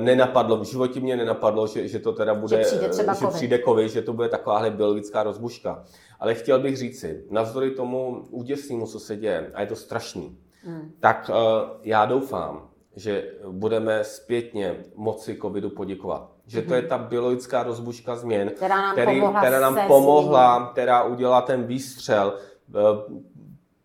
nenapadlo, 0.00 0.56
v 0.56 0.64
životě 0.64 1.00
mě 1.00 1.16
nenapadlo, 1.16 1.66
že, 1.66 1.88
že 1.88 1.98
to 1.98 2.12
teda 2.12 2.34
bude, 2.34 2.56
že 2.56 2.64
přijde, 2.64 2.88
třeba 2.88 3.12
že 3.14 3.26
přijde 3.26 3.58
COVID, 3.58 3.92
že 3.92 4.02
to 4.02 4.12
bude 4.12 4.28
takováhle 4.28 4.70
biologická 4.70 5.22
rozbuška. 5.22 5.84
Ale 6.20 6.34
chtěl 6.34 6.58
bych 6.60 6.76
říci, 6.76 7.24
navzdory 7.30 7.70
tomu 7.70 8.26
úděsnému, 8.30 8.86
co 8.86 9.00
se 9.00 9.16
děje, 9.16 9.50
a 9.54 9.60
je 9.60 9.66
to 9.66 9.76
strašný, 9.76 10.38
hmm. 10.64 10.92
tak 11.00 11.30
uh, 11.30 11.36
já 11.82 12.06
doufám, 12.06 12.68
že 12.96 13.24
budeme 13.50 14.04
zpětně 14.04 14.76
moci 14.94 15.38
covidu 15.42 15.70
poděkovat. 15.70 16.30
Že 16.46 16.62
to 16.62 16.74
je 16.74 16.80
hmm. 16.80 16.88
ta 16.88 16.98
biologická 16.98 17.62
rozbuška 17.62 18.16
změn, 18.16 18.50
která 18.50 18.76
nám 18.76 18.92
který, 18.92 19.20
pomohla, 19.20 19.40
která, 19.40 19.60
nám 19.60 19.86
pomohla 19.86 20.70
která 20.72 21.02
udělala 21.02 21.40
ten 21.40 21.64
výstřel, 21.64 22.34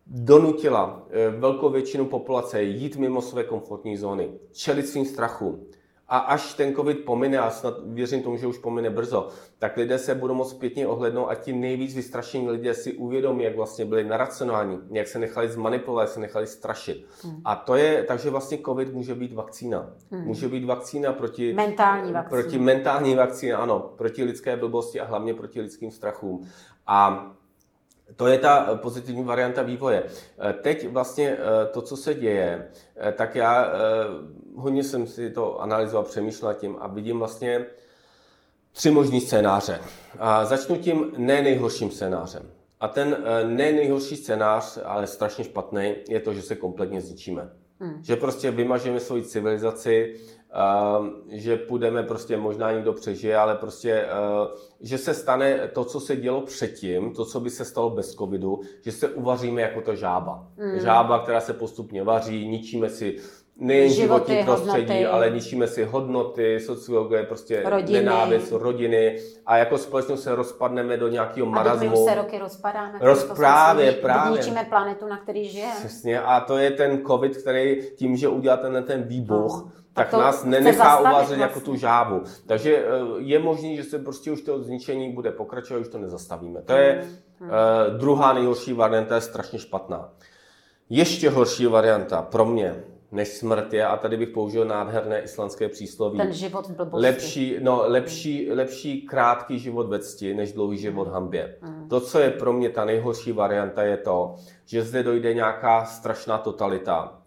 donutila 0.06 1.02
eh, 1.10 1.30
velkou 1.30 1.70
většinu 1.70 2.04
populace 2.06 2.62
jít 2.62 2.96
mimo 2.96 3.22
své 3.22 3.44
komfortní 3.44 3.96
zóny, 3.96 4.30
čelit 4.52 4.88
svým 4.88 5.04
strachům. 5.04 5.66
A 6.08 6.18
až 6.18 6.54
ten 6.54 6.74
covid 6.74 7.04
pomine, 7.04 7.38
a 7.38 7.50
snad 7.50 7.74
věřím 7.84 8.22
tomu, 8.22 8.36
že 8.36 8.46
už 8.46 8.58
pomine 8.58 8.90
brzo, 8.90 9.28
tak 9.58 9.76
lidé 9.76 9.98
se 9.98 10.14
budou 10.14 10.34
moct 10.34 10.50
zpětně 10.50 10.86
ohlednout 10.86 11.28
a 11.30 11.34
ti 11.34 11.52
nejvíc 11.52 11.94
vystrašení 11.94 12.48
lidé 12.48 12.74
si 12.74 12.92
uvědomí, 12.92 13.44
jak 13.44 13.56
vlastně 13.56 13.84
byli 13.84 14.04
naracionální, 14.04 14.78
jak 14.90 15.08
se 15.08 15.18
nechali 15.18 15.48
zmanipulovat, 15.48 16.02
jak 16.02 16.14
se 16.14 16.20
nechali 16.20 16.46
strašit. 16.46 17.06
Hmm. 17.22 17.40
A 17.44 17.56
to 17.56 17.74
je, 17.74 18.02
takže 18.02 18.30
vlastně 18.30 18.58
covid 18.58 18.92
může 18.94 19.14
být 19.14 19.32
vakcína. 19.32 19.90
Hmm. 20.10 20.24
Může 20.24 20.48
být 20.48 20.64
vakcína 20.64 21.12
proti... 21.12 21.54
Mentální 21.54 22.12
vakcína. 22.12 22.40
Proti 22.42 22.58
mentální 22.58 23.14
vakcína, 23.14 23.58
ano. 23.58 23.92
Proti 23.96 24.24
lidské 24.24 24.56
blbosti 24.56 25.00
a 25.00 25.04
hlavně 25.04 25.34
proti 25.34 25.60
lidským 25.60 25.90
strachům. 25.90 26.46
A 26.86 27.30
to 28.16 28.26
je 28.26 28.38
ta 28.38 28.68
eh, 28.72 28.76
pozitivní 28.76 29.24
varianta 29.24 29.62
vývoje. 29.62 30.02
Eh, 30.38 30.52
teď 30.52 30.88
vlastně 30.88 31.28
eh, 31.28 31.66
to, 31.66 31.82
co 31.82 31.96
se 31.96 32.14
děje, 32.14 32.68
tak 33.12 33.34
já 33.34 33.72
hodně 34.56 34.84
jsem 34.84 35.06
si 35.06 35.30
to 35.30 35.60
analyzoval, 35.60 36.04
přemýšlel 36.04 36.54
tím 36.54 36.76
a 36.80 36.86
vidím 36.86 37.18
vlastně 37.18 37.66
tři 38.72 38.90
možný 38.90 39.20
scénáře. 39.20 39.80
A 40.18 40.44
začnu 40.44 40.76
tím 40.76 41.12
ne 41.16 41.42
nejhorším 41.42 41.90
scénářem. 41.90 42.50
A 42.80 42.88
ten 42.88 43.16
ne 43.44 43.72
nejhorší 43.72 44.16
scénář, 44.16 44.78
ale 44.84 45.06
strašně 45.06 45.44
špatný, 45.44 45.94
je 46.08 46.20
to, 46.20 46.34
že 46.34 46.42
se 46.42 46.54
kompletně 46.54 47.00
zničíme. 47.00 47.50
Hmm. 47.80 48.02
Že 48.02 48.16
prostě 48.16 48.50
vymažeme 48.50 49.00
svoji 49.00 49.22
civilizaci, 49.22 50.14
že 51.28 51.56
půjdeme 51.56 52.02
prostě, 52.02 52.36
možná 52.36 52.72
někdo 52.72 52.92
přežije, 52.92 53.36
ale 53.36 53.54
prostě, 53.54 54.04
uh, 54.04 54.58
že 54.80 54.98
se 54.98 55.14
stane 55.14 55.70
to, 55.72 55.84
co 55.84 56.00
se 56.00 56.16
dělo 56.16 56.40
předtím, 56.40 57.14
to, 57.14 57.24
co 57.24 57.40
by 57.40 57.50
se 57.50 57.64
stalo 57.64 57.90
bez 57.90 58.14
covidu, 58.14 58.60
že 58.84 58.92
se 58.92 59.08
uvaříme 59.08 59.62
jako 59.62 59.80
ta 59.80 59.94
žába. 59.94 60.46
Hmm. 60.58 60.80
Žába, 60.80 61.18
která 61.18 61.40
se 61.40 61.52
postupně 61.52 62.02
vaří, 62.02 62.48
ničíme 62.48 62.88
si 62.88 63.16
nejen 63.56 63.92
životy, 63.92 64.32
životní 64.32 64.44
prostředí, 64.44 64.92
hodnoty. 64.92 65.06
ale 65.06 65.30
ničíme 65.30 65.66
si 65.66 65.84
hodnoty, 65.84 66.60
sociologie, 66.60 67.22
prostě 67.22 67.62
rodiny. 67.66 67.98
nenávist, 67.98 68.52
rodiny 68.52 69.18
a 69.46 69.56
jako 69.56 69.78
společnost 69.78 70.22
se 70.22 70.34
rozpadneme 70.34 70.96
do 70.96 71.08
nějakého 71.08 71.46
marazmu. 71.46 71.88
A 71.88 71.90
my 71.90 71.96
se 71.96 72.14
roky 72.14 72.38
rozpadáme. 72.38 72.98
Roz, 73.00 73.24
právě, 73.24 73.92
právě. 73.92 74.38
Ničíme 74.38 74.66
planetu, 74.68 75.08
na 75.08 75.18
který 75.18 75.48
žijeme. 75.48 75.74
Přesně 75.78 76.20
a 76.20 76.40
to 76.40 76.58
je 76.58 76.70
ten 76.70 77.02
covid, 77.06 77.36
který 77.36 77.82
tím, 77.96 78.16
že 78.16 78.28
udělá 78.28 78.56
ten, 78.56 78.84
ten 78.86 79.02
výbuch, 79.02 79.62
no. 79.64 79.70
Tak 79.96 80.12
nás 80.12 80.44
nenechá 80.44 81.00
uvařit 81.00 81.16
vlastně. 81.16 81.42
jako 81.42 81.60
tu 81.60 81.76
žábu. 81.76 82.22
Takže 82.46 82.76
eh, 82.76 82.84
je 83.18 83.38
možné, 83.38 83.76
že 83.76 83.84
se 83.84 83.98
prostě 83.98 84.32
už 84.32 84.40
to 84.40 84.62
zničení 84.62 85.12
bude 85.12 85.30
pokračovat, 85.30 85.80
už 85.80 85.88
to 85.88 85.98
nezastavíme. 85.98 86.62
To 86.62 86.72
je 86.72 87.04
hmm. 87.40 87.50
uh, 87.50 87.98
druhá 87.98 88.32
nejhorší 88.32 88.72
varianta, 88.72 89.14
je 89.14 89.20
strašně 89.20 89.58
špatná. 89.58 90.10
Ještě 90.90 91.30
horší 91.30 91.66
varianta 91.66 92.22
pro 92.22 92.44
mě 92.44 92.82
než 93.12 93.28
smrt 93.28 93.72
je, 93.72 93.86
a 93.86 93.96
tady 93.96 94.16
bych 94.16 94.28
použil 94.28 94.64
nádherné 94.64 95.20
islandské 95.20 95.68
přísloví. 95.68 96.18
Ten 96.18 96.32
život 96.32 96.66
v 96.66 96.74
blbosti. 96.74 97.02
Lepší, 97.02 97.56
no, 97.60 97.82
lepší, 97.86 98.52
lepší 98.52 99.02
krátký 99.02 99.58
život 99.58 99.88
ve 99.88 99.98
cti, 99.98 100.34
než 100.34 100.52
dlouhý 100.52 100.78
život 100.78 101.08
v 101.08 101.12
hambě. 101.12 101.56
Mm. 101.62 101.88
To, 101.88 102.00
co 102.00 102.18
je 102.18 102.30
pro 102.30 102.52
mě 102.52 102.70
ta 102.70 102.84
nejhorší 102.84 103.32
varianta, 103.32 103.82
je 103.82 103.96
to, 103.96 104.34
že 104.64 104.82
zde 104.82 105.02
dojde 105.02 105.34
nějaká 105.34 105.84
strašná 105.84 106.38
totalita. 106.38 107.18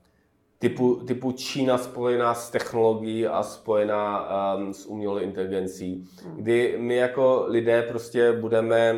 Typu, 0.61 0.95
typu 0.95 1.31
Čína 1.31 1.77
spojená 1.77 2.33
s 2.33 2.49
technologií 2.49 3.27
a 3.27 3.43
spojená 3.43 4.27
um, 4.57 4.73
s 4.73 4.85
umělou 4.85 5.17
inteligencí, 5.17 6.07
mm. 6.25 6.35
kdy 6.35 6.75
my 6.79 6.95
jako 6.95 7.45
lidé 7.47 7.81
prostě 7.81 8.31
budeme 8.31 8.95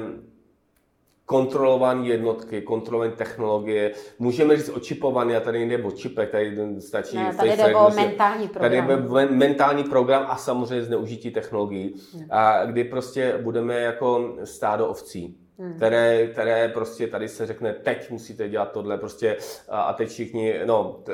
kontrolované 1.25 2.07
jednotky, 2.07 2.61
kontrolované 2.61 3.11
technologie. 3.11 3.91
Můžeme 4.19 4.57
říct 4.57 4.69
očipovaný, 4.69 5.35
a 5.35 5.39
tady 5.39 5.65
nejde 5.65 5.83
o 5.83 5.91
čipech, 5.91 6.29
tady 6.29 6.57
stačí... 6.79 7.17
Ne, 7.17 7.33
tady 7.37 7.57
jde 7.57 7.75
o 7.75 7.89
mentální 7.89 8.47
program. 8.47 8.71
Tady 8.71 8.81
jde 8.81 9.35
mentální 9.35 9.83
program 9.83 10.25
a 10.27 10.35
samozřejmě 10.35 10.83
zneužití 10.83 11.31
technologií, 11.31 11.95
hmm. 12.13 12.25
a 12.29 12.65
kdy 12.65 12.83
prostě 12.83 13.39
budeme 13.41 13.79
jako 13.79 14.35
stádo 14.43 14.87
ovcí. 14.87 15.37
Hmm. 15.61 15.73
Které, 15.73 16.27
které 16.27 16.69
prostě 16.69 17.07
tady 17.07 17.27
se 17.27 17.45
řekne, 17.45 17.73
teď 17.73 18.11
musíte 18.11 18.49
dělat 18.49 18.71
tohle, 18.71 18.97
prostě 18.97 19.37
a 19.69 19.93
teď 19.93 20.09
všichni, 20.09 20.59
no, 20.65 20.99
t, 21.03 21.13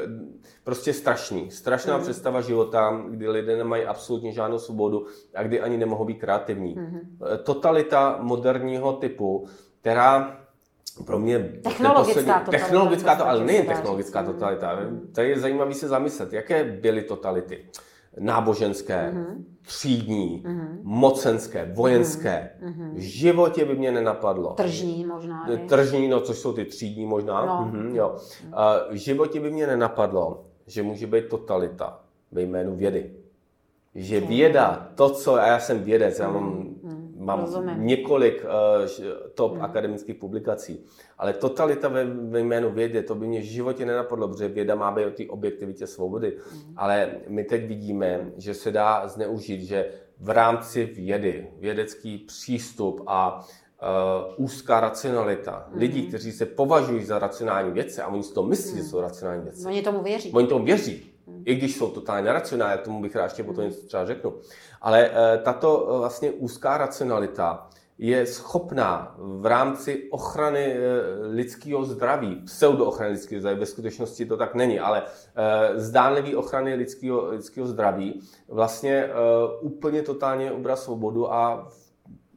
prostě 0.63 0.93
strašný. 0.93 1.51
Strašná 1.51 1.93
hmm. 1.93 2.03
představa 2.03 2.41
života, 2.41 3.01
kdy 3.09 3.29
lidé 3.29 3.57
nemají 3.57 3.83
absolutně 3.83 4.31
žádnou 4.31 4.59
svobodu 4.59 5.05
a 5.35 5.43
kdy 5.43 5.61
ani 5.61 5.77
nemohou 5.77 6.05
být 6.05 6.19
kreativní. 6.19 6.73
Hmm. 6.73 7.17
Totalita 7.43 8.17
moderního 8.21 8.93
typu, 8.93 9.47
která 9.81 10.37
pro 11.05 11.19
mě 11.19 11.39
technologická 11.39 12.39
totalita, 12.39 12.51
technologická 12.51 13.15
to, 13.15 13.27
ale 13.27 13.45
nejen 13.45 13.65
technologická 13.65 14.23
totalita. 14.23 14.79
Tady 15.11 15.29
je 15.29 15.39
zajímavé 15.39 15.73
se 15.73 15.87
zamyslet, 15.87 16.33
jaké 16.33 16.63
byly 16.63 17.01
totality. 17.01 17.65
Náboženské, 18.19 19.13
mm-hmm. 19.13 19.43
třídní, 19.61 20.43
mm-hmm. 20.45 20.79
mocenské, 20.83 21.71
vojenské. 21.73 22.49
Mm-hmm. 22.61 22.93
V 22.93 22.99
životě 22.99 23.65
by 23.65 23.75
mě 23.75 23.91
nenapadlo. 23.91 24.53
Tržní 24.53 25.05
možná. 25.05 25.47
Je. 25.49 25.57
Tržní, 25.57 26.07
no 26.07 26.21
což 26.21 26.37
jsou 26.37 26.53
ty 26.53 26.65
třídní 26.65 27.05
možná. 27.05 27.45
No. 27.45 27.71
Mm-hmm, 27.71 27.95
jo. 27.95 28.15
v 28.91 28.95
životě 28.95 29.39
by 29.39 29.51
mě 29.51 29.67
nenapadlo, 29.67 30.43
že 30.67 30.83
může 30.83 31.07
být 31.07 31.27
totalita 31.27 31.99
ve 32.31 32.41
jménu 32.41 32.75
vědy. 32.75 33.11
Že 33.95 34.19
věda, 34.19 34.89
to, 34.95 35.09
co, 35.09 35.35
a 35.35 35.47
já 35.47 35.59
jsem 35.59 35.83
vědec, 35.83 36.19
já 36.19 36.31
mám 36.31 36.43
mm 36.43 36.96
mám 37.27 37.39
Rozumím. 37.41 37.85
několik 37.85 38.45
uh, 38.45 38.87
top 39.33 39.53
Hmm. 39.53 39.61
akademických 39.61 40.15
publikací. 40.15 40.85
Ale 41.17 41.33
totalita 41.33 41.87
ve, 41.87 42.05
ve 42.05 42.39
jménu 42.39 42.71
vědy, 42.71 43.03
to 43.03 43.15
by 43.15 43.27
mě 43.27 43.39
v 43.39 43.43
životě 43.43 43.85
nenapadlo, 43.85 44.27
protože 44.27 44.47
věda 44.47 44.75
má 44.75 44.91
být 44.91 45.05
o 45.05 45.11
té 45.11 45.23
objektivitě 45.29 45.87
svobody. 45.87 46.37
Hmm. 46.51 46.73
Ale 46.77 47.11
my 47.27 47.43
teď 47.43 47.67
vidíme, 47.67 48.31
že 48.37 48.53
se 48.53 48.71
dá 48.71 49.07
zneužít, 49.07 49.61
že 49.61 49.91
v 50.19 50.29
rámci 50.29 50.85
vědy, 50.85 51.47
vědecký 51.59 52.17
přístup 52.17 53.01
a 53.07 53.39
uh, 54.37 54.45
úzká 54.45 54.79
racionalita 54.79 55.67
Hmm. 55.69 55.79
lidí, 55.79 56.07
kteří 56.07 56.31
se 56.31 56.45
považují 56.45 57.05
za 57.05 57.19
racionální 57.19 57.71
vědce 57.71 58.03
a 58.03 58.07
oni 58.07 58.23
si 58.23 58.33
to 58.33 58.43
myslí, 58.43 58.77
že 58.77 58.83
jsou 58.83 59.01
racionální 59.01 59.43
vědce, 59.43 59.67
Oni 59.67 59.81
tomu 59.81 60.03
věří. 60.03 60.31
Oni 60.31 60.47
tomu 60.47 60.65
věří, 60.65 61.11
i 61.47 61.55
když 61.55 61.75
jsou 61.75 61.89
totálně 61.89 62.25
neracionální, 62.25 62.79
k 62.81 62.83
tomu 62.83 63.01
bych 63.01 63.15
rád 63.15 63.23
ještě 63.23 63.43
potom 63.43 63.63
něco 63.63 63.87
třeba 63.87 64.05
řeknu. 64.05 64.33
Ale 64.81 65.09
eh, 65.09 65.37
tato 65.37 65.89
eh, 65.89 65.99
vlastně 65.99 66.31
úzká 66.31 66.77
racionalita 66.77 67.69
je 67.97 68.25
schopná 68.25 69.15
v 69.17 69.45
rámci 69.45 70.09
ochrany 70.11 70.73
eh, 70.73 70.77
lidského 71.27 71.85
zdraví, 71.85 72.41
pseudo 72.45 72.85
ochrany 72.85 73.11
lidského 73.11 73.39
zdraví, 73.39 73.59
ve 73.59 73.65
skutečnosti 73.65 74.25
to 74.25 74.37
tak 74.37 74.55
není, 74.55 74.79
ale 74.79 75.03
zdánlivý 75.75 76.35
ochrany 76.35 76.75
lidského, 76.75 77.29
lidského 77.29 77.67
zdraví 77.67 78.21
vlastně 78.47 79.09
úplně 79.61 80.01
totálně 80.01 80.51
ubrat 80.51 80.79
svobodu 80.79 81.33
a 81.33 81.69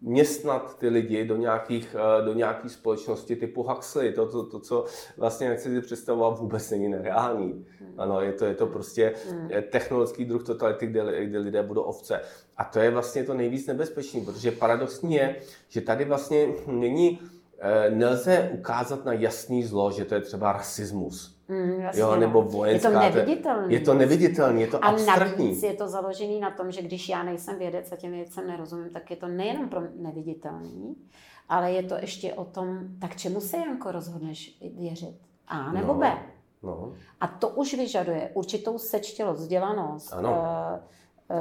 městnat 0.01 0.78
ty 0.78 0.88
lidi 0.88 1.24
do 1.24 1.36
nějakých, 1.36 1.96
eh, 1.98 2.24
do 2.24 2.34
nějaký 2.34 2.68
společnosti 2.68 3.36
typu 3.36 3.62
Huxley. 3.62 4.12
To, 4.12 4.26
to, 4.26 4.46
to, 4.46 4.61
co 4.61 4.84
vlastně 5.16 5.48
nechci 5.48 5.68
si 5.68 5.80
představovat, 5.80 6.38
vůbec 6.38 6.70
není 6.70 6.88
nereálný. 6.88 7.66
Ano, 7.98 8.20
je 8.20 8.32
to, 8.32 8.44
je 8.44 8.55
to 8.55 8.66
prostě 8.66 9.14
eh, 9.51 9.62
technologický 9.62 10.24
druh 10.24 10.44
totality, 10.44 10.86
kde, 10.86 11.24
kde 11.26 11.38
lidé 11.38 11.62
budou 11.62 11.82
ovce. 11.82 12.20
A 12.57 12.64
to 12.64 12.78
je 12.78 12.90
vlastně 12.90 13.24
to 13.24 13.34
nejvíc 13.34 13.66
nebezpečný, 13.66 14.24
protože 14.24 14.51
paradoxní 14.51 15.14
je, 15.14 15.36
že 15.68 15.80
tady 15.80 16.05
vlastně 16.05 16.48
není, 16.66 17.20
eh, 17.59 17.90
nelze 17.90 18.51
ukázat 18.53 19.05
na 19.05 19.12
jasný 19.12 19.64
zlo, 19.64 19.90
že 19.90 20.05
to 20.05 20.14
je 20.14 20.20
třeba 20.20 20.53
rasismus. 20.53 21.39
Mm, 21.51 21.80
jasně, 21.80 22.01
Jo, 22.03 22.11
no. 22.11 22.16
nebo 22.20 22.42
vojenská. 22.42 22.88
Je 22.88 23.11
to 23.11 23.16
neviditelný. 23.18 23.74
Je 23.74 23.80
to 23.80 23.94
neviditelný, 23.94 24.61
je 24.61 24.66
to 24.66 24.84
A 24.84 24.88
abstraktní. 24.88 25.44
navíc 25.46 25.62
je 25.62 25.74
to 25.74 25.88
založený 25.88 26.40
na 26.40 26.51
tom, 26.51 26.70
že 26.72 26.82
když 26.82 27.09
já 27.09 27.22
nejsem 27.22 27.59
vědec 27.59 27.92
a 27.92 27.96
těm 27.96 28.12
věcem 28.12 28.46
nerozumím, 28.46 28.90
tak 28.90 29.11
je 29.11 29.16
to 29.16 29.28
nejenom 29.28 29.68
pro 29.68 29.80
neviditelný, 29.96 30.96
ale 31.48 31.72
je 31.72 31.82
to 31.82 31.94
ještě 31.94 32.34
o 32.34 32.44
tom, 32.44 32.78
tak 33.01 33.16
čemu 33.16 33.40
se, 33.40 33.57
Janko, 33.57 33.92
rozhodneš 33.92 34.59
věřit? 34.78 35.14
A 35.48 35.72
nebo 35.72 35.92
No. 35.92 35.98
B. 35.98 36.18
No. 36.62 36.92
A 37.20 37.26
to 37.26 37.48
už 37.48 37.74
vyžaduje 37.74 38.30
určitou 38.34 38.78
sečtělost, 38.78 39.40
vzdělanost, 39.40 40.12
Ano. 40.12 40.44
eh, 40.76 40.80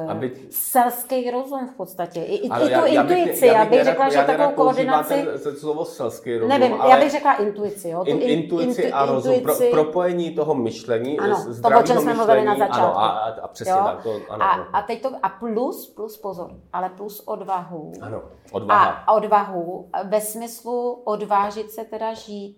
Aby- 0.08 0.48
selský 0.50 1.32
rozum 1.32 1.68
v 1.68 1.74
podstatě, 1.78 2.20
i, 2.22 2.36
i, 2.36 2.46
i 2.46 2.50
tu 2.50 2.68
já- 2.68 2.86
já 2.88 3.04
bych- 3.04 3.18
intuici. 3.18 3.46
já 3.46 3.54
Já 3.54 3.60
bych 3.60 3.70
bych 3.70 3.80
nerad- 3.80 3.86
řekla, 3.86 4.10
že 4.10 4.16
já 4.18 4.28
nerad 4.28 4.38
takovou 4.48 4.66
koordinaci... 4.66 5.14
Ten, 5.14 5.40
ten 5.44 5.56
slovo 5.56 5.86
selský 5.86 6.34
rozum, 6.38 6.50
Nevím, 6.50 6.82
ale 6.82 6.92
já 6.92 7.00
bych 7.00 7.12
řekla 7.12 7.34
intuici. 7.34 7.90
Jo? 7.90 8.04
Tu 8.04 8.10
in, 8.10 8.18
in- 8.22 8.30
intuici 8.44 8.82
intu- 8.84 8.90
a 8.94 9.06
rozum, 9.06 9.34
intuici. 9.34 9.70
pro, 9.72 9.84
propojení 9.84 10.32
toho 10.36 10.56
myšlení, 10.56 11.20
Ano, 11.20 11.36
z- 11.36 11.40
toho, 11.40 11.50
o 11.50 11.54
zdravého 11.54 11.84
čem 11.88 12.00
jsme 12.00 12.14
mluvili 12.14 12.46
na 12.46 12.56
začátku. 12.58 12.82
Ano, 12.82 13.00
a, 13.00 13.08
a, 13.10 13.42
a 13.42 13.48
přesně 13.48 13.72
Jo? 13.72 13.80
tak. 13.84 14.04
To, 14.04 14.20
ano, 14.30 14.44
A, 14.44 14.48
ano. 14.50 14.66
a 14.74 14.82
teď 14.82 15.02
to, 15.02 15.12
a 15.24 15.30
plus, 15.30 15.88
plus 15.88 16.18
pozor, 16.18 16.52
ale 16.74 16.90
plus 16.90 17.20
odvahu. 17.20 17.92
ano, 18.02 18.22
odvaha. 18.52 18.86
A 19.08 19.12
odvahu 19.14 19.90
ve 20.04 20.22
smyslu 20.22 21.02
odvážit 21.04 21.72
se 21.72 21.84
teda 21.84 22.14
žít 22.14 22.58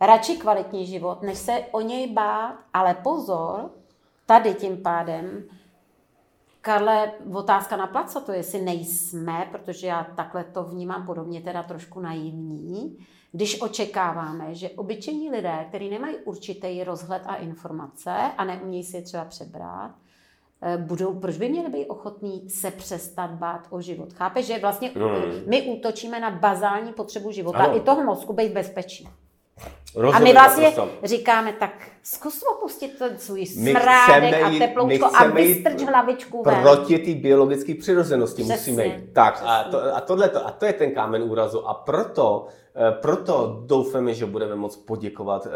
radši 0.00 0.36
kvalitní 0.36 0.86
život, 0.86 1.22
než 1.22 1.38
se 1.38 1.52
o 1.72 1.80
něj 1.80 2.12
bát, 2.12 2.54
ale 2.74 2.94
pozor, 2.94 3.70
tady 4.26 4.54
tím 4.54 4.76
pádem, 4.82 5.42
Karle, 6.62 7.12
otázka 7.34 7.76
na 7.76 7.86
placa 7.86 8.20
to, 8.20 8.32
jestli 8.32 8.60
nejsme, 8.62 9.48
protože 9.52 9.86
já 9.86 10.04
takhle 10.16 10.44
to 10.44 10.64
vnímám 10.64 11.06
podobně, 11.06 11.40
teda 11.40 11.62
trošku 11.62 12.00
naivní, 12.00 12.98
když 13.32 13.60
očekáváme, 13.62 14.54
že 14.54 14.70
obyčejní 14.70 15.30
lidé, 15.30 15.64
kteří 15.68 15.90
nemají 15.90 16.16
určitý 16.16 16.84
rozhled 16.84 17.22
a 17.26 17.34
informace 17.34 18.10
a 18.36 18.44
neumějí 18.44 18.84
si 18.84 18.96
je 18.96 19.02
třeba 19.02 19.24
přebrat, 19.24 19.90
eh, 20.62 20.76
budou, 20.76 21.14
proč 21.14 21.36
by 21.38 21.48
měli 21.48 21.68
být 21.70 21.86
ochotní 21.86 22.50
se 22.50 22.70
přestat 22.70 23.30
bát 23.30 23.66
o 23.70 23.80
život? 23.80 24.12
Chápeš, 24.12 24.46
že 24.46 24.58
vlastně 24.58 24.90
Hmm. 24.94 25.42
my 25.46 25.62
útočíme 25.62 26.20
na 26.20 26.30
bazální 26.30 26.92
potřebu 26.92 27.30
života 27.30 27.58
Ano. 27.58 27.76
i 27.76 27.80
toho 27.80 28.04
mozku 28.04 28.32
být 28.32 28.52
v 28.52 28.56
bezpečí. 29.94 29.98
A 29.98 30.02
Rozumím 30.02 30.24
my 30.24 30.32
vlastně 30.32 30.64
naprosto. 30.64 31.06
říkáme, 31.06 31.52
tak 31.52 31.88
zkus 32.02 32.42
opustit 32.42 32.98
ten 32.98 33.18
svůj 33.18 33.46
smrádek 33.46 34.42
a 34.42 34.58
teploučko 34.58 35.06
a 35.14 35.26
vystrč 35.26 35.82
hlavičku 35.82 36.42
ven. 36.42 36.62
Proti 36.62 36.98
té 36.98 37.14
biologické 37.14 37.74
přirozenosti 37.74 38.42
Přesně, 38.42 38.72
musíme 38.72 38.86
jít. 38.86 39.12
Tak 39.12 39.42
a, 39.46 39.64
to, 39.64 39.96
a, 39.96 40.00
tohleto, 40.00 40.46
a 40.46 40.50
to 40.50 40.66
je 40.66 40.72
ten 40.72 40.90
kámen 40.94 41.22
úrazu. 41.22 41.68
A 41.68 41.74
proto, 41.74 42.46
eh, 42.74 42.92
proto 43.02 43.62
doufáme, 43.66 44.14
že 44.14 44.26
budeme 44.26 44.54
moct 44.56 44.76
poděkovat 44.76 45.46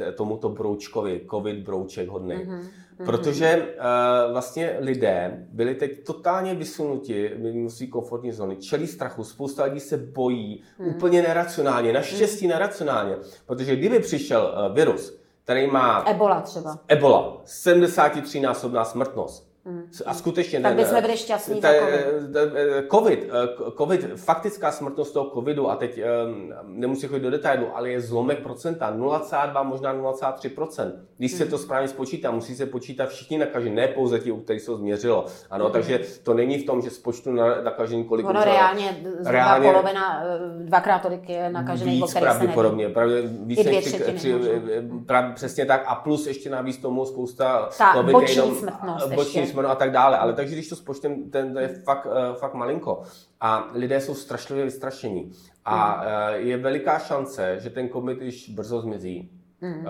eh, 0.00 0.12
tomuto 0.12 0.48
broučkovi, 0.48 1.20
covid 1.30 1.56
brouček 1.58 2.08
hodný. 2.08 2.34
Mhm, 2.34 2.54
Mm-hmm. 2.60 2.68
Protože 3.04 3.56
uh, 3.56 4.32
vlastně 4.32 4.76
lidé 4.80 5.46
byli 5.52 5.74
teď 5.74 6.04
totálně 6.06 6.54
vysunuti 6.54 7.30
mimo 7.36 7.70
svý 7.70 7.88
komfortní 7.88 8.32
zóny, 8.32 8.56
čelí 8.56 8.86
strachu, 8.86 9.24
spousta 9.24 9.64
lidí 9.64 9.80
se 9.80 9.96
bojí, 9.96 10.62
Mhm. 10.78 10.88
mm. 10.88 10.94
úplně 10.94 11.22
neracionálně, 11.22 11.92
naštěstí 11.92 12.44
mm. 12.46 12.50
neracionálně. 12.52 13.16
Protože 13.46 13.76
kdyby 13.76 13.98
přišel 13.98 14.54
uh, 14.68 14.74
virus, 14.74 15.18
který 15.44 15.66
má 15.66 16.04
Ebola 16.06 16.40
třeba. 16.40 16.78
Ebola, 16.88 17.42
73-násobná 17.44 18.84
smrtnost. 18.84 19.53
A 20.06 20.14
skutečně... 20.14 20.58
Hmm. 20.58 20.62
Tak 20.62 20.74
bychom 20.76 21.00
byli 21.00 21.16
šťastní 21.16 21.60
ta- 21.60 21.68
za 21.72 21.78
covid. 21.80 22.36
eh, 22.36 22.82
COVID, 22.90 23.28
eh, 23.30 23.70
COVID, 23.78 24.06
faktická 24.16 24.72
smrtnost 24.72 25.12
toho 25.14 25.30
covidu, 25.30 25.70
a 25.70 25.76
teď 25.76 25.98
eh, 25.98 26.04
nemusím 26.66 27.08
chodit 27.08 27.22
do 27.22 27.30
detailu, 27.30 27.66
ale 27.74 27.90
je 27.90 28.00
zlomek 28.00 28.38
procenta, 28.42 28.92
0,2, 28.96 29.62
možná 29.64 29.94
0,3 29.94 30.48
procent. 30.48 30.94
Když 31.18 31.32
se 31.32 31.44
Hmm. 31.44 31.50
to 31.50 31.58
správně 31.58 31.88
spočítá, 31.88 32.30
musí 32.30 32.54
se 32.54 32.66
počítat 32.66 33.08
všichni 33.08 33.38
nakažení, 33.38 33.74
ne 33.76 33.88
pouze 33.88 34.18
ti, 34.18 34.30
u 34.32 34.40
kterých 34.40 34.62
se 34.62 34.66
to 34.66 34.76
změřilo. 34.76 35.26
Ano, 35.50 35.64
Hmm. 35.64 35.72
takže 35.72 36.00
to 36.22 36.34
není 36.34 36.58
v 36.58 36.66
tom, 36.66 36.82
že 36.82 36.90
spočtu 36.90 37.32
na 37.32 37.62
nakažení, 37.62 38.04
kolik 38.04 38.26
Ono 38.26 38.38
umřelo. 38.40 38.54
reálně 38.56 38.96
Reálně- 39.26 39.70
polovina, 39.72 40.22
eh, 40.24 40.38
dvakrát 40.64 40.98
tolik 41.02 41.28
je 41.28 41.50
nakažených, 41.50 42.02
o 42.02 42.06
víc 42.06 42.10
kterých 42.14 42.28
se 42.28 42.34
neví. 42.34 42.38
pravděpodobně, 42.38 42.88
pravdě, 42.88 43.22
víc 43.26 43.58
I 43.58 43.62
dvě 43.62 43.74
než 43.74 43.84
tři, 43.84 43.92
třetiny 43.92 44.18
tři, 44.18 44.34
prav, 45.06 45.34
přesně 45.34 45.66
tak 45.66 45.84
a 45.86 45.94
plus 45.94 46.26
ještě 46.26 46.50
navíc 46.50 46.76
tomu 46.78 47.04
spousta 47.04 47.68
Ta 47.78 47.92
COVID 47.94 48.12
boční 48.12 48.54
smrtnost 48.54 49.12
boční 49.14 49.46
smrtnost 49.54 49.72
a 49.72 49.78
tak 49.78 49.90
dále, 49.90 50.18
ale 50.18 50.32
takže 50.32 50.54
když 50.54 50.68
to 50.68 50.76
spočtem, 50.76 51.30
ten 51.30 51.52
to 51.52 51.58
je 51.58 51.68
fakt, 51.68 52.06
eh, 52.06 52.34
fakt 52.34 52.54
malinko. 52.54 53.02
A 53.40 53.70
lidé 53.72 54.00
jsou 54.00 54.14
strašlivě 54.14 54.64
vystrašení. 54.64 55.32
A 55.64 56.04
eh, 56.04 56.36
je 56.36 56.56
veliká 56.56 56.98
šance, 56.98 57.60
že 57.60 57.70
ten 57.70 57.88
covid 57.88 58.22
již 58.22 58.50
brzo 58.50 58.80
zmizí. 58.80 59.30
Uh, 59.64 59.84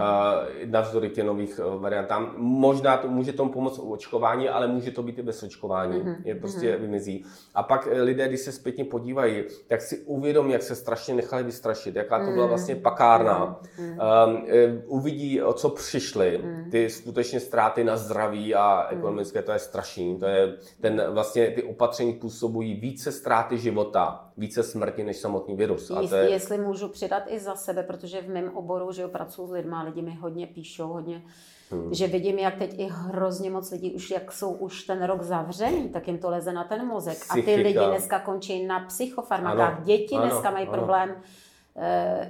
navzdory 0.70 1.08
těm 1.10 1.26
nových 1.26 1.60
uh, 1.74 1.82
variantám. 1.82 2.34
Možná 2.36 2.96
to 2.96 3.08
může 3.08 3.32
tomu 3.32 3.52
pomoct 3.52 3.78
u 3.78 3.92
očkování, 3.92 4.48
ale 4.48 4.66
může 4.68 4.90
to 4.90 5.02
být 5.02 5.18
i 5.18 5.22
bez 5.22 5.42
očkování. 5.42 5.98
Mhm, 5.98 6.16
Je 6.24 6.34
prostě 6.34 6.76
vymizí. 6.76 7.24
A 7.54 7.62
pak 7.62 7.88
eh, 7.90 8.02
lidé, 8.02 8.28
když 8.28 8.40
se 8.40 8.52
zpětně 8.52 8.84
podívají, 8.84 9.44
tak 9.68 9.80
si 9.80 9.98
uvědomí, 9.98 10.52
jak 10.52 10.62
se 10.62 10.74
strašně 10.74 11.14
nechali 11.14 11.42
vystrašit, 11.42 11.96
jaká 11.96 12.24
to 12.24 12.30
byla 12.30 12.46
vlastně 12.46 12.76
pakárna. 12.76 13.60
Um, 13.78 14.44
eh, 14.48 14.82
uvidí, 14.86 15.42
o 15.42 15.52
co 15.52 15.68
přišli, 15.70 16.40
Mhm. 16.44 16.70
ty 16.70 16.90
skutečně 16.90 17.40
ztráty 17.40 17.84
na 17.84 17.96
zdraví 17.96 18.54
a 18.54 18.86
ekonomické, 18.90 19.42
to 19.42 19.52
je 19.52 19.58
strašný. 19.58 20.18
To 20.18 20.26
je 20.26 20.54
ten 20.80 21.02
vlastně 21.10 21.50
ty 21.50 21.62
opatření 21.62 22.12
působují 22.12 22.74
více 22.74 23.12
ztráty 23.12 23.58
života, 23.58 24.23
více 24.36 24.62
smrti 24.62 25.04
než 25.04 25.16
samotný 25.16 25.56
virus. 25.56 25.90
A 25.90 25.94
to 25.94 26.00
Jestli, 26.00 26.18
je, 26.18 26.30
jestli 26.30 26.58
můžu 26.58 26.88
přidat 26.88 27.22
i 27.26 27.38
za 27.38 27.54
sebe, 27.54 27.82
protože 27.82 28.20
v 28.20 28.28
mém 28.28 28.50
oboru, 28.56 28.92
že 28.92 29.02
jo, 29.02 29.08
pracuji 29.08 29.46
s 29.46 29.50
lidmi, 29.50 29.76
lidi 29.84 30.02
mi 30.02 30.14
hodně 30.14 30.46
píšou, 30.46 30.88
hodně, 30.88 31.22
hmm. 31.70 31.94
že 31.94 32.06
vidím, 32.06 32.38
jak 32.38 32.54
teď 32.58 32.78
i 32.78 32.88
hrozně 32.90 33.50
moc 33.50 33.70
lidí 33.70 33.94
už, 33.94 34.10
jak 34.10 34.32
jsou 34.32 34.52
už 34.52 34.82
ten 34.82 35.04
rok 35.04 35.22
zavřený, 35.22 35.88
tak 35.88 36.08
jim 36.08 36.18
to 36.18 36.30
leze 36.30 36.52
na 36.52 36.64
ten 36.64 36.86
mozek. 36.86 37.18
A 37.30 37.34
ty 37.34 37.42
Psychika. 37.42 37.62
lidi 37.62 37.86
dneska 37.86 38.18
končí 38.18 38.66
na 38.66 38.80
psychofarmakách. 38.80 39.76
Ano, 39.76 39.84
Děti 39.84 40.14
ano, 40.14 40.24
dneska 40.24 40.50
mají 40.50 40.66
ano. 40.66 40.76
problém 40.76 41.16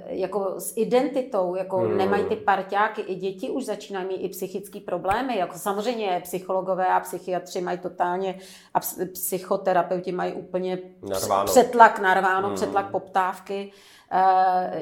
jako 0.07 0.53
s 0.59 0.73
identitou, 0.77 1.55
jako 1.55 1.77
Hmm. 1.77 1.97
nemají 1.97 2.25
ty 2.25 2.35
parťáky, 2.35 3.01
i 3.01 3.15
děti 3.15 3.49
už 3.49 3.65
začínají 3.65 4.07
mít 4.07 4.15
i 4.15 4.29
psychické 4.29 4.79
problémy, 4.79 5.37
jako 5.37 5.57
samozřejmě 5.57 6.19
psychologové 6.23 6.87
a 6.87 6.99
psychiatři 6.99 7.61
mají 7.61 7.77
totálně 7.77 8.39
a 8.73 8.79
ps- 8.79 9.11
psychoterapeuti 9.11 10.11
mají 10.11 10.33
úplně 10.33 10.79
Narváno. 11.09 11.45
přetlak 11.45 11.99
narváno, 11.99 12.47
Hmm. 12.47 12.55
přetlak 12.55 12.91
poptávky. 12.91 13.71
Eh, 14.11 14.81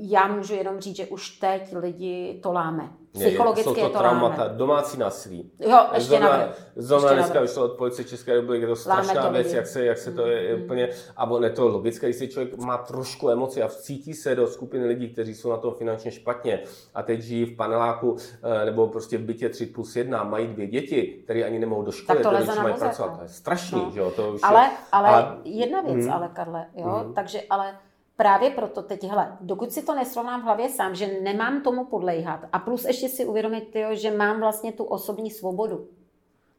Já 0.00 0.26
můžu 0.28 0.54
jenom 0.54 0.80
říct, 0.80 0.96
že 0.96 1.06
už 1.06 1.30
teď 1.30 1.74
lidi 1.76 2.40
to 2.42 2.52
láme. 2.52 2.88
Psychologicky 3.12 3.64
jsou 3.68 3.74
to, 3.74 3.80
je 3.80 3.88
to 3.88 3.98
traumata, 3.98 4.42
láme. 4.42 4.54
domácí 4.58 4.98
násilí. 4.98 5.50
Jo, 5.60 5.78
ještě 5.94 6.08
Zrovna, 6.08 6.48
zrovna 6.76 7.08
Ještě 7.10 7.20
dneska 7.22 7.40
vyšlo 7.40 7.64
od 7.64 7.72
policie 7.72 8.04
České 8.04 8.34
republiky, 8.34 8.62
je 8.64 8.68
to 8.68 8.76
strašná 8.76 9.22
to 9.26 9.30
věc, 9.32 9.46
lidi. 9.46 9.56
jak 9.56 9.66
se, 9.66 9.84
jak 9.84 9.98
se 9.98 10.12
to 10.12 10.26
je 10.26 10.56
Mm, 10.56 10.62
úplně, 10.64 10.88
a 11.16 11.30
on 11.30 11.44
je 11.44 11.50
to 11.50 11.68
logické, 11.68 12.06
když 12.06 12.16
si 12.16 12.28
člověk 12.28 12.56
má 12.58 12.78
trošku 12.78 13.30
emoci 13.30 13.62
a 13.62 13.68
cítí 13.68 14.14
se 14.14 14.34
do 14.34 14.46
skupiny 14.46 14.86
lidí, 14.86 15.08
kteří 15.12 15.34
jsou 15.34 15.50
na 15.50 15.56
tom 15.56 15.74
finančně 15.74 16.10
špatně 16.10 16.62
a 16.94 17.02
teď 17.02 17.20
žijí 17.20 17.44
v 17.44 17.56
paneláku 17.56 18.16
eh, 18.42 18.64
nebo 18.64 18.86
prostě 18.88 19.18
v 19.18 19.22
bytě 19.22 19.48
3 19.48 19.66
plus 19.66 19.96
1, 19.96 20.24
mají 20.24 20.46
dvě 20.46 20.66
děti, 20.66 21.20
které 21.24 21.44
ani 21.44 21.58
nemohou 21.58 21.82
do 21.82 21.92
školy, 21.92 22.22
Tak 22.22 22.32
to 22.32 22.46
na 22.46 22.54
mají 22.62 22.72
mozek, 22.72 22.78
pracovat. 22.78 23.10
no. 23.10 23.16
To 23.16 23.22
je 23.22 23.28
strašný, 23.28 23.82
No. 23.84 23.90
že 23.94 24.00
jo, 24.00 24.10
to 24.10 24.32
už 24.32 24.40
Ale, 24.42 24.60
je, 24.64 24.70
ale 24.92 25.08
a- 25.08 25.38
jedna 25.44 25.80
věc, 25.80 26.04
Mhm. 26.06 26.12
ale 26.12 26.30
Karle, 26.32 26.66
jo, 26.76 27.00
Mhm. 27.04 27.14
takže 27.14 27.42
ale 27.50 27.74
právě 28.22 28.50
proto 28.50 28.82
teď, 28.82 29.04
hele, 29.04 29.36
dokud 29.40 29.72
si 29.72 29.82
to 29.82 29.94
nesrovnám 29.94 30.40
v 30.40 30.44
hlavě 30.44 30.68
sám, 30.68 30.94
že 30.94 31.10
nemám 31.22 31.62
tomu 31.62 31.84
podlejhat 31.84 32.40
a 32.52 32.58
plus 32.58 32.84
ještě 32.84 33.08
si 33.08 33.24
uvědomit, 33.24 33.72
tyjo, 33.72 33.94
že 33.94 34.10
mám 34.10 34.40
vlastně 34.40 34.72
tu 34.72 34.84
osobní 34.84 35.30
svobodu 35.30 35.86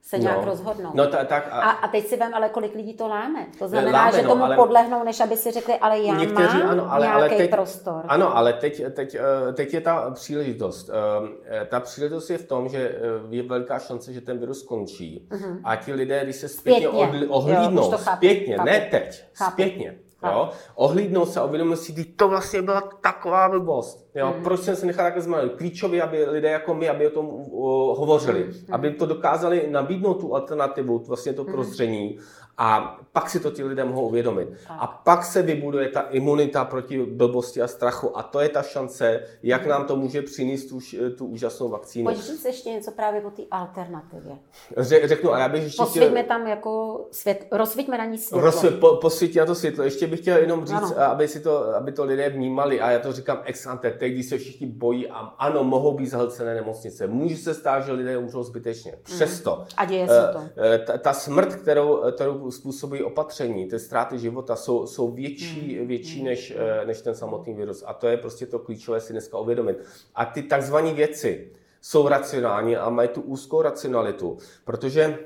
se 0.06 0.18
nějak 0.18 0.38
No. 0.38 0.46
rozhodnout. 0.46 0.96
No 0.96 1.08
ta, 1.08 1.24
tak 1.26 1.48
A, 1.52 1.60
a 1.72 1.88
teď 1.88 2.08
si 2.08 2.18
vem, 2.18 2.34
ale 2.34 2.50
kolik 2.50 2.76
lidí 2.76 2.94
to 2.94 3.08
láme. 3.08 3.48
To 3.60 3.68
znamená, 3.68 4.00
Láme, 4.06 4.12
že 4.18 4.22
no, 4.24 4.30
tomu 4.30 4.44
ale- 4.44 4.56
podlehnou, 4.56 5.04
než 5.04 5.20
aby 5.20 5.38
si 5.38 5.52
řekli, 5.52 5.74
ale 5.74 6.00
já 6.00 6.16
Někteří 6.18 6.58
mám 6.58 6.70
ano, 6.70 6.92
ale, 6.92 7.06
nějaký 7.06 7.20
ale 7.22 7.30
teď, 7.38 7.50
prostor. 7.52 8.02
Ano, 8.08 8.38
ale 8.38 8.54
teď, 8.54 8.82
teď, 8.94 9.16
eh, 9.50 9.54
teď 9.54 9.74
je 9.74 9.82
ta 9.82 10.12
příležitost. 10.12 10.90
Eh, 11.46 11.66
Ta 11.66 11.80
příležitost 11.80 12.30
je 12.30 12.38
v 12.38 12.46
tom, 12.48 12.70
že 12.70 12.90
eh, 12.90 13.00
je 13.30 13.44
velká 13.44 13.80
šance, 13.80 14.14
že 14.14 14.22
ten 14.22 14.38
virus 14.38 14.60
skončí. 14.60 15.28
Mhm. 15.32 15.60
A 15.64 15.76
ti 15.76 15.94
lidé, 15.94 16.24
když 16.24 16.36
se 16.36 16.48
zpětně, 16.50 16.88
Zpětně. 16.88 17.20
Jo, 17.26 17.28
ohlídnou, 17.30 17.92
to 17.92 17.98
chápu, 17.98 18.18
zpětně, 18.18 18.56
chápu. 18.56 18.66
ne 18.70 18.88
teď, 18.92 19.24
Chápu. 19.34 19.52
zpětně. 19.52 19.96
Jo, 20.32 20.50
ohlídnou 20.76 21.26
se 21.26 21.40
a 21.40 21.44
uvědomí 21.46 21.76
si, 21.76 21.92
"Vždyť 21.92 22.18
to 22.18 22.28
vlastně 22.28 22.62
byla 22.62 22.82
taková 23.02 23.50
blbost. 23.50 24.10
Jo, 24.16 24.28
Mhm. 24.36 24.44
Proč 24.44 24.60
jsem 24.62 24.76
se 24.76 24.86
nechal 24.86 25.06
takhle 25.06 25.22
zmalit? 25.22 25.54
Klíčově, 25.56 26.02
aby 26.02 26.26
lidé 26.26 26.50
jako 26.50 26.74
my, 26.74 26.90
aby 26.90 27.08
o 27.08 27.10
tom 27.10 27.26
uh, 27.26 27.98
hovořili, 27.98 28.44
Mhm. 28.44 28.54
aby 28.74 28.92
to 28.92 29.06
dokázali 29.06 29.68
nabídnout 29.72 30.14
tu 30.14 30.36
alternativu, 30.36 31.04
vlastně 31.08 31.34
to 31.34 31.44
prozření 31.44 32.18
a 32.58 33.00
pak 33.14 33.30
si 33.30 33.40
to 33.40 33.52
ti 33.52 33.64
lidé 33.64 33.84
mohou 33.84 34.08
uvědomit. 34.08 34.50
Tak. 34.68 34.78
A 34.80 34.88
pak 34.88 35.26
se 35.26 35.42
vybuduje 35.42 35.90
ta 35.90 36.02
imunita 36.02 36.66
proti 36.66 37.06
blbosti 37.06 37.62
a 37.62 37.68
strachu 37.68 38.18
a 38.18 38.24
to 38.24 38.40
je 38.40 38.50
ta 38.50 38.62
šance, 38.62 39.22
jak 39.44 39.66
nám 39.66 39.86
to 39.86 39.96
může 39.96 40.22
přinést 40.22 40.66
tu, 40.66 40.80
š- 40.80 40.98
tu 41.18 41.26
úžasnou 41.26 41.70
vakcínu. 41.70 42.06
Pojď 42.06 42.18
říct 42.18 42.46
ještě 42.46 42.70
něco 42.70 42.92
právě 42.92 43.22
o 43.22 43.30
té 43.30 43.42
alternativě. 43.52 44.38
Ře- 44.78 45.08
Řeknu, 45.08 45.34
a 45.34 45.40
já 45.40 45.50
bych 45.50 45.64
ještě 45.64 45.84
Posvíťme 45.84 46.24
tam 46.24 46.48
jako 46.48 47.02
svět, 47.12 47.48
rozsvíťme 47.52 47.98
na 47.98 48.06
ní 48.06 48.18
světlo. 48.18 48.46
Rozsvě, 48.46 48.72
po, 48.72 48.96
posvítí 48.96 49.38
na 49.40 49.46
to 49.46 49.56
světlo. 49.56 49.84
Ještě 49.84 50.08
bych 50.08 50.20
chtěl 50.20 50.38
jenom 50.38 50.66
říct, 50.66 50.78
Ano. 50.78 51.00
aby, 51.02 51.28
si 51.28 51.40
to, 51.40 51.76
aby 51.76 51.92
to 51.92 52.04
lidé 52.06 52.30
vnímali, 52.30 52.82
a 52.82 52.92
já 52.92 53.00
to 53.00 53.14
říkám 53.14 53.40
ex 53.44 53.66
ante, 53.68 53.92
teď, 53.92 54.12
když 54.14 54.26
se 54.30 54.38
všichni 54.38 54.68
bojí, 54.68 55.08
a 55.10 55.18
ano, 55.18 55.64
mohou 55.64 55.98
být 55.98 56.08
zahlcené 56.08 56.56
nemocnice. 56.56 57.08
Může 57.08 57.38
se 57.38 57.54
stát, 57.54 57.80
že 57.86 57.92
lidé 57.92 58.18
umřou 58.18 58.44
zbytečně. 58.44 58.94
Přesto. 59.04 59.66
A 59.78 59.86
děje 59.86 60.08
se 60.08 60.30
to. 60.34 60.40
eh, 60.58 60.80
Ta, 60.80 60.98
ta 60.98 61.14
smrt, 61.14 61.56
kterou, 61.56 62.02
kterou 62.16 62.43
způsobují 62.52 63.04
opatření, 63.04 63.66
ty 63.68 63.80
ztráty 63.80 64.20
života, 64.20 64.56
jsou, 64.56 64.88
jsou 64.88 65.12
větší, 65.12 65.78
Hmm. 65.78 65.88
větší 65.88 66.24
než, 66.24 66.54
eh, 66.58 66.86
než 66.86 67.02
ten 67.02 67.16
samotný 67.16 67.54
virus. 67.54 67.84
A 67.88 67.94
to 67.94 68.08
je 68.08 68.18
prostě 68.18 68.46
to 68.46 68.60
klíčové 68.60 69.02
si 69.02 69.14
dneska 69.14 69.38
uvědomit. 69.38 69.78
A 70.16 70.26
ty 70.26 70.44
takzvané 70.44 70.94
věci 70.94 71.52
jsou 71.82 72.08
racionální 72.08 72.78
a 72.78 72.90
mají 72.90 73.10
tu 73.10 73.22
úzkou 73.22 73.62
racionalitu, 73.62 74.38
protože 74.66 75.20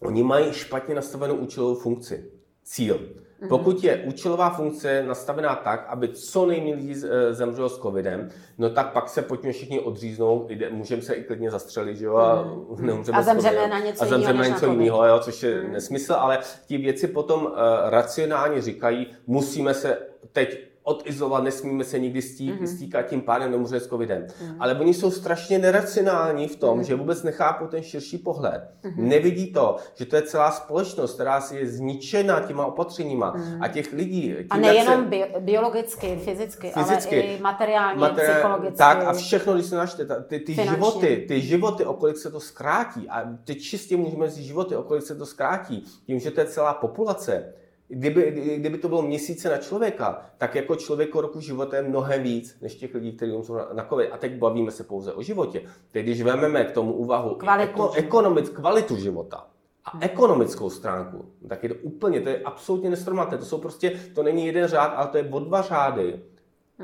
oni 0.00 0.22
mají 0.22 0.52
špatně 0.52 0.94
nastavenou 0.94 1.34
účelovou 1.34 1.74
funkci. 1.74 2.30
Cíl. 2.62 3.23
Mhm. 3.40 3.48
Pokud 3.48 3.84
je 3.84 3.96
účelová 3.96 4.50
funkce 4.50 5.02
nastavená 5.02 5.54
tak, 5.54 5.86
aby 5.88 6.08
co 6.08 6.46
nejméně 6.46 6.74
lidí 6.74 6.94
eh, 7.04 7.34
zemřelo 7.34 7.68
s 7.68 7.78
covidem, 7.78 8.28
no 8.58 8.70
tak 8.70 8.92
pak 8.92 9.08
se 9.08 9.22
pojďme 9.22 9.52
všichni 9.52 9.80
odříznout, 9.80 10.50
můžeme 10.70 11.02
se 11.02 11.14
i 11.14 11.24
klidně 11.24 11.50
zastřelit, 11.50 11.96
že 11.96 12.04
jo, 12.04 12.16
a 12.16 12.44
neumřeme 12.80 13.18
Mhm. 13.18 13.20
A 13.20 13.22
s 13.22 13.26
covidem. 13.26 13.40
zemřeme 13.40 13.68
na 13.68 13.78
něco 13.78 14.02
a 14.02 14.06
zemřeme 14.06 14.32
jiného 14.32 14.42
na 14.50 14.54
něco 14.54 14.72
jiného, 14.72 15.06
jo, 15.06 15.18
což 15.18 15.42
je 15.42 15.62
nesmysl, 15.62 16.12
ale 16.14 16.38
ti 16.66 16.78
věci 16.78 17.08
potom 17.08 17.44
uh, 17.44 17.52
racionálně 17.84 18.62
říkají, 18.62 19.06
musíme 19.26 19.74
se 19.74 19.98
teď 20.32 20.73
odizolovat, 20.86 21.44
nesmíme 21.44 21.84
se 21.84 21.98
nikdy 21.98 22.22
stí, 22.22 22.52
Mhm. 22.52 22.66
stýkat, 22.66 23.02
tím 23.06 23.20
pádem 23.20 23.50
nemůžeme 23.50 23.80
s 23.80 23.86
covidem. 23.88 24.26
Ale 24.60 24.74
oni 24.80 24.94
jsou 24.94 25.10
strašně 25.10 25.58
neracionální 25.58 26.48
v 26.48 26.56
tom, 26.56 26.76
Mhm. 26.78 26.84
že 26.86 26.94
vůbec 26.94 27.22
nechápou 27.22 27.66
ten 27.66 27.82
širší 27.82 28.18
pohled. 28.18 28.62
Nevidí 28.96 29.52
to, 29.52 29.76
že 29.94 30.04
to 30.06 30.16
je 30.16 30.22
celá 30.22 30.50
společnost, 30.50 31.14
která 31.14 31.40
si 31.40 31.56
je 31.56 31.66
zničena 31.66 32.40
těma 32.40 32.66
opatřeníma 32.66 33.36
a 33.60 33.68
těch 33.68 33.92
lidí. 33.92 34.22
Tím, 34.38 34.46
A 34.50 34.56
nejenom 34.56 35.02
se- 35.04 35.08
bi- 35.10 35.32
biologicky, 35.40 36.16
fyzicky, 36.24 36.70
Fyzicky. 36.70 37.16
ale 37.22 37.24
i 37.26 37.40
materiálně, 37.40 38.00
Materiál- 38.00 38.34
psychologicky. 38.34 38.78
Tak 38.78 39.04
a 39.04 39.12
všechno, 39.12 39.54
když 39.54 39.66
se 39.66 39.76
načte, 39.76 40.04
ta- 40.06 40.22
ty, 40.22 40.38
ty 40.40 40.54
Finančně. 40.54 40.74
životy, 40.76 41.24
ty 41.28 41.40
životy, 41.40 41.84
o 41.84 41.94
kolik 41.94 42.16
se 42.16 42.30
to 42.30 42.40
zkrátí, 42.40 43.08
a 43.08 43.22
teď 43.44 43.58
čistě 43.60 43.96
můžeme 43.96 44.30
říct 44.30 44.44
životy, 44.44 44.76
o 44.76 44.82
kolik 44.82 45.02
se 45.02 45.14
to 45.14 45.26
zkrátí, 45.26 45.84
tím, 46.06 46.18
že 46.20 46.30
to 46.30 46.40
je 46.40 46.46
celá 46.46 46.74
populace, 46.74 47.52
Kdyby, 47.94 48.30
kdy- 48.30 48.58
kdyby 48.58 48.78
to 48.78 48.88
bylo 48.88 49.02
měsíce 49.02 49.50
na 49.50 49.56
člověka, 49.56 50.26
tak 50.38 50.54
jako 50.54 50.76
člověk 50.76 51.14
roku 51.14 51.40
života 51.40 51.76
je 51.76 51.82
mnohem 51.82 52.22
víc, 52.22 52.56
než 52.62 52.74
těch 52.74 52.94
lidí, 52.94 53.12
kteří 53.12 53.32
umřou 53.32 53.54
na, 53.54 53.68
na 53.72 53.84
COVID. 53.84 54.12
A 54.12 54.16
teď 54.16 54.38
bavíme 54.38 54.70
se 54.70 54.84
pouze 54.84 55.12
o 55.12 55.22
životě. 55.22 55.62
Teď, 55.90 56.02
když 56.02 56.22
vezmeme 56.22 56.64
k 56.64 56.72
tomu 56.72 56.92
úvahu 56.92 57.34
Kvalitu 57.34 57.70
eko, 57.70 57.92
ekonomic, 57.92 58.48
kvalitu 58.48 58.96
života 58.96 59.46
a 59.84 59.98
ekonomickou 60.00 60.70
stránku, 60.70 61.24
tak 61.48 61.62
je 61.62 61.68
to 61.68 61.74
úplně, 61.82 62.20
to 62.20 62.28
je 62.28 62.42
absolutně 62.42 62.90
nesrovnatelné. 62.90 63.38
To 63.38 63.44
jsou 63.44 63.58
prostě, 63.58 64.00
to 64.14 64.22
není 64.22 64.46
jeden 64.46 64.68
řád, 64.68 64.86
ale 64.86 65.08
to 65.08 65.16
je 65.16 65.28
o 65.30 65.38
dva 65.38 65.62
řády 65.62 66.20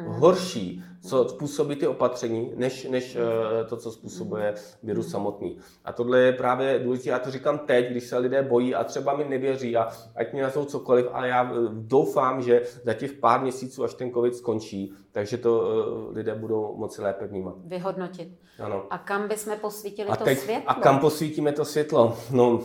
horší, 0.06 0.84
co 1.02 1.28
způsobí 1.28 1.76
ty 1.76 1.86
opatření, 1.86 2.52
než, 2.56 2.84
než 2.84 3.16
eh, 3.16 3.64
to, 3.64 3.76
co 3.76 3.92
způsobuje 3.92 4.54
virus 4.82 5.10
samotný. 5.10 5.58
A 5.84 5.92
tohle 5.92 6.18
je 6.20 6.32
právě 6.32 6.78
důležité, 6.78 7.10
já 7.10 7.18
to 7.18 7.30
říkám 7.30 7.58
teď, 7.58 7.90
když 7.90 8.04
se 8.04 8.18
lidé 8.18 8.42
bojí 8.42 8.74
a 8.74 8.84
třeba 8.84 9.16
mi 9.16 9.24
nevěří 9.24 9.76
a 9.76 9.88
ať 10.16 10.32
mi 10.32 10.40
nazvou 10.40 10.64
cokoliv, 10.64 11.06
ale 11.12 11.28
já 11.28 11.52
eh, 11.52 11.54
doufám, 11.72 12.42
že 12.42 12.62
za 12.84 12.94
těch 12.94 13.12
pár 13.12 13.40
měsíců, 13.40 13.84
až 13.84 13.94
ten 13.94 14.12
covid 14.12 14.36
skončí, 14.36 14.92
takže 15.12 15.38
to 15.38 15.62
eh, 15.62 16.14
lidé 16.14 16.34
budou 16.34 16.74
moci 16.76 17.02
lépe 17.02 17.26
vnímat. 17.26 17.54
Vyhodnotit. 17.64 18.28
Ano. 18.58 18.86
A 18.90 18.98
kam 18.98 19.28
bychom 19.28 19.56
posvítili 19.56 20.08
A, 20.08 20.16
to 20.16 20.24
teď, 20.24 20.38
světlo? 20.38 20.70
a 20.70 20.74
kam 20.74 20.98
posvítíme 20.98 21.52
to 21.52 21.64
světlo? 21.64 22.16
No, 22.30 22.60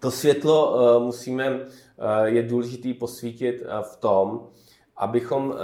to 0.00 0.10
světlo 0.10 0.76
musíme, 1.00 1.60
je 2.24 2.42
důležitý 2.42 2.94
posvítit 2.94 3.62
v 3.82 3.96
tom, 3.96 4.46
abychom 4.96 5.54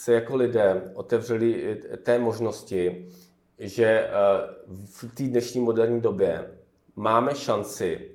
se 0.00 0.12
jako 0.12 0.36
lidé 0.36 0.92
otevřeli 0.94 1.78
eh, 1.92 1.96
té 1.96 2.18
možnosti, 2.18 3.08
že 3.58 4.10
uh, 4.68 4.84
v 4.84 5.14
té 5.14 5.22
dnešní 5.22 5.60
moderní 5.60 6.00
době 6.00 6.50
máme 6.96 7.34
šanci 7.34 8.10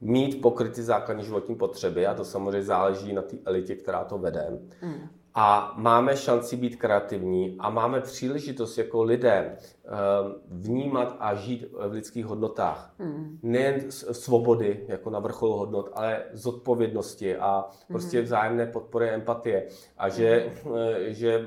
mít 0.00 0.40
pokryty 0.40 0.82
základní 0.82 1.24
životní 1.24 1.54
potřeby, 1.54 2.06
a 2.06 2.14
to 2.14 2.24
samozřejmě 2.24 2.62
záleží 2.62 3.12
na 3.12 3.22
té 3.22 3.36
elitě, 3.44 3.74
která 3.74 4.04
to 4.04 4.18
vede. 4.18 4.58
Hmm. 4.80 5.08
A 5.34 5.74
máme 5.76 6.16
šanci 6.16 6.56
být 6.56 6.76
kreativní 6.76 7.56
a 7.58 7.70
máme 7.70 8.00
příležitost 8.00 8.78
jako 8.78 9.02
lidé 9.02 9.56
eh, 9.56 9.88
vnímat 10.48 11.16
a 11.20 11.34
žít 11.34 11.64
v 11.86 11.92
lidských 11.92 12.26
hodnotách. 12.26 12.94
Hmm. 12.98 13.38
Nejen 13.42 13.90
svobody, 13.90 14.84
jako 14.88 15.10
na 15.10 15.18
vrcholu 15.18 15.56
hodnot, 15.56 15.90
ale 15.94 16.22
zodpovědnosti 16.32 17.36
a 17.36 17.64
prostě 17.88 18.22
vzájemné 18.22 18.66
podpory 18.66 19.10
a 19.10 19.14
empatie. 19.14 19.66
A 19.98 20.08
že, 20.08 20.52
eh, 20.76 21.12
že 21.12 21.46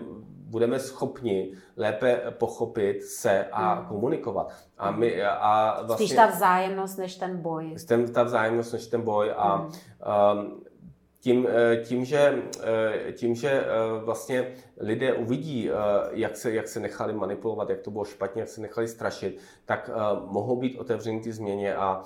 budeme 0.55 0.79
schopni 0.79 1.51
lépe 1.77 2.21
pochopit 2.29 3.03
se 3.03 3.45
a 3.51 3.85
komunikovat. 3.89 4.53
A, 4.77 4.91
my, 4.91 5.23
a 5.23 5.81
vlastně... 5.83 6.07
Spíš 6.07 6.15
ta 6.15 6.25
vzájemnost, 6.25 6.97
než 6.97 7.15
ten 7.15 7.37
boj. 7.37 7.75
Ten, 7.87 8.13
ta 8.13 8.23
vzájemnost 8.23 8.73
než 8.73 8.87
ten 8.87 9.01
boj 9.01 9.31
a 9.37 9.61
um, 9.61 10.64
tím, 11.25 11.47
eh, 11.49 11.77
tím, 11.77 12.05
že, 12.05 12.43
eh, 12.63 13.11
tím, 13.11 13.35
že 13.35 13.49
eh, 13.49 13.65
vlastně 14.03 14.53
lidé 14.77 15.13
uvidí, 15.13 15.69
jak 16.11 16.37
se, 16.37 16.53
jak 16.53 16.67
se 16.67 16.79
nechali 16.79 17.13
manipulovat, 17.13 17.69
jak 17.69 17.81
to 17.81 17.91
bylo 17.91 18.05
špatně, 18.05 18.41
jak 18.41 18.49
se 18.49 18.61
nechali 18.61 18.87
strašit, 18.87 19.39
tak 19.65 19.89
mohou 20.25 20.55
být 20.55 20.77
otevření 20.77 21.21
ty 21.21 21.31
změně 21.31 21.75
a 21.75 22.03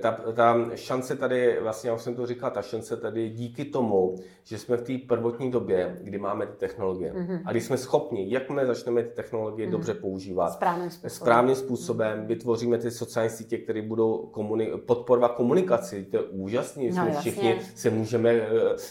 ta, 0.00 0.12
ta 0.34 0.56
šance 0.74 1.16
tady, 1.16 1.58
vlastně 1.62 1.90
já 1.90 1.96
už 1.96 2.02
jsem 2.02 2.14
to 2.14 2.26
říkal, 2.26 2.50
ta 2.50 2.62
šance 2.62 2.96
tady 2.96 3.22
je 3.22 3.28
díky 3.30 3.64
tomu, 3.64 4.14
že 4.44 4.58
jsme 4.58 4.76
v 4.76 4.82
té 4.82 4.92
prvotní 5.08 5.50
době, 5.50 5.96
kdy 6.02 6.18
máme 6.18 6.46
ty 6.46 6.56
technologie. 6.56 7.12
Mhm. 7.16 7.40
A 7.44 7.50
když 7.50 7.64
jsme 7.64 7.76
schopni, 7.76 8.26
jakmile 8.28 8.66
začneme 8.66 9.02
ty 9.02 9.08
technologie 9.14 9.70
dobře 9.70 9.94
používat, 9.94 10.50
Správným 10.52 10.90
způsobem. 10.90 11.10
správným 11.10 11.56
způsobem, 11.56 12.26
vytvoříme 12.26 12.78
ty 12.78 12.90
sociální 12.90 13.30
sítě, 13.30 13.58
které 13.58 13.82
budou 13.82 14.30
komuni- 14.32 14.76
podporovat 14.78 15.32
komunikaci. 15.32 16.04
To 16.04 16.16
je 16.16 16.22
úžasné, 16.22 16.82
No, 16.82 16.88
jasně. 17.06 17.12
všichni 17.20 17.58
se 17.74 17.90
můžeme... 17.90 18.30
eh, 18.30 18.48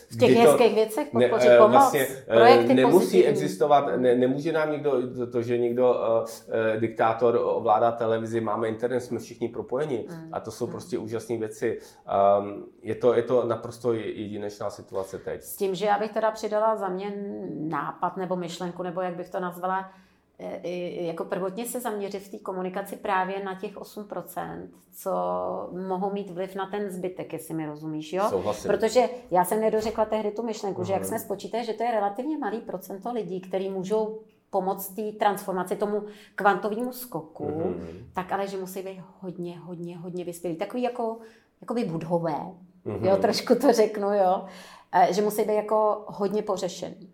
V 0.09 0.17
těch 0.17 0.31
kdy 0.31 0.35
to- 0.43 0.51
hezkých 0.51 0.75
věcech 0.75 1.13
ne, 1.13 1.27
podpořit 1.29 1.49
eh, 1.49 1.57
pomoc. 1.57 1.71
vlastně, 1.71 2.07
eh, 2.27 2.35
projekty 2.35 2.73
nemusí 2.73 2.97
pozitivní. 2.99 3.25
existovat, 3.27 3.85
ne, 3.97 4.15
nemůže 4.15 4.51
nám 4.51 4.71
někdo, 4.71 4.91
to, 5.17 5.27
to 5.27 5.41
že 5.41 5.57
někdo 5.57 5.91
uh, 5.91 6.79
diktátor 6.79 7.39
ovládá 7.43 7.91
televizi, 7.91 8.41
máme 8.41 8.67
internet, 8.67 8.99
jsme 8.99 9.19
všichni 9.19 9.47
propojeni 9.49 10.05
Mm. 10.09 10.29
a 10.31 10.39
to 10.39 10.51
jsou 10.51 10.66
prostě 10.67 10.97
úžasné 10.97 11.37
věci. 11.37 11.79
Um, 12.39 12.65
je, 12.81 12.95
to, 12.95 13.13
je 13.13 13.23
to 13.23 13.45
naprosto 13.45 13.93
jedinečná 13.93 14.69
situace 14.69 15.17
teď. 15.17 15.41
S 15.41 15.55
tím, 15.55 15.75
že 15.75 15.85
já 15.85 15.99
bych 15.99 16.11
teda 16.11 16.31
přidala 16.31 16.75
za 16.75 16.87
mě 16.87 17.13
nápad 17.49 18.17
nebo 18.17 18.35
myšlenku, 18.35 18.83
nebo 18.83 19.01
jak 19.01 19.15
bych 19.15 19.29
to 19.29 19.39
nazvala, 19.39 19.91
e, 20.39 21.05
jako 21.05 21.25
prvotně 21.25 21.65
se 21.65 21.79
zaměřit 21.79 22.19
v 22.19 22.31
té 22.31 22.37
komunikaci 22.37 22.95
právě 22.95 23.43
na 23.43 23.55
těch 23.55 23.77
8%, 23.77 24.67
co 24.91 25.11
mohou 25.87 26.13
mít 26.13 26.31
vliv 26.31 26.55
na 26.55 26.65
ten 26.65 26.89
zbytek, 26.89 27.33
jestli 27.33 27.53
mi 27.53 27.65
rozumíš, 27.65 28.13
jo? 28.13 28.23
Souhlasím. 28.29 28.71
Protože 28.71 29.09
já 29.31 29.45
jsem 29.45 29.61
nedořekla 29.61 30.05
tehdy 30.05 30.31
tu 30.31 30.43
myšlenku, 30.43 30.81
uh-huh. 30.81 30.85
že 30.85 30.93
jak 30.93 31.05
jsme 31.05 31.19
spočítali, 31.19 31.65
že 31.65 31.73
to 31.73 31.83
je 31.83 31.91
relativně 31.91 32.37
malý 32.37 32.61
procento 32.61 33.13
lidí, 33.13 33.41
který 33.41 33.69
můžou 33.69 34.19
pomoct 34.57 34.95
té 34.95 35.11
transformaci, 35.11 35.75
tomu 35.75 36.03
kvantovému 36.35 36.91
skoku, 36.91 37.45
mm-hmm. 37.45 38.05
tak 38.13 38.31
ale, 38.31 38.47
že 38.47 38.57
musí 38.57 38.81
být 38.81 39.01
hodně, 39.21 39.59
hodně, 39.59 39.97
hodně 39.97 40.25
vyspělí. 40.25 40.55
Takový 40.55 40.83
jako, 40.83 41.17
jako 41.61 41.73
by 41.73 41.83
budhové, 41.83 42.41
mm-hmm. 42.85 43.05
jo, 43.05 43.17
trošku 43.17 43.55
to 43.55 43.73
řeknu, 43.73 44.13
jo, 44.13 44.45
e, 44.91 45.13
že 45.13 45.21
musí 45.21 45.41
být 45.41 45.55
jako 45.55 46.05
hodně 46.07 46.41
pořešený. 46.41 47.13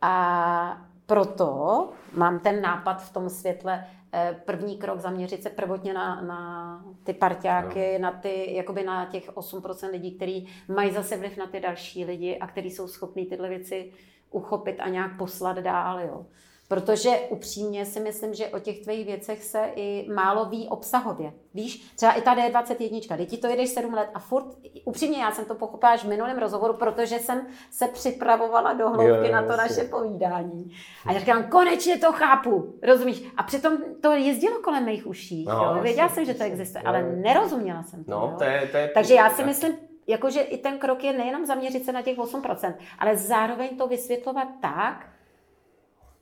A 0.00 0.86
proto 1.06 1.88
mám 2.14 2.38
ten 2.38 2.62
nápad 2.62 3.02
v 3.02 3.12
tom 3.12 3.30
světle, 3.30 3.86
e, 4.14 4.40
první 4.44 4.76
krok 4.76 5.00
zaměřit 5.00 5.42
se 5.42 5.50
prvotně 5.50 5.94
na, 5.94 6.20
na 6.20 6.84
ty 7.04 7.12
parťáky, 7.12 7.98
no. 7.98 8.02
na 8.02 8.12
ty, 8.12 8.54
jakoby 8.54 8.84
na 8.84 9.06
těch 9.06 9.32
8% 9.32 9.90
lidí, 9.90 10.16
kteří 10.16 10.48
mají 10.68 10.92
zase 10.92 11.16
vliv 11.16 11.36
na 11.36 11.46
ty 11.46 11.60
další 11.60 12.04
lidi 12.04 12.38
a 12.38 12.46
kteří 12.46 12.70
jsou 12.70 12.88
schopní 12.88 13.26
tyhle 13.26 13.48
věci 13.48 13.92
uchopit 14.32 14.80
a 14.80 14.88
nějak 14.88 15.16
poslat 15.18 15.58
dál. 15.58 16.00
Jo. 16.00 16.26
Protože 16.68 17.10
upřímně 17.28 17.86
si 17.86 18.00
myslím, 18.00 18.34
že 18.34 18.48
o 18.48 18.58
těch 18.58 18.80
tvých 18.80 19.06
věcech 19.06 19.44
se 19.44 19.70
i 19.76 20.08
málo 20.14 20.44
ví 20.44 20.68
obsahově. 20.68 21.32
Víš, 21.54 21.92
třeba 21.96 22.12
i 22.12 22.22
ta 22.22 22.36
D21, 22.36 23.16
teď 23.16 23.30
ti 23.30 23.36
to 23.36 23.46
jedeš 23.46 23.70
7 23.70 23.94
let 23.94 24.08
a 24.14 24.18
furt, 24.18 24.44
upřímně 24.84 25.22
já 25.22 25.32
jsem 25.32 25.44
to 25.44 25.54
pochopila 25.54 25.92
až 25.92 26.04
v 26.04 26.08
minulém 26.08 26.38
rozhovoru, 26.38 26.74
protože 26.74 27.18
jsem 27.18 27.46
se 27.70 27.88
připravovala 27.88 28.72
do 28.72 28.88
hloubky 28.88 29.26
jo, 29.26 29.32
na 29.32 29.42
to 29.42 29.56
naše 29.56 29.84
povídání. 29.84 30.72
A 31.06 31.12
já 31.12 31.18
říkám, 31.18 31.44
konečně 31.44 31.98
to 31.98 32.12
chápu, 32.12 32.74
rozumíš? 32.82 33.24
A 33.36 33.42
přitom 33.42 33.78
to 34.00 34.12
jezdilo 34.12 34.58
kolem 34.58 34.84
mých 34.84 35.06
uší. 35.06 35.44
No, 35.44 35.74
jo? 35.76 35.82
Věděla 35.82 36.08
jsem, 36.08 36.24
že 36.24 36.34
to 36.34 36.44
existuje, 36.44 36.82
ale 36.82 37.02
nerozuměla 37.02 37.82
jsem 37.82 38.04
to. 38.04 38.10
No, 38.10 38.34
to 38.38 38.44
je, 38.44 38.68
to 38.70 38.76
je, 38.76 38.88
Takže 38.94 39.14
já 39.14 39.30
si 39.30 39.44
myslím, 39.44 39.76
jakože 40.12 40.40
i 40.40 40.58
ten 40.58 40.78
krok 40.78 41.04
je 41.04 41.12
nejenom 41.12 41.46
zaměřit 41.46 41.84
se 41.84 41.92
na 41.92 42.02
těch 42.02 42.18
8%, 42.18 42.74
ale 42.98 43.16
zároveň 43.16 43.76
to 43.76 43.86
vysvětlovat 43.86 44.48
tak, 44.60 45.08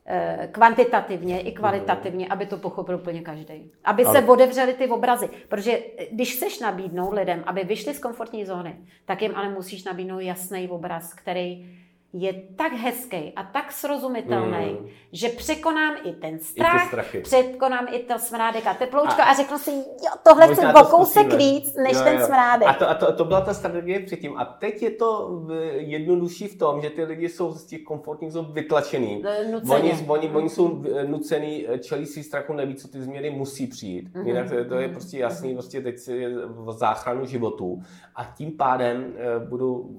eh, 0.07 0.49
kvantitativně 0.53 1.41
i 1.41 1.53
kvalitativně, 1.53 2.29
aby 2.29 2.47
to 2.47 2.57
pochopil 2.57 2.95
úplně 2.95 3.21
každý. 3.21 3.71
Aby 3.85 4.05
ale... 4.05 4.21
se 4.21 4.27
odevřely 4.27 4.75
ty 4.75 4.89
obrazy. 4.89 5.29
Protože 5.49 5.73
eh, 5.73 6.07
když 6.13 6.37
chceš 6.37 6.61
nabídnout 6.61 7.13
lidem, 7.13 7.43
aby 7.47 7.65
vyšli 7.65 7.95
z 7.95 7.99
komfortní 7.99 8.47
zóny, 8.47 8.77
tak 9.05 9.23
jim 9.23 9.37
ale 9.37 9.49
musíš 9.49 9.85
nabídnout 9.85 10.21
jasný 10.21 10.69
obraz, 10.69 11.15
který 11.15 11.67
je 12.13 12.33
tak 12.57 12.73
hezký 12.73 13.33
a 13.37 13.43
tak 13.43 13.73
srozumitelný, 13.73 14.79
mm. 14.81 14.89
že 15.13 15.29
překonám 15.29 15.95
i 16.05 16.13
ten 16.13 16.39
strach, 16.39 17.15
I 17.15 17.21
překonám 17.21 17.87
i 17.93 17.99
to 17.99 18.19
smrádek 18.19 18.67
a 18.67 18.75
teploučko 18.75 19.21
a, 19.23 19.25
a 19.25 19.35
řeknu 19.35 19.59
si, 19.59 19.71
jo, 19.71 20.13
tohle 20.29 20.55
chci 20.55 20.67
o 20.67 20.85
kousek 20.85 21.33
víc, 21.33 21.75
než 21.77 21.93
jo, 21.93 22.01
ten 22.05 22.21
jo. 22.21 22.27
smrádek. 22.27 22.69
A, 22.69 22.73
to, 22.73 22.91
a 22.91 22.95
to, 22.95 23.13
to 23.13 23.25
byla 23.25 23.41
ta 23.41 23.55
strategie 23.55 24.01
předtím. 24.01 24.37
A 24.37 24.45
teď 24.45 24.83
je 24.83 24.91
to 24.91 25.41
jednodušší 25.73 26.49
v 26.49 26.59
tom, 26.59 26.81
že 26.81 26.91
ty 26.91 27.05
lidi 27.05 27.29
jsou 27.29 27.53
z 27.53 27.65
těch 27.65 27.83
komfortních 27.83 28.33
zón 28.33 28.53
vytlačený. 28.53 29.25
Oni, 29.71 29.93
oni, 30.09 30.31
oni 30.31 30.49
jsou 30.49 30.85
nucený, 31.07 31.67
čelí 31.83 32.07
si 32.07 32.23
strachu, 32.23 32.53
neví, 32.53 32.75
co 32.75 32.89
ty 32.89 33.03
změny 33.03 33.31
musí 33.31 33.67
přijít. 33.67 34.09
Mm-hmm. 34.09 34.27
Jinak 34.27 34.51
to, 34.51 34.65
to 34.65 34.75
je 34.75 34.89
prostě 34.89 35.19
jasný, 35.19 35.55
prostě 35.55 35.81
teď 35.81 35.99
si 35.99 36.35
v 36.49 36.73
záchranu 36.73 37.27
životů. 37.27 37.83
A 38.17 38.25
tím 38.25 38.51
pádem 38.51 39.15
budu... 39.49 39.91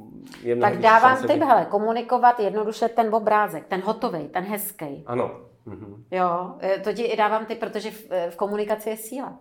Je 0.43 0.55
tak 0.55 0.77
dávám 0.77 1.17
tip, 1.27 1.43
hele, 1.43 1.67
komunikovat 2.01 2.39
jednoduše 2.39 2.89
ten 2.89 3.15
obrázek, 3.15 3.67
ten 3.67 3.81
hotový, 3.81 4.27
ten 4.27 4.43
hezký. 4.43 5.03
Ano. 5.05 5.31
Mhm. 5.65 6.03
Jo, 6.11 6.55
e, 6.61 6.79
to 6.79 6.93
ti 6.93 7.03
i 7.03 7.17
dávám 7.17 7.45
ty, 7.45 7.55
protože 7.55 7.91
v, 7.91 8.11
e, 8.11 8.31
v 8.31 8.35
komunikaci 8.35 8.89
je 8.89 8.97
síla. 8.97 9.39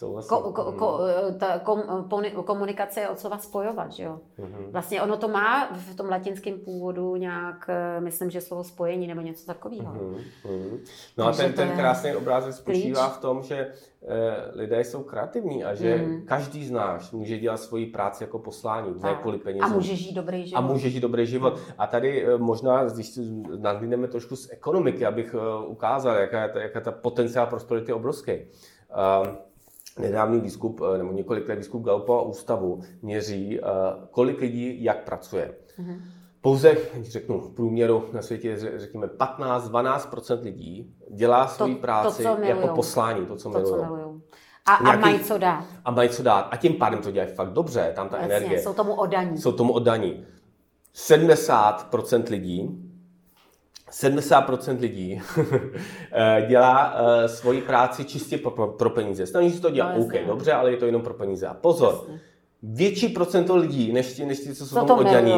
Ko, 0.00 0.52
ko, 0.52 0.72
ko, 0.72 0.98
mhm. 0.98 1.38
ta 1.38 1.58
kom, 1.58 1.82
komunikace 2.44 3.00
je 3.00 3.08
od 3.08 3.18
slova 3.18 3.38
spojovat, 3.38 3.92
že 3.92 4.02
jo? 4.02 4.20
Mm-hmm. 4.38 4.70
Vlastně 4.70 5.02
ono 5.02 5.16
to 5.16 5.28
má 5.28 5.68
v 5.72 5.94
tom 5.94 6.08
latinském 6.08 6.58
původu 6.58 7.16
nějak, 7.16 7.66
e, 7.68 8.00
myslím, 8.00 8.30
že 8.30 8.40
slovo 8.40 8.64
spojení 8.64 9.06
nebo 9.06 9.20
něco 9.20 9.46
takového. 9.46 9.94
Mm-hmm. 9.94 10.78
No 11.18 11.24
Takže 11.24 11.42
a 11.42 11.46
ten, 11.46 11.52
ten 11.52 11.70
krásný 11.76 12.16
obrázek 12.16 12.54
spočívá 12.54 13.08
v 13.08 13.18
tom, 13.18 13.42
že 13.42 13.72
Eh, 14.06 14.50
lidé 14.54 14.80
jsou 14.80 15.02
kreativní 15.02 15.64
a 15.64 15.74
že 15.74 15.96
mm. 15.96 16.22
každý 16.26 16.66
z 16.66 16.70
nás 16.70 17.12
může 17.12 17.38
dělat 17.38 17.56
svoji 17.56 17.86
práci 17.86 18.24
jako 18.24 18.38
poslání, 18.38 18.94
ne 19.02 19.18
kvůli 19.22 19.38
penězům. 19.38 19.72
A 19.72 19.74
může 19.74 19.96
žít 19.96 20.14
dobrý 20.14 20.46
život. 20.46 20.58
A 20.58 20.60
může 20.60 20.90
žít 20.90 21.00
dobrý 21.00 21.26
život. 21.26 21.58
A 21.78 21.86
tady 21.86 22.26
eh, 22.26 22.38
možná, 22.38 22.84
když 22.84 23.18
nadlíneme 23.56 24.08
trošku 24.08 24.36
z 24.36 24.50
ekonomiky, 24.52 25.06
abych 25.06 25.34
eh, 25.34 25.66
ukázal, 25.66 26.16
jaká 26.16 26.42
je 26.42 26.48
ta, 26.48 26.60
jaká 26.60 26.80
ta 26.80 26.92
potenciál 26.92 27.46
prosperity 27.46 27.92
obrovský. 27.92 28.32
Nedávný 29.98 30.40
výzkup, 30.40 30.80
nebo 30.96 31.12
několik 31.12 31.48
let 31.48 31.56
výzkup 31.56 31.84
Gallupa 31.84 32.20
ústavu 32.20 32.82
měří, 33.02 33.60
kolik 34.10 34.40
lidí 34.40 34.84
jak 34.84 35.04
pracuje. 35.04 35.54
Mm 35.78 36.02
pouze, 36.44 36.76
řeknu 37.02 37.40
v 37.40 37.54
průměru 37.54 38.04
na 38.12 38.22
světě, 38.22 38.56
řekněme 38.76 39.06
15-12% 39.06 40.42
lidí 40.42 40.94
dělá 41.10 41.46
svoji 41.46 41.74
práci 41.74 42.22
to, 42.22 42.36
jako 42.42 42.68
poslání, 42.68 43.26
to, 43.26 43.36
co 43.36 43.50
to. 43.50 43.62
Co 43.62 43.84
A, 44.66 44.82
Nějaký, 44.82 44.98
a 44.98 45.06
mají 45.06 45.18
co 45.20 45.38
dát. 45.38 45.64
A 45.84 45.90
mají 45.90 46.08
co 46.08 46.22
dát. 46.22 46.48
A 46.50 46.56
tím 46.56 46.74
pádem 46.74 47.02
to 47.02 47.10
dělají 47.10 47.32
fakt 47.34 47.52
dobře, 47.52 47.92
tam 47.94 48.08
ta 48.08 48.16
Jasně, 48.16 48.34
energie. 48.34 48.62
Jsou 48.62 48.72
tomu 48.72 48.94
oddaní. 48.94 49.38
Jsou 49.38 49.52
tomu 49.52 49.72
oddaní. 49.72 50.26
70% 50.94 52.30
lidí 52.30 52.83
70% 54.00 54.80
lidí 54.80 55.22
eh, 56.12 56.46
dělá 56.48 56.94
uh, 56.94 57.26
svoji 57.26 57.62
práci 57.62 58.04
čistě 58.04 58.38
pro, 58.38 58.66
pro 58.66 58.90
peníze. 58.90 59.26
Snaží 59.26 59.50
se 59.50 59.60
to 59.60 59.70
dělat, 59.70 59.96
no, 59.96 60.04
OK, 60.04 60.12
dobře, 60.26 60.52
ale 60.52 60.70
je 60.70 60.76
to 60.76 60.86
jenom 60.86 61.02
pro 61.02 61.14
peníze. 61.14 61.46
A 61.46 61.54
pozor, 61.54 61.94
Jasně 61.94 62.20
větší 62.66 63.08
procento 63.08 63.56
lidí, 63.56 63.92
než 63.92 64.12
ti, 64.12 64.26
než 64.26 64.38
ti 64.38 64.54
co 64.54 64.66
jsou 64.66 64.86
tomu 64.86 65.00
oddaní, 65.00 65.32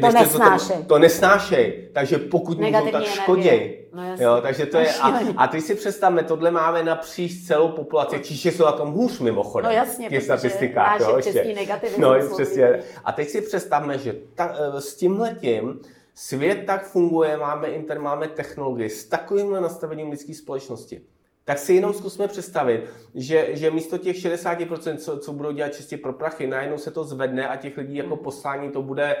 to 0.00 0.12
nesnášej. 0.12 0.76
To, 0.76 0.82
to 0.82 0.98
nesnášej. 0.98 1.88
Takže 1.92 2.18
pokud 2.18 2.60
můžou, 2.60 2.90
tak 2.92 3.04
škoděj. 3.04 3.78
No 3.94 4.02
jo, 4.18 4.38
takže 4.42 4.66
to 4.66 4.78
je, 4.78 4.94
a, 4.94 5.20
a 5.36 5.46
ty 5.46 5.60
si 5.60 5.74
představme, 5.74 6.22
tohle 6.22 6.50
máme 6.50 6.82
napříč 6.82 7.46
celou 7.46 7.68
populaci, 7.68 8.16
no. 8.16 8.22
Číště 8.22 8.52
jsou 8.52 8.64
na 8.64 8.72
tom 8.72 8.92
hůř 8.92 9.20
mimochodem. 9.20 9.70
No 9.70 9.76
jasně, 9.76 10.20
v 10.20 10.22
statistikách. 10.22 11.00
Jo, 11.00 11.16
ještě. 11.16 11.54
No, 11.98 12.14
přesně. 12.34 12.78
A 13.04 13.12
teď 13.12 13.28
si 13.28 13.40
představme, 13.40 13.98
že 13.98 14.14
ta, 14.34 14.56
eh, 14.76 14.80
s 14.80 14.94
tímhletím 14.94 15.80
svět 16.14 16.64
tak 16.66 16.86
funguje, 16.86 17.36
máme 17.36 17.68
internet, 17.68 18.02
máme 18.02 18.28
technologii 18.28 18.90
s 18.90 19.04
takovýmhle 19.04 19.60
nastavením 19.60 20.10
lidské 20.10 20.34
společnosti. 20.34 21.02
Tak 21.44 21.58
si 21.58 21.74
jenom 21.74 21.92
zkusme 21.92 22.28
představit, 22.28 22.84
že, 23.14 23.48
že 23.50 23.70
místo 23.70 23.98
těch 23.98 24.16
60%, 24.16 24.96
co, 24.96 25.18
co 25.18 25.32
budou 25.32 25.52
dělat 25.52 25.74
čistě 25.74 25.96
pro 25.96 26.12
prachy, 26.12 26.46
najednou 26.46 26.78
se 26.78 26.90
to 26.90 27.04
zvedne 27.04 27.48
a 27.48 27.56
těch 27.56 27.76
lidí 27.76 27.96
jako 27.96 28.16
poslání 28.16 28.70
to 28.70 28.82
bude 28.82 29.16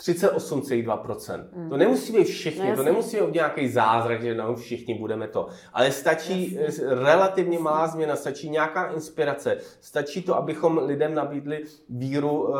38,2%. 0.00 1.44
Mm. 1.56 1.70
To 1.70 1.76
nemusí 1.76 2.12
být 2.12 2.24
všichni, 2.24 2.70
no, 2.70 2.76
to 2.76 2.82
nemusí 2.82 3.16
být 3.16 3.34
nějaký 3.34 3.68
zázrak, 3.68 4.22
že 4.22 4.34
no, 4.34 4.54
všichni 4.54 4.94
budeme 4.94 5.28
to. 5.28 5.48
Ale 5.72 5.90
stačí 5.90 6.54
jasně. 6.60 6.84
relativně 6.88 7.58
malá 7.58 7.86
změna, 7.86 8.16
stačí 8.16 8.50
nějaká 8.50 8.86
inspirace, 8.86 9.58
stačí 9.80 10.22
to, 10.22 10.36
abychom 10.36 10.78
lidem 10.78 11.14
nabídli 11.14 11.62
víru, 11.88 12.54
eh, 12.54 12.58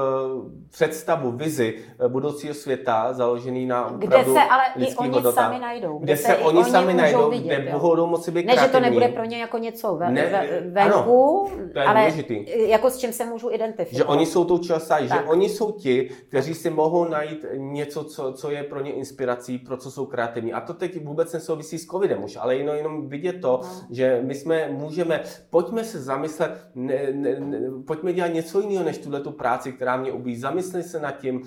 představu, 0.70 1.30
vizi 1.32 1.74
eh, 2.04 2.08
budoucího 2.08 2.54
světa, 2.54 3.12
založený 3.12 3.66
na 3.66 3.92
Kde 3.98 4.24
se 4.24 4.40
ale 4.42 4.62
i 4.76 4.94
oni 4.94 5.08
hodnota, 5.08 5.42
sami 5.42 5.58
najdou. 5.58 5.98
Kde, 5.98 6.04
kde 6.04 6.16
se, 6.16 6.22
se 6.28 6.36
oni 6.36 6.64
sami 6.64 6.94
najdou, 6.94 7.30
vidět, 7.30 7.60
kde 7.60 7.78
budou 7.78 8.06
moci 8.06 8.30
být 8.30 8.46
Ne, 8.46 8.52
kreativní. 8.52 8.66
že 8.68 8.72
to 8.72 8.80
nebude 8.80 9.08
pro 9.08 9.24
ně 9.24 9.38
jako 9.38 9.58
něco 9.58 9.94
ve, 9.96 10.10
ne, 10.10 10.26
ve, 10.26 10.60
venku, 10.70 11.48
ano, 11.50 11.68
to 11.72 11.78
je 11.78 11.84
ale 11.84 12.00
důležitý. 12.00 12.44
jako 12.70 12.90
s 12.90 12.98
čím 12.98 13.12
se 13.12 13.24
můžu 13.24 13.50
identifikovat. 13.50 13.96
Že 13.98 14.04
oni 14.04 14.26
jsou 14.26 14.44
tou 14.44 14.58
částí, 14.58 15.08
že 15.08 15.20
oni 15.26 15.48
jsou 15.48 15.72
ti, 15.72 16.10
kteří 16.28 16.54
si 16.54 16.70
mohou 16.70 17.04
najít 17.04 17.25
najít 17.26 17.46
něco, 17.54 18.04
co, 18.04 18.32
co 18.32 18.50
je 18.50 18.62
pro 18.62 18.80
ně 18.80 18.92
inspirací, 18.92 19.58
pro 19.58 19.76
co 19.76 19.90
jsou 19.90 20.06
kreativní. 20.06 20.52
A 20.52 20.60
to 20.60 20.74
teď 20.74 21.04
vůbec 21.04 21.32
nesouvisí 21.32 21.78
s 21.78 21.86
covidem 21.86 22.24
už, 22.24 22.36
ale 22.36 22.56
jenom, 22.56 22.76
jenom 22.76 23.08
vidět 23.08 23.40
to, 23.40 23.60
no. 23.62 23.86
že 23.90 24.20
my 24.24 24.34
jsme, 24.34 24.68
můžeme, 24.68 25.22
pojďme 25.50 25.84
se 25.84 26.02
zamyslet, 26.02 26.68
ne, 26.74 27.08
ne, 27.12 27.40
ne, 27.40 27.60
pojďme 27.86 28.12
dělat 28.12 28.28
něco 28.28 28.60
jiného, 28.60 28.84
než 28.84 28.98
tuhle 28.98 29.20
tu 29.20 29.30
práci, 29.30 29.72
která 29.72 29.96
mě 29.96 30.12
ubíjí. 30.12 30.36
Zamysleme 30.36 30.82
se 30.82 31.00
nad 31.00 31.12
tím, 31.12 31.36
uh, 31.36 31.46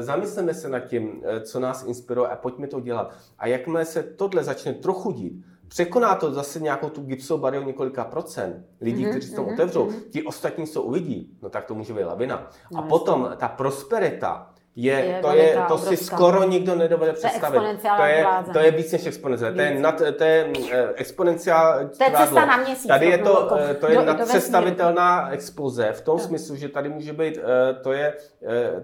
zamysleme 0.00 0.54
se 0.54 0.68
nad 0.68 0.80
tím, 0.80 1.08
uh, 1.08 1.22
co 1.42 1.60
nás 1.60 1.84
inspiruje 1.84 2.28
a 2.28 2.36
pojďme 2.36 2.66
to 2.66 2.80
dělat. 2.80 3.14
A 3.38 3.46
jakmile 3.46 3.84
se 3.84 4.02
tohle 4.02 4.44
začne 4.44 4.74
trochu 4.74 5.12
dít, 5.12 5.44
Překoná 5.68 6.14
to 6.14 6.32
zase 6.32 6.60
nějakou 6.60 6.88
tu 6.88 7.02
gipsovou 7.02 7.40
bariéru 7.40 7.66
několika 7.66 8.04
procent 8.04 8.66
lidí, 8.80 9.04
mm-hmm, 9.04 9.10
kteří 9.10 9.34
to 9.34 9.42
mm-hmm, 9.42 9.52
otevřou, 9.52 9.86
mm-hmm. 9.86 10.10
ti 10.10 10.22
ostatní, 10.22 10.66
co 10.66 10.82
uvidí, 10.82 11.36
no 11.42 11.50
tak 11.50 11.64
to 11.64 11.74
může 11.74 11.94
být 11.94 12.04
lavina. 12.04 12.50
No, 12.72 12.78
a 12.78 12.82
potom 12.82 13.30
ta 13.36 13.48
prosperita, 13.48 14.50
je, 14.80 14.94
je 14.94 15.18
to, 15.22 15.32
je, 15.32 15.58
to 15.68 15.78
si 15.78 15.96
skoro 15.96 16.44
nikdo 16.44 16.74
nedovede 16.74 17.12
představit. 17.12 17.60
To 17.96 18.04
je, 18.04 18.26
to 18.52 18.58
je 18.58 18.70
víc 18.70 18.92
než 18.92 19.06
exponenciál. 19.06 19.52
To 19.54 19.60
je, 19.60 19.80
nad, 19.80 20.02
to 20.18 20.24
je 20.24 20.52
eh, 20.72 20.88
exponenciál. 20.94 21.88
To 21.98 22.04
je 22.04 22.10
cesta 22.10 22.46
na 22.46 22.56
měsíc. 22.56 22.86
Tady 22.86 23.06
je 23.06 23.18
to, 23.18 23.56
eh, 23.58 23.74
to 23.74 23.88
je 23.88 23.94
do, 23.94 24.04
nadpředstavitelná 24.04 25.30
expoze 25.30 25.92
v 25.92 26.00
tom 26.00 26.16
no. 26.16 26.24
smyslu, 26.24 26.56
že 26.56 26.68
tady 26.68 26.88
může 26.88 27.12
být, 27.12 27.38
eh, 27.38 27.74
to 27.74 27.92
je 27.92 28.14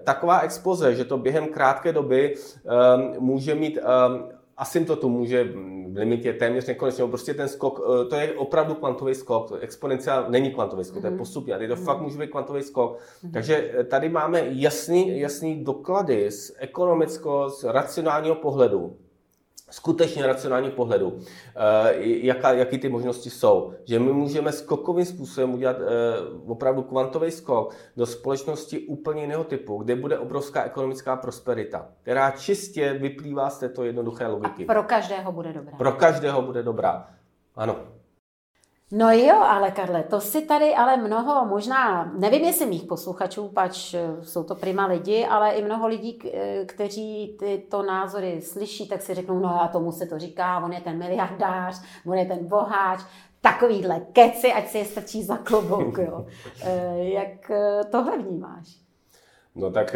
taková 0.03 0.39
expoze, 0.39 0.95
že 0.95 1.05
to 1.05 1.17
během 1.17 1.47
krátké 1.47 1.93
doby 1.93 2.35
může 3.19 3.55
mít 3.55 3.79
asymptotu 4.57 5.09
může 5.09 5.43
v 5.43 5.97
limitě 5.97 6.33
téměř 6.33 6.65
nekonečně, 6.65 7.07
prostě 7.07 7.33
ten 7.33 7.47
skok, 7.47 7.81
eh, 7.81 8.05
to 8.05 8.15
je 8.15 8.33
opravdu 8.33 8.73
kvantový 8.73 9.15
skok, 9.15 9.47
to 9.47 9.55
exponenciál 9.55 10.25
není 10.29 10.51
kvantový 10.51 10.83
skok, 10.83 10.97
mm-hmm. 10.97 11.01
to 11.01 11.07
je 11.07 11.11
mhm. 11.11 11.17
postupně, 11.17 11.53
a 11.53 11.57
to 11.57 11.63
mm-hmm. 11.63 11.83
fakt 11.83 12.01
může 12.01 12.17
být 12.17 12.31
kvantový 12.31 12.61
skok. 12.63 12.99
Mm-hmm. 12.99 13.31
Takže 13.31 13.71
eh, 13.73 13.83
tady 13.83 14.09
máme 14.09 14.43
jasný, 14.49 15.19
jasný 15.19 15.63
doklady 15.63 16.31
z 16.31 16.55
ekonomického, 16.57 17.49
z 17.49 17.63
racionálního 17.63 18.35
pohledu, 18.35 18.97
skutečně 19.69 20.27
racionální 20.27 20.71
pohledu, 20.71 21.19
eh, 21.19 21.93
jaká, 22.01 22.51
jaký 22.51 22.77
ty 22.77 22.89
možnosti 22.89 23.29
jsou. 23.29 23.73
Že 23.83 23.99
my 23.99 24.13
můžeme 24.13 24.51
skokovým 24.51 25.05
způsobem 25.05 25.53
udělat 25.53 25.77
eh, 25.79 25.85
opravdu 26.47 26.81
kvantový 26.81 27.31
skok 27.31 27.75
do 27.97 28.05
společnosti 28.05 28.79
úplně 28.79 29.21
jiného 29.21 29.43
typu, 29.43 29.77
kde 29.77 29.95
bude 29.95 30.19
obrovská 30.19 30.63
ekonomická 30.63 31.15
prosperita, 31.15 31.87
která 32.01 32.31
čistě 32.31 32.93
vyplývá 32.93 33.49
z 33.49 33.59
této 33.59 33.83
jednoduché 33.83 34.27
logiky. 34.27 34.65
A 34.65 34.73
pro 34.73 34.83
každého 34.83 35.31
bude 35.31 35.53
dobrá. 35.53 35.77
Pro 35.77 35.91
každého 35.91 36.41
bude 36.41 36.63
dobrá. 36.63 37.07
Ano. 37.55 37.94
No 38.91 39.11
jo, 39.11 39.35
ale 39.41 39.71
Karle, 39.71 40.03
to 40.03 40.21
si 40.21 40.41
tady 40.41 40.75
ale 40.75 40.97
mnoho, 40.97 41.45
možná, 41.45 42.11
nevím 42.17 42.45
jestli 42.45 42.65
mých 42.65 42.83
posluchačů, 42.83 43.49
pač 43.49 43.93
eh, 43.93 44.23
jsou 44.23 44.43
to 44.43 44.55
prima 44.55 44.85
lidi, 44.85 45.25
ale 45.25 45.51
i 45.51 45.63
mnoho 45.63 45.87
lidí, 45.87 46.19
eh, 46.33 46.65
kteří 46.65 47.37
tyto 47.39 47.83
názory 47.83 48.41
slyší, 48.41 48.87
tak 48.87 49.01
si 49.01 49.13
řeknou, 49.13 49.39
no 49.39 49.61
a 49.61 49.67
tomu 49.67 49.91
se 49.91 50.05
to 50.05 50.19
říká, 50.19 50.59
on 50.59 50.73
je 50.73 50.81
ten 50.81 50.97
miliardář, 50.97 51.81
on 52.07 52.17
je 52.17 52.25
ten 52.25 52.47
boháč, 52.47 52.99
takovýhle 53.41 54.01
keci, 54.13 54.53
ať 54.53 54.67
si 54.67 54.77
je 54.77 54.85
strčí 54.85 55.23
za 55.23 55.37
klobouk, 55.37 55.97
jo. 55.97 56.25
Eh, 56.63 56.97
jak 56.97 57.51
tohle 57.91 58.17
vnímáš? 58.17 58.85
No 59.55 59.71
tak 59.71 59.95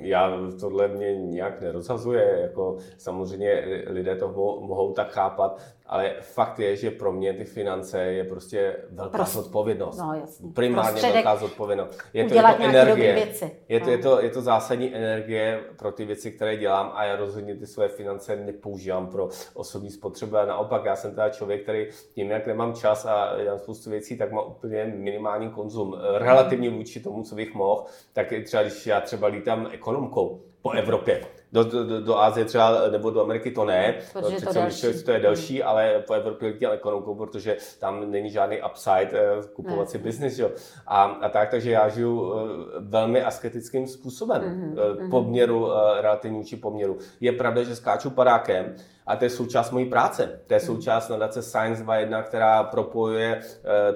já 0.00 0.30
tohle 0.60 0.88
mě 0.88 1.16
nějak 1.16 1.60
nerozhazuje, 1.60 2.38
jako 2.40 2.76
samozřejmě 2.98 3.64
lidé 3.86 4.16
to 4.16 4.28
mohou 4.60 4.92
tak 4.92 5.10
chápat, 5.10 5.60
ale 5.88 6.14
fakt 6.20 6.58
je, 6.58 6.76
že 6.76 6.90
pro 6.90 7.12
mě 7.12 7.32
ty 7.32 7.44
finance 7.44 8.02
je 8.02 8.24
prostě 8.24 8.76
velká 8.90 9.18
Prost... 9.18 9.32
zodpovědnost. 9.32 9.98
No, 9.98 10.14
jasný. 10.14 10.52
Primárně 10.52 10.90
Prostředek 10.90 11.24
velká 11.24 11.36
zodpovědnost. 11.36 11.98
Je 12.12 12.24
to, 12.24 12.34
je 12.34 12.42
to 12.42 12.62
energie. 12.62 13.14
Věci. 13.14 13.50
Je, 13.68 13.80
to, 13.80 13.86
no. 13.86 13.92
je, 13.92 13.98
to, 13.98 14.20
je 14.20 14.30
to 14.30 14.42
zásadní 14.42 14.94
energie 14.94 15.60
pro 15.76 15.92
ty 15.92 16.04
věci, 16.04 16.32
které 16.32 16.56
dělám 16.56 16.92
a 16.94 17.04
já 17.04 17.16
rozhodně 17.16 17.54
ty 17.54 17.66
své 17.66 17.88
finance 17.88 18.36
nepoužívám 18.36 19.06
pro 19.06 19.28
osobní 19.54 19.90
spotřebu. 19.90 20.36
A 20.36 20.44
naopak, 20.44 20.84
já 20.84 20.96
jsem 20.96 21.10
teda 21.10 21.28
člověk, 21.28 21.62
který 21.62 21.86
tím, 22.14 22.30
jak 22.30 22.46
nemám 22.46 22.74
čas 22.74 23.06
a 23.06 23.42
dělám 23.42 23.58
spoustu 23.58 23.90
věcí, 23.90 24.18
tak 24.18 24.32
má 24.32 24.42
úplně 24.42 24.84
minimální 24.84 25.50
konzum. 25.50 25.96
Relativně 26.14 26.70
vůči 26.70 27.00
tomu, 27.00 27.22
co 27.22 27.34
bych 27.34 27.54
mohl, 27.54 27.84
tak 28.12 28.32
třeba 28.44 28.62
když 28.62 28.86
já 28.86 29.00
třeba 29.00 29.28
lítám 29.28 29.68
ekonomkou 29.72 30.42
po 30.62 30.70
Evropě, 30.70 31.20
do, 31.52 31.64
do, 31.64 32.00
do 32.00 32.18
Ázie 32.18 32.44
třeba 32.44 32.88
nebo 32.90 33.10
do 33.10 33.22
Ameriky 33.22 33.50
to 33.50 33.64
ne, 33.64 33.94
protože 34.12 34.46
to, 34.46 34.52
delší. 34.52 35.02
to 35.04 35.10
je 35.10 35.18
delší, 35.18 35.62
ale 35.62 36.02
po 36.06 36.14
Evropě 36.14 36.48
letěl 36.48 36.72
ekonomikou, 36.72 37.14
protože 37.14 37.56
tam 37.78 38.10
není 38.10 38.30
žádný 38.30 38.58
upside 38.70 39.10
eh, 39.12 39.42
kupovat 39.52 39.90
si 39.90 39.98
business. 39.98 40.38
Jo. 40.38 40.50
A, 40.86 41.04
a 41.04 41.28
tak, 41.28 41.50
takže 41.50 41.70
já 41.70 41.88
žiju 41.88 42.34
eh, 42.34 42.40
velmi 42.80 43.22
asketickým 43.22 43.86
způsobem, 43.86 44.42
mm-hmm. 44.42 45.10
poměru, 45.10 45.68
relativní 46.00 46.44
či 46.44 46.56
poměru. 46.56 46.98
Je 47.20 47.32
pravda, 47.32 47.62
že 47.62 47.76
skáču 47.76 48.10
padákem, 48.10 48.74
a 49.06 49.16
to 49.16 49.24
je 49.24 49.30
součást 49.30 49.70
mojí 49.70 49.86
práce. 49.86 50.40
To 50.46 50.54
je 50.54 50.60
mhm. 50.60 50.66
součást 50.66 51.08
nadace 51.08 51.42
Science 51.42 51.84
2.1, 51.84 52.22
která 52.22 52.62
propojuje 52.62 53.40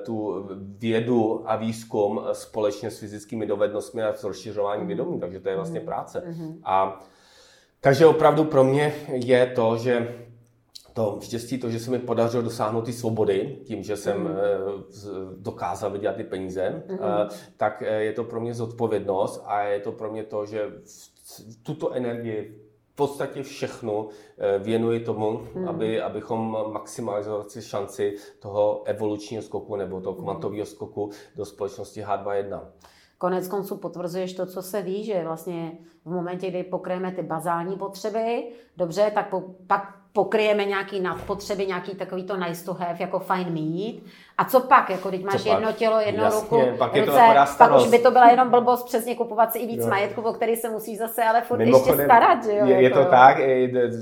tu 0.04 0.48
vědu 0.78 1.42
a 1.46 1.56
výzkum 1.56 2.20
společně 2.32 2.90
s 2.90 2.98
fyzickými 2.98 3.46
dovednostmi 3.46 4.02
a 4.02 4.12
s 4.12 4.24
rozšiřováním 4.24 4.86
vědomí. 4.86 5.20
Takže 5.20 5.40
to 5.40 5.48
je 5.48 5.56
vlastně 5.56 5.80
mhm. 5.80 5.86
práce. 5.86 6.22
Mhm. 6.26 6.60
A 6.64 7.04
takže 7.82 8.06
opravdu 8.06 8.44
pro 8.44 8.64
mě 8.64 8.94
je 9.08 9.46
to, 9.46 9.76
že 9.76 10.22
to 10.92 11.18
štěstí, 11.22 11.58
to, 11.58 11.70
že 11.70 11.80
se 11.80 11.90
mi 11.90 11.98
podařilo 11.98 12.42
dosáhnout 12.42 12.84
ty 12.84 12.92
svobody, 12.92 13.58
tím, 13.64 13.82
že 13.82 13.96
jsem 13.96 14.18
mm. 14.18 14.28
dokázal 15.36 15.90
vydělat 15.90 16.16
ty 16.16 16.24
peníze, 16.24 16.82
mm. 16.88 16.98
tak 17.56 17.82
eh, 17.82 18.02
je 18.02 18.12
to 18.12 18.24
pro 18.24 18.40
mě 18.40 18.54
zodpovědnost 18.54 19.42
a 19.46 19.60
je 19.60 19.80
to 19.80 19.92
pro 19.92 20.12
mě 20.12 20.24
to, 20.24 20.46
že 20.46 20.72
tuto 21.62 21.92
energii 21.92 22.58
v 22.92 22.94
podstatě 22.94 23.42
všechno 23.42 24.08
věnuji 24.58 25.00
tomu, 25.00 25.48
mm. 25.54 25.68
aby, 25.68 26.00
abychom 26.00 26.56
maximalizovali 26.72 27.48
šanci 27.60 28.16
toho 28.38 28.82
evolučního 28.84 29.42
skoku 29.42 29.76
nebo 29.76 30.00
toho 30.00 30.14
mhm. 30.14 30.24
kvantového 30.24 30.66
skoku 30.66 31.10
do 31.36 31.44
společnosti 31.44 32.02
H2.1. 32.02 32.60
Konec 33.22 33.48
konců 33.48 33.76
potvrzuješ 33.76 34.32
to, 34.32 34.46
co 34.46 34.62
se 34.62 34.82
ví, 34.82 35.04
že 35.04 35.24
vlastně 35.24 35.72
v 36.04 36.10
momentě, 36.10 36.50
kdy 36.50 36.62
pokryjeme 36.62 37.12
ty 37.12 37.22
bazální 37.22 37.76
potřeby, 37.76 38.44
dobře, 38.76 39.10
tak 39.14 39.30
po, 39.30 39.42
pak 39.66 39.94
pokryjeme 40.12 40.64
nějaký 40.64 41.00
nadpotřeby, 41.00 41.66
nějaký 41.66 41.94
takový 41.94 42.24
to 42.24 42.36
nice 42.36 42.64
to 42.64 42.74
have, 42.74 42.96
jako 42.98 43.18
fine 43.18 43.50
mít. 43.50 44.02
A 44.42 44.44
co 44.44 44.60
pak, 44.60 44.90
jako 44.90 45.08
když 45.08 45.22
máš 45.22 45.44
jedno 45.44 45.72
tělo, 45.72 46.00
jedno 46.00 46.24
Jasně, 46.24 46.40
ruku, 46.40 46.76
pak, 46.78 46.96
ruce, 46.96 47.20
pak 47.58 47.76
už 47.76 47.88
by 47.88 47.98
to 47.98 48.10
byla 48.10 48.30
jenom 48.30 48.50
blbost 48.50 48.84
přesně 48.84 49.14
kupovat 49.14 49.52
si 49.52 49.58
i 49.58 49.66
víc 49.66 49.80
jo. 49.80 49.88
majetku, 49.88 50.20
o 50.20 50.32
který 50.32 50.56
se 50.56 50.70
musí 50.70 50.96
zase 50.96 51.24
ale 51.24 51.42
furt 51.42 51.58
Mimochodem, 51.58 52.00
ještě 52.00 52.04
starat, 52.04 52.44
že 52.44 52.56
jo? 52.56 52.66
Je, 52.66 52.74
je 52.74 52.82
jako, 52.82 52.98
to 52.98 53.04
tak, 53.04 53.38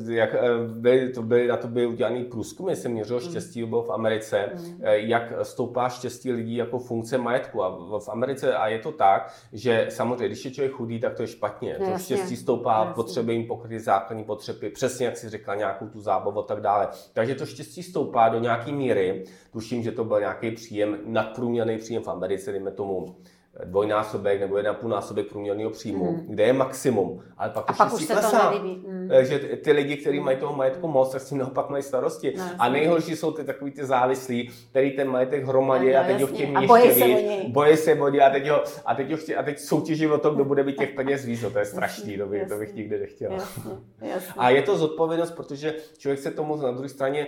jak, 0.08 0.34
eh, 0.34 0.38
byly, 0.66 1.08
to 1.08 1.22
byly, 1.22 1.46
na 1.48 1.56
to 1.56 1.68
byly 1.68 1.86
udělaný 1.86 2.24
průzkumy, 2.24 2.76
jsem 2.76 2.92
měřil 2.92 3.16
mm. 3.16 3.22
štěstí 3.22 3.64
bylo 3.64 3.82
v 3.82 3.90
Americe, 3.90 4.50
mm. 4.54 4.80
jak 4.84 5.32
stoupá 5.42 5.88
štěstí 5.88 6.32
lidí 6.32 6.56
jako 6.56 6.78
funkce 6.78 7.18
majetku. 7.18 7.64
A 7.64 7.68
v 7.98 8.08
Americe, 8.08 8.56
a 8.56 8.68
je 8.68 8.78
to 8.78 8.92
tak, 8.92 9.32
že 9.52 9.86
samozřejmě, 9.88 10.26
když 10.26 10.44
je 10.44 10.50
člověk 10.50 10.72
chudý, 10.72 11.00
tak 11.00 11.14
to 11.14 11.22
je 11.22 11.28
špatně. 11.28 11.76
No, 11.80 11.92
to 11.92 11.98
štěstí 11.98 12.36
stoupá, 12.36 12.84
no, 12.84 12.94
potřeby 12.94 13.32
jim 13.32 13.46
pokryt 13.46 13.80
základní 13.80 14.24
potřeby, 14.24 14.70
přesně 14.70 15.06
jak 15.06 15.16
si 15.16 15.28
řekla, 15.28 15.54
nějakou 15.54 15.86
tu 15.86 16.00
zábavu 16.00 16.38
a 16.38 16.42
tak 16.42 16.60
dále. 16.60 16.88
Takže 17.12 17.34
to 17.34 17.46
štěstí 17.46 17.82
stoupá 17.82 18.28
do 18.28 18.38
nějaké 18.38 18.72
míry. 18.72 19.24
Tuším, 19.52 19.82
že 19.82 19.92
to 19.92 20.04
byl 20.04 20.20
nějaký 20.30 20.50
příjem, 20.50 20.98
nadprůměrný 21.04 21.78
příjem 21.78 22.02
v 22.02 22.08
Americe, 22.08 22.52
dejme 22.52 22.70
tomu 22.70 23.16
dvojnásobek 23.64 24.40
nebo 24.40 24.56
jeden 24.56 24.74
půl 24.74 24.90
násobek 24.90 25.28
průměrného 25.28 25.70
příjmu, 25.70 26.12
mm. 26.12 26.26
kde 26.28 26.44
je 26.44 26.52
maximum, 26.52 27.22
ale 27.38 27.50
pak, 27.50 27.70
a 27.70 27.72
pak 27.72 27.92
už 27.92 28.04
se 28.04 28.12
klesá. 28.12 28.52
to 28.52 28.58
mm. 28.58 29.08
Takže 29.08 29.38
ty 29.38 29.72
lidi, 29.72 29.96
kteří 29.96 30.20
mají 30.20 30.36
toho 30.36 30.56
majetku 30.56 30.88
moc, 30.88 31.12
tak 31.12 31.22
s 31.22 31.28
tím 31.28 31.38
naopak 31.38 31.70
mají 31.70 31.82
starosti. 31.82 32.34
No, 32.38 32.44
a 32.58 32.68
nejhorší 32.68 33.16
jsou 33.16 33.32
ty 33.32 33.44
takový 33.44 33.70
ty 33.70 33.84
závislí, 33.84 34.50
který 34.70 34.90
ten 34.90 35.08
majetek 35.08 35.44
hromadí 35.44 35.92
no, 35.92 36.00
a 36.00 36.04
teď 36.04 36.20
ho 36.20 36.26
chtějí 36.26 36.54
ještě 36.84 37.04
víc, 37.06 37.52
bojí 37.52 37.76
se 37.76 37.94
body 37.94 38.20
a 38.20 38.30
teď, 38.30 38.48
ho, 38.48 38.62
a 38.84 38.94
teď, 38.94 39.10
ho 39.10 39.16
chtějí, 39.16 39.36
a 39.36 39.42
teď 39.42 39.58
soutěží 39.58 40.06
o 40.06 40.18
tom, 40.18 40.34
kdo 40.34 40.44
bude 40.44 40.62
mít 40.62 40.76
těch 40.78 40.90
peněz 40.90 41.24
víc. 41.24 41.42
No, 41.42 41.50
to 41.50 41.58
je 41.58 41.64
strašný, 41.64 42.18
to, 42.18 42.26
by, 42.26 42.46
to 42.46 42.56
bych 42.56 42.74
nikdy 42.74 42.98
nechtěl. 42.98 43.32
Jasně, 43.32 43.72
jasně. 44.00 44.34
A 44.36 44.50
je 44.50 44.62
to 44.62 44.78
zodpovědnost, 44.78 45.30
protože 45.30 45.74
člověk 45.98 46.20
se 46.20 46.30
tomu 46.30 46.56
na 46.56 46.72
druhé 46.72 46.88
straně, 46.88 47.26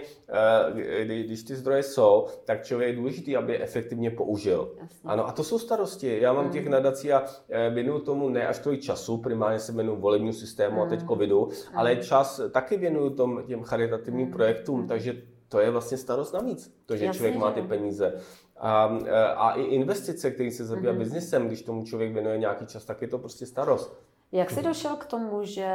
eh, 1.05 1.23
když 1.23 1.43
ty 1.43 1.55
zdroje 1.57 1.83
jsou, 1.83 2.27
tak 2.45 2.65
člověk 2.65 2.91
je 2.91 2.97
důležitý, 2.97 3.37
aby 3.37 3.53
je 3.53 3.63
efektivně 3.63 4.11
použil. 4.11 4.73
Jasně. 4.81 4.97
Ano, 5.05 5.29
a 5.29 5.33
to 5.33 5.45
jsou 5.45 5.59
starosti 5.59 6.12
já 6.21 6.33
mám 6.33 6.51
těch 6.51 6.63
hmm. 6.63 6.73
nadací 6.73 7.13
a 7.13 7.25
eh, 7.49 7.71
věnuju 7.71 7.99
tomu 7.99 8.29
ne 8.29 8.47
až 8.47 8.59
tolik 8.59 8.81
času, 8.81 9.17
primárně 9.17 9.59
se 9.59 9.73
věnuju 9.73 9.97
volebnímu 9.97 10.33
systému 10.33 10.83
a 10.83 10.87
teď 10.87 10.99
hmm. 10.99 11.09
covidu, 11.09 11.49
ale 11.75 11.93
hmm. 11.93 12.03
čas 12.03 12.41
taky 12.51 12.77
věnuju 12.77 13.11
tom, 13.11 13.43
těm 13.47 13.63
charitativním 13.63 14.31
projektům, 14.31 14.87
takže 14.87 15.23
to 15.49 15.61
je 15.61 15.71
vlastně 15.71 15.99
starost 15.99 16.33
navíc, 16.33 16.75
to, 16.87 16.97
že 16.97 17.05
Jasně, 17.05 17.19
člověk 17.19 17.37
má 17.37 17.51
ty 17.51 17.63
peníze. 17.63 18.21
A, 18.57 18.99
eh, 19.07 19.27
a 19.27 19.51
i 19.51 19.63
investice, 19.63 20.31
který 20.31 20.51
se 20.51 20.65
zabývá 20.65 20.93
mm-hmm. 20.93 20.99
biznesem, 20.99 21.47
když 21.47 21.63
tomu 21.63 21.85
člověk 21.85 22.13
věnuje 22.13 22.39
nějaký 22.39 22.67
čas, 22.67 22.85
tak 22.85 23.03
je 23.03 23.09
to 23.09 23.19
prostě 23.19 23.47
starost. 23.47 24.01
Jak 24.33 24.51
jsi 24.51 24.63
došel 24.63 24.97
k 24.97 25.07
tomu, 25.07 25.45
že... 25.45 25.69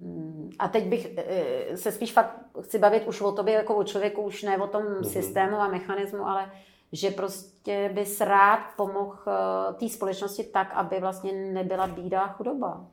Mm, 0.00 0.50
a 0.58 0.68
teď 0.68 0.84
bych 0.84 1.16
eh, 1.16 1.76
se 1.76 1.92
spíš 1.92 2.12
fakt 2.12 2.36
chci 2.60 2.78
bavit 2.78 3.06
už 3.06 3.20
o 3.20 3.32
tobě 3.32 3.54
jako 3.54 3.76
o 3.76 3.84
člověku, 3.84 4.22
už 4.22 4.42
ne 4.42 4.58
o 4.58 4.66
tom 4.66 4.82
mm-hmm. 4.82 5.02
systému 5.02 5.56
a 5.56 5.68
mechanismu, 5.68 6.26
ale 6.26 6.50
že 6.96 7.10
prostě 7.10 7.90
bys 7.94 8.20
rád 8.20 8.60
pomohl 8.76 9.18
eh, 9.26 9.74
té 9.74 9.88
společnosti 9.88 10.44
tak, 10.44 10.72
aby 10.74 11.00
vlastně 11.00 11.32
nebyla 11.32 11.86
bída 11.86 12.22
a 12.22 12.32
chudoba. 12.32 12.86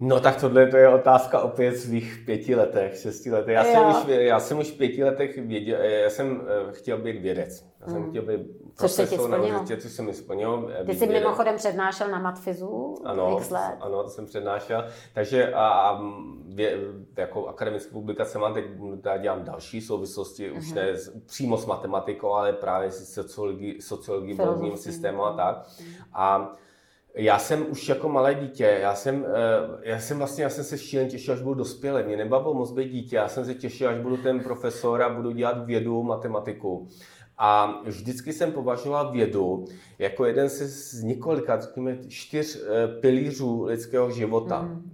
No 0.00 0.20
tak 0.20 0.40
tohle 0.40 0.66
to 0.66 0.76
je 0.76 0.88
otázka 0.88 1.40
opět 1.40 1.76
svých 1.76 2.22
pěti 2.26 2.54
letech, 2.54 2.96
šesti 2.96 3.30
letech. 3.30 3.54
Já, 3.54 3.64
jsem 3.64 3.88
už, 3.88 3.96
já 4.08 4.40
jsem 4.40 4.58
už 4.58 4.70
v 4.70 4.78
pěti 4.78 5.04
letech 5.04 5.38
věděl, 5.38 5.80
já 5.80 6.10
jsem 6.10 6.42
eh, 6.68 6.72
chtěl 6.72 6.98
být 6.98 7.20
vědec. 7.20 7.66
Já 7.80 7.86
jsem 7.86 8.02
mm. 8.02 8.10
chtěl 8.10 8.22
být 8.22 8.40
což 8.74 8.90
se 8.90 9.06
ti 9.06 9.16
splnilo. 9.18 9.64
což 9.80 9.92
se 9.92 10.02
mi 10.02 10.14
splnilo. 10.14 10.62
Ty 10.86 10.92
jsi 10.92 11.06
vědec. 11.06 11.22
mimochodem 11.22 11.56
přednášel 11.56 12.10
na 12.10 12.18
Matfizu 12.18 12.94
ano, 13.04 13.36
x 13.38 13.50
let. 13.50 13.76
Ano, 13.80 14.02
to 14.02 14.08
jsem 14.08 14.26
přednášel. 14.26 14.84
Takže 15.14 15.52
a, 15.52 15.68
a 15.68 16.00
vě, 16.46 16.78
jako 17.16 17.46
akademické 17.46 17.92
publikace 17.92 18.38
mám 18.38 18.54
teď, 18.54 18.64
dělám 19.20 19.44
další 19.44 19.80
souvislosti, 19.80 20.50
uh-huh. 20.50 20.58
už 20.58 20.66
mhm. 20.66 20.74
ne 20.74 20.94
přímo 21.26 21.56
s 21.56 21.66
matematikou, 21.66 22.32
ale 22.32 22.52
právě 22.52 22.90
s 22.90 23.14
sociologií, 23.14 23.80
sociologií 23.80 24.34
volebním 24.34 24.76
systému 24.76 25.24
a 25.24 25.36
tak. 25.36 25.66
Uh-huh. 25.66 26.04
A 26.12 26.52
já 27.14 27.38
jsem 27.38 27.66
už 27.70 27.88
jako 27.88 28.08
malé 28.08 28.34
dítě, 28.34 28.78
já 28.80 28.94
jsem, 28.94 29.26
eh, 29.28 29.90
já 29.90 30.00
jsem 30.00 30.18
vlastně, 30.18 30.44
já 30.44 30.50
jsem 30.50 30.64
se 30.64 30.78
šílen 30.78 31.08
těšil, 31.08 31.34
až 31.34 31.40
budu 31.40 31.54
dospělý. 31.54 32.04
Mě 32.04 32.16
nebavilo 32.16 32.54
moc 32.54 32.72
být 32.72 32.88
dítě, 32.88 33.16
já 33.16 33.28
jsem 33.28 33.44
se 33.44 33.54
těšil, 33.54 33.88
až 33.88 33.98
budu 33.98 34.16
ten 34.16 34.40
profesor 34.40 35.02
a 35.02 35.08
budu 35.08 35.30
dělat 35.30 35.66
vědu, 35.66 36.02
matematiku. 36.02 36.88
A 37.40 37.80
vždycky 37.84 38.32
jsem 38.32 38.52
považoval 38.52 39.12
vědu 39.12 39.64
jako 39.98 40.24
jeden 40.24 40.48
z 40.48 41.02
několika, 41.02 41.60
řekněme, 41.60 41.98
čtyř 42.08 42.56
eh, 42.62 42.88
pilířů 43.00 43.64
lidského 43.64 44.10
života. 44.10 44.62
Mm. 44.62 44.92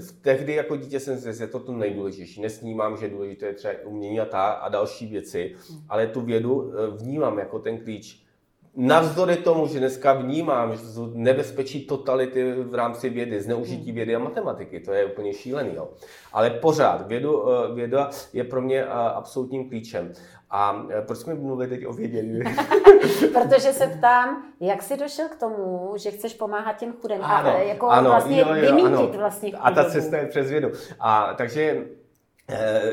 V 0.00 0.12
tehdy 0.22 0.54
jako 0.54 0.76
dítě 0.76 1.00
jsem 1.00 1.18
si 1.18 1.34
že 1.34 1.46
to 1.46 1.60
to 1.60 1.72
nejdůležitější. 1.72 2.40
Nesnímám, 2.40 2.96
že 2.96 3.08
důležité 3.08 3.46
je 3.46 3.54
třeba 3.54 3.74
umění 3.84 4.20
a, 4.20 4.24
ta, 4.24 4.50
a 4.50 4.68
další 4.68 5.06
věci, 5.06 5.54
mm. 5.70 5.78
ale 5.88 6.06
tu 6.06 6.20
vědu 6.20 6.72
vnímám 6.96 7.38
jako 7.38 7.58
ten 7.58 7.78
klíč 7.78 8.29
Navzdory 8.76 9.36
tomu, 9.36 9.66
že 9.66 9.78
dneska 9.78 10.12
vnímám, 10.12 10.76
že 10.76 10.94
to 10.94 11.10
nebezpečí 11.14 11.86
totality 11.86 12.52
v 12.52 12.74
rámci 12.74 13.08
vědy, 13.08 13.40
zneužití 13.40 13.86
hmm. 13.86 13.94
vědy 13.94 14.16
a 14.16 14.18
matematiky, 14.18 14.80
to 14.80 14.92
je 14.92 15.04
úplně 15.04 15.32
šílený. 15.32 15.74
Jo. 15.74 15.88
Ale 16.32 16.50
pořád 16.50 17.06
vědu, 17.06 17.50
eh, 17.50 17.74
věda 17.74 18.10
je 18.32 18.44
pro 18.44 18.62
mě 18.62 18.84
eh, 18.84 18.88
absolutním 18.88 19.68
klíčem. 19.68 20.12
A 20.50 20.86
eh, 20.90 21.02
proč 21.02 21.18
jsme 21.18 21.34
mluvili 21.34 21.68
teď 21.68 21.86
o 21.86 21.92
vědě? 21.92 22.24
Protože 23.32 23.72
se 23.72 23.86
ptám, 23.86 24.52
jak 24.60 24.82
jsi 24.82 24.96
došel 24.96 25.28
k 25.28 25.36
tomu, 25.36 25.92
že 25.96 26.10
chceš 26.10 26.34
pomáhat 26.34 26.72
těm 26.72 26.92
chudým 26.92 27.22
ano, 27.22 27.50
a 27.50 27.58
jako 27.58 27.88
ano, 27.88 28.10
vlastně 28.10 28.40
jo, 28.40 28.46
jo, 28.48 28.54
vymítit 28.54 29.10
ano. 29.10 29.18
vlastně 29.18 29.52
A 29.52 29.70
ta 29.70 29.84
cesta 29.84 30.16
je 30.16 30.26
přes 30.26 30.50
vědu. 30.50 30.70
A 31.00 31.34
takže 31.34 31.84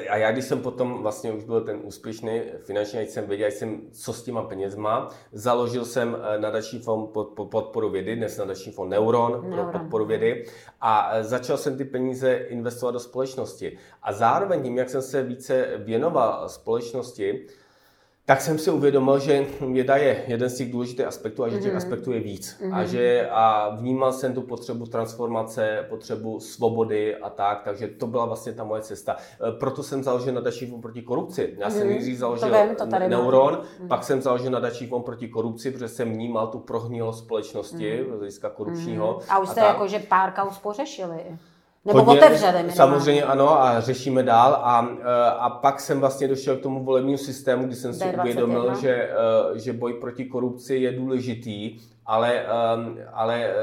a 0.09 0.17
já, 0.17 0.31
když 0.31 0.45
jsem 0.45 0.61
potom 0.61 1.01
vlastně 1.01 1.31
už 1.31 1.43
byl 1.43 1.61
ten 1.61 1.79
úspěšný 1.83 2.41
finančně, 2.63 3.01
jsem 3.01 3.27
věděl, 3.27 3.51
jsem, 3.51 3.81
co 3.91 4.13
s 4.13 4.23
těma 4.23 4.41
penězma, 4.41 5.09
založil 5.31 5.85
jsem 5.85 6.17
eh, 6.21 6.39
nadační 6.39 6.79
fond 6.79 7.07
pod, 7.07 7.27
pod 7.27 7.45
podporu 7.45 7.89
vědy, 7.89 8.15
dnes 8.15 8.37
nadační 8.37 8.71
fond 8.71 8.89
Neuron, 8.89 9.31
Neuron 9.31 9.51
pro 9.51 9.79
podporu 9.79 10.05
vědy 10.05 10.45
a 10.81 11.11
eh, 11.13 11.23
začal 11.23 11.57
jsem 11.57 11.77
ty 11.77 11.85
peníze 11.85 12.33
investovat 12.33 12.91
do 12.91 12.99
společnosti. 12.99 13.77
A 14.03 14.13
zároveň 14.13 14.63
tím, 14.63 14.77
jak 14.77 14.89
jsem 14.89 15.01
se 15.01 15.23
více 15.23 15.67
věnoval 15.77 16.49
společnosti, 16.49 17.47
tak 18.27 18.41
jsem 18.41 18.57
si 18.57 18.71
uvědomil, 18.71 19.19
že 19.19 19.45
věda 19.71 19.95
je 19.95 20.23
jeden 20.27 20.49
z 20.49 20.57
těch 20.57 20.71
důležitých 20.71 21.05
aspektů 21.05 21.43
a 21.43 21.49
že 21.49 21.57
těch 21.57 21.73
mm-hmm. 21.73 21.77
aspektů 21.77 22.11
je 22.11 22.19
víc. 22.19 22.57
Mm-hmm. 22.61 22.75
A 22.75 22.85
že 22.85 23.29
a 23.31 23.75
vnímal 23.75 24.13
jsem 24.13 24.33
tu 24.33 24.41
potřebu 24.41 24.85
transformace, 24.85 25.85
potřebu 25.89 26.39
svobody 26.39 27.15
a 27.15 27.29
tak, 27.29 27.61
takže 27.63 27.87
to 27.87 28.07
byla 28.07 28.25
vlastně 28.25 28.53
ta 28.53 28.63
moje 28.63 28.81
cesta. 28.81 29.15
E, 29.49 29.51
proto 29.51 29.83
jsem 29.83 30.03
založil 30.03 30.33
nadační 30.33 30.67
fond 30.67 30.81
proti 30.81 31.01
korupci. 31.01 31.55
Já 31.57 31.69
jsem 31.69 31.81
mm-hmm. 31.81 31.89
nejdřív 31.89 32.17
založil 32.17 32.49
to 32.49 32.63
vím, 32.63 32.75
to 32.75 32.87
tady 32.87 33.07
Neuron, 33.09 33.53
mm-hmm. 33.53 33.87
pak 33.87 34.03
jsem 34.03 34.21
založil 34.21 34.51
nadační 34.51 34.87
fond 34.87 35.03
proti 35.03 35.27
korupci, 35.27 35.71
protože 35.71 35.87
jsem 35.87 36.13
vnímal 36.13 36.47
tu 36.47 36.59
prohnilost 36.59 37.25
společnosti 37.25 37.99
mm-hmm. 37.99 38.15
z 38.15 38.17
hlediska 38.17 38.49
korupčního. 38.49 39.13
Mm-hmm. 39.13 39.35
A 39.35 39.39
už 39.39 39.49
jste 39.49 39.61
jako, 39.61 39.87
že 39.87 39.99
pár 39.99 40.31
kaus 40.31 40.57
pořešili. 40.57 41.19
Nebo 41.87 42.03
Hodně, 42.03 42.21
otevřeli 42.21 42.53
minimálně. 42.53 42.75
Samozřejmě 42.75 43.23
ano 43.23 43.61
a 43.61 43.81
řešíme 43.81 44.23
dál 44.23 44.59
a, 44.63 44.87
e, 45.01 45.31
a 45.31 45.49
pak 45.49 45.79
jsem 45.79 45.99
vlastně 45.99 46.27
došel 46.27 46.55
k 46.55 46.61
tomu 46.61 46.83
volebnímu 46.83 47.17
systému, 47.17 47.65
kdy 47.65 47.75
jsem 47.75 47.93
si 47.93 48.03
D21. 48.03 48.19
uvědomil, 48.21 48.75
že, 48.81 48.89
e, 49.55 49.59
že 49.59 49.73
boj 49.73 49.93
proti 49.93 50.25
korupci 50.25 50.75
je 50.75 50.91
důležitý 50.91 51.79
ale, 52.07 52.45
ehm, 52.45 52.99
ale 53.13 53.45
eh, 53.45 53.53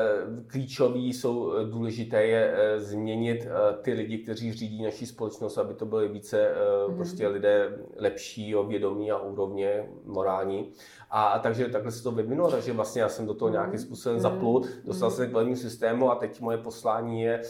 klíčový 0.47 1.13
jsou 1.13 1.53
eh, 1.53 1.65
důležité 1.65 2.27
je 2.27 2.55
eh, 2.55 2.81
změnit 2.81 3.49
ty 3.83 3.93
lidi, 3.93 4.19
kteří 4.19 4.53
řídí 4.53 4.83
naší 4.83 5.07
společnost, 5.07 5.59
aby 5.59 5.75
to 5.75 5.87
byly 5.87 6.09
více 6.09 6.55
mm-hmm. 6.55 6.97
prostě 6.97 7.29
lidé 7.29 7.79
lepší, 7.97 8.55
vědomí 8.69 9.11
a 9.11 9.19
úrovně 9.19 9.89
morální. 10.05 10.73
A, 11.11 11.25
a 11.25 11.39
takže 11.39 11.69
takhle 11.69 11.93
se 11.93 12.03
to 12.03 12.11
vyvinulo, 12.11 12.51
takže 12.51 12.73
vlastně 12.73 13.03
já 13.03 13.09
jsem 13.09 13.27
do 13.27 13.35
toho 13.35 13.49
nějakým 13.49 13.79
způsobem 13.79 14.19
mm-hmm. 14.19 14.23
zaplul, 14.23 14.65
dostal 14.85 15.11
mm-hmm. 15.11 15.15
se 15.15 15.27
k 15.27 15.33
volebnímu 15.33 15.57
systému 15.57 16.11
a 16.11 16.15
teď 16.15 16.41
moje 16.41 16.59
poslání 16.59 17.23
je 17.23 17.43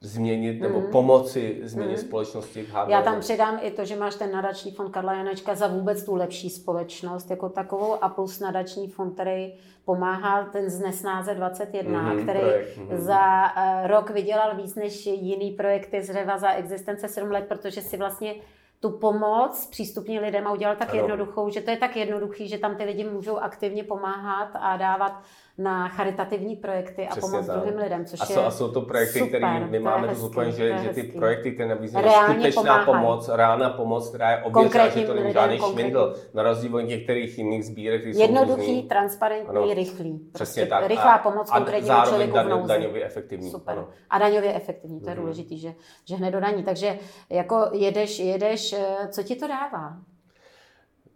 změnit 0.00 0.60
nebo 0.60 0.80
mm. 0.80 0.86
pomoci 0.86 1.60
změnit 1.62 1.96
mm. 1.96 2.08
společnosti 2.08 2.62
v 2.62 2.74
Já 2.88 3.02
tam 3.02 3.20
přidám 3.20 3.58
i 3.62 3.70
to, 3.70 3.84
že 3.84 3.96
máš 3.96 4.14
ten 4.14 4.32
nadační 4.32 4.72
fond 4.72 4.90
Karla 4.90 5.12
Janečka 5.12 5.54
za 5.54 5.66
vůbec 5.66 6.04
tu 6.04 6.14
lepší 6.14 6.50
společnost 6.50 7.30
jako 7.30 7.48
takovou 7.48 8.04
a 8.04 8.08
plus 8.08 8.40
nadační 8.40 8.88
fond, 8.88 9.14
který 9.14 9.54
pomáhá 9.84 10.44
ten 10.44 10.70
z 10.70 10.80
Nesnáze 10.80 11.34
21, 11.34 12.02
mm, 12.02 12.22
který 12.22 12.40
projekt, 12.40 12.76
mm. 12.76 12.98
za 12.98 13.44
uh, 13.56 13.86
rok 13.86 14.10
vydělal 14.10 14.56
víc 14.56 14.74
než 14.74 15.06
jiný 15.06 15.50
projekty 15.50 16.02
z 16.02 16.12
Řeva 16.12 16.38
za 16.38 16.52
existence 16.52 17.08
7 17.08 17.30
let, 17.30 17.44
protože 17.48 17.82
si 17.82 17.96
vlastně 17.96 18.34
tu 18.80 18.90
pomoc 18.90 19.66
přístupně 19.66 20.20
lidem 20.20 20.46
a 20.46 20.52
udělal 20.52 20.76
tak 20.76 20.90
ano. 20.90 20.98
jednoduchou, 20.98 21.50
že 21.50 21.60
to 21.60 21.70
je 21.70 21.76
tak 21.76 21.96
jednoduchý, 21.96 22.48
že 22.48 22.58
tam 22.58 22.76
ty 22.76 22.84
lidi 22.84 23.04
můžou 23.04 23.36
aktivně 23.36 23.84
pomáhat 23.84 24.50
a 24.54 24.76
dávat 24.76 25.22
na 25.58 25.88
charitativní 25.88 26.56
projekty 26.56 27.06
Přesně 27.10 27.28
a 27.28 27.30
pomoc 27.30 27.46
tak. 27.46 27.56
druhým 27.56 27.78
lidem, 27.78 28.04
což 28.04 28.20
a 28.20 28.26
jsou, 28.26 28.40
je 28.40 28.46
a 28.46 28.50
jsou 28.50 28.70
to 28.70 28.80
projekty, 28.80 29.20
které 29.20 29.60
my 29.60 29.78
máme 29.78 30.08
to 30.08 30.50
že, 30.50 30.78
že 30.78 30.88
ty 30.88 31.02
projekty, 31.02 31.52
které 31.52 31.68
nabízejí 31.68 32.04
skutečná 32.24 32.62
pomáhají. 32.62 32.86
pomoc, 32.86 33.28
reálná 33.28 33.70
pomoc, 33.70 34.08
která 34.08 34.30
je 34.30 34.42
ověřená, 34.42 34.88
že 34.88 35.06
to 35.06 35.14
není 35.14 35.32
žádný 35.32 35.58
švindl, 35.58 36.14
na 36.34 36.42
rozdíl 36.42 36.76
od 36.76 36.80
některých 36.80 37.38
jiných 37.38 37.64
sbírek, 37.64 38.00
které 38.00 38.18
Jednoduchý, 38.18 38.60
různý. 38.60 38.82
transparentní, 38.82 39.48
ano. 39.48 39.74
rychlý. 39.74 40.18
Přesně 40.32 40.32
prostě 40.32 40.66
tak. 40.66 40.86
Rychlá 40.86 41.18
pomoc 41.18 41.50
konkrétnímu 41.50 41.96
člověku 42.06 42.36
v 42.36 42.48
nouzi. 42.48 42.68
daňově 42.68 43.04
efektivní. 43.04 43.50
Super. 43.50 43.78
Ano. 43.78 43.88
A 44.10 44.18
daňově 44.18 44.54
efektivní, 44.54 45.00
to 45.00 45.08
je 45.08 45.14
mm-hmm. 45.16 45.20
důležité, 45.20 45.56
že, 45.56 45.74
že 46.04 46.16
hned 46.16 46.30
do 46.30 46.40
daní. 46.40 46.62
Takže 46.62 46.98
jako 47.30 47.68
jedeš, 47.72 48.18
jedeš, 48.18 48.72
eh, 48.72 49.08
co 49.08 49.22
ti 49.22 49.36
to 49.36 49.46
dává? 49.48 49.96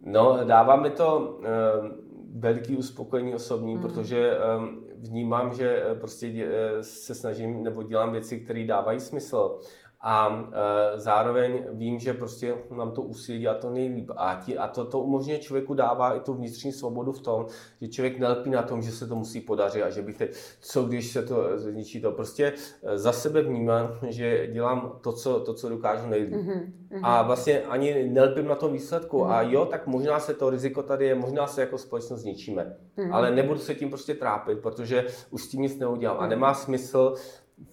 No, 0.05 0.37
dává 0.43 0.75
mi 0.75 0.89
to 0.89 1.19
uh, 1.19 2.10
veliký 2.35 2.77
uspokojení 2.77 3.35
osobní, 3.35 3.75
mm. 3.75 3.81
protože 3.81 4.37
um, 4.57 4.83
vnímám, 4.97 5.53
že 5.53 5.83
eh, 5.83 5.95
prostě 5.95 6.45
eh, 6.45 6.83
se 6.83 7.15
snažím 7.15 7.63
nebo 7.63 7.83
dělám 7.83 8.11
věci, 8.11 8.39
které 8.39 8.65
dávají 8.65 8.99
smysl 8.99 9.59
a 10.03 10.49
e, 10.95 10.99
zároveň 10.99 11.63
vím, 11.71 11.99
že 11.99 12.13
prostě 12.13 12.55
nám 12.77 12.91
to 12.91 13.01
úsilí 13.01 13.39
dělat 13.39 13.59
to 13.59 13.69
nejlíp. 13.69 14.11
A, 14.15 14.41
ti, 14.45 14.57
a 14.57 14.67
to, 14.67 14.85
to 14.85 14.99
umožňuje 14.99 15.39
člověku 15.39 15.73
dává 15.73 16.15
i 16.15 16.19
tu 16.19 16.33
vnitřní 16.33 16.71
svobodu 16.71 17.11
v 17.11 17.21
tom, 17.21 17.45
že 17.81 17.87
člověk 17.87 18.19
nelpí 18.19 18.49
na 18.49 18.61
tom, 18.61 18.81
že 18.81 18.91
se 18.91 19.07
to 19.07 19.15
musí 19.15 19.41
podařit 19.41 19.83
a 19.83 19.89
že 19.89 20.01
bych 20.01 20.17
teď, 20.17 20.37
co 20.61 20.83
když 20.83 21.11
se 21.11 21.23
to 21.23 21.57
zničí 21.59 22.01
to. 22.01 22.11
Prostě 22.11 22.53
e, 22.83 22.97
za 22.97 23.11
sebe 23.11 23.41
vnímám, 23.41 23.97
že 24.07 24.47
dělám 24.47 24.99
to, 25.01 25.13
co, 25.13 25.39
to, 25.39 25.53
co 25.53 25.69
dokážu 25.69 26.07
nejlíp. 26.07 26.33
Mm-hmm. 26.33 26.99
A 27.03 27.21
vlastně 27.21 27.61
ani 27.61 28.09
nelpím 28.09 28.47
na 28.47 28.55
tom 28.55 28.73
výsledku. 28.73 29.17
Mm-hmm. 29.17 29.31
A 29.31 29.41
jo, 29.41 29.65
tak 29.65 29.87
možná 29.87 30.19
se 30.19 30.33
to 30.33 30.49
riziko 30.49 30.83
tady 30.83 31.05
je, 31.05 31.15
možná 31.15 31.47
se 31.47 31.61
jako 31.61 31.77
společnost 31.77 32.21
zničíme. 32.21 32.75
Mm-hmm. 32.97 33.13
Ale 33.13 33.31
nebudu 33.31 33.59
se 33.59 33.75
tím 33.75 33.89
prostě 33.89 34.13
trápit, 34.13 34.59
protože 34.59 35.05
už 35.29 35.43
s 35.43 35.47
tím 35.47 35.61
nic 35.61 35.77
neudělám. 35.77 36.17
Mm-hmm. 36.17 36.23
A 36.23 36.27
nemá 36.27 36.53
smysl 36.53 37.15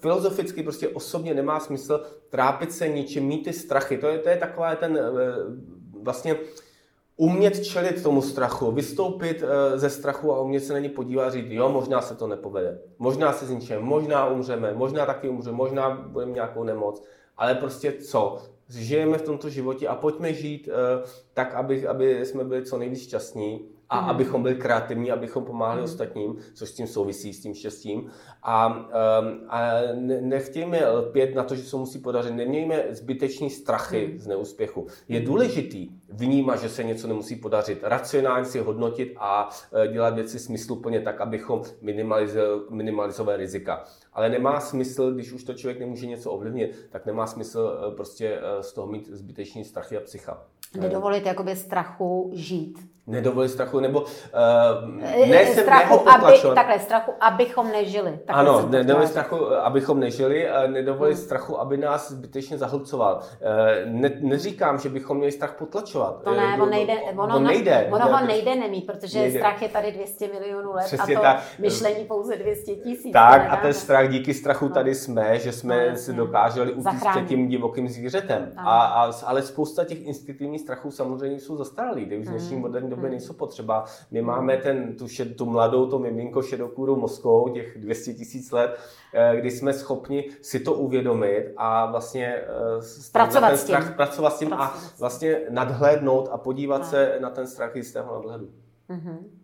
filozoficky 0.01 0.63
prostě 0.63 0.89
osobně 0.89 1.35
nemá 1.35 1.61
smysl 1.61 2.05
trápit 2.31 2.73
se 2.73 2.89
ničím, 2.89 3.25
mít 3.25 3.45
ty 3.45 3.53
strachy. 3.53 3.99
To 3.99 4.07
je, 4.09 4.19
to 4.19 4.29
je 4.29 4.37
taková 4.37 4.77
ten 4.77 4.97
eh, 4.97 5.03
vlastně 6.03 6.37
umět 7.17 7.65
čelit 7.65 8.03
tomu 8.03 8.23
strachu, 8.23 8.73
vystoupit 8.73 9.43
eh, 9.43 9.79
ze 9.79 9.91
strachu 9.91 10.33
a 10.33 10.41
umět 10.41 10.61
se 10.61 10.73
na 10.73 10.79
ně 10.79 10.89
podívat 10.89 11.27
a 11.27 11.31
říct, 11.31 11.51
jo, 11.51 11.69
možná 11.69 12.01
se 12.01 12.15
to 12.15 12.27
nepovede, 12.27 12.79
možná 12.99 13.33
se 13.33 13.47
zničíme, 13.47 13.79
možná 13.81 14.27
umřeme, 14.27 14.75
možná 14.75 15.07
taky 15.07 15.29
umřeme, 15.29 15.57
možná 15.57 15.91
budeme 15.91 16.33
nějakou 16.33 16.65
nemoc, 16.65 17.05
ale 17.37 17.55
prostě 17.55 17.93
co? 17.93 18.39
Žijeme 18.71 19.19
v 19.19 19.23
tomto 19.23 19.49
životě 19.49 19.89
a 19.89 19.95
pojďme 19.95 20.33
žít 20.35 20.69
uh, 20.69 21.09
tak, 21.35 21.55
aby, 21.55 21.87
aby 21.87 22.27
jsme 22.27 22.45
byli 22.45 22.65
co 22.65 22.79
nejvíc 22.79 23.03
šťastní 23.03 23.69
a 23.91 24.01
mm. 24.01 24.09
abychom 24.09 24.43
byli 24.43 24.55
kreativní, 24.55 25.11
abychom 25.11 25.45
pomáhali 25.45 25.81
mm. 25.81 25.85
ostatním, 25.85 26.37
což 26.55 26.69
s 26.69 26.75
tím 26.75 26.87
souvisí, 26.87 27.33
s 27.33 27.43
tím 27.43 27.55
štěstím. 27.55 28.11
A, 28.43 28.67
um, 28.67 28.85
a 29.49 29.71
nechtějme 30.21 30.89
lpět 30.89 31.35
na 31.35 31.45
to, 31.45 31.55
že 31.55 31.63
se 31.63 31.77
musí 31.77 31.99
podařit, 31.99 32.35
nemějme 32.35 32.85
zbytečný 32.91 33.51
strachy 33.51 34.11
mm. 34.13 34.19
z 34.19 34.27
neúspěchu. 34.27 34.87
Je 35.09 35.21
důležitý 35.21 35.89
vnímat, 36.09 36.57
že 36.57 36.69
se 36.69 36.85
něco 36.85 37.09
nemusí 37.09 37.37
podařit, 37.37 37.79
racionálně 37.83 38.45
si 38.45 38.59
hodnotit 38.59 39.15
a 39.19 39.49
e, 39.73 39.89
dělat 39.89 40.15
věci 40.15 40.39
smysluplně 40.39 41.01
tak, 41.01 41.21
abychom 41.21 41.63
minimalizovali, 41.83 42.61
minimalizovali 42.71 43.37
rizika. 43.37 43.85
Ale 44.13 44.29
nemá 44.29 44.61
smysl, 44.61 45.15
když 45.15 45.33
už 45.33 45.45
to 45.45 45.55
člověk 45.55 45.81
nemůže 45.81 46.07
něco 46.07 46.31
ovlivnit, 46.31 46.89
tak 46.91 47.07
nemá 47.07 47.27
smysl 47.27 47.79
e, 47.93 47.97
prostě 47.97 48.41
e, 48.43 48.63
z 48.63 48.73
toho 48.73 48.87
mít 48.87 49.09
zbytečný 49.09 49.65
strachy 49.65 49.97
a 49.97 50.01
psycha. 50.01 50.45
Nedovolit 50.81 51.27
jakoby 51.27 51.57
strachu 51.57 52.31
žít. 52.35 52.79
Nedovolit 53.09 53.51
strachu, 53.51 53.81
nebo 53.81 54.01
uh, 54.01 55.29
ne 55.29 55.47
se 55.47 55.63
strachu, 55.63 56.09
aby, 56.09 56.39
takhle, 56.55 56.79
strachu, 56.79 57.13
abychom 57.21 57.73
nežili. 57.73 58.19
Takhle 58.27 58.45
ano, 58.45 58.69
nedovolit 58.69 59.09
strachu, 59.09 59.37
abychom 59.47 60.01
nežili, 60.01 60.49
nedovolit 60.67 61.15
hmm. 61.15 61.25
strachu, 61.25 61.61
aby 61.61 61.77
nás 61.77 62.11
zbytečně 62.11 62.59
zahlcoval. 62.59 63.21
Uh, 63.21 63.93
ne, 63.93 64.11
neříkám, 64.21 64.79
že 64.79 64.89
bychom 64.89 65.17
měli 65.17 65.33
strach 65.33 65.55
potlačovat. 65.59 66.23
To 66.23 66.35
ne, 66.35 66.59
on 66.63 66.71
nejde, 66.71 66.95
ono, 67.17 67.37
on 67.37 67.45
nejde. 67.45 67.89
Ono 67.93 68.07
ho 68.07 68.27
nejde 68.27 68.55
nemít, 68.55 68.87
protože 68.87 69.19
nejde. 69.19 69.39
strach 69.39 69.63
je 69.63 69.69
tady 69.69 69.93
200 69.93 70.29
milionů 70.29 70.73
let 70.73 70.85
Přesně 70.85 71.17
a 71.17 71.19
to 71.19 71.25
tak. 71.25 71.43
myšlení 71.59 72.05
pouze 72.05 72.37
200 72.37 72.75
tisíc. 72.75 73.13
Tak 73.13 73.47
a 73.51 73.57
ten 73.57 73.75
strach, 73.75 74.09
díky 74.09 74.35
strachu 74.35 74.69
no. 74.69 74.75
tady 74.75 74.95
jsme, 74.95 75.39
že 75.39 75.53
jsme 75.53 75.91
no, 75.91 75.97
si 75.97 76.13
dokázali 76.13 76.73
utíct 76.73 77.07
před 77.11 77.27
tím 77.27 77.49
divokým 77.49 77.89
zvířetem. 77.89 78.53
A, 78.57 78.81
a, 78.87 79.13
ale 79.27 79.43
spousta 79.43 79.85
těch 79.85 80.07
instinktivních 80.07 80.61
strachů 80.61 80.91
samozřejmě 80.91 81.41
jsou 81.41 81.57
zastaralý, 81.57 82.05
když 82.05 82.27
v 82.27 82.31
dnešní 82.31 82.53
hmm. 82.53 82.61
moderní 82.61 82.91
době 82.99 83.09
hmm. 83.09 83.19
nejsou 83.19 83.33
potřeba. 83.33 83.85
My 84.11 84.23
máme 84.23 84.57
ten, 84.57 84.97
tu, 84.97 85.09
šed, 85.09 85.37
tu 85.37 85.47
mladou, 85.47 85.87
to 85.87 85.99
miminko 85.99 86.43
šedokůru 86.43 86.97
mozkou, 86.97 87.49
těch 87.49 87.79
200 87.79 88.15
tisíc 88.15 88.51
let, 88.51 88.81
eh, 89.15 89.37
kdy 89.37 89.51
jsme 89.51 89.73
schopni 89.73 90.31
si 90.43 90.61
to 90.61 90.73
uvědomit 90.73 91.53
a 91.57 91.87
vlastně 91.91 92.43
pracovat, 93.13 93.49
ten 93.49 93.59
strach, 93.59 93.83
s 93.83 93.87
tím. 93.87 93.95
pracovat 93.95 94.31
s 94.31 94.39
tím 94.39 94.53
pracovat 94.53 94.53
a 94.53 94.75
vlastně 94.99 95.41
nadhlédnout 95.51 96.29
a 96.33 96.39
podívat 96.39 96.83
a. 96.83 96.85
se 96.85 97.19
na 97.21 97.31
ten 97.31 97.47
strach 97.47 97.77
jistého 97.77 98.15
nadhledu. 98.15 98.49
Mm-hmm. 98.91 99.38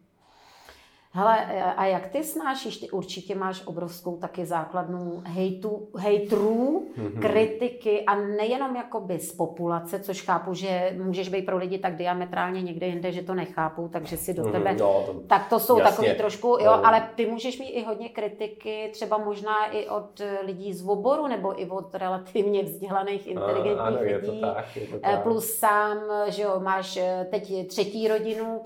Hele, 1.17 1.45
a 1.77 1.87
jak 1.87 2.07
ty 2.07 2.25
snášíš? 2.25 2.77
Ty 2.77 2.91
určitě 2.91 3.35
máš 3.35 3.63
obrovskou 3.67 4.17
taky 4.17 4.47
základnu 4.47 5.23
hejtu, 5.27 5.89
hejtrů, 5.97 6.87
mm-hmm. 6.99 7.21
kritiky 7.21 8.05
a 8.05 8.15
nejenom 8.15 8.77
jakoby 8.77 9.19
z 9.19 9.33
populace, 9.33 10.01
což 10.01 10.23
chápu, 10.23 10.55
že 10.55 10.97
můžeš 11.03 11.29
být 11.29 11.47
pro 11.47 11.57
lidi 11.57 11.79
tak 11.79 11.97
diametrálně 11.97 12.63
někde 12.63 12.87
jinde, 12.87 13.13
že 13.13 13.23
to 13.23 13.35
nechápou, 13.35 13.89
takže 13.89 14.17
si 14.17 14.35
do 14.35 14.43
mm-hmm, 14.43 14.53
tebe... 14.53 14.73
No, 14.73 14.79
to, 15.07 15.21
tak 15.27 15.49
to 15.49 15.61
jsou 15.61 15.79
jasně. 15.79 15.91
takový 15.91 16.19
trošku, 16.19 16.49
jo, 16.49 16.59
no. 16.65 16.87
ale 16.87 17.09
ty 17.15 17.27
můžeš 17.27 17.59
mít 17.59 17.71
i 17.71 17.85
hodně 17.85 18.09
kritiky, 18.09 18.91
třeba 18.93 19.19
možná 19.19 19.67
i 19.67 19.89
od 19.89 20.21
lidí 20.47 20.75
z 20.75 20.89
oboru, 20.89 21.27
nebo 21.27 21.63
i 21.63 21.67
od 21.67 21.95
relativně 21.95 22.63
vzdělaných, 22.63 23.27
inteligentních 23.27 23.79
a, 23.79 23.83
ano, 23.83 23.99
lidí. 24.01 24.11
Je 24.11 24.21
to 24.21 24.41
tak, 24.41 24.77
je 24.77 24.87
to 24.87 24.99
tak. 24.99 25.23
Plus 25.23 25.55
sám, 25.55 25.99
že 26.29 26.43
jo, 26.43 26.61
máš 26.61 26.99
teď 27.31 27.67
třetí 27.67 28.09
rodinu, 28.09 28.63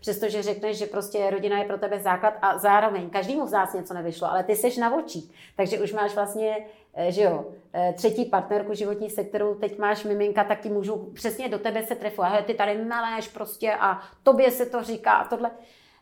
přestože 0.00 0.42
řekneš, 0.42 0.78
že 0.78 0.86
prostě 0.86 1.30
rodina 1.30 1.58
je 1.58 1.64
pro 1.64 1.81
tebe 1.82 1.98
základ 1.98 2.34
a 2.42 2.58
zároveň 2.58 3.10
každému 3.10 3.46
z 3.46 3.52
nás 3.52 3.74
něco 3.74 3.94
nevyšlo, 3.94 4.30
ale 4.30 4.44
ty 4.44 4.56
seš 4.56 4.76
na 4.76 4.94
očích, 4.94 5.30
takže 5.56 5.80
už 5.80 5.92
máš 5.92 6.14
vlastně 6.14 6.56
eh, 6.94 7.12
že 7.12 7.22
jo, 7.22 7.44
eh, 7.74 7.92
třetí 7.96 8.24
partnerku 8.24 8.74
životní, 8.74 9.10
se 9.10 9.24
kterou 9.24 9.54
teď 9.54 9.78
máš 9.78 10.04
miminka, 10.04 10.44
tak 10.44 10.60
ti 10.60 10.68
můžu 10.68 10.96
přesně 10.96 11.48
do 11.48 11.58
tebe 11.58 11.82
se 11.82 11.94
trefu. 11.94 12.22
A 12.22 12.42
ty 12.42 12.54
tady 12.54 12.84
maléš 12.84 13.28
prostě 13.28 13.74
a 13.80 14.00
tobě 14.22 14.50
se 14.50 14.66
to 14.66 14.82
říká 14.82 15.12
a 15.12 15.28
tohle. 15.28 15.50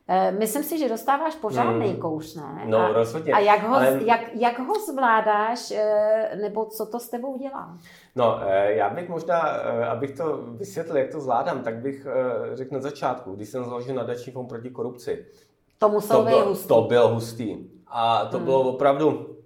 Eh, 0.09 0.33
myslím 0.33 0.63
si, 0.63 0.79
že 0.79 0.89
dostáváš 0.89 1.35
pořádný 1.35 1.89
hmm. 1.89 1.97
kouš, 1.97 2.35
ne? 2.35 2.63
No, 2.65 2.79
a, 2.79 2.89
rozhodně. 2.89 3.33
A 3.33 3.39
jak 3.39 3.63
ho, 3.63 3.77
ale... 3.77 4.01
jak, 4.07 4.21
jak 4.35 4.59
ho 4.59 4.75
zvládáš, 4.75 5.73
nebo 6.41 6.65
co 6.65 6.87
to 6.87 7.01
s 7.01 7.09
tebou 7.09 7.39
dělá? 7.39 7.79
No, 8.17 8.41
já 8.67 8.91
bych 8.91 9.09
možná, 9.09 9.41
abych 9.91 10.11
to 10.11 10.37
vysvětlil, 10.37 10.97
jak 10.97 11.11
to 11.11 11.21
zvládám, 11.21 11.63
tak 11.63 11.77
bych 11.77 12.07
řekl 12.55 12.75
na 12.75 12.81
začátku, 12.81 13.35
když 13.35 13.49
jsem 13.49 13.65
založil 13.65 13.95
nadační 13.95 14.33
fond 14.33 14.49
proti 14.49 14.71
korupci, 14.71 15.27
to 15.81 15.89
muselo 15.89 16.25
být 16.25 16.45
hustý. 16.47 16.69
To 16.69 16.83
byl 16.83 17.09
hustý. 17.09 17.57
A 17.87 18.25
to 18.25 18.37
hmm. 18.37 18.45
bylo 18.45 18.61
opravdu, 18.61 19.37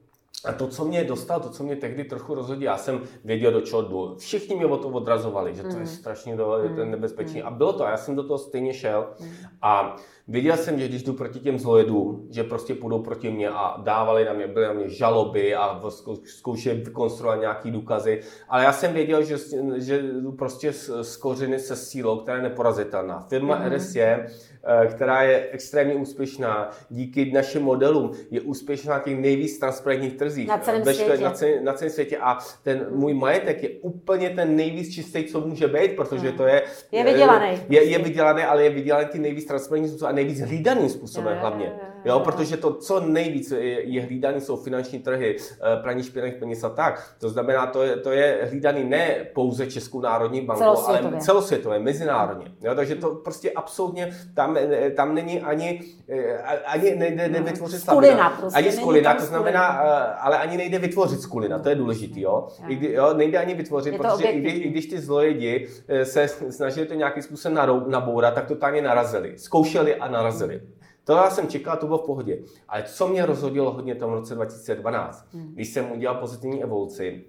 a 0.44 0.52
to, 0.52 0.68
co 0.68 0.84
mě 0.84 1.04
dostal, 1.04 1.40
to, 1.40 1.50
co 1.50 1.62
mě 1.62 1.76
tehdy 1.76 2.04
trochu 2.04 2.34
rozhodí, 2.34 2.62
já 2.62 2.76
jsem 2.76 3.00
věděl, 3.24 3.52
do 3.52 3.60
čeho 3.60 3.82
jdu. 3.82 4.14
Všichni 4.18 4.56
mě 4.56 4.66
o 4.66 4.76
to 4.76 4.88
odrazovali, 4.88 5.54
že 5.54 5.62
to 5.62 5.68
je 5.68 5.74
hmm. 5.74 5.86
strašně 5.86 6.36
do, 6.36 6.58
je 6.58 6.68
to 6.68 6.84
nebezpečný. 6.84 7.42
A 7.42 7.50
bylo 7.50 7.72
to, 7.72 7.86
a 7.86 7.90
já 7.90 7.96
jsem 7.96 8.16
do 8.16 8.22
toho 8.22 8.38
stejně 8.38 8.74
šel. 8.74 9.06
A 9.62 9.96
Viděl 10.28 10.56
jsem, 10.56 10.80
že 10.80 10.88
když 10.88 11.02
jdu 11.02 11.12
proti 11.12 11.40
těm 11.40 11.58
zlojedům, 11.58 12.28
že 12.30 12.44
prostě 12.44 12.74
půjdou 12.74 13.02
proti 13.02 13.30
mě 13.30 13.48
a 13.48 13.80
dávali 13.82 14.24
na 14.24 14.32
mě, 14.32 14.46
byly 14.46 14.66
na 14.66 14.72
mě 14.72 14.88
žaloby 14.88 15.54
a 15.54 15.82
zkoušeli 16.24 16.76
vykonstruovat 16.76 17.40
nějaký 17.40 17.70
důkazy, 17.70 18.20
ale 18.48 18.64
já 18.64 18.72
jsem 18.72 18.92
věděl, 18.92 19.22
že, 19.22 19.36
že 19.76 20.02
jdu 20.02 20.32
prostě 20.32 20.72
z, 20.72 20.90
z 21.02 21.16
kořeny 21.16 21.58
se 21.58 21.76
sílou, 21.76 22.18
která 22.18 22.36
je 22.36 22.42
neporazitelná. 22.42 23.26
Firma 23.28 23.60
mm-hmm. 23.60 23.74
RS 23.74 23.94
je, 23.94 24.26
eh, 24.64 24.86
která 24.86 25.22
je 25.22 25.48
extrémně 25.50 25.94
úspěšná, 25.94 26.70
díky 26.90 27.32
našim 27.32 27.62
modelům 27.62 28.12
je 28.30 28.40
úspěšná 28.40 28.94
na 28.94 29.00
těch 29.00 29.18
nejvíc 29.18 29.58
transparentních 29.58 30.14
trzích. 30.14 30.48
Na 30.48 30.58
celém 30.58 30.84
světě. 30.84 31.24
Na, 31.24 31.30
celém, 31.30 31.64
na 31.64 31.72
celém 31.72 31.90
světě 31.90 32.18
a 32.18 32.38
ten 32.62 32.86
můj 32.90 33.14
majetek 33.14 33.62
je 33.62 33.68
úplně 33.68 34.30
ten 34.30 34.56
nejvíc 34.56 34.94
čistý, 34.94 35.24
co 35.24 35.40
může 35.40 35.68
být, 35.68 35.96
protože 35.96 36.30
mm. 36.30 36.36
to 36.36 36.46
je... 36.46 36.62
Je 36.92 37.04
vydělaný. 37.04 37.60
Je, 37.68 37.84
je 37.84 37.98
vydělaný, 37.98 38.42
ale 38.42 38.64
je 38.64 38.70
vydělaný 38.70 39.06
ty 39.06 39.18
nejvíc 39.18 39.44
transparentní 39.44 39.88
způsob 39.88 40.13
nejvíc 40.14 40.40
hlídaným 40.40 40.88
způsobem 40.88 41.36
hlavně. 41.38 41.80
Jo, 42.04 42.20
protože 42.20 42.56
to, 42.56 42.74
co 42.74 43.00
nejvíc 43.00 43.50
je, 43.50 43.82
je 43.90 44.02
hlídaný, 44.02 44.40
jsou 44.40 44.56
finanční 44.56 44.98
trhy, 44.98 45.36
eh, 45.36 45.82
praní 45.82 46.02
špinavých 46.02 46.34
peněz 46.34 46.64
a 46.64 46.68
tak. 46.68 47.14
To 47.20 47.28
znamená, 47.28 47.66
to 47.66 47.82
je, 47.82 47.96
to 47.96 48.10
je 48.10 48.38
hlídaný 48.50 48.84
ne 48.84 49.26
pouze 49.34 49.66
Českou 49.66 50.00
národní 50.00 50.40
bankou, 50.40 50.62
celosvětově. 50.64 51.10
ale 51.16 51.20
celosvětové, 51.20 51.78
mezinárodně. 51.78 52.46
Jo, 52.60 52.74
takže 52.74 52.94
to 52.94 53.14
prostě 53.14 53.50
absolutně, 53.50 54.16
tam, 54.34 54.56
eh, 54.56 54.90
tam 54.90 55.14
není 55.14 55.40
ani, 55.40 55.80
eh, 56.08 56.38
ani 56.66 56.94
nejde 56.94 57.28
nevytvořit 57.28 57.80
skulina, 57.80 58.30
prostě, 58.30 58.58
ani 58.58 58.72
skulina, 58.72 59.14
to 59.14 59.24
znamená, 59.24 59.66
ale 60.20 60.38
ani 60.38 60.56
nejde 60.56 60.78
vytvořit 60.78 61.20
skulina, 61.20 61.58
to 61.58 61.68
je 61.68 61.74
důležitý, 61.74 62.20
jo. 62.20 62.48
I 62.68 62.74
kdy, 62.76 62.92
jo 62.92 63.14
nejde 63.14 63.38
ani 63.38 63.54
vytvořit, 63.54 63.96
protože 63.96 64.28
i, 64.28 64.40
kdy, 64.40 64.50
i 64.50 64.68
když 64.68 64.86
ty 64.86 65.00
zlojedi 65.00 65.68
se 66.02 66.28
snažili 66.28 66.86
to 66.86 66.94
nějakým 66.94 67.22
způsobem 67.22 67.58
nabourat, 67.86 68.34
tak 68.34 68.46
to 68.46 68.54
totálně 68.54 68.82
narazili. 68.82 69.32
Zkoušeli 69.36 69.96
a 69.96 70.08
narazili. 70.08 70.60
To 71.04 71.12
já 71.12 71.30
jsem 71.30 71.48
čekal, 71.48 71.76
to 71.76 71.86
bylo 71.86 71.98
v 71.98 72.06
pohodě. 72.06 72.38
Ale 72.68 72.82
co 72.82 73.08
mě 73.08 73.26
rozhodilo 73.26 73.72
hodně 73.72 73.94
v 73.94 73.98
tom 73.98 74.12
roce 74.12 74.34
2012, 74.34 75.28
hmm. 75.32 75.54
když 75.54 75.68
jsem 75.68 75.92
udělal 75.92 76.16
pozitivní 76.16 76.62
evoluci 76.62 77.24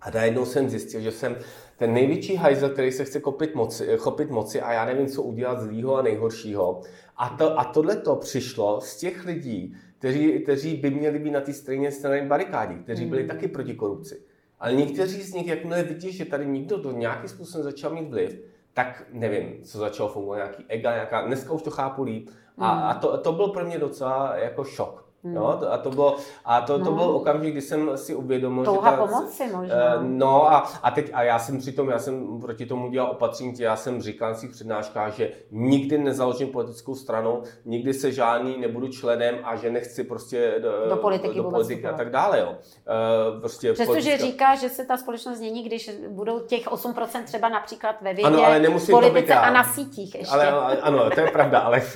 a 0.00 0.10
najednou 0.10 0.44
jsem 0.44 0.68
zjistil, 0.68 1.00
že 1.00 1.12
jsem 1.12 1.36
ten 1.76 1.92
největší 1.92 2.36
hajzel, 2.36 2.70
který 2.70 2.92
se 2.92 3.04
chce 3.04 3.20
kopit 3.20 3.54
moci, 3.54 3.96
chopit 3.98 4.30
moci 4.30 4.60
a 4.60 4.72
já 4.72 4.84
nevím, 4.84 5.06
co 5.06 5.22
udělat 5.22 5.60
zlýho 5.60 5.96
a 5.96 6.02
nejhoršího. 6.02 6.80
A, 7.16 7.28
to, 7.28 7.58
a 7.58 7.64
tohle 7.64 7.96
to 7.96 8.16
přišlo 8.16 8.80
z 8.80 8.96
těch 8.96 9.26
lidí, 9.26 9.76
kteří, 9.98 10.40
kteří 10.42 10.76
by 10.76 10.90
měli 10.90 11.18
být 11.18 11.30
na 11.30 11.40
té 11.40 11.52
stejné 11.52 11.92
straně 11.92 12.28
barikádí, 12.28 12.74
kteří 12.74 13.06
byli 13.06 13.20
hmm. 13.20 13.30
taky 13.30 13.48
proti 13.48 13.74
korupci. 13.74 14.22
Ale 14.60 14.72
někteří 14.72 15.22
z 15.22 15.34
nich, 15.34 15.46
jakmile 15.46 15.82
vidí, 15.82 16.12
že 16.12 16.24
tady 16.24 16.46
někdo 16.46 16.76
do 16.76 16.92
nějakým 16.92 17.28
způsobem 17.28 17.64
začal 17.64 17.94
mít 17.94 18.10
vliv, 18.10 18.40
tak 18.74 19.06
nevím, 19.12 19.62
co 19.62 19.78
začalo 19.78 20.08
fungovat, 20.08 20.36
nějaký 20.36 20.64
ega, 20.68 20.92
nějaká, 20.92 21.26
dneska 21.26 21.52
už 21.52 21.62
to 21.62 21.70
chápu 21.70 22.02
líp. 22.02 22.30
A, 22.58 22.68
a 22.68 22.94
to, 22.94 23.18
to 23.18 23.32
byl 23.32 23.48
pro 23.48 23.64
mě 23.64 23.78
docela 23.78 24.36
jako 24.36 24.64
šok. 24.64 25.07
Hmm. 25.24 25.34
No, 25.34 25.56
to, 25.56 25.72
a 25.72 25.78
to 25.78 25.90
bylo, 25.90 26.16
a 26.44 26.60
to, 26.60 26.78
no. 26.78 26.84
to 26.84 26.92
byl 26.92 27.02
okamžik, 27.02 27.52
kdy 27.52 27.62
jsem 27.62 27.90
si 27.96 28.14
uvědomil, 28.14 28.64
Touha 28.64 28.90
že 28.90 28.96
ta, 28.96 29.06
pomoci 29.06 29.42
možná. 29.52 29.96
Uh, 29.96 30.02
no 30.02 30.52
a, 30.52 30.58
a 30.82 30.90
teď, 30.90 31.10
a 31.14 31.22
já 31.22 31.38
jsem 31.38 31.58
přitom, 31.58 31.88
já 31.88 31.98
jsem 31.98 32.40
proti 32.40 32.66
tomu 32.66 32.90
dělal 32.90 33.10
opatření, 33.10 33.54
já 33.58 33.76
jsem 33.76 34.02
říkal 34.02 34.30
na 34.30 34.34
svých 34.34 34.50
přednáškách, 34.50 35.14
že 35.14 35.30
nikdy 35.50 35.98
nezaložím 35.98 36.48
politickou 36.48 36.94
stranu, 36.94 37.42
nikdy 37.64 37.94
se 37.94 38.12
žádný 38.12 38.60
nebudu 38.60 38.88
členem 38.88 39.38
a 39.44 39.56
že 39.56 39.70
nechci 39.70 40.04
prostě 40.04 40.54
do, 40.62 40.88
do 40.88 40.96
politiky, 40.96 41.34
do 41.34 41.44
politiky 41.44 41.86
a 41.86 41.92
tak 41.92 42.10
dále. 42.10 42.38
Jo. 42.38 42.48
Uh, 42.48 43.40
prostě 43.40 43.72
Přestože 43.72 44.00
politická... 44.00 44.26
říká, 44.26 44.54
že 44.54 44.68
se 44.68 44.84
ta 44.84 44.96
společnost 44.96 45.38
změní, 45.38 45.62
když 45.62 45.90
budou 46.08 46.40
těch 46.40 46.66
8% 46.66 47.24
třeba 47.24 47.48
například 47.48 48.02
ve 48.02 48.14
vědě, 48.14 48.28
ano, 48.28 48.44
ale 48.44 48.60
nemusím 48.60 48.92
politice 48.92 49.14
to 49.14 49.20
být 49.20 49.28
já. 49.28 49.40
a 49.40 49.50
na 49.50 49.64
sítích 49.64 50.14
ještě. 50.14 50.32
Ale, 50.34 50.50
ale, 50.50 50.76
ano, 50.76 51.10
to 51.10 51.20
je 51.20 51.30
pravda, 51.30 51.58
ale 51.58 51.80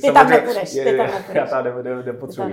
ty 0.00 0.12
tam 0.12 0.30
nepůjdeš, 0.30 0.70
ty 0.70 0.96
tam 0.96 1.06
nepůjdeš. 1.06 1.34
Já 1.34 1.46
tam 1.46 1.64
nepotřebuji. 2.04 2.47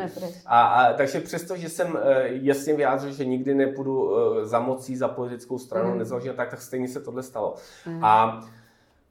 A, 0.46 0.62
a, 0.62 0.94
takže 0.94 1.20
přesto, 1.20 1.58
že 1.58 1.70
jsem 1.70 1.98
eh, 2.04 2.24
jasně 2.28 2.74
vyjádřil, 2.74 3.12
že 3.12 3.26
nikdy 3.26 3.56
nepůjdu 3.56 4.18
eh, 4.18 4.46
za 4.46 4.60
mocí, 4.60 4.96
za 4.96 5.08
politickou 5.08 5.60
stranu, 5.60 5.92
mm. 5.92 5.98
nezaložil, 5.98 6.34
tak, 6.34 6.50
tak 6.50 6.62
stejně 6.62 6.88
se 6.88 7.02
tohle 7.02 7.24
stalo. 7.24 7.56
Mm. 7.88 8.06
A 8.06 8.44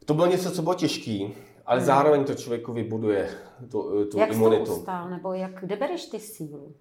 to 0.05 0.15
bylo 0.15 0.27
něco, 0.27 0.51
co 0.51 0.63
bylo 0.63 0.75
těžké, 0.75 1.29
ale 1.67 1.81
mm. 1.81 1.87
zároveň 1.87 2.25
to 2.25 2.35
člověku 2.35 2.73
vybuduje 2.73 3.29
tu, 3.71 4.01
eh, 4.03 4.05
tu 4.05 4.19
jak 4.19 4.33
imunitu. 4.33 4.85
Jak 4.89 5.11
nebo 5.11 5.33
jak, 5.33 5.61
kde 5.61 5.77
bereš 5.77 6.07
ty 6.07 6.21
sílu? 6.21 6.75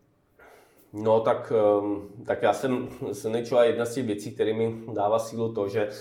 No 0.93 1.19
tak, 1.19 1.53
ehm, 1.55 2.01
tak 2.25 2.41
já 2.41 2.53
jsem 2.53 2.87
silný 3.11 3.45
člověk. 3.45 3.69
Jedna 3.69 3.85
z 3.85 3.93
těch 3.93 4.05
věcí, 4.05 4.31
které 4.31 4.53
mi 4.53 4.75
dává 4.93 5.19
sílu 5.19 5.53
to, 5.53 5.67
že 5.67 5.87
eh, 5.87 5.91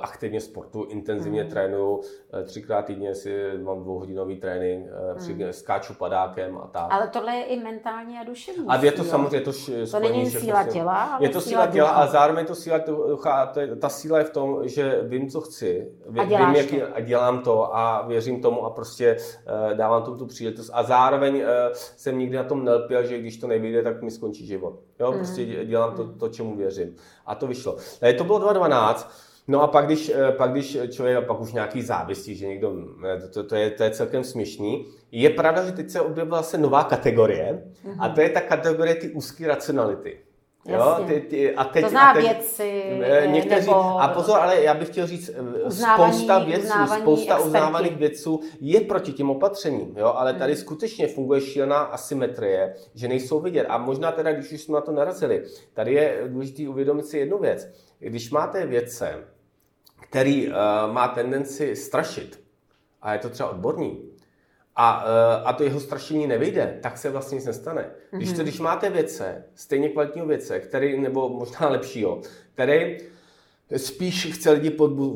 aktivně 0.00 0.40
sportu, 0.40 0.84
intenzivně 0.84 1.44
mm. 1.44 1.50
trénuju. 1.50 2.00
Eh, 2.40 2.42
třikrát 2.42 2.82
týdně 2.82 3.14
si 3.14 3.58
mám 3.62 3.82
dvouhodinový 3.82 4.36
trénink, 4.36 4.86
mm. 5.30 5.52
skáču 5.52 5.94
padákem 5.94 6.58
a 6.58 6.66
tak. 6.66 6.86
Ale 6.90 7.08
tohle 7.08 7.32
je 7.36 7.44
i 7.44 7.60
mentální 7.60 8.18
a 8.18 8.24
duševní 8.24 8.66
A 8.68 8.84
je 8.84 8.92
to 8.92 9.04
samozřejmě 9.04 9.40
to 9.40 9.52
To 9.90 10.00
není 10.00 10.30
síla 10.30 10.64
těla, 10.64 11.02
ale 11.04 11.26
Je 11.26 11.28
to 11.28 11.40
síla 11.40 11.66
těla 11.66 11.90
a 11.90 12.06
zároveň 12.06 12.46
to 12.46 12.54
síla, 12.54 12.78
ducha, 12.86 13.52
ta 13.80 13.88
síla 13.88 14.18
je 14.18 14.24
v 14.24 14.30
tom, 14.30 14.68
že 14.68 15.00
vím, 15.02 15.30
co 15.30 15.40
chci. 15.40 15.92
Vím, 16.08 16.20
a, 16.20 16.24
vím, 16.24 16.54
jak, 16.54 16.90
a 16.94 17.00
dělám 17.00 17.42
to 17.42 17.76
a 17.76 18.06
věřím 18.06 18.42
tomu 18.42 18.64
a 18.64 18.70
prostě 18.70 19.16
dávám 19.74 20.02
tomu 20.02 20.16
tu 20.16 20.26
příležitost. 20.26 20.70
A 20.74 20.82
zároveň 20.82 21.42
jsem 21.72 22.18
nikdy 22.18 22.36
na 22.36 22.44
tom 22.44 22.64
nelpěl, 22.64 23.06
že 23.06 23.18
když 23.18 23.36
to 23.36 23.46
nevyjde, 23.46 23.82
tak 23.82 24.02
mi 24.02 24.10
skončí 24.20 24.46
život. 24.46 24.80
Jo, 25.00 25.12
mm. 25.12 25.18
prostě 25.18 25.64
dělám 25.64 25.96
to, 25.96 26.04
to, 26.08 26.28
čemu 26.28 26.56
věřím. 26.56 26.94
A 27.26 27.34
to 27.34 27.46
vyšlo. 27.46 27.76
E, 28.02 28.12
to 28.12 28.24
bylo 28.24 28.38
2012. 28.38 29.10
No 29.48 29.62
a 29.62 29.66
pak 29.66 29.86
když, 29.86 30.08
e, 30.08 30.32
pak 30.32 30.50
když 30.52 30.78
člověk, 30.90 31.26
pak 31.26 31.40
už 31.40 31.52
nějaký 31.52 31.82
závisí, 31.82 32.34
že 32.34 32.46
někdo, 32.46 32.72
e, 33.14 33.28
to, 33.28 33.44
to, 33.44 33.54
je, 33.54 33.70
to 33.70 33.82
je 33.82 33.90
celkem 33.90 34.24
směšný. 34.24 34.86
Je 35.12 35.30
pravda, 35.30 35.64
že 35.64 35.72
teď 35.72 35.90
se 35.90 36.00
objevila 36.00 36.42
se 36.42 36.58
nová 36.58 36.84
kategorie 36.84 37.64
mm-hmm. 37.84 37.96
a 37.98 38.08
to 38.08 38.20
je 38.20 38.28
ta 38.28 38.40
kategorie 38.40 38.94
ty 38.94 39.08
úzké 39.08 39.46
racionality. 39.46 40.18
Jo, 40.64 41.04
ty, 41.06 41.20
ty, 41.20 41.54
a 41.54 41.64
teď, 41.64 41.84
to 41.84 41.90
zná 41.90 42.10
a 42.10 42.14
teď, 42.14 42.22
věci, 42.22 42.84
někteří, 43.26 43.66
nebo 43.66 44.00
A 44.00 44.08
pozor, 44.08 44.38
ale 44.38 44.62
já 44.62 44.74
bych 44.74 44.88
chtěl 44.88 45.06
říct, 45.06 45.30
spousta 45.68 46.38
věců, 46.38 46.78
spousta 47.00 47.34
experti. 47.34 47.46
uznávaných 47.46 47.96
věců 47.96 48.40
je 48.60 48.80
proti 48.80 49.12
těm 49.12 49.30
opatřením, 49.30 49.94
jo, 49.96 50.06
ale 50.06 50.34
tady 50.34 50.52
hmm. 50.52 50.62
skutečně 50.62 51.08
funguje 51.08 51.40
šílená 51.40 51.78
asymetrie, 51.78 52.74
že 52.94 53.08
nejsou 53.08 53.40
vidět. 53.40 53.66
A 53.68 53.78
možná 53.78 54.12
teda, 54.12 54.32
když 54.32 54.52
už 54.52 54.60
jsme 54.60 54.74
na 54.74 54.80
to 54.80 54.92
narazili, 54.92 55.44
tady 55.74 55.92
je 55.92 56.22
důležité 56.26 56.68
uvědomit 56.68 57.06
si 57.06 57.18
jednu 57.18 57.38
věc. 57.38 57.68
Když 57.98 58.30
máte 58.30 58.66
vědce, 58.66 59.24
který 60.00 60.48
uh, 60.48 60.54
má 60.92 61.08
tendenci 61.08 61.76
strašit, 61.76 62.40
a 63.02 63.12
je 63.12 63.18
to 63.18 63.30
třeba 63.30 63.50
odborník, 63.50 63.98
a, 64.82 65.04
eh, 65.04 65.42
a 65.44 65.52
to 65.52 65.64
jeho 65.64 65.80
strašení 65.80 66.26
nevyjde, 66.26 66.78
tak 66.82 66.98
se 66.98 67.10
vlastně 67.10 67.36
nic 67.36 67.46
nestane. 67.46 67.90
Když, 68.10 68.28
to, 68.28 68.34
mhm. 68.34 68.42
když 68.42 68.60
máte 68.60 68.90
věce, 68.90 69.44
stejně 69.54 69.88
kvalitního 69.88 70.26
věce, 70.26 70.60
který, 70.60 71.00
nebo 71.00 71.28
možná 71.28 71.68
lepšího, 71.68 72.20
který 72.54 72.98
spíš 73.76 74.26
chce 74.34 74.50
lidi 74.50 74.70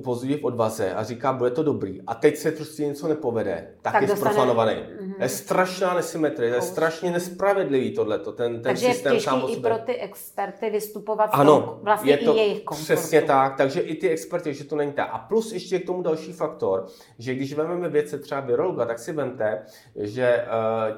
pozbudit 0.04 0.40
v 0.40 0.44
odvaze 0.44 0.94
a 0.94 1.02
říká, 1.02 1.32
bude 1.32 1.50
to 1.50 1.62
dobrý. 1.62 2.00
A 2.06 2.14
teď 2.14 2.36
se 2.36 2.50
prostě 2.50 2.86
něco 2.86 3.08
nepovede, 3.08 3.68
tak, 3.82 3.92
tak 3.92 4.02
je 4.02 4.08
dostane... 4.08 4.30
zprofanovaný. 4.30 4.72
Mm-hmm. 4.72 5.14
Je 5.18 5.28
strašná 5.28 5.94
nesymetrie, 5.94 6.54
je 6.54 6.62
strašně 6.62 7.10
nespravedlivý 7.10 7.94
tohleto, 7.94 8.32
ten, 8.32 8.52
ten 8.52 8.62
takže 8.62 8.86
systém 8.86 9.20
sám 9.20 9.44
o 9.44 9.48
i 9.48 9.56
pro 9.56 9.78
ty 9.78 9.94
experty 9.94 10.70
vystupovat 10.70 11.30
ano, 11.32 11.78
vlastně 11.82 12.12
je 12.12 12.18
to 12.18 12.34
i 12.34 12.38
jejich 12.38 12.62
komfortu. 12.62 12.84
Přesně 12.84 13.22
tak, 13.22 13.56
takže 13.56 13.80
i 13.80 13.94
ty 13.94 14.08
experti, 14.08 14.54
že 14.54 14.64
to 14.64 14.76
není 14.76 14.92
tak. 14.92 15.08
A 15.12 15.18
plus 15.18 15.52
ještě 15.52 15.78
k 15.78 15.86
tomu 15.86 16.02
další 16.02 16.32
faktor, 16.32 16.86
že 17.18 17.34
když 17.34 17.54
vezmeme 17.54 17.88
věce 17.88 18.18
třeba 18.18 18.40
virologa, 18.40 18.86
tak 18.86 18.98
si 18.98 19.12
vemte, 19.12 19.62
že 19.96 20.44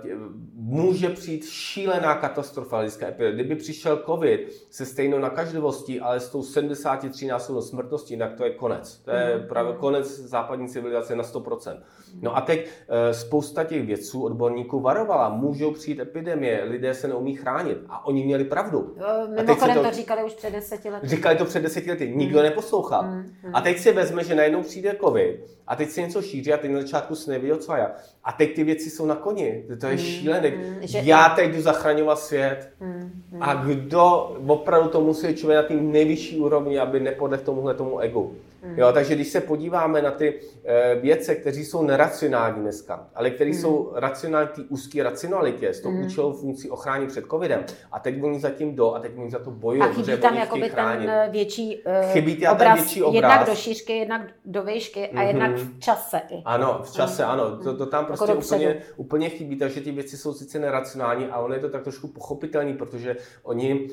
uh, 0.04 0.10
může 0.54 1.08
přijít 1.08 1.44
šílená 1.44 2.14
katastrofa 2.14 2.82
epidemie. 2.82 3.34
Kdyby 3.34 3.56
přišel 3.56 4.02
covid 4.06 4.66
se 4.70 4.86
stejnou 4.86 5.18
nakažlivostí, 5.18 6.00
ale 6.00 6.20
s 6.20 6.28
tou 6.28 6.42
73 6.42 7.26
násobnou 7.47 7.62
smrtností, 7.62 8.14
jinak 8.14 8.35
to 8.35 8.44
je 8.44 8.51
konec. 8.51 8.98
To 8.98 9.10
je 9.10 9.39
mm. 9.39 9.48
právě 9.48 9.74
konec 9.74 10.18
západní 10.18 10.68
civilizace 10.68 11.16
na 11.16 11.24
100%. 11.24 11.78
No 12.20 12.36
a 12.36 12.40
teď 12.40 12.68
eh, 12.89 13.14
spousta 13.14 13.64
těch 13.64 13.86
vědců, 13.86 14.24
odborníků 14.24 14.81
varovala, 14.81 15.28
můžou 15.28 15.73
přijít 15.73 16.01
epidemie, 16.01 16.64
lidé 16.64 16.94
se 16.94 17.09
neumí 17.09 17.35
chránit. 17.35 17.78
A 17.89 18.06
oni 18.06 18.24
měli 18.24 18.44
pravdu. 18.44 18.97
Mimochodem 19.28 19.77
to, 19.77 19.82
to 19.82 19.90
říkali 19.90 20.24
už 20.24 20.35
před 20.35 20.52
deseti 20.52 20.90
lety. 20.90 21.09
Říkali 21.09 21.36
to 21.36 21.44
před 21.44 21.62
deseti 21.62 21.90
lety, 21.90 22.12
nikdo 22.16 22.39
mm. 22.39 22.44
neposlouchal. 22.44 23.02
Mm. 23.02 23.27
A 23.52 23.60
teď 23.60 23.78
si 23.78 23.93
vezme, 23.93 24.24
že 24.24 24.35
najednou 24.35 24.62
přijde 24.62 24.97
covid 25.05 25.56
a 25.66 25.77
teď 25.77 25.90
se 25.90 26.01
něco 26.01 26.23
šíří 26.23 26.52
a 26.52 26.56
teď 26.56 26.70
na 26.70 26.81
začátku 26.81 27.14
se 27.14 27.31
neví, 27.31 27.51
co 27.59 27.73
a 27.73 27.78
jak. 27.78 28.05
A 28.24 28.32
teď 28.32 28.55
ty 28.55 28.64
věci 28.64 28.90
jsou 28.90 29.06
na 29.06 29.14
koni. 29.14 29.64
To 29.81 29.86
je 29.86 29.93
mm. 29.93 29.98
šílené. 29.98 30.51
Mm. 30.51 30.81
Já 30.82 31.28
teď 31.28 31.55
jdu 31.55 31.60
zachraňovat 31.60 32.18
svět. 32.18 32.70
Mm. 32.81 33.23
A 33.40 33.55
kdo 33.55 34.36
opravdu 34.47 34.89
to 34.89 35.01
musí 35.01 35.35
člověk 35.35 35.56
na 35.56 35.62
té 35.62 35.74
nejvyšší 35.74 36.40
úrovni, 36.40 36.78
aby 36.78 37.01
nepodle 37.36 37.44
tomuhle 37.44 37.74
tomu 37.74 37.98
egu. 37.98 38.34
Mm. 38.64 38.78
Jo, 38.78 38.92
takže 38.92 39.14
když 39.14 39.28
se 39.28 39.40
podíváme 39.40 40.02
na 40.02 40.10
ty 40.10 40.40
e, 40.64 40.94
věce, 40.94 41.34
kteří 41.34 41.64
jsou 41.64 41.82
neracionální 41.82 42.60
dneska, 42.60 43.08
ale 43.14 43.30
kteří 43.30 43.50
mm. 43.50 43.58
jsou 43.58 43.92
racionální 43.94 44.48
té 44.48 44.62
úzké 44.68 45.02
racionalitě, 45.02 45.68
s 45.68 45.80
tou 45.80 45.90
mm. 45.90 46.06
účelovou 46.06 46.38
funkcí 46.38 46.70
ochrání 46.70 47.06
před 47.06 47.24
covidem, 47.30 47.64
a 47.92 47.98
teď 47.98 48.22
oni 48.22 48.40
zatím 48.40 48.76
do 48.76 48.94
a 48.94 49.00
teď 49.00 49.12
oni 49.16 49.30
za 49.30 49.38
to 49.38 49.50
bojují. 49.50 49.82
A 49.82 49.92
chybí 49.92 50.16
tam 50.16 50.34
jakoby 50.34 50.70
ten 50.70 51.10
eh, 51.10 51.28
větší, 51.30 51.76
uh, 51.76 52.12
chybí 52.12 52.36
tam 52.36 52.54
obraz, 52.54 52.68
ten 52.68 52.84
větší 52.84 53.02
obraz, 53.02 53.22
jednak 53.22 53.48
do 53.48 53.54
šířky, 53.54 53.92
jednak 53.92 54.22
do 54.44 54.62
výšky 54.62 55.08
a 55.08 55.14
mm-hmm. 55.14 55.26
jednak 55.26 55.56
v 55.56 55.80
čase. 55.80 56.20
I. 56.30 56.42
Ano, 56.44 56.80
v 56.84 56.92
čase, 56.92 57.24
mm. 57.24 57.30
ano. 57.30 57.56
To, 57.56 57.76
to 57.76 57.86
tam 57.86 58.04
jako 58.04 58.26
prostě 58.26 58.54
jako 58.54 58.54
úplně, 58.54 58.82
úplně 58.96 59.28
chybí, 59.28 59.56
takže 59.56 59.80
ty 59.80 59.92
věci 59.92 60.16
jsou 60.16 60.32
sice 60.32 60.58
neracionální, 60.58 61.26
ale 61.26 61.44
ono 61.44 61.54
je 61.54 61.60
to 61.60 61.68
tak 61.68 61.82
trošku 61.82 62.08
pochopitelný, 62.08 62.74
protože 62.74 63.16
oni 63.42 63.88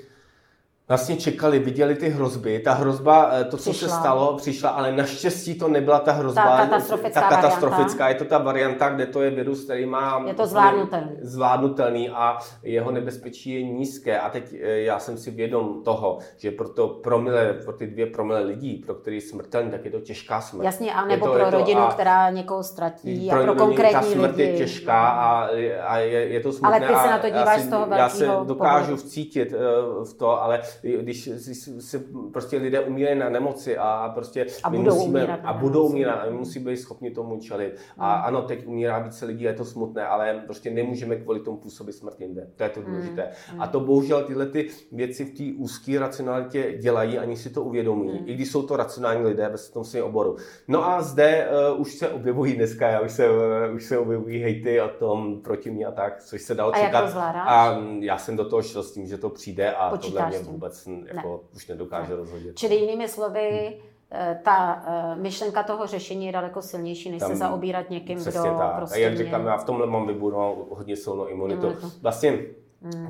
vlastně 0.87 1.15
čekali, 1.15 1.59
viděli 1.59 1.95
ty 1.95 2.09
hrozby. 2.09 2.59
Ta 2.59 2.73
hrozba, 2.73 3.29
eh, 3.33 3.43
to, 3.43 3.57
co 3.57 3.71
přišla. 3.71 3.89
se 3.89 3.95
stalo, 3.95 4.37
přišla, 4.37 4.69
ale 4.69 4.91
naštěstí 4.91 5.55
to 5.55 5.67
nebyla 5.67 5.99
ta 5.99 6.11
hrozba. 6.11 6.43
Ta 6.43 6.57
katastrofická, 6.57 7.21
ta 7.21 7.29
katastrofická 7.29 8.09
Je 8.09 8.15
to 8.15 8.25
ta 8.25 8.37
varianta, 8.37 8.89
kde 8.89 9.05
to 9.05 9.21
je 9.21 9.31
virus, 9.31 9.63
který 9.63 9.85
má... 9.85 10.23
Je 10.27 10.33
to 10.33 10.47
zvládnutelný. 10.47 11.11
Zvládnutelný 11.21 12.09
a 12.09 12.37
jeho 12.63 12.91
nebezpečí 12.91 13.53
je 13.53 13.63
nízké. 13.63 14.19
A 14.19 14.29
teď 14.29 14.53
eh, 14.61 14.79
já 14.79 14.99
jsem 14.99 15.17
si 15.17 15.31
vědom 15.31 15.83
toho, 15.83 16.19
že 16.37 16.51
pro, 16.51 16.69
to 16.69 16.87
promile, 16.87 17.53
pro 17.53 17.73
ty 17.73 17.87
dvě 17.87 18.05
promile 18.05 18.39
lidí, 18.39 18.83
pro 18.85 18.95
který 18.95 19.17
je 19.17 19.21
smrtelný, 19.21 19.71
tak 19.71 19.85
je 19.85 19.91
to 19.91 19.99
těžká 19.99 20.41
smrt. 20.41 20.65
Jasně, 20.65 20.93
a 20.93 21.05
nebo 21.05 21.25
to, 21.25 21.33
pro 21.33 21.49
rodinu, 21.49 21.81
a, 21.81 21.91
která 21.91 22.29
někoho 22.29 22.63
ztratí 22.63 23.29
pro 23.29 23.39
a 23.39 23.43
pro 23.43 23.55
konkrétní 23.55 23.93
ta 23.93 24.01
smrt 24.01 24.35
lidi. 24.35 24.51
je 24.51 24.57
těžká 24.57 25.07
a, 25.07 25.49
a 25.87 25.97
je, 25.97 26.27
je 26.27 26.39
to 26.39 26.51
smutné. 26.51 26.69
Ale 26.69 26.79
ty 26.79 26.95
se 26.95 27.09
na 27.09 27.17
to 27.17 27.27
díváš 27.27 27.61
z 27.61 27.69
toho 27.69 27.87
Já 27.95 28.09
se 28.09 28.25
dokážu 28.43 28.85
pohledu. 28.85 28.97
vcítit 28.97 29.51
v 30.03 30.13
to, 30.13 30.43
ale 30.43 30.61
když 30.81 31.29
se 31.79 32.03
prostě 32.33 32.57
lidé 32.57 32.79
umírají 32.79 33.19
na 33.19 33.29
nemoci 33.29 33.77
a 33.77 34.11
prostě 34.13 34.45
a 34.63 34.69
my 34.69 34.77
budou 34.77 34.95
musíme, 34.95 35.19
umírat 35.19 35.39
a 35.43 35.53
budou 35.53 35.87
umírat 35.87 36.15
a 36.15 36.29
my 36.29 36.37
musíme 36.37 36.71
být 36.71 36.77
schopni 36.77 37.11
tomu 37.11 37.39
čelit. 37.39 37.75
A 37.97 38.15
hmm. 38.15 38.25
ano, 38.25 38.41
teď 38.41 38.67
umírá 38.67 38.99
více 38.99 39.25
lidí, 39.25 39.43
je 39.43 39.53
to 39.53 39.65
smutné, 39.65 40.05
ale 40.05 40.43
prostě 40.45 40.71
nemůžeme 40.71 41.15
kvůli 41.15 41.39
tomu 41.39 41.57
působit 41.57 41.93
smrt 41.93 42.21
jinde. 42.21 42.47
To 42.55 42.63
je 42.63 42.69
to 42.69 42.79
hmm. 42.79 42.89
důležité. 42.89 43.29
Hmm. 43.49 43.61
A 43.61 43.67
to 43.67 43.79
bohužel 43.79 44.23
tyhle 44.23 44.45
ty 44.45 44.69
věci 44.91 45.25
v 45.25 45.37
té 45.37 45.43
úzké 45.57 45.99
racionalitě 45.99 46.77
dělají, 46.81 47.17
ani 47.17 47.37
si 47.37 47.49
to 47.49 47.63
uvědomí, 47.63 48.09
hmm. 48.09 48.29
i 48.29 48.33
když 48.33 48.51
jsou 48.51 48.61
to 48.61 48.77
racionální 48.77 49.23
lidé 49.23 49.49
ve 49.49 49.57
tom 49.73 49.83
svém 49.83 50.03
oboru. 50.03 50.35
No 50.67 50.87
a 50.87 51.01
zde 51.01 51.47
uh, 51.73 51.81
už 51.81 51.93
se 51.93 52.09
objevují 52.09 52.53
dneska, 52.53 52.89
já 52.89 52.99
už 52.99 53.11
se, 53.11 53.29
uh, 53.29 53.75
už 53.75 53.85
se 53.85 53.97
objevují 53.97 54.41
hejty 54.41 54.81
o 54.81 54.87
tom 54.87 55.41
proti 55.41 55.71
mě 55.71 55.85
a 55.85 55.91
tak, 55.91 56.23
což 56.23 56.41
se 56.41 56.55
dalo 56.55 56.75
a 56.75 56.77
čekat. 56.77 56.93
Jak 56.93 57.05
to 57.05 57.11
zvládáš? 57.11 57.47
a 57.47 57.77
já 57.99 58.17
jsem 58.17 58.37
do 58.37 58.49
toho 58.49 58.61
šel 58.61 58.83
s 58.83 58.93
tím, 58.93 59.07
že 59.07 59.17
to 59.17 59.29
přijde 59.29 59.71
a 59.71 59.89
Počítáš 59.89 60.23
tohle 60.23 60.29
mě 60.29 60.51
vůbec 60.51 60.62
jako 61.05 61.41
ne. 61.43 61.49
už 61.55 61.67
nedokáže 61.67 62.09
ne. 62.09 62.15
rozhodit. 62.15 62.57
Čili 62.57 62.75
jinými 62.75 63.07
slovy, 63.07 63.77
hmm. 64.11 64.37
ta 64.43 64.83
uh, 65.15 65.21
myšlenka 65.21 65.63
toho 65.63 65.87
řešení 65.87 66.25
je 66.25 66.31
daleko 66.31 66.61
silnější, 66.61 67.11
než 67.11 67.19
Tam, 67.19 67.31
se 67.31 67.35
zaobírat 67.37 67.89
někým, 67.89 68.19
kdo 68.19 68.43
tak. 68.43 68.75
prostě... 68.75 68.95
A 68.95 68.99
jak 68.99 69.17
říkám, 69.17 69.41
mě... 69.41 69.49
já 69.49 69.57
v 69.57 69.65
tomhle 69.65 69.87
mám 69.87 70.07
vybudoval 70.07 70.55
hodně 70.69 70.95
silnou 70.95 71.25
imunitu. 71.25 71.61
imunitu. 71.61 71.91
Vlastně. 72.01 72.39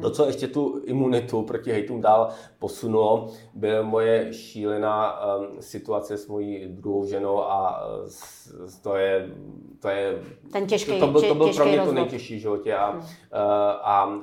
To, 0.01 0.09
co 0.09 0.25
ještě 0.25 0.47
tu 0.47 0.81
imunitu 0.85 1.41
proti 1.41 1.71
hejtům 1.71 2.01
dál 2.01 2.29
posunulo, 2.59 3.29
byla 3.53 3.81
moje 3.81 4.33
šílená 4.33 5.25
um, 5.37 5.61
situace 5.61 6.17
s 6.17 6.27
mojí 6.27 6.67
druhou 6.67 7.05
ženou 7.05 7.39
a 7.39 7.87
uh, 7.87 8.09
to 8.81 8.95
je, 8.95 9.29
to 9.79 9.89
je 9.89 10.23
ten 10.51 10.67
těžký, 10.67 10.91
to, 10.91 10.99
to, 10.99 11.07
byl, 11.11 11.21
to 11.21 11.35
byl 11.35 11.53
pro 11.53 11.65
mě 11.65 11.77
rozvod. 11.77 11.95
to 11.95 12.01
nejtěžší 12.01 12.35
v 12.35 12.39
životě 12.39 12.75
a, 12.75 12.91
hmm. 12.91 12.99
uh, 12.99 13.05
a 13.81 14.05
uh, 14.05 14.21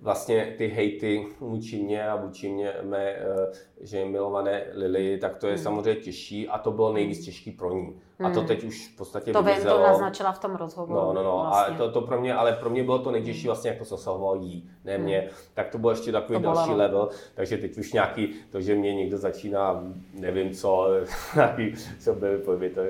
vlastně 0.00 0.54
ty 0.58 0.66
hejty 0.66 1.26
vůči 1.40 1.82
mě 1.82 2.08
a 2.08 2.16
vůči 2.16 2.48
mě 2.48 2.74
mé, 2.82 3.16
uh, 3.16 3.54
že 3.80 4.04
milované 4.04 4.64
Lily, 4.72 5.18
tak 5.18 5.36
to 5.36 5.46
je 5.46 5.54
hmm. 5.54 5.62
samozřejmě 5.62 6.00
těžší 6.00 6.48
a 6.48 6.58
to 6.58 6.70
bylo 6.70 6.92
nejvíc 6.92 7.24
těžký 7.24 7.50
pro 7.50 7.72
ní. 7.72 8.00
A 8.24 8.30
to 8.30 8.38
hmm. 8.38 8.48
teď 8.48 8.64
už 8.64 8.88
v 8.88 8.96
podstatě 8.96 9.32
To 9.32 9.42
vím, 9.42 9.62
to 9.62 9.82
naznačila 9.82 10.32
v 10.32 10.38
tom 10.38 10.54
rozhovoru. 10.54 11.00
No, 11.00 11.12
no, 11.12 11.22
no. 11.22 11.46
Vlastně. 11.50 11.74
A 11.74 11.78
to, 11.78 11.92
to 11.92 12.00
pro 12.00 12.20
mě, 12.20 12.34
ale 12.34 12.52
pro 12.52 12.70
mě 12.70 12.84
bylo 12.84 12.98
to 12.98 13.10
nejtěžší 13.10 13.40
hmm. 13.40 13.46
vlastně, 13.46 13.70
jak 13.70 13.78
to 13.78 13.84
zasahovalo 13.84 14.34
jí, 14.34 14.70
ne 14.84 14.98
mě. 14.98 15.18
Hmm. 15.18 15.30
Tak 15.54 15.70
to 15.70 15.78
bylo 15.78 15.90
ještě 15.90 16.12
takový 16.12 16.38
to 16.38 16.42
další 16.42 16.68
bylo. 16.68 16.78
level. 16.78 17.08
Takže 17.34 17.56
teď 17.56 17.78
už 17.78 17.92
nějaký, 17.92 18.34
to, 18.50 18.60
že 18.60 18.74
mě 18.74 18.94
někdo 18.94 19.18
začíná, 19.18 19.84
nevím 20.14 20.54
co, 20.54 20.88
nějaký 21.34 21.74
byly 22.12 22.38
pojmy, 22.38 22.70
to, 22.70 22.80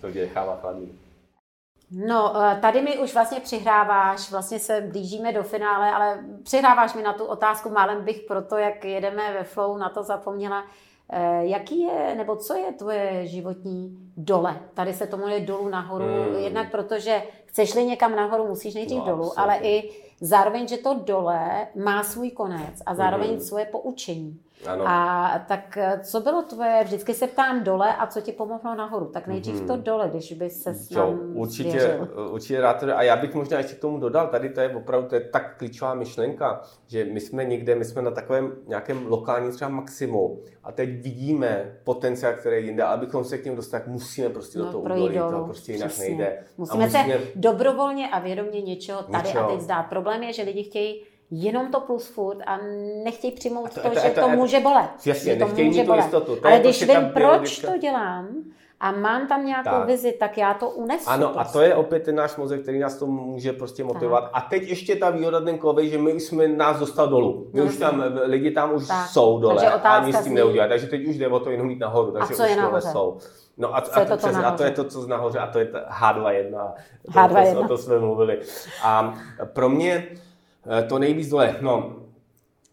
to 0.00 0.08
mě 0.08 0.20
nechává 0.20 0.56
chladný. 0.56 0.92
No, 1.90 2.42
eh, 2.42 2.58
tady 2.60 2.82
mi 2.82 2.98
už 2.98 3.14
vlastně 3.14 3.40
přihráváš, 3.40 4.30
vlastně 4.30 4.58
se 4.58 4.80
blížíme 4.80 5.32
do 5.32 5.42
finále, 5.42 5.92
ale 5.92 6.24
přihráváš 6.42 6.94
mi 6.94 7.02
na 7.02 7.12
tu 7.12 7.24
otázku, 7.24 7.68
málem 7.68 8.04
bych 8.04 8.20
proto, 8.20 8.56
jak 8.56 8.84
jedeme 8.84 9.32
ve 9.32 9.44
flow, 9.44 9.78
na 9.78 9.88
to 9.88 10.02
zapomněla. 10.02 10.64
Eh, 11.10 11.46
jaký 11.46 11.80
je, 11.80 12.14
nebo 12.16 12.36
co 12.36 12.54
je 12.54 12.72
tvoje 12.72 13.26
životní 13.26 13.98
dole? 14.16 14.60
Tady 14.74 14.94
se 14.94 15.06
tomu 15.06 15.28
je 15.28 15.40
dolů 15.40 15.68
nahoru, 15.68 16.04
hmm. 16.04 16.36
jednak 16.36 16.70
protože 16.70 17.22
chceš-li 17.46 17.84
někam 17.84 18.16
nahoru, 18.16 18.48
musíš 18.48 18.74
nejdřív 18.74 18.98
no, 18.98 19.04
dolů, 19.04 19.24
absolutně. 19.24 19.42
ale 19.42 19.58
i 19.62 19.90
zároveň, 20.20 20.68
že 20.68 20.76
to 20.76 20.94
dole 20.94 21.66
má 21.84 22.02
svůj 22.02 22.30
konec 22.30 22.82
a 22.86 22.94
zároveň 22.94 23.30
hmm. 23.30 23.40
svoje 23.40 23.64
poučení. 23.64 24.40
Ano. 24.66 24.84
A 24.86 25.44
tak 25.48 25.76
eh, 25.76 26.00
co 26.02 26.20
bylo 26.20 26.42
tvoje, 26.42 26.84
vždycky 26.84 27.14
se 27.14 27.26
ptám 27.26 27.64
dole 27.64 27.96
a 27.96 28.06
co 28.06 28.20
ti 28.20 28.32
pomohlo 28.32 28.74
nahoru, 28.74 29.06
tak 29.06 29.26
nejdřív 29.26 29.56
hmm. 29.56 29.66
to 29.66 29.76
dole, 29.76 30.08
když 30.08 30.32
by 30.32 30.50
se 30.50 30.74
s 30.74 30.90
jo, 30.90 31.14
určitě, 31.34 31.70
svěřil. 31.70 32.08
určitě 32.30 32.60
rád 32.60 32.80
to, 32.80 32.96
a 32.96 33.02
já 33.02 33.16
bych 33.16 33.34
možná 33.34 33.58
ještě 33.58 33.74
k 33.74 33.80
tomu 33.80 33.98
dodal, 33.98 34.28
tady 34.28 34.48
to 34.48 34.60
je 34.60 34.76
opravdu 34.76 35.08
to 35.08 35.14
je 35.14 35.20
tak 35.20 35.58
klíčová 35.58 35.94
myšlenka, 35.94 36.62
že 36.86 37.04
my 37.04 37.20
jsme 37.20 37.44
někde, 37.44 37.74
my 37.74 37.84
jsme 37.84 38.02
na 38.02 38.10
takovém 38.10 38.52
nějakém 38.66 39.06
lokálním 39.06 39.52
třeba 39.52 39.70
maximu 39.70 40.40
a 40.64 40.72
teď 40.72 40.88
vidíme 40.88 41.78
potenciál, 41.84 42.32
který 42.32 42.56
je 42.56 42.62
jinde, 42.62 42.82
abychom 42.82 43.24
se 43.24 43.38
k 43.38 43.44
němu 43.44 43.56
dostali, 43.56 43.82
tak 43.82 43.92
musíme 43.92 44.28
prostě 44.28 44.58
no, 44.58 44.64
do 44.64 44.70
toho 44.70 44.84
udolit, 44.84 45.18
to 45.30 45.44
prostě 45.44 45.72
jinak 45.72 45.88
Přesně. 45.88 46.08
nejde. 46.08 46.44
Musíme, 46.58 46.84
musíme 46.84 47.04
se 47.04 47.20
dobrovolně 47.34 48.08
a 48.08 48.18
vědomě 48.18 48.62
něčeho 48.62 49.02
tady 49.02 49.28
něčeho. 49.28 49.48
a 49.48 49.52
teď 49.52 49.60
zdát. 49.60 49.82
Problém 49.82 50.22
je, 50.22 50.32
že 50.32 50.42
lidi 50.42 50.62
chtějí 50.62 51.02
jenom 51.30 51.70
to 51.70 51.80
plus 51.80 52.06
furt 52.06 52.38
a 52.46 52.58
nechtějí 53.04 53.32
přijmout 53.32 53.74
to, 53.74 53.80
to, 53.80 53.88
to, 53.88 54.00
že 54.00 54.08
to, 54.08 54.20
to 54.20 54.28
může 54.28 54.60
bolet. 54.60 54.90
Jasně, 55.06 55.32
že 55.34 55.38
to 55.38 55.46
může 55.46 55.84
bolet. 55.84 56.02
Jistotu. 56.02 56.36
To 56.36 56.46
Ale 56.46 56.58
když 56.58 56.78
prostě 56.78 57.00
vím, 57.00 57.10
proč 57.10 57.58
to 57.58 57.78
dělám, 57.78 58.28
a 58.80 58.92
mám 58.92 59.28
tam 59.28 59.46
nějakou 59.46 59.70
tak. 59.70 59.86
vizi, 59.86 60.12
tak 60.12 60.38
já 60.38 60.54
to 60.54 60.70
unesu. 60.70 61.10
Ano, 61.10 61.28
prostě. 61.28 61.50
a 61.50 61.52
to 61.52 61.60
je 61.60 61.74
opět 61.74 62.02
ten 62.02 62.14
náš 62.14 62.36
mozek, 62.36 62.62
který 62.62 62.78
nás 62.78 62.96
to 62.96 63.06
může 63.06 63.52
prostě 63.52 63.84
motivovat. 63.84 64.24
Tak. 64.24 64.30
A 64.34 64.40
teď 64.40 64.68
ještě 64.68 64.96
ta 64.96 65.10
výhoda 65.10 65.40
ten 65.40 65.58
kovej, 65.58 65.88
že 65.88 65.98
my 65.98 66.12
už 66.12 66.22
jsme 66.22 66.48
nás 66.48 66.78
dostal 66.78 67.08
dolů. 67.08 67.50
My 67.52 67.60
no, 67.60 67.66
už 67.66 67.76
tam, 67.76 68.04
lidi 68.22 68.50
tam 68.50 68.74
už 68.74 68.86
tak. 68.86 69.08
jsou 69.08 69.38
dole 69.38 69.70
a 69.70 70.06
nic 70.06 70.16
s 70.16 70.24
tím 70.24 70.34
neudělat. 70.34 70.68
Takže 70.68 70.86
teď 70.86 71.06
už 71.06 71.16
jde 71.16 71.28
o 71.28 71.40
to 71.40 71.50
jenom 71.50 71.70
jít 71.70 71.78
nahoru. 71.78 72.12
Takže 72.12 72.34
a 72.34 72.36
co 72.36 72.42
už 72.42 72.50
je 72.50 72.56
nahoře? 72.56 72.88
jsou. 72.88 73.18
No 73.56 73.74
a, 73.74 73.78
a, 73.78 74.04
to, 74.04 74.10
to 74.10 74.16
přes, 74.16 74.36
a 74.36 74.50
to 74.50 74.62
je 74.62 74.70
to, 74.70 74.84
co 74.84 75.02
z 75.02 75.06
nahoře, 75.06 75.38
a 75.38 75.46
to 75.46 75.58
je 75.58 75.64
H2.1. 76.00 76.72
H2.1. 77.10 77.52
To, 77.52 77.60
o 77.60 77.68
to 77.68 77.78
jsme 77.78 77.98
mluvili. 77.98 78.40
A 78.82 79.14
pro 79.52 79.68
mě 79.68 80.08
Eh, 80.14 80.27
to 80.88 80.98
nejvíc 80.98 81.28
dole, 81.28 81.56
no, 81.60 81.96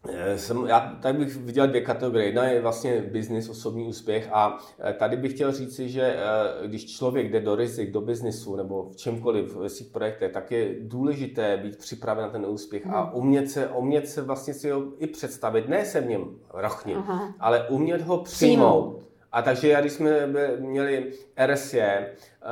Eh, 0.09 0.37
jsem, 0.37 0.65
já 0.65 0.79
tady 1.01 1.17
bych 1.17 1.35
viděl 1.35 1.67
dvě 1.67 1.81
kategorie. 1.81 2.25
Jedna 2.25 2.45
je 2.45 2.61
vlastně 2.61 3.01
business, 3.11 3.49
osobní 3.49 3.87
úspěch 3.87 4.29
a 4.31 4.57
eh, 4.79 4.93
tady 4.93 5.17
bych 5.17 5.33
chtěl 5.33 5.51
říci, 5.51 5.89
že 5.89 6.01
eh, 6.01 6.67
když 6.67 6.95
člověk 6.97 7.31
jde 7.31 7.39
do 7.39 7.55
rizik, 7.55 7.91
do 7.91 8.01
biznisu 8.01 8.55
nebo 8.55 8.89
v 8.89 8.95
čemkoliv 8.95 9.55
v 9.55 9.69
svých 9.69 9.89
projektech, 9.89 10.31
tak 10.31 10.51
je 10.51 10.75
důležité 10.81 11.57
být 11.57 11.77
připraven 11.77 12.25
na 12.25 12.29
ten 12.29 12.45
úspěch 12.45 12.87
a 12.87 13.01
hmm. 13.01 13.09
umět 13.13 13.49
se, 13.49 13.67
umět 13.67 14.07
se 14.07 14.21
vlastně 14.21 14.53
si 14.53 14.69
ho 14.69 14.83
i 14.97 15.07
představit, 15.07 15.69
ne 15.69 15.85
se 15.85 16.01
v 16.01 16.07
něm 16.07 16.25
rochnit, 16.53 16.97
ale 17.39 17.67
umět 17.69 18.01
ho 18.01 18.17
přijmout. 18.17 19.01
A 19.31 19.41
takže 19.41 19.67
já, 19.67 19.81
když 19.81 19.93
jsme 19.93 20.27
měli 20.59 21.11
RSJ, 21.45 21.81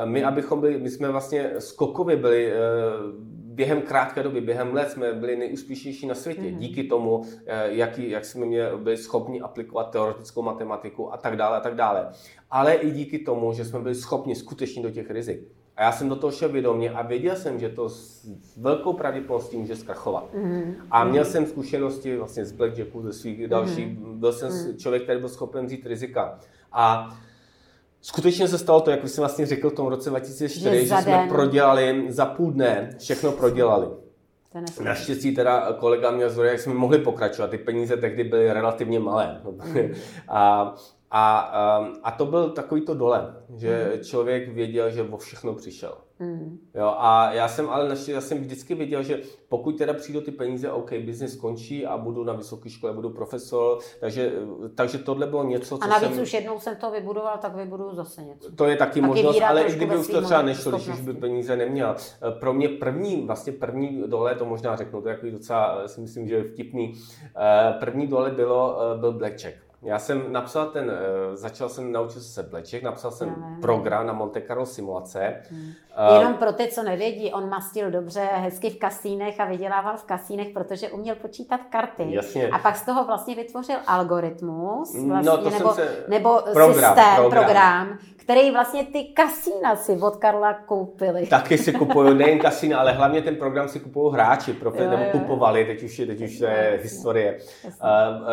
my, 0.05 0.23
abychom 0.23 0.61
byli, 0.61 0.77
my 0.77 0.89
jsme 0.89 1.10
vlastně 1.10 1.51
skokově 1.60 2.15
byli 2.15 2.53
během 3.53 3.81
krátké 3.81 4.23
doby, 4.23 4.41
během 4.41 4.73
let 4.73 4.91
jsme 4.91 5.13
byli 5.13 5.35
nejúspěšnější 5.35 6.07
na 6.07 6.15
světě. 6.15 6.41
Mm-hmm. 6.41 6.57
Díky 6.57 6.84
tomu, 6.84 7.25
eh, 7.45 7.71
jak, 7.71 7.97
jak 7.97 8.25
jsme 8.25 8.45
měli, 8.45 8.77
byli 8.77 8.97
schopni 8.97 9.41
aplikovat 9.41 9.84
teoretickou 9.84 10.41
matematiku 10.41 11.13
a 11.13 11.17
tak 11.17 11.35
dále 11.35 11.57
a 11.57 11.59
tak 11.59 11.75
dále. 11.75 12.07
Ale 12.51 12.73
i 12.73 12.91
díky 12.91 13.19
tomu, 13.19 13.53
že 13.53 13.65
jsme 13.65 13.80
byli 13.80 13.95
schopni 13.95 14.35
skutečně 14.35 14.84
do 14.84 14.91
těch 14.91 15.11
rizik. 15.11 15.39
A 15.75 15.84
já 15.84 15.91
jsem 15.91 16.09
do 16.09 16.15
toho 16.15 16.31
šel 16.31 16.49
vědomě 16.49 16.89
a 16.89 17.01
věděl 17.01 17.35
jsem, 17.35 17.59
že 17.59 17.69
to 17.69 17.89
s 17.89 18.30
velkou 18.57 18.93
pravděpodobností 18.93 19.57
může 19.57 19.75
zkrachovat. 19.75 20.34
Mm-hmm. 20.34 20.75
A 20.91 21.03
měl 21.03 21.25
jsem 21.25 21.45
zkušenosti 21.45 22.17
vlastně 22.17 22.45
z 22.45 22.51
Blackjacku, 22.51 23.01
ze 23.01 23.13
svých 23.13 23.47
dalších, 23.47 23.88
mm-hmm. 23.88 24.19
byl 24.19 24.34
jsem 24.34 24.49
mm-hmm. 24.49 24.77
člověk, 24.77 25.03
který 25.03 25.19
byl 25.19 25.30
schopen 25.30 25.65
vzít 25.65 25.85
rizika. 25.85 26.39
A 26.71 27.09
Skutečně 28.05 28.47
se 28.47 28.57
stalo 28.57 28.81
to, 28.81 28.91
jak 28.91 29.07
jsem 29.07 29.21
vlastně 29.21 29.45
řekl 29.45 29.69
v 29.69 29.73
tom 29.73 29.88
roce 29.88 30.09
2004, 30.09 30.59
že, 30.59 30.85
že 30.85 30.88
jsme 30.88 31.11
den. 31.11 31.30
prodělali 31.30 32.05
za 32.09 32.25
půl 32.25 32.51
dne, 32.51 32.89
všechno 32.99 33.31
prodělali. 33.31 33.88
Naštěstí 34.84 35.35
teda 35.35 35.73
kolega 35.73 36.11
měl 36.11 36.30
zdroje, 36.30 36.51
jak 36.51 36.59
jsme 36.59 36.73
mohli 36.73 36.99
pokračovat. 36.99 37.49
Ty 37.49 37.57
peníze 37.57 37.97
tehdy 37.97 38.23
byly 38.23 38.53
relativně 38.53 38.99
malé. 38.99 39.41
Mm. 39.63 39.93
a, 40.27 40.75
a, 41.15 41.40
a 42.03 42.11
to 42.11 42.26
byl 42.26 42.49
takový 42.49 42.81
to 42.81 42.94
dole, 42.94 43.35
že 43.56 43.91
mm. 43.95 44.03
člověk 44.03 44.49
věděl, 44.49 44.90
že 44.90 45.03
o 45.03 45.18
všechno 45.18 45.53
přišel. 45.53 45.98
Mm. 46.19 46.60
Jo, 46.76 46.95
a 46.98 47.34
já 47.34 47.48
jsem 47.48 47.69
ale 47.69 47.90
naštěstí, 47.90 48.11
já 48.11 48.22
jsem 48.22 48.38
vždycky 48.38 48.76
věděl, 48.76 49.03
že 49.03 49.22
pokud 49.49 49.77
teda 49.77 49.94
přijdou 49.94 50.22
ty 50.22 50.31
peníze, 50.31 50.72
OK, 50.72 50.94
biznis 50.94 51.34
skončí 51.34 51.85
a 51.85 51.98
budu 51.98 52.23
na 52.23 52.34
vysoké 52.34 52.69
škole, 52.69 52.94
budu 52.94 53.10
profesor, 53.10 53.80
takže, 53.99 54.31
takže 54.76 54.98
tohle 54.98 55.27
bylo 55.27 55.44
něco, 55.44 55.77
co 55.77 55.84
A 55.84 55.88
navíc 55.88 56.14
jsem... 56.14 56.23
už 56.23 56.34
jednou 56.34 56.60
jsem 56.60 56.76
to 56.76 56.91
vybudoval, 56.91 57.38
tak 57.38 57.56
vybudu 57.56 57.95
zase 57.95 58.23
něco. 58.23 58.52
To 58.52 58.65
je 58.65 58.76
taky, 58.76 58.90
taky 58.90 59.02
možnost, 59.02 59.41
ale 59.41 59.64
i 59.64 59.76
kdyby 59.76 59.98
už 59.98 60.07
to 60.07 60.22
třeba 60.22 60.41
nešlo, 60.41 60.72
když 60.72 60.88
už 60.88 61.02
by 61.02 61.14
peníze 61.14 61.56
neměl. 61.56 61.95
Pro 62.40 62.53
mě 62.53 62.69
první, 62.69 63.26
vlastně 63.26 63.53
první 63.53 64.03
dole, 64.07 64.35
to 64.35 64.45
možná 64.45 64.76
řeknu, 64.76 65.02
to 65.02 65.10
je 65.10 65.15
jako 65.15 65.27
docela, 65.30 65.88
si 65.88 66.02
myslím, 66.02 66.27
že 66.27 66.44
vtipný, 66.44 66.94
eh, 67.38 67.73
první 67.80 68.07
dole 68.07 68.31
bylo, 68.31 68.77
eh, 68.81 68.98
byl 68.98 69.11
Blackjack. 69.11 69.62
Já 69.84 69.99
jsem 69.99 70.31
napsal 70.31 70.65
ten, 70.69 70.85
uh, 70.85 71.35
začal 71.35 71.69
jsem 71.69 71.91
naučit 71.91 72.22
se 72.22 72.43
bleček, 72.43 72.84
napsal 72.84 73.11
jsem 73.11 73.57
program 73.61 74.07
na 74.07 74.14
Monte 74.14 74.41
Carlo 74.41 74.65
simulace. 74.65 75.41
Hmm. 75.49 75.72
Jenom 76.19 76.33
pro 76.33 76.53
ty, 76.53 76.67
co 76.67 76.83
nevědí, 76.83 77.31
on 77.31 77.49
mastil 77.49 77.91
dobře, 77.91 78.21
hezky 78.33 78.69
v 78.69 78.79
kasínech 78.79 79.39
a 79.39 79.45
vydělával 79.45 79.97
v 79.97 80.03
kasínech, 80.03 80.49
protože 80.49 80.89
uměl 80.89 81.15
počítat 81.15 81.59
karty. 81.69 82.05
Jasně. 82.09 82.47
A 82.47 82.59
pak 82.59 82.75
z 82.75 82.85
toho 82.85 83.05
vlastně 83.05 83.35
vytvořil 83.35 83.75
algoritmus, 83.87 84.93
no, 84.93 85.07
vlastně, 85.07 85.31
no, 85.31 85.49
nebo, 85.49 85.73
se... 85.73 86.05
nebo 86.07 86.41
program, 86.53 86.73
systém, 86.73 87.15
program. 87.15 87.43
program, 87.43 87.97
který 88.23 88.51
vlastně 88.51 88.83
ty 88.83 89.03
kasína 89.03 89.75
si 89.75 89.91
od 90.01 90.15
Karla 90.15 90.53
koupili. 90.53 91.27
Taky 91.27 91.57
si 91.57 91.73
kupují 91.73 92.13
nejen 92.17 92.39
kasína, 92.39 92.79
ale 92.79 92.91
hlavně 92.91 93.21
ten 93.21 93.35
program 93.35 93.67
si 93.67 93.79
kupují 93.79 94.13
hráči, 94.13 94.53
profi, 94.53 94.83
jo, 94.83 94.89
nebo 94.89 95.03
kupovali, 95.11 95.65
teď 95.65 95.83
už 95.83 95.99
je, 95.99 96.05
teď 96.05 96.21
už 96.21 96.39
je 96.39 96.79
historie. 96.83 97.39
Uh, 97.65 97.71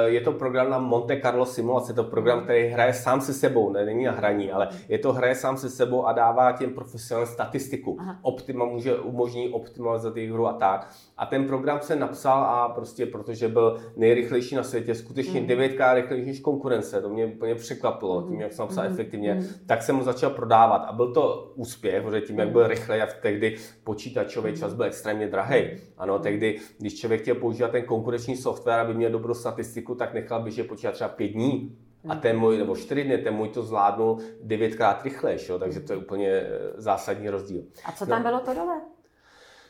je 0.05 0.21
to 0.21 0.33
program 0.33 0.71
na 0.71 0.79
Monte 0.79 1.21
Carlo 1.21 1.47
simulace, 1.47 1.91
je 1.91 1.97
to 1.97 2.05
program, 2.05 2.39
hmm. 2.39 2.45
který 2.45 2.69
hraje 2.69 2.95
sám 2.95 3.21
se 3.21 3.35
sebou, 3.35 3.71
ne, 3.71 3.85
není 3.85 4.05
na 4.05 4.13
hraní, 4.13 4.53
ale 4.53 4.69
je 4.89 4.99
to 4.99 5.13
hraje 5.13 5.35
sám 5.35 5.57
se 5.57 5.71
sebou 5.71 6.07
a 6.07 6.13
dává 6.13 6.53
těm 6.53 6.71
profesionálním 6.71 7.50
statistiku. 7.51 7.99
Optima 8.23 8.65
může 8.65 8.99
umožní 8.99 9.49
optimalizovat 9.49 10.17
jejich 10.17 10.33
hru 10.33 10.47
a 10.47 10.53
tak. 10.53 10.91
A 11.17 11.27
ten 11.27 11.47
program 11.47 11.79
se 11.83 11.97
napsal 11.97 12.43
a 12.43 12.69
prostě, 12.69 13.07
protože 13.07 13.49
byl 13.49 13.79
nejrychlejší 13.97 14.55
na 14.55 14.63
světě, 14.63 14.95
skutečně 14.95 15.41
mm. 15.41 15.47
devětkrát 15.47 15.95
rychlejší 15.95 16.27
než 16.27 16.41
konkurence, 16.41 17.03
to 17.03 17.09
mě 17.09 17.27
úplně 17.27 17.55
překvapilo, 17.55 18.23
tím, 18.23 18.41
jak 18.41 18.53
jsem 18.53 18.63
napsal 18.63 18.85
mm. 18.85 18.93
efektivně, 18.93 19.35
mm. 19.35 19.45
tak 19.67 19.83
jsem 19.83 19.97
ho 19.97 20.03
začal 20.03 20.31
prodávat. 20.31 20.85
A 20.87 20.93
byl 20.93 21.13
to 21.13 21.53
úspěch, 21.55 22.03
protože 22.03 22.21
tím, 22.21 22.39
jak 22.39 22.51
byl 22.51 22.67
rychlej 22.67 23.03
a 23.03 23.07
tehdy 23.23 23.57
počítačový 23.85 24.57
čas 24.57 24.75
byl 24.75 24.85
extrémně 24.85 25.27
drahý. 25.27 25.65
Ano, 25.99 26.19
tehdy, 26.19 26.59
když 26.79 27.01
člověk 27.01 27.23
chtěl 27.23 27.35
používat 27.35 27.71
ten 27.71 27.83
konkurenční 27.83 28.37
software, 28.37 28.81
aby 28.81 28.95
měl 28.95 29.11
dobrou 29.11 29.35
statistiku, 29.35 29.95
tak 29.95 30.15
nechal 30.15 30.43
by, 30.43 30.51
že 30.51 30.65
počítat 30.65 30.93
třeba 30.93 31.09
pět 31.09 31.29
dní. 31.29 31.77
A 32.09 32.15
ten 32.15 32.39
můj, 32.39 32.59
nebo 32.59 32.77
čtyři 32.77 33.05
dny, 33.05 33.19
ten 33.19 33.35
můj 33.35 33.49
to 33.49 33.63
zvládnul 33.63 34.19
devětkrát 34.43 35.05
rychlejší, 35.05 35.53
takže 35.59 35.81
to 35.81 35.93
je 35.93 35.97
úplně 35.97 36.29
eh, 36.29 36.49
zásadní 36.77 37.31
rozdíl. 37.31 37.63
A 37.85 37.93
co 37.93 38.07
tam 38.07 38.23
no. 38.23 38.29
bylo 38.29 38.41
to 38.41 38.55
dole? 38.55 38.81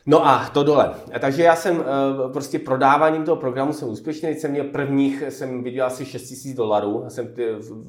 No 0.05 0.27
a 0.27 0.49
to 0.49 0.63
dole. 0.63 0.93
Takže 1.19 1.43
já 1.43 1.55
jsem 1.55 1.77
uh, 1.77 1.85
prostě 2.31 2.59
prodáváním 2.59 3.23
toho 3.23 3.37
programu 3.37 3.73
jsem 3.73 3.89
úspěšný. 3.89 4.29
jsem 4.29 4.51
měl 4.51 4.65
prvních, 4.65 5.23
jsem 5.29 5.63
viděl 5.63 5.85
asi 5.85 6.05
6 6.05 6.45
000 6.45 6.55
dolarů. 6.55 7.01
Já 7.03 7.09
jsem, 7.09 7.33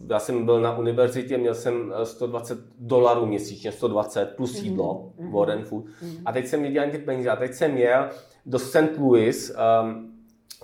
já 0.08 0.18
jsem 0.18 0.44
byl 0.44 0.60
na 0.60 0.78
univerzitě, 0.78 1.38
měl 1.38 1.54
jsem 1.54 1.92
120 2.04 2.58
eh, 2.58 2.62
dolarů 2.78 3.26
měsíčně, 3.26 3.72
120 3.72 4.34
plus 4.36 4.56
mhm. 4.56 4.64
jídlo, 4.64 5.12
mm-hmm. 5.18 5.32
Warren 5.32 5.64
Food. 5.64 5.84
Mm-hmm. 5.84 6.22
A 6.24 6.32
teď 6.32 6.46
jsem 6.46 6.62
viděl 6.62 6.90
ty 6.90 6.98
peníze. 6.98 7.30
A 7.30 7.36
teď 7.36 7.54
jsem 7.54 7.72
měl 7.72 8.08
do 8.46 8.58
St. 8.58 8.98
Louis, 8.98 9.52
um, 9.82 10.11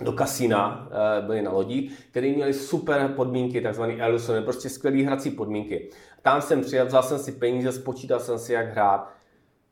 do 0.01 0.11
kasína, 0.11 0.87
uh, 1.19 1.25
byli 1.25 1.41
na 1.41 1.51
lodi, 1.51 1.89
který 2.11 2.35
měli 2.35 2.53
super 2.53 3.13
podmínky, 3.15 3.61
takzvaný 3.61 4.01
Ellison, 4.01 4.43
prostě 4.43 4.69
skvělé 4.69 5.03
hrací 5.03 5.31
podmínky. 5.31 5.89
Tam 6.21 6.41
jsem 6.41 6.61
přijel, 6.61 6.85
vzal 6.85 7.03
jsem 7.03 7.19
si 7.19 7.31
peníze, 7.31 7.71
spočítal 7.71 8.19
jsem 8.19 8.39
si, 8.39 8.53
jak 8.53 8.71
hrát 8.71 9.09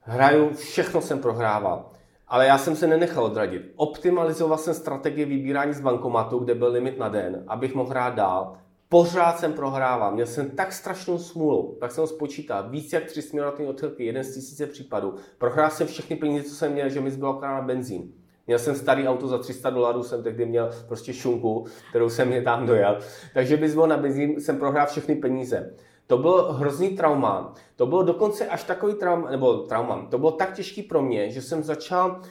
hraju, 0.02 0.54
všechno 0.54 1.02
jsem 1.02 1.20
prohrával. 1.20 1.90
Ale 2.28 2.46
já 2.46 2.58
jsem 2.58 2.76
se 2.76 2.88
nenechal 2.88 3.24
odradit. 3.24 3.72
Optimalizoval 3.76 4.58
jsem 4.58 4.74
strategii 4.74 5.26
vybírání 5.26 5.74
z 5.74 5.82
bankomatu, 5.82 6.40
kde 6.40 6.56
byl 6.56 6.72
limit 6.72 7.00
na 7.00 7.10
den, 7.10 7.44
abych 7.48 7.76
mohl 7.76 7.90
hrát 7.90 8.16
dál. 8.16 8.58
Pořád 8.90 9.40
jsem 9.40 9.54
prohrával, 9.54 10.12
měl 10.12 10.26
jsem 10.26 10.50
tak 10.50 10.74
strašnou 10.74 11.18
smůlu, 11.18 11.78
tak 11.80 11.92
jsem 11.92 12.08
spočítal, 12.08 12.70
víc 12.70 12.94
jak 12.94 13.06
tři 13.06 13.22
směrovatní 13.22 13.68
odchylky, 13.68 14.06
jeden 14.06 14.24
z 14.24 14.36
tisíce 14.36 14.66
případů. 14.66 15.16
Prohrál 15.38 15.70
jsem 15.70 15.88
všechny 15.88 16.16
peníze, 16.16 16.44
co 16.44 16.56
jsem 16.56 16.74
měl, 16.74 16.90
že 16.90 17.02
mi 17.02 17.12
zbylo 17.12 17.42
na 17.42 17.62
benzín. 17.62 18.14
Měl 18.48 18.60
jsem 18.60 18.76
starý 18.76 19.08
auto 19.08 19.28
za 19.28 19.38
300 19.38 19.70
dolarů, 19.70 20.04
jsem 20.04 20.24
tehdy 20.24 20.46
měl 20.46 20.70
prostě 20.88 21.14
šunku, 21.14 21.66
kterou 21.90 22.10
jsem 22.10 22.32
je 22.32 22.42
tam 22.42 22.66
dojel. 22.66 23.00
Takže 23.34 23.58
by 23.58 23.76
na 23.88 23.98
benzín, 23.98 24.42
jsem 24.42 24.58
prohrál 24.58 24.88
všechny 24.88 25.16
peníze. 25.16 25.74
To 26.08 26.18
bylo 26.18 26.54
hrozný 26.54 26.90
trauma. 26.90 27.54
To 27.76 27.86
bylo 27.86 28.04
dokonce 28.04 28.48
až 28.48 28.64
takový 28.64 28.94
trauma, 28.94 29.32
nebo 29.32 29.58
trauma, 29.58 30.08
to 30.12 30.18
bylo 30.18 30.32
tak 30.32 30.54
těžký 30.54 30.84
pro 30.84 31.02
mě, 31.02 31.32
že 31.32 31.42
jsem 31.42 31.64
začal 31.64 32.22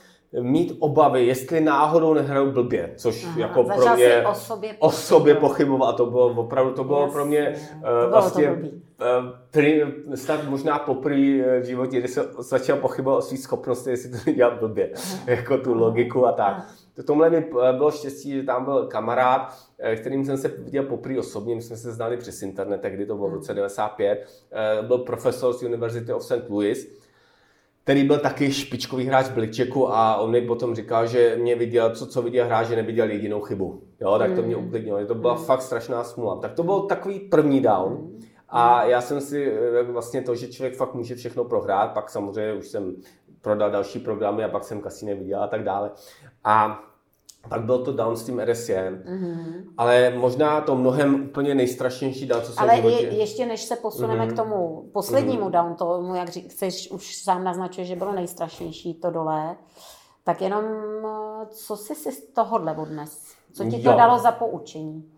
mít 0.40 0.76
obavy, 0.78 1.26
jestli 1.26 1.60
náhodou 1.60 2.14
nehraju 2.14 2.52
blbě, 2.52 2.92
což 2.96 3.24
Aha, 3.24 3.40
jako 3.40 3.64
pro 3.64 3.96
mě 3.96 4.26
o 4.26 4.34
sobě, 4.34 4.76
o 4.78 4.90
sobě 4.90 5.34
pochybovat. 5.34 5.96
To 5.96 6.06
bylo 6.06 6.26
opravdu, 6.26 6.72
to 6.72 6.84
bylo 6.84 7.00
Jasně. 7.00 7.12
pro 7.12 7.24
mě 7.24 7.54
uh, 7.74 8.10
vlastně 8.10 8.50
uh, 8.50 8.56
prý, 9.50 9.82
snad 10.14 10.48
možná 10.48 10.78
poprvé 10.78 11.60
v 11.60 11.64
životě, 11.64 11.98
kdy 11.98 12.08
jsem 12.08 12.24
začal 12.38 12.76
pochybovat 12.76 13.18
o 13.18 13.22
svých 13.22 13.40
schopnosti, 13.40 13.90
jestli 13.90 14.10
to 14.10 14.32
dělat 14.32 14.58
blbě, 14.60 14.90
Aha. 14.96 15.18
jako 15.26 15.58
tu 15.58 15.74
logiku 15.74 16.26
a 16.26 16.32
tak. 16.32 16.66
To 16.94 17.02
tomhle 17.02 17.30
mi 17.30 17.44
bylo 17.76 17.90
štěstí, 17.90 18.30
že 18.32 18.42
tam 18.42 18.64
byl 18.64 18.86
kamarád, 18.86 19.58
eh, 19.78 19.96
kterým 19.96 20.24
jsem 20.24 20.36
se 20.36 20.48
viděl 20.48 20.82
poprvé 20.82 21.18
osobně, 21.18 21.54
my 21.54 21.62
jsme 21.62 21.76
se 21.76 21.92
znali 21.92 22.16
přes 22.16 22.42
internet, 22.42 22.80
kdy 22.82 23.06
to 23.06 23.16
bylo 23.16 23.28
v 23.28 23.34
roce 23.34 23.54
95, 23.54 24.26
byl 24.86 24.98
profesor 24.98 25.52
z 25.52 25.62
University 25.62 26.12
of 26.12 26.24
St. 26.24 26.48
Louis, 26.48 27.05
který 27.86 28.04
byl 28.04 28.18
taky 28.18 28.52
špičkový 28.52 29.04
hráč 29.04 29.28
Bličeku 29.28 29.92
a 29.92 30.16
on 30.16 30.30
mi 30.30 30.40
potom 30.40 30.74
říkal, 30.74 31.06
že 31.06 31.36
mě 31.40 31.54
viděl, 31.54 31.94
co, 31.94 32.06
co 32.06 32.22
viděl 32.22 32.46
hrát, 32.46 32.64
že 32.64 32.76
neviděl 32.76 33.10
jedinou 33.10 33.40
chybu. 33.40 33.82
Jo, 34.00 34.18
tak 34.18 34.34
to 34.34 34.42
mě 34.42 34.56
hmm. 34.56 34.66
uklidnilo. 34.66 35.06
To 35.06 35.14
byla 35.14 35.34
mm. 35.34 35.44
fakt 35.44 35.62
strašná 35.62 36.04
smůla. 36.04 36.36
Tak 36.36 36.52
to 36.52 36.62
byl 36.62 36.80
takový 36.80 37.20
první 37.20 37.60
down. 37.60 38.10
A 38.48 38.84
já 38.84 39.00
jsem 39.00 39.20
si 39.20 39.52
eh, 39.52 39.82
vlastně 39.82 40.22
to, 40.22 40.34
že 40.34 40.48
člověk 40.48 40.76
fakt 40.76 40.94
může 40.94 41.14
všechno 41.14 41.44
prohrát, 41.44 41.92
pak 41.92 42.10
samozřejmě 42.10 42.52
už 42.52 42.66
jsem 42.66 42.96
prodal 43.40 43.70
další 43.70 43.98
programy 43.98 44.44
a 44.44 44.48
pak 44.48 44.64
jsem 44.64 44.80
kasíny 44.80 45.14
viděl 45.14 45.42
a 45.42 45.46
tak 45.46 45.64
dále. 45.64 45.90
A 46.44 46.84
pak 47.48 47.64
byl 47.64 47.78
to 47.78 47.92
down 47.92 48.16
s 48.16 48.24
tím 48.24 48.38
RSM, 48.38 48.72
mm-hmm. 48.72 49.64
ale 49.76 50.10
možná 50.10 50.60
to 50.60 50.76
mnohem 50.76 51.14
úplně 51.14 51.54
nejstrašnější 51.54 52.26
down, 52.26 52.42
co 52.42 52.52
jsem 52.52 52.62
Ale 52.62 52.78
je, 52.78 53.14
ještě 53.14 53.46
než 53.46 53.62
se 53.62 53.76
posuneme 53.76 54.26
mm-hmm. 54.26 54.32
k 54.32 54.36
tomu 54.36 54.90
poslednímu 54.92 55.44
mm-hmm. 55.44 55.50
down, 55.50 55.74
tomu, 55.74 56.14
jak 56.14 56.28
řík, 56.28 56.52
chceš, 56.52 56.90
už 56.90 57.16
sám 57.16 57.44
naznačuje, 57.44 57.84
že 57.84 57.96
bylo 57.96 58.12
nejstrašnější 58.12 58.94
to 58.94 59.10
dole, 59.10 59.56
tak 60.24 60.42
jenom 60.42 60.64
co 61.48 61.76
jsi 61.76 61.94
si 61.94 62.12
z 62.12 62.32
tohohle 62.32 62.76
odnes? 62.76 63.34
Co 63.52 63.64
ti 63.64 63.82
to 63.82 63.90
jo. 63.90 63.96
dalo 63.96 64.18
za 64.18 64.32
poučení? 64.32 65.12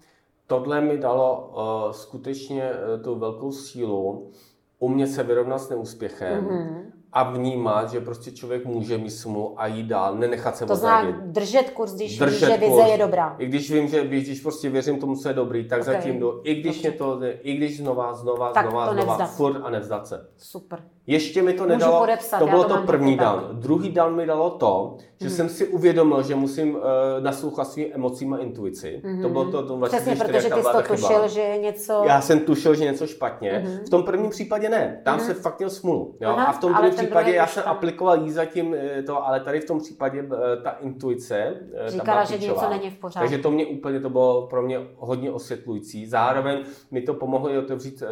Tohle 0.46 0.80
mi 0.80 0.98
dalo 0.98 1.52
uh, 1.52 1.92
skutečně 1.92 2.70
uh, 2.70 3.02
tu 3.02 3.14
velkou 3.14 3.52
sílu 3.52 4.30
umět 4.78 5.06
se 5.06 5.22
vyrovnat 5.22 5.59
s 5.59 5.68
neúspěchem 5.68 6.44
mm-hmm 6.44 6.97
a 7.12 7.22
vnímat, 7.30 7.90
že 7.90 8.01
prostě 8.01 8.30
člověk 8.30 8.64
může 8.64 8.98
mít 8.98 9.10
smůlu 9.10 9.55
a 9.56 9.66
jít 9.66 9.86
dál, 9.86 10.14
nenechat 10.14 10.56
se 10.56 10.66
To 10.66 10.76
znamená 10.76 11.18
držet 11.26 11.70
kurz, 11.70 11.94
když 11.94 12.18
Držet 12.18 12.30
víš, 12.30 12.40
že 12.40 12.56
vize 12.56 12.72
kurz. 12.82 12.90
je 12.90 12.98
dobrá. 12.98 13.35
I 13.39 13.47
když 13.47 13.70
vím, 13.72 13.89
že 13.89 14.05
když 14.06 14.40
prostě 14.40 14.70
věřím 14.70 14.98
tomu, 14.98 15.16
co 15.16 15.28
je 15.28 15.35
dobrý, 15.35 15.68
tak 15.68 15.78
Ok. 15.80 15.85
zatím 15.86 16.18
jdu. 16.18 16.40
I 16.44 16.55
když 16.55 16.74
Dobře. 16.76 16.89
mě 16.89 16.98
to, 16.98 17.18
i 17.43 17.52
když 17.56 17.76
znova, 17.78 18.14
znova, 18.14 18.52
Tak 18.52 18.70
znova, 18.70 18.93
znova, 18.93 19.06
nevzdat. 19.16 19.36
furt 19.36 19.60
a 19.64 19.70
nevzdat 19.70 20.06
se. 20.06 20.28
Super. 20.36 20.82
Ještě 21.06 21.43
mi 21.43 21.52
to 21.52 21.62
Můžu 21.62 21.74
nedalo, 21.74 21.98
podepsat, 22.01 22.39
to 22.39 22.47
bylo 22.47 22.64
to 22.64 22.76
to 22.76 22.82
první 22.86 23.16
dan. 23.16 23.48
Druhý 23.52 23.90
dan 23.93 24.14
mi 24.16 24.26
dalo 24.26 24.51
to, 24.51 24.97
že 25.20 25.26
Mhm. 25.26 25.35
jsem 25.36 25.48
si 25.48 25.68
uvědomil, 25.68 26.22
že 26.22 26.35
musím 26.35 26.74
uh, 26.74 26.82
naslouchat 27.20 27.68
svým 27.68 27.86
emocím 27.93 28.32
a 28.32 28.39
intuici. 28.39 29.02
To 29.22 29.28
bylo 29.28 29.44
to, 29.51 29.66
to 29.66 29.76
Mhm. 29.76 29.89
Přesně, 29.89 30.14
24, 30.14 30.32
protože 30.32 30.55
ty 30.55 30.60
jsi 30.60 30.66
to 30.66 30.72
ta 30.72 30.82
chyba. 30.82 30.97
tušil, 31.09 31.28
že 31.28 31.40
je 31.40 31.59
něco... 31.59 32.02
Já 32.06 32.20
jsem 32.20 32.40
tušil, 32.40 32.74
že 32.74 32.85
něco 32.85 33.06
špatně. 33.06 33.62
Mhm. 33.64 33.78
V 33.86 33.90
tom 33.90 34.02
prvním 34.02 34.30
případě 34.30 34.68
ne. 34.68 35.01
Tam 35.05 35.20
se 35.20 35.35
fakt 35.35 35.59
měl 35.59 35.70
smůlu. 35.70 36.16
Jo? 36.20 36.28
Aha, 36.30 36.44
a 36.44 36.52
v 36.52 36.59
tom 36.60 36.74
případě 37.06 37.34
já 37.34 37.46
jsem 37.46 37.62
tam- 37.62 37.72
aplikoval 37.72 38.22
jí 38.22 38.30
zatím 38.30 38.74
eh, 38.78 39.02
to, 39.02 39.26
ale 39.26 39.40
tady 39.40 39.60
v 39.60 39.64
tom 39.64 39.78
případě 39.78 40.20
eh, 40.32 40.62
ta 40.62 40.70
intuice 40.70 41.36
eh, 41.38 41.84
ta 41.84 41.88
Říkala, 41.88 42.04
byla 42.12 42.24
že 42.24 42.38
něco 42.38 42.70
není 42.70 42.90
v 42.90 42.98
pořádku. 42.98 43.18
Takže 43.20 43.38
to 43.38 43.50
mě 43.50 43.66
úplně, 43.66 44.00
to 44.00 44.10
bylo 44.10 44.46
pro 44.46 44.62
mě 44.62 44.80
hodně 44.96 45.30
osvětlující. 45.32 46.06
Zároveň 46.06 46.64
mi 46.90 47.00
to 47.02 47.14
pomohlo 47.14 47.50
i 47.50 47.58
otevřít 47.58 48.02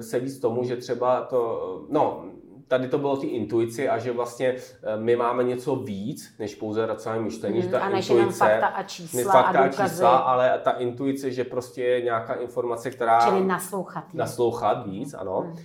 se 0.00 0.20
víc 0.20 0.38
tomu, 0.40 0.64
že 0.64 0.76
třeba 0.76 1.20
to, 1.20 1.60
no, 1.90 2.24
tady 2.68 2.88
to 2.88 2.98
bylo 2.98 3.12
o 3.12 3.16
té 3.16 3.26
intuici 3.26 3.88
a 3.88 3.98
že 3.98 4.12
vlastně 4.12 4.54
my 4.96 5.16
máme 5.16 5.44
něco 5.44 5.76
víc, 5.76 6.34
než 6.38 6.54
pouze 6.54 6.86
racionální 6.86 7.24
myšlení, 7.24 7.62
že 7.62 7.68
ta 7.68 7.78
Mhm, 7.78 7.86
a 7.86 7.90
než 7.90 8.10
intuice, 8.10 8.38
fakta 8.38 8.66
a 8.66 8.82
ne 8.82 8.88
čísla 8.88 9.32
fakta 9.32 9.58
a 9.58 9.62
a 9.62 9.66
důkazy. 9.66 9.90
čísla, 9.94 10.16
ale 10.16 10.60
ta 10.64 10.70
intuice, 10.70 11.30
že 11.30 11.44
prostě 11.44 11.82
je 11.82 12.00
nějaká 12.00 12.34
informace, 12.34 12.90
která 12.90 13.20
Čili 13.28 13.44
naslouchat. 13.44 14.04
jí. 14.12 14.18
naslouchat 14.18 14.86
víc, 14.86 15.14
ano. 15.14 15.40
Hmm. 15.40 15.56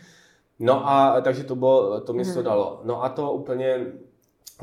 No 0.61 0.89
a 0.89 1.21
takže 1.21 1.43
to 1.43 1.55
bylo, 1.55 2.01
to 2.01 2.13
mě 2.13 2.25
to 2.33 2.41
dalo. 2.41 2.81
No 2.83 3.03
a 3.03 3.09
to 3.09 3.31
úplně 3.31 3.88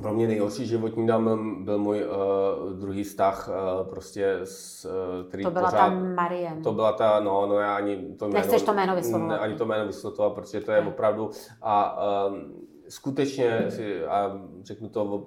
pro 0.02 0.14
mě 0.14 0.26
nejhorší 0.26 0.66
životní 0.66 1.06
dám 1.06 1.64
byl, 1.64 1.78
můj 1.78 2.04
uh, 2.04 2.72
druhý 2.72 3.04
vztah, 3.04 3.48
uh, 3.48 3.88
prostě, 3.88 4.38
s, 4.44 4.84
uh, 4.84 5.28
který 5.28 5.44
To 5.44 5.50
byla 5.50 5.64
pořád, 5.64 5.88
ta 5.88 5.94
Marie. 5.94 6.52
to 6.62 6.72
byla 6.72 6.92
ta, 6.92 7.20
no, 7.20 7.46
no 7.46 7.54
já 7.54 7.76
ani 7.76 7.96
to 7.96 8.24
jméno, 8.24 8.38
Nechceš 8.38 8.62
to 8.62 8.72
jméno 8.74 8.96
vyslovovat. 8.96 9.28
Ne, 9.28 9.38
ani 9.38 9.54
to 9.54 9.66
jméno 9.66 9.86
vyslovovat, 9.86 10.32
protože 10.32 10.60
to 10.60 10.72
je 10.72 10.80
opravdu 10.80 11.30
a 11.62 12.00
um, 12.26 12.52
skutečně 12.88 13.70
si, 13.70 14.04
a 14.04 14.40
řeknu 14.62 14.88
to, 14.88 15.26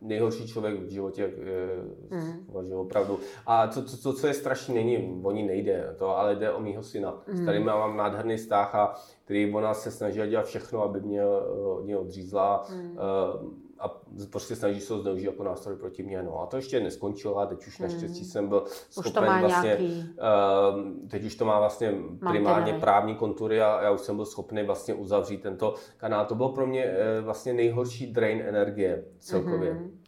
nejhorší 0.00 0.46
člověk 0.48 0.80
v 0.80 0.88
životě, 0.90 1.30
Mhm. 2.10 2.44
považuji 2.46 2.74
opravdu. 2.80 3.18
A 3.46 3.68
co, 3.68 3.84
co, 3.84 3.96
co, 3.98 4.12
co 4.12 4.26
je 4.26 4.34
strašný, 4.34 4.74
není, 4.74 5.20
o 5.24 5.30
ní 5.32 5.42
nejde, 5.42 5.94
to, 5.98 6.18
ale 6.18 6.34
jde 6.36 6.52
o 6.52 6.60
mýho 6.60 6.82
syna, 6.82 7.22
Mhm. 7.26 7.36
s 7.36 7.40
kterým 7.42 7.66
já 7.66 7.76
mám 7.76 7.96
nádherný 7.96 8.36
vztah 8.36 8.74
a 8.74 8.94
který 9.24 9.54
ona 9.54 9.74
se 9.74 9.90
snažila 9.90 10.26
dělat 10.26 10.46
všechno, 10.46 10.82
aby 10.82 11.00
mě 11.00 11.20
eh, 11.22 11.26
od 11.76 11.84
něj 11.86 11.96
odřízla 11.96 12.64
Mhm. 12.74 12.98
eh, 12.98 13.67
a 13.80 14.00
prostě 14.30 14.56
snaží 14.56 14.80
se 14.80 14.94
ho 14.94 15.00
zneužít 15.00 15.24
jako 15.24 15.44
nástroj 15.44 15.76
proti 15.76 16.02
mně. 16.02 16.22
No 16.22 16.40
a 16.40 16.46
to 16.46 16.56
ještě 16.56 16.80
neskončilo, 16.80 17.38
a 17.38 17.46
teď 17.46 17.66
už 17.66 17.78
naštěstí 17.78 18.24
jsem 18.24 18.48
byl. 18.48 18.64
Už 18.98 19.06
schopen 19.06 19.26
má 19.26 19.40
vlastně, 19.40 19.68
nějaký... 19.68 20.04
eh, 20.18 21.08
teď 21.08 21.24
už 21.24 21.34
to 21.36 21.44
má 21.44 21.58
vlastně 21.58 21.94
primárně 22.18 22.40
Mantinely. 22.42 22.80
právní 22.80 23.14
kontury 23.14 23.62
a 23.62 23.82
já 23.82 23.90
už 23.90 24.00
jsem 24.00 24.16
byl 24.16 24.26
schopný 24.26 24.62
vlastně 24.62 24.94
uzavřít 24.94 25.42
tento 25.42 25.74
kanál. 25.96 26.26
To 26.26 26.34
bylo 26.34 26.52
pro 26.52 26.66
mě 26.66 26.84
eh, 26.84 27.20
vlastně 27.20 27.52
nejhorší 27.52 28.12
drain 28.12 28.42
energie 28.46 29.04
celkově. 29.18 29.74
Mhm. 29.74 30.00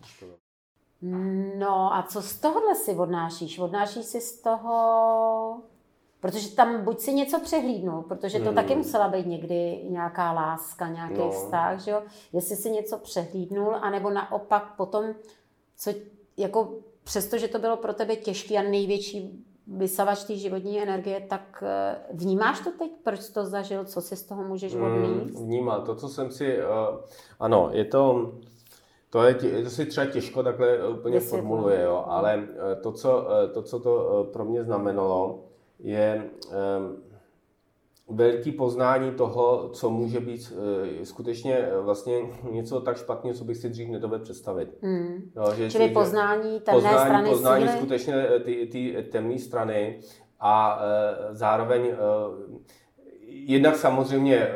No 1.59 1.95
a 1.95 2.03
co 2.03 2.23
z 2.23 2.41
tohohle 2.41 2.75
si 2.75 2.95
odnášíš? 2.95 3.59
Odnášíš 3.59 4.05
si 4.05 4.21
z 4.21 4.41
toho... 4.41 5.63
Protože 6.21 6.55
tam 6.55 6.85
buď 6.85 7.01
si 7.01 7.13
něco 7.13 7.41
přehlídnul, 7.41 8.03
protože 8.03 8.39
to 8.39 8.45
Hmm. 8.45 8.55
taky 8.55 8.77
musela 8.77 9.09
být 9.09 9.27
někdy 9.27 9.81
nějaká 9.89 10.33
láska, 10.33 10.89
nějaký 10.89 11.19
No. 11.19 11.31
vztah, 11.31 11.81
že 11.81 11.91
jo? 11.91 12.03
Jestli 12.33 12.57
si 12.57 12.71
něco 12.71 12.99
přehlídnul, 12.99 13.77
anebo 13.81 14.11
naopak 14.11 14.75
potom, 14.77 15.05
co 15.77 15.91
jako 16.37 16.75
přesto, 17.05 17.39
že 17.39 17.49
to 17.49 17.59
bylo 17.59 17.77
pro 17.77 17.93
tebe 17.93 18.17
těžký 18.17 18.59
a 18.59 18.63
největší 18.63 19.45
vysavač 19.67 20.25
té 20.25 20.37
životní 20.37 20.83
energie, 20.83 21.21
tak 21.29 21.63
eh, 21.67 21.97
vnímáš 22.13 22.61
to 22.61 22.71
teď? 22.79 22.91
Proč 23.05 23.29
to 23.29 23.45
zažil? 23.47 23.85
Co 23.85 24.01
si 24.01 24.17
z 24.17 24.23
toho 24.23 24.43
můžeš 24.45 24.75
Mm, 24.75 24.83
odníst? 24.83 25.39
vnímá. 25.41 25.81
To, 25.81 25.95
co 25.95 26.09
jsem 26.09 26.31
si... 26.31 26.59
Uh, 26.59 26.99
ano, 27.41 27.69
je 27.73 27.85
to... 27.85 28.33
To, 29.11 29.23
je, 29.23 29.35
to 29.65 29.71
si 29.71 29.87
třeba 29.87 30.07
těžko 30.07 30.43
takhle 30.43 30.89
úplně 30.89 31.15
Vysvětlovat. 31.19 31.51
formuluje, 31.51 31.83
jo, 31.83 32.05
ale 32.07 32.49
eh, 32.73 32.77
to 32.83 32.93
co, 32.93 33.27
to, 33.55 33.63
co 33.63 33.81
to 33.81 34.27
pro 34.33 34.45
mě 34.45 34.65
znamenalo, 34.65 35.45
je 35.83 36.31
eh, 36.53 36.57
velký 38.09 38.53
poznání 38.53 39.11
toho, 39.11 39.69
co 39.69 39.91
může 39.91 40.21
být 40.21 40.53
eh, 41.01 41.07
skutečně 41.07 41.57
eh, 41.57 41.81
vlastně 41.81 42.15
něco 42.51 42.81
tak 42.81 42.97
špatného, 42.97 43.37
co 43.37 43.45
bych 43.45 43.57
si 43.57 43.69
dřív 43.69 43.89
nedovedl 43.89 44.25
představit. 44.25 44.69
Hmm. 44.83 45.31
Jo, 45.37 45.53
že, 45.55 45.71
Čili 45.71 45.89
že- 45.89 45.95
poznání 45.95 46.61
temné 46.61 46.77
poznání, 46.81 46.99
strany 46.99 47.29
poznání 47.31 47.67
síly? 47.67 47.79
skutečně 47.79 48.15
eh, 48.15 48.41
ty, 48.41 48.67
ty 48.73 49.09
temné 49.13 49.39
strany 49.39 50.01
a 50.41 50.81
zároveň 51.31 51.93
jednak 53.27 53.77
samozřejmě 53.77 54.49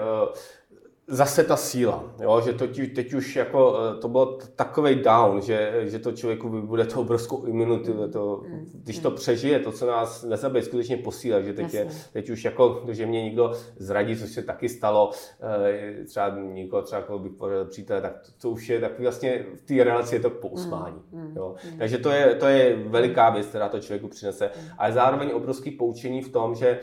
zase 1.07 1.45
ta 1.45 1.57
síla, 1.57 2.05
jo, 2.23 2.41
že 2.41 2.53
to 2.53 2.67
ti, 2.67 2.87
teď 2.87 3.15
už 3.15 3.37
jako, 3.37 3.79
eh, 3.79 4.01
to 4.01 4.09
bylo 4.09 4.39
takový 4.57 4.95
down, 4.95 5.41
že, 5.41 5.73
že 5.85 5.99
to 5.99 6.13
člověku 6.13 6.63
bude 6.63 6.85
to 6.85 7.01
obrovskou 7.01 7.45
imunitu, 7.45 8.09
to, 8.09 8.43
když 8.75 8.99
to 8.99 9.11
přežije, 9.11 9.59
to, 9.59 9.73
co 9.73 9.87
nás 9.87 10.23
nezabije, 10.23 10.63
skutečně 10.63 10.97
posílá, 10.97 11.41
že 11.41 11.53
teď, 11.53 11.75
je, 11.75 11.89
teď 12.13 12.31
už 12.31 12.45
jako, 12.45 12.85
že 12.89 13.07
mě 13.07 13.23
někdo 13.25 13.53
zradí, 13.77 14.17
což 14.17 14.31
se 14.31 14.43
taky 14.43 14.69
stalo, 14.69 15.11
eh, 15.43 16.05
třeba 16.05 16.39
někoho, 16.39 16.83
třeba 16.83 17.01
jako 17.01 17.19
bych 17.19 17.33
pořádal 17.33 17.65
přítele, 17.65 18.01
tak 18.01 18.19
to, 18.27 18.33
to, 18.41 18.51
už 18.51 18.69
je 18.69 18.81
takový 18.81 19.03
vlastně, 19.03 19.47
v 19.55 19.63
té 19.63 19.85
relaci 19.85 20.15
je 20.15 20.21
to 20.21 20.31
pousmání. 20.31 21.03
Jo. 21.37 21.55
Takže 21.79 21.99
to 21.99 22.11
je, 22.11 22.35
to 22.35 22.47
je 22.47 22.77
veliká 22.77 23.31
věc, 23.31 23.47
která 23.47 23.69
to 23.69 23.81
člověku 23.81 24.09
přinese. 24.09 24.51
Ale 24.79 24.93
zároveň 24.93 25.31
obrovský 25.35 25.71
poučení 25.71 26.23
v 26.23 26.33
tom, 26.33 26.55
že 26.55 26.81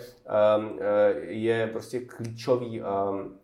um, 0.57 0.79
je 1.27 1.69
prostě 1.71 1.99
klíčový 1.99 2.81
um, 2.81 3.40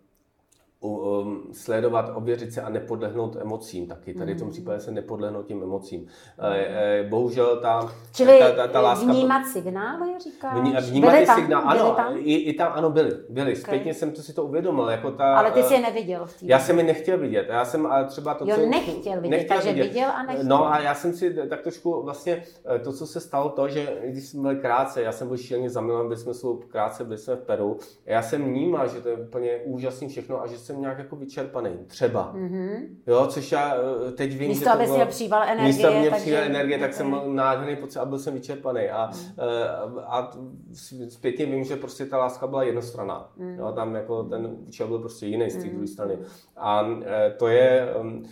um, 0.79 1.43
sledovat, 1.53 2.11
ověřit 2.15 2.53
se 2.53 2.61
a 2.61 2.69
nepodlehnout 2.69 3.35
emocím 3.35 3.87
taky. 3.87 4.13
Tady 4.13 4.33
v 4.33 4.39
tom 4.39 4.49
případě 4.49 4.79
se 4.79 4.91
nepodlehnout 4.91 5.45
těm 5.45 5.63
emocím. 5.63 6.07
Eh, 6.39 6.65
eh, 6.69 7.07
bohužel 7.09 7.59
ta, 7.61 7.91
Čili 8.13 8.39
ta, 8.39 8.51
ta, 8.51 8.67
ta 8.67 8.81
láska... 8.81 9.11
vnímat 9.11 9.47
signály, 9.47 10.19
říkáš? 10.23 10.59
Vní, 10.59 10.73
vnímat 10.89 11.09
byly 11.09 11.21
ty 11.21 11.25
tam, 11.27 11.39
signál, 11.39 11.61
byly 11.67 11.79
ano, 11.79 11.95
tam? 11.95 12.13
I, 12.17 12.35
i 12.35 12.53
tam 12.53 12.71
ano 12.75 12.89
byly, 12.89 13.11
byly. 13.29 13.55
Zpětně 13.55 13.93
jsem 13.93 14.11
to 14.11 14.21
si 14.21 14.33
to 14.33 14.43
uvědomil, 14.43 14.89
jako 14.89 15.11
ta... 15.11 15.37
Ale 15.37 15.51
ty 15.51 15.63
jsi 15.63 15.73
eh, 15.73 15.77
je 15.77 15.81
neviděl 15.81 16.25
v 16.25 16.39
té 16.39 16.45
já 16.45 16.59
jsem 16.59 16.77
je 16.77 16.83
nechtěl 16.83 17.17
vidět. 17.17 17.47
Já 17.49 17.65
jsem 17.65 17.85
ale 17.85 18.05
třeba 18.05 18.33
to, 18.33 18.45
Jo, 18.47 18.55
co... 18.55 18.65
nechtěl 18.65 19.21
vidět, 19.21 19.47
takže 19.47 19.73
viděl 19.73 20.09
a 20.09 20.23
nechtěl. 20.23 20.45
No 20.47 20.73
a 20.73 20.79
já 20.79 20.95
jsem 20.95 21.13
si 21.13 21.33
tak 21.49 21.61
trošku 21.61 22.03
vlastně 22.03 22.43
eh, 22.75 22.79
to, 22.79 22.93
co 22.93 23.07
se 23.07 23.19
stalo, 23.19 23.49
to, 23.49 23.69
že 23.69 23.97
když 24.05 24.27
jsme 24.27 24.41
byli 24.41 24.55
krátce, 24.55 25.01
já 25.01 25.11
jsem 25.11 25.27
byl 25.27 25.37
šíleně 25.37 25.69
zamilovan, 25.69 26.07
byli 26.07 26.19
jsme 26.19 26.33
spolu 26.33 26.63
krátce, 26.67 27.03
byli 27.03 27.17
jsme 27.17 27.35
v 27.35 27.41
Peru. 27.41 27.79
Já 28.05 28.21
jsem 28.21 28.43
vnímal, 28.43 28.87
že 28.87 29.01
to 29.01 29.09
je 29.09 29.15
úplně 29.15 29.57
úžasný 29.65 30.07
všechno 30.07 30.41
a 30.41 30.47
že 30.47 30.57
jsem 30.67 30.81
nějak 30.81 30.97
jako 30.97 31.15
vyčerpaný. 31.15 31.69
Třeba. 31.87 32.31
Mhm. 32.35 32.97
Jo, 33.07 33.27
což 33.29 33.51
já 33.51 33.75
eh, 33.75 34.11
teď 34.11 34.37
vím, 34.37 34.47
Místo, 34.49 34.59
že 34.59 34.65
to 34.65 34.71
abys 34.71 34.91
bylo... 34.91 35.05
příval 35.05 35.43
energie, 35.43 35.67
Místo, 35.67 35.87
aby 35.87 35.97
mě 35.99 36.09
takže- 36.09 36.21
přijel 36.21 36.43
energie, 36.43 36.79
tak 36.79 36.93
jsem 36.93 37.07
měl 37.07 37.33
nádherný 37.33 37.75
pocit 37.75 37.99
a 37.99 38.05
byl 38.05 38.19
jsem 38.19 38.33
vyčerpaný. 38.33 38.89
A, 38.89 39.11
eh, 39.37 39.43
a 40.05 40.31
zpětně 41.09 41.45
vím, 41.45 41.63
že 41.63 41.75
prostě 41.75 42.05
ta 42.05 42.17
láska 42.17 42.47
byla 42.47 42.63
jednostranná. 42.63 43.33
Jo, 43.57 43.71
tam 43.75 43.95
jako 43.95 44.23
ten 44.23 44.55
účel 44.67 44.87
byl 44.87 44.99
prostě 44.99 45.25
jiný 45.25 45.49
z 45.49 45.63
té 45.63 45.69
druhé 45.69 45.87
strany. 45.87 46.17
A 46.57 46.87
eh, 47.05 47.33
to 47.37 47.47
je, 47.47 47.93
um, 48.01 48.23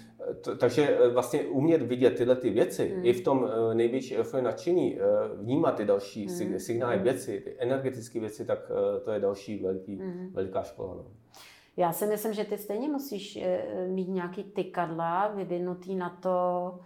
to, 0.41 0.56
takže 0.57 0.98
vlastně 1.14 1.40
umět 1.41 1.82
vidět 1.82 2.16
tyhle 2.18 2.36
ty 2.36 2.49
věci, 2.49 2.95
i 3.03 3.14
v 3.14 3.22
tom 3.24 3.49
největší 3.74 4.18
euforii 4.18 4.44
nadšení, 4.44 4.99
vnímat 5.36 5.76
ty 5.76 5.86
další 5.86 6.28
sig- 6.28 6.57
signály 6.57 6.99
věci, 6.99 7.41
ty 7.44 7.56
energetické 7.60 8.20
věci, 8.20 8.45
tak 8.45 8.72
to 9.03 9.12
je 9.12 9.20
další 9.20 9.64
velký, 9.64 10.02
veliká 10.32 10.64
škola. 10.64 10.94
No. 10.95 11.06
Já 11.77 11.91
si 11.93 12.06
myslím, 12.07 12.34
že 12.34 12.43
ty 12.43 12.57
stejně 12.57 12.88
musíš 12.89 13.35
eh, 13.41 13.61
mít 13.88 14.07
nějaký 14.10 14.43
tykadla 14.43 15.27
vyvinutý 15.27 15.95
na 15.95 16.10
to, 16.19 16.80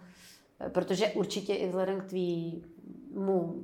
protože 0.72 1.06
určitě 1.06 1.54
i 1.54 1.66
vzhledem 1.68 2.00
k 2.00 2.04
tvýmu, 2.04 3.54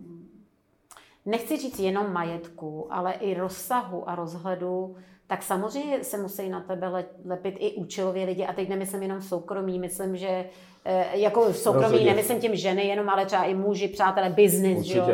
nechci 1.27 1.57
říct 1.57 1.79
jenom 1.79 2.13
majetku, 2.13 2.87
ale 2.91 3.13
i 3.13 3.35
rozsahu 3.35 4.09
a 4.11 4.15
rozhledu, 4.15 4.97
tak 5.27 5.43
samozřejmě 5.43 6.05
se 6.05 6.19
musí 6.19 6.49
na 6.49 6.61
tebe 6.61 6.89
le- 6.89 7.05
lepit 7.25 7.57
i 7.59 7.73
účelově 7.73 8.25
lidi. 8.27 8.47
A 8.47 8.53
teď 8.53 8.69
nemyslím 8.69 9.03
jenom 9.03 9.23
soukromí, 9.23 9.79
myslím, 9.79 10.17
že 10.17 10.45
eh, 10.85 11.19
jako 11.19 11.53
soukromí, 11.53 11.83
Rozhodně. 11.85 12.07
nemyslím 12.11 12.41
tím 12.41 12.57
ženy 12.57 12.83
jenom, 12.87 13.09
ale 13.09 13.27
třeba 13.27 13.45
i 13.45 13.55
muži, 13.55 13.89
přátelé, 13.89 14.31
biznis, 14.31 14.79
že 14.81 14.99
jo? 14.99 15.07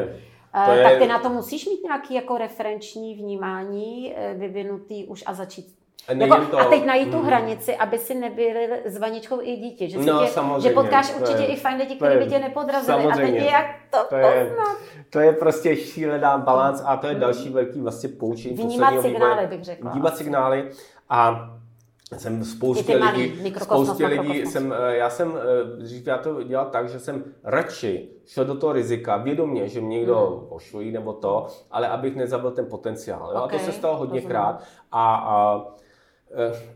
Eh, 0.54 0.76
je- 0.76 0.82
Tak 0.82 0.98
ty 0.98 1.06
na 1.06 1.18
to 1.18 1.28
musíš 1.28 1.66
mít 1.66 1.82
nějaký 1.84 2.14
jako 2.14 2.38
referenční 2.38 3.14
vnímání 3.14 4.14
vyvinutý 4.34 5.04
už 5.04 5.24
a 5.26 5.34
začít 5.34 5.74
A 6.08 6.12
jako, 6.12 6.36
to- 6.50 6.58
a 6.58 6.64
teď 6.64 6.84
najít 6.86 7.10
tu 7.10 7.16
Mhm. 7.16 7.26
hranici, 7.26 7.76
aby 7.76 7.98
si 7.98 8.14
nebyli 8.14 8.68
s 8.84 8.98
vaničkou 8.98 9.40
i 9.42 9.56
dítě. 9.56 9.88
Že, 9.88 9.98
No, 9.98 10.20
tě, 10.24 10.26
samozřejmě, 10.30 10.60
že 10.68 10.70
potkáš 10.74 11.14
určitě 11.20 11.42
je- 11.42 11.46
i 11.48 11.56
fajn 11.56 11.78
lidi, 11.78 11.94
kteří 11.96 12.12
je- 12.14 12.18
by 12.24 12.26
tě 12.26 12.38
nepodrazili. 12.38 12.96
A 12.96 13.02
samozřejmě. 13.02 13.40
teď 13.40 13.50
jak 13.52 13.66
to, 13.90 13.98
To 14.08 14.16
je, 14.16 14.46
poznat? 14.46 14.76
to 15.10 15.20
je 15.20 15.32
prostě 15.32 15.76
šílená 15.76 16.38
balans 16.38 16.82
a 16.86 16.96
to 16.96 17.06
je 17.06 17.14
další 17.14 17.48
velký 17.50 17.80
vlastně 17.80 18.08
poučení 18.08 18.54
Vnímat 18.56 18.90
signály, 19.02 19.34
vývoje. 19.34 19.46
bych 19.46 19.64
řekla. 19.64 19.90
Vnímat 19.90 20.16
signály 20.16 20.70
a 21.10 21.50
jsem 22.18 22.44
spoustě 22.44 22.96
lidí, 22.96 23.54
spoustě 23.62 24.06
lidí 24.06 24.46
jsem, 24.46 24.74
eh, 24.78 24.96
já 24.96 25.10
jsem 25.10 25.32
eh, 25.36 26.00
já 26.06 26.18
to 26.18 26.42
dělal 26.42 26.66
tak, 26.66 26.88
že 26.88 27.00
jsem 27.00 27.24
radši 27.44 28.08
šel 28.26 28.44
do 28.44 28.54
toho 28.54 28.72
rizika, 28.72 29.16
vědomě, 29.16 29.68
že 29.68 29.80
mě 29.80 29.96
někdo 29.96 30.38
hmm. 30.40 30.52
ošulí 30.52 30.92
nebo 30.92 31.12
to, 31.12 31.46
ale 31.70 31.88
abych 31.88 32.16
nezabil 32.16 32.50
ten 32.50 32.66
potenciál. 32.66 33.30
Jo? 33.34 33.42
Okay, 33.44 33.58
a 33.58 33.60
to 33.60 33.66
se 33.66 33.72
stalo 33.72 33.96
hodněkrát. 33.96 34.64
A, 34.92 35.14
a 35.14 35.64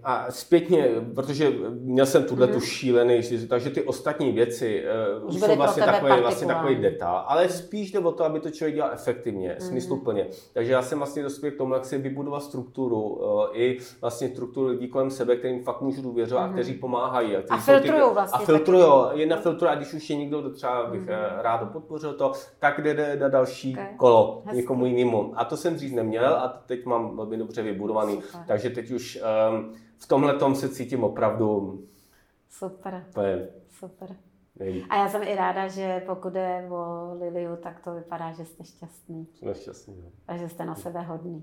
a 0.05 0.27
zpětně, 0.31 0.89
protože 1.15 1.53
měl 1.70 2.07
jsem 2.07 2.24
tuhle 2.24 2.47
tu 2.47 2.53
mhm. 2.53 2.61
šílený, 2.61 3.20
takže 3.49 3.70
ty 3.70 3.83
ostatní 3.83 4.33
věci 4.33 4.85
uh, 5.23 5.28
už 5.28 5.41
jsou 5.41 5.57
vlastně 5.57 5.83
takový, 5.83 6.20
vlastně 6.20 6.47
takový 6.47 6.74
detail, 6.74 7.23
ale 7.27 7.49
spíš 7.49 7.93
jde 7.93 7.99
o 7.99 8.12
to, 8.12 8.24
aby 8.24 8.41
to 8.41 8.51
člověk 8.51 8.74
dělal 8.74 8.91
efektivně, 8.93 9.57
mm. 9.61 9.66
smysluplně. 9.66 10.27
Takže 10.53 10.73
já 10.73 10.83
jsem 10.83 10.99
vlastně 10.99 11.23
dospěl 11.23 11.51
k 11.51 11.57
tomu, 11.57 11.74
jak 11.74 11.85
si 11.85 11.99
vybudovat 11.99 12.43
strukturu 12.43 13.03
uh, 13.03 13.45
i 13.53 13.78
vlastně 14.01 14.28
strukturu 14.28 14.66
lidí 14.66 14.89
kolem 14.89 15.11
sebe, 15.11 15.37
kterým 15.37 15.65
fakt 15.65 15.81
můžu 15.81 16.03
důvěřovat 16.03 16.47
mm. 16.47 16.51
a 16.51 16.53
kteří 16.53 16.74
pomáhají. 16.74 17.37
A, 17.37 17.43
a 17.51 17.57
filtrují 17.59 18.03
vlastně. 18.15 18.43
A 18.43 18.47
filtrují, 18.47 18.85
jedna 19.12 19.37
filtruje, 19.37 19.73
a 19.73 19.74
když 19.74 19.95
už 19.95 20.11
je 20.11 20.16
někdo, 20.16 20.41
kdo 20.41 20.51
třeba 20.51 20.87
bych 20.87 21.01
mm. 21.01 21.09
rád 21.41 21.73
podpořil 21.73 22.12
to, 22.12 22.33
tak 22.59 22.83
jde, 22.83 23.16
na 23.20 23.28
další 23.28 23.73
okay. 23.73 23.87
kolo 23.97 24.43
Hezky. 24.45 24.57
někomu 24.57 24.87
jinému. 24.87 25.33
A 25.37 25.45
to 25.45 25.57
jsem 25.57 25.74
dřív 25.74 25.93
neměl 25.93 26.35
a 26.35 26.62
teď 26.66 26.85
mám 26.85 27.16
velmi 27.16 27.37
dobře 27.37 27.62
vybudovaný. 27.62 28.23
Super. 28.23 28.41
Takže 28.47 28.70
teď 28.70 28.91
už 28.91 29.20
v 29.98 30.06
tomhle 30.09 30.39
tom 30.39 30.55
se 30.55 30.68
cítím 30.68 31.05
opravdu... 31.05 31.81
Super. 32.48 33.06
To 33.14 33.20
je 33.20 33.48
Super. 33.78 34.16
A 34.90 34.97
já 34.97 35.09
jsem 35.09 35.23
i 35.23 35.35
ráda, 35.35 35.68
že 35.68 36.02
pokud 36.06 36.35
je 36.35 36.66
o 36.70 37.14
Liliu, 37.20 37.56
tak 37.56 37.81
to 37.81 37.94
vypadá, 37.94 38.32
že 38.32 38.44
jste 38.44 38.64
šťastný. 38.64 39.27
Jsme 39.35 39.55
šťastný. 39.55 39.97
Jo. 39.98 40.10
A 40.28 40.36
že 40.36 40.48
jste 40.48 40.64
na 40.64 40.74
sebe 40.74 41.01
hodný. 41.02 41.43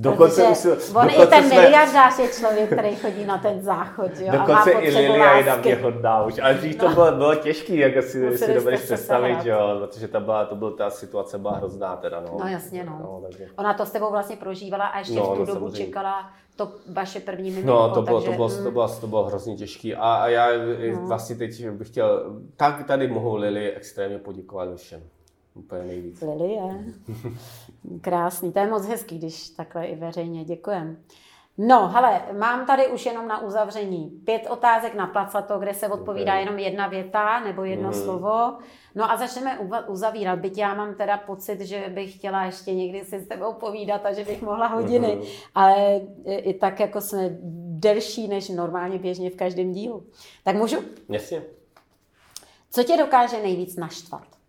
Dokonce 0.00 0.48
už, 0.48 0.64
on 0.64 1.08
dokonce 1.08 1.22
i 1.22 1.26
ten 1.26 1.44
jsme... 1.44 1.62
miliardář 1.62 2.18
je 2.18 2.28
člověk, 2.28 2.72
který 2.72 2.96
chodí 2.96 3.24
na 3.24 3.38
ten 3.38 3.62
záchod. 3.62 4.10
Jo, 4.20 4.32
dokonce 4.32 4.70
i 4.70 4.90
Lilia 4.90 5.36
je 5.36 5.44
na 5.44 5.56
mě 5.56 5.74
hodná 5.74 6.24
už. 6.24 6.38
Ale 6.38 6.54
dřív 6.54 6.82
no. 6.82 6.88
to 6.88 6.94
bylo, 6.94 7.12
bylo 7.12 7.34
těžké, 7.34 7.74
jak 7.74 8.04
si, 8.04 8.38
si 8.38 8.54
dovedeš 8.54 8.80
představit, 8.80 9.38
jo, 9.44 9.76
protože 9.80 10.08
ta, 10.08 10.20
byla, 10.20 10.44
to 10.44 10.54
byla, 10.54 10.70
ta 10.70 10.90
situace 10.90 11.38
byla 11.38 11.56
hrozná. 11.56 11.96
Teda, 11.96 12.20
no. 12.20 12.38
no 12.40 12.48
jasně, 12.48 12.84
no. 12.84 12.98
no 13.02 13.20
takže... 13.22 13.46
Ona 13.56 13.74
to 13.74 13.86
s 13.86 13.90
tebou 13.90 14.10
vlastně 14.10 14.36
prožívala 14.36 14.86
a 14.86 14.98
ještě 14.98 15.14
no, 15.14 15.22
v 15.22 15.26
tu 15.26 15.38
no, 15.38 15.46
dobu 15.46 15.60
samozřejmě. 15.60 15.86
čekala 15.86 16.30
to 16.56 16.72
vaše 16.92 17.20
první 17.20 17.50
miminko. 17.50 17.70
No, 17.70 17.90
to 17.90 18.02
bylo, 18.02 18.20
takže, 18.20 18.30
to 18.30 18.36
bylo, 18.36 18.48
mm. 18.48 18.64
to 18.64 18.70
bylo, 18.70 18.88
to 19.00 19.06
bylo 19.06 19.24
hrozně 19.24 19.56
těžké. 19.56 19.94
A, 19.94 20.14
a 20.14 20.28
já 20.28 20.48
no. 20.92 21.06
vlastně 21.06 21.36
teď 21.36 21.68
bych 21.68 21.88
chtěl, 21.88 22.36
tak 22.56 22.86
tady 22.86 23.08
mohu 23.08 23.36
Lili 23.36 23.72
extrémně 23.72 24.18
poděkovat 24.18 24.76
všem. 24.76 25.02
Úplně 25.60 25.82
nejvíc. 25.82 26.20
Lili 26.20 26.52
je. 26.52 26.84
Krásný. 28.00 28.52
To 28.52 28.58
je 28.58 28.66
moc 28.66 28.86
hezký, 28.86 29.18
když 29.18 29.50
takhle 29.50 29.86
i 29.86 29.96
veřejně 29.96 30.44
děkujem. 30.44 30.96
No, 31.58 31.88
hele, 31.88 32.22
mám 32.38 32.66
tady 32.66 32.88
už 32.88 33.06
jenom 33.06 33.28
na 33.28 33.42
uzavření 33.42 34.10
pět 34.24 34.46
otázek 34.50 34.94
na 34.94 35.06
placato, 35.06 35.58
kde 35.58 35.74
se 35.74 35.88
odpovídá 35.88 36.34
jenom 36.34 36.58
jedna 36.58 36.86
věta 36.86 37.40
nebo 37.40 37.64
jedno 37.64 37.88
mm. 37.88 37.94
slovo. 37.94 38.58
No 38.94 39.10
a 39.10 39.16
začneme 39.16 39.58
uzavírat, 39.88 40.38
byť 40.38 40.58
já 40.58 40.74
mám 40.74 40.94
teda 40.94 41.16
pocit, 41.16 41.60
že 41.60 41.84
bych 41.94 42.14
chtěla 42.14 42.44
ještě 42.44 42.74
někdy 42.74 43.04
si 43.04 43.20
s 43.20 43.28
tebou 43.28 43.52
povídat 43.52 44.06
a 44.06 44.12
že 44.12 44.24
bych 44.24 44.42
mohla 44.42 44.66
hodiny, 44.66 45.16
mm. 45.16 45.22
ale 45.54 46.00
i 46.24 46.54
tak 46.54 46.80
jako 46.80 47.00
jsme 47.00 47.28
delší 47.78 48.28
než 48.28 48.48
normálně 48.48 48.98
běžně 48.98 49.30
v 49.30 49.36
každém 49.36 49.72
dílu. 49.72 50.06
Tak 50.44 50.56
můžu? 50.56 50.76
Jasně. 51.08 51.42
Co 52.70 52.84
tě 52.84 52.96
dokáže 52.96 53.42
nejvíc 53.42 53.76
naštvat? 53.76 54.39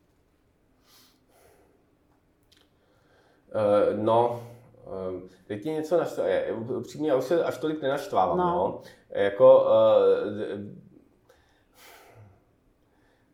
Uh, 3.56 4.04
no, 4.04 4.44
uh, 4.86 5.22
teď 5.48 5.66
je 5.66 5.74
něco 5.74 5.98
naštvá. 5.98 6.24
Upřímně, 6.78 7.10
já 7.10 7.16
už 7.16 7.24
se 7.24 7.44
až 7.44 7.58
tolik 7.58 7.82
nenaštvávám. 7.82 8.38
No. 8.38 8.46
No. 8.46 8.82
Jako, 9.10 9.66
uh, 9.66 9.68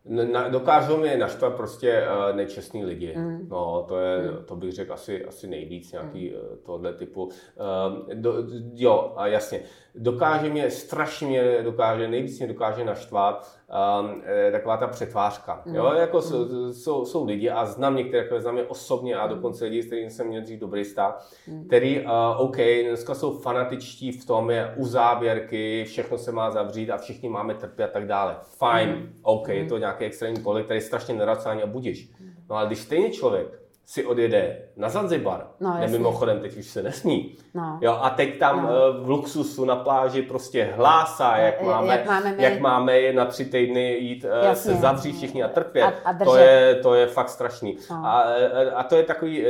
na, 0.07 0.47
dokážou 0.49 0.97
mě 0.97 1.17
naštvat 1.17 1.55
prostě 1.55 2.03
uh, 2.29 2.35
nečestní 2.35 2.85
lidi. 2.85 3.13
Mm. 3.17 3.47
No, 3.49 3.85
to 3.87 3.99
je, 3.99 4.31
mm. 4.31 4.45
to 4.45 4.55
bych 4.55 4.71
řekl 4.71 4.93
asi, 4.93 5.25
asi 5.25 5.47
nejvíc 5.47 5.91
nějaký 5.91 6.29
mm. 6.29 6.35
uh, 6.35 6.57
tohle 6.65 6.93
typu. 6.93 7.23
Uh, 7.23 8.13
do, 8.13 8.33
jo, 8.73 9.13
a 9.15 9.27
jasně. 9.27 9.61
Dokáže 9.97 10.49
mě, 10.49 10.71
strašně 10.71 11.27
mě 11.27 11.63
dokáže, 11.63 12.07
nejvíc 12.07 12.39
mě 12.39 12.47
dokáže 12.47 12.85
naštvat 12.85 13.57
um, 14.01 14.21
taková 14.51 14.77
ta 14.77 14.87
přetvářka. 14.87 15.61
Mm. 15.65 15.75
Jo, 15.75 15.93
jako 15.93 16.17
mm. 16.17 16.23
jsou, 16.23 16.73
jsou, 16.73 17.05
jsou 17.05 17.25
lidi 17.25 17.49
a 17.49 17.65
znám 17.65 17.95
některé, 17.95 18.23
jako 18.23 18.41
znám 18.41 18.57
je 18.57 18.63
osobně 18.63 19.15
a 19.15 19.27
mm. 19.27 19.35
dokonce 19.35 19.65
lidi, 19.65 19.83
s 19.83 19.85
kterými 19.85 20.11
jsem 20.11 20.27
měl 20.27 20.41
dřív 20.41 20.59
dobrý 20.59 20.85
stav, 20.85 21.29
mm. 21.47 21.65
který, 21.67 22.05
uh, 22.05 22.11
OK, 22.37 22.57
dneska 22.57 23.15
jsou 23.15 23.39
fanatičtí 23.39 24.11
v 24.11 24.25
tom, 24.25 24.51
je 24.51 24.73
u 24.77 24.85
závěrky, 24.85 25.83
všechno 25.87 26.17
se 26.17 26.31
má 26.31 26.51
zavřít 26.51 26.89
a 26.89 26.97
všichni 26.97 27.29
máme 27.29 27.53
trpět 27.53 27.85
a 27.85 27.91
tak 27.91 28.07
dále. 28.07 28.35
Fajn, 28.57 28.89
mm. 28.89 29.13
OK, 29.21 29.47
mm. 29.47 29.53
je 29.53 29.65
to 29.65 29.77
nějaký 29.77 30.05
extrémní 30.05 30.43
pohled, 30.43 30.65
který 30.65 30.77
je 30.77 30.81
strašně 30.81 31.13
neracionální 31.13 31.63
a 31.63 31.67
budíš. 31.67 32.11
No 32.49 32.55
ale 32.55 32.67
když 32.67 32.79
stejně 32.79 33.11
člověk 33.11 33.66
si 33.87 34.05
odjede 34.05 34.57
na 34.75 34.89
Zanzibar, 34.89 35.47
no, 35.59 35.77
ne 35.79 35.87
mimochodem 35.87 36.39
teď 36.39 36.57
už 36.57 36.67
se 36.67 36.83
nesmí, 36.83 37.35
no. 37.53 37.79
jo, 37.81 37.99
a 38.01 38.09
teď 38.09 38.39
tam 38.39 38.63
no. 38.63 38.69
Eh, 38.69 39.03
v 39.03 39.09
luxusu 39.09 39.65
na 39.65 39.75
pláži 39.75 40.21
prostě 40.21 40.73
hlásá, 40.75 41.37
jak 41.37 41.61
máme, 41.61 41.93
jak 41.93 42.05
máme, 42.05 42.33
my... 42.33 42.43
jak 42.43 42.59
máme 42.59 43.13
na 43.13 43.25
tři 43.25 43.45
týdny 43.45 43.97
jít 43.97 44.25
eh, 44.25 44.45
Jasně. 44.45 44.73
se 44.73 44.79
zavřít 44.81 45.15
všichni 45.15 45.43
a 45.43 45.47
trpět. 45.47 45.83
A, 45.83 46.09
a 46.09 46.25
to, 46.25 46.35
je, 46.35 46.75
to 46.75 46.93
je 46.93 47.07
fakt 47.07 47.29
strašný. 47.29 47.77
No. 47.89 48.05
A, 48.05 48.23
eh, 48.27 48.71
a 48.71 48.83
to 48.83 48.95
je 48.95 49.03
takový, 49.03 49.45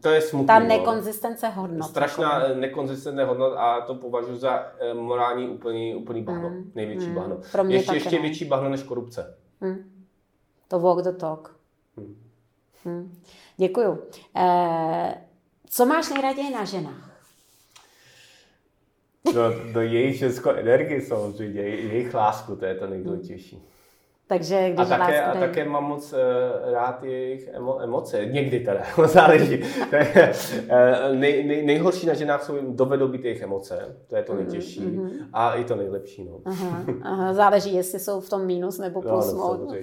to 0.00 0.08
je 0.08 0.20
smutný. 0.20 0.46
Ta 0.46 0.58
no. 0.58 0.66
nekonzistence 0.66 1.48
hodnot. 1.48 1.90
Strašná 1.90 2.42
jako. 2.42 2.60
nekonzistence 2.60 3.24
hodnot 3.24 3.54
a 3.56 3.80
to 3.80 3.94
považuji 3.94 4.36
za 4.36 4.66
morální 4.94 5.48
úplný, 5.48 5.94
úplný 5.94 6.22
bahno. 6.22 6.50
Mm. 6.50 6.72
Největší 6.74 7.06
mm. 7.06 7.14
bahno. 7.14 7.36
Pro 7.52 7.64
mě 7.64 7.76
ještě, 7.76 7.94
ještě 7.94 8.18
větší 8.18 8.44
bahno 8.44 8.68
než 8.68 8.82
korupce. 8.82 9.36
Mm. 9.60 9.90
To 10.68 10.80
walk 10.80 11.04
the 11.04 11.12
talk. 11.12 11.56
Mm. 11.96 12.16
Mm. 12.84 13.12
Děkuju. 13.60 13.98
Eh, 14.36 15.14
co 15.70 15.86
máš 15.86 16.10
nejraději 16.10 16.50
na 16.50 16.64
ženách? 16.64 17.08
Do, 19.34 19.72
do 19.72 19.80
jejich 19.80 20.18
ženskou 20.18 20.50
energii 20.50 21.00
samozřejmě, 21.00 21.60
jejich 21.62 22.14
lásku, 22.14 22.56
to 22.56 22.64
je 22.64 22.74
to 22.74 22.86
nejdůležitější. 22.86 23.62
Takže 24.26 24.70
když 24.70 24.90
a 24.90 24.98
také, 24.98 25.22
a 25.22 25.40
také 25.40 25.64
mám 25.64 25.84
moc 25.84 26.12
uh, 26.12 26.18
rád 26.72 27.04
jejich 27.04 27.48
emo, 27.48 27.82
emoce. 27.82 28.26
Někdy 28.26 28.60
teda, 28.60 28.82
záleží. 29.06 29.62
uh, 29.62 29.68
nej, 31.14 31.44
nej, 31.46 31.66
nejhorší 31.66 32.06
na 32.06 32.14
ženách 32.14 32.42
jsou, 32.42 32.54
dovedou 32.72 33.08
být 33.08 33.24
jejich 33.24 33.42
emoce. 33.42 33.96
To 34.06 34.16
je 34.16 34.22
to 34.22 34.32
mhm, 34.32 34.42
nejtěžší. 34.42 34.80
Mm-hmm. 34.80 35.10
A 35.32 35.54
i 35.54 35.64
to 35.64 35.76
nejlepší. 35.76 36.24
No. 36.24 36.40
Aha, 36.44 36.84
aha, 37.02 37.34
záleží, 37.34 37.74
jestli 37.74 37.98
jsou 38.00 38.20
v 38.20 38.30
tom 38.30 38.46
mínus 38.46 38.78
nebo 38.78 39.02
no, 39.02 39.10
plus. 39.10 39.32
No, 39.32 39.56
no, 39.56 39.74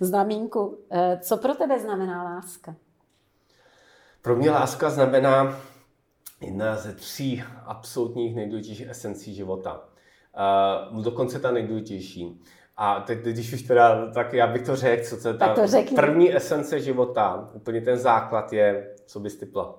znamínku. 0.00 0.78
Co 1.20 1.36
pro 1.36 1.54
tebe 1.54 1.78
znamená 1.78 2.24
láska? 2.24 2.74
Pro 4.22 4.36
mě 4.36 4.50
láska 4.50 4.90
znamená 4.90 5.56
jedna 6.40 6.76
ze 6.76 6.92
tří 6.92 7.42
absolutních 7.66 8.36
nejdůležitějších 8.36 8.88
esencí 8.88 9.34
života. 9.34 9.80
Uh, 10.92 11.02
dokonce 11.02 11.40
ta 11.40 11.50
nejdůležitější. 11.50 12.40
A 12.76 13.00
teď, 13.00 13.18
když 13.18 13.52
už 13.52 13.62
teda, 13.62 14.12
tak 14.12 14.32
já 14.32 14.46
bych 14.46 14.62
to 14.62 14.76
řekl, 14.76 15.04
co 15.04 15.16
to 15.16 15.38
ta 15.38 15.54
to 15.54 15.62
první 15.94 16.36
esence 16.36 16.80
života, 16.80 17.48
úplně 17.52 17.80
ten 17.80 17.98
základ 17.98 18.52
je, 18.52 18.94
co 19.06 19.20
bys 19.20 19.36
typla? 19.36 19.78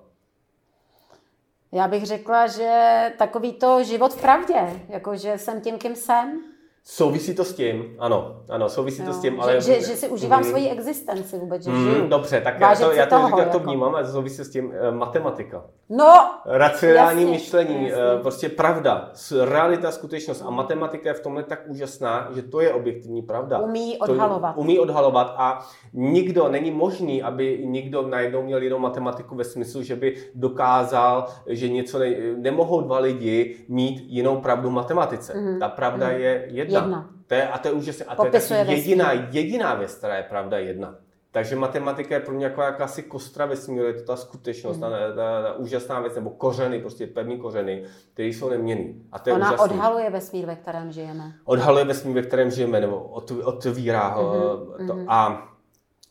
Já 1.72 1.88
bych 1.88 2.06
řekla, 2.06 2.46
že 2.46 3.12
takový 3.18 3.52
to 3.52 3.84
život 3.84 4.14
v 4.14 4.20
pravdě, 4.20 4.80
jako 4.88 5.16
že 5.16 5.38
jsem 5.38 5.60
tím, 5.60 5.78
kým 5.78 5.96
jsem, 5.96 6.40
Souvisí 6.84 7.34
to 7.34 7.44
s 7.44 7.54
tím, 7.54 7.96
ano, 7.98 8.36
ano, 8.48 8.68
souvisí 8.68 9.02
jo, 9.02 9.06
to 9.06 9.12
s 9.12 9.20
tím, 9.20 9.40
ale... 9.40 9.60
Že, 9.60 9.80
že, 9.80 9.86
že 9.86 9.96
si 9.96 10.08
užívám 10.08 10.40
mm, 10.40 10.44
svoji 10.44 10.70
existenci 10.70 11.38
vůbec, 11.38 11.64
že 11.64 11.70
mm, 11.70 11.84
žiju. 11.84 12.08
Dobře, 12.08 12.40
tak 12.40 12.60
já 12.60 12.74
to, 12.74 12.92
já 12.92 13.06
to, 13.06 13.16
toho, 13.16 13.38
jak 13.38 13.48
to 13.48 13.56
jako. 13.56 13.58
vnímám, 13.58 13.94
ale 13.94 14.06
souvisí 14.06 14.44
s 14.44 14.50
tím 14.50 14.66
uh, 14.66 14.94
matematika. 14.94 15.64
No! 15.88 16.30
Racionální 16.46 17.22
jasně, 17.22 17.34
myšlení, 17.34 17.88
jasně. 17.88 18.04
Uh, 18.14 18.20
prostě 18.20 18.48
pravda, 18.48 19.10
realita, 19.44 19.90
skutečnost 19.90 20.42
a 20.46 20.50
matematika 20.50 21.08
je 21.08 21.14
v 21.14 21.20
tomhle 21.20 21.42
tak 21.42 21.62
úžasná, 21.66 22.28
že 22.34 22.42
to 22.42 22.60
je 22.60 22.72
objektivní 22.72 23.22
pravda. 23.22 23.58
Umí 23.58 23.98
odhalovat. 23.98 24.54
To, 24.54 24.60
umí 24.60 24.78
odhalovat 24.78 25.34
a 25.36 25.66
nikdo, 25.92 26.48
není 26.48 26.70
možný, 26.70 27.22
aby 27.22 27.62
nikdo 27.64 28.02
najednou 28.02 28.42
měl 28.42 28.62
jenom 28.62 28.82
matematiku 28.82 29.34
ve 29.34 29.44
smyslu, 29.44 29.82
že 29.82 29.96
by 29.96 30.16
dokázal, 30.34 31.26
že 31.46 31.68
něco 31.68 31.98
ne, 31.98 32.14
nemohou 32.36 32.80
dva 32.80 32.98
lidi 32.98 33.56
mít 33.68 34.02
jinou 34.06 34.40
pravdu 34.40 34.68
v 34.68 34.72
matematice. 34.72 35.40
Mm. 35.40 35.58
Ta 35.60 35.68
pravda 35.68 36.08
mm. 36.08 36.14
je 36.14 36.46
jedna 36.50 36.71
jedna. 36.72 37.10
To 37.26 37.34
je, 37.34 37.48
a 37.48 37.58
to 37.58 37.68
je 37.68 37.74
úžasné. 37.74 38.04
A 38.04 38.16
to 38.16 38.24
Popisuje 38.24 38.60
je 38.60 38.76
jediná, 38.76 39.12
jediná 39.12 39.74
věc, 39.74 39.94
která 39.94 40.16
je 40.16 40.22
pravda 40.22 40.58
jedna. 40.58 40.94
Takže 41.30 41.56
matematika 41.56 42.14
je 42.14 42.20
pro 42.20 42.34
mě 42.34 42.44
jako 42.44 42.62
jakási 42.62 43.02
kostra 43.02 43.46
vesmíru, 43.46 43.86
je 43.86 43.94
to 43.94 44.02
ta 44.02 44.16
skutečnost, 44.16 44.76
mm. 44.76 44.80
ta, 44.80 44.90
ta, 44.90 45.42
ta, 45.42 45.52
úžasná 45.56 46.00
věc, 46.00 46.14
nebo 46.14 46.30
kořeny, 46.30 46.80
prostě 46.80 47.06
pevný 47.06 47.38
kořeny, 47.38 47.84
které 48.12 48.28
jsou 48.28 48.50
neměný. 48.50 49.02
A 49.12 49.18
to 49.18 49.30
je 49.30 49.34
Ona 49.34 49.52
úžasný. 49.52 49.64
odhaluje 49.64 50.10
vesmír, 50.10 50.46
ve 50.46 50.56
kterém 50.56 50.92
žijeme. 50.92 51.32
Odhaluje 51.44 51.84
vesmír, 51.84 52.14
ve 52.14 52.22
kterém 52.22 52.50
žijeme, 52.50 52.80
nebo 52.80 52.98
otvírá 53.44 54.08
ho. 54.08 54.22
Mm-hmm. 54.22 54.86
To. 54.86 54.98
A 55.08 55.48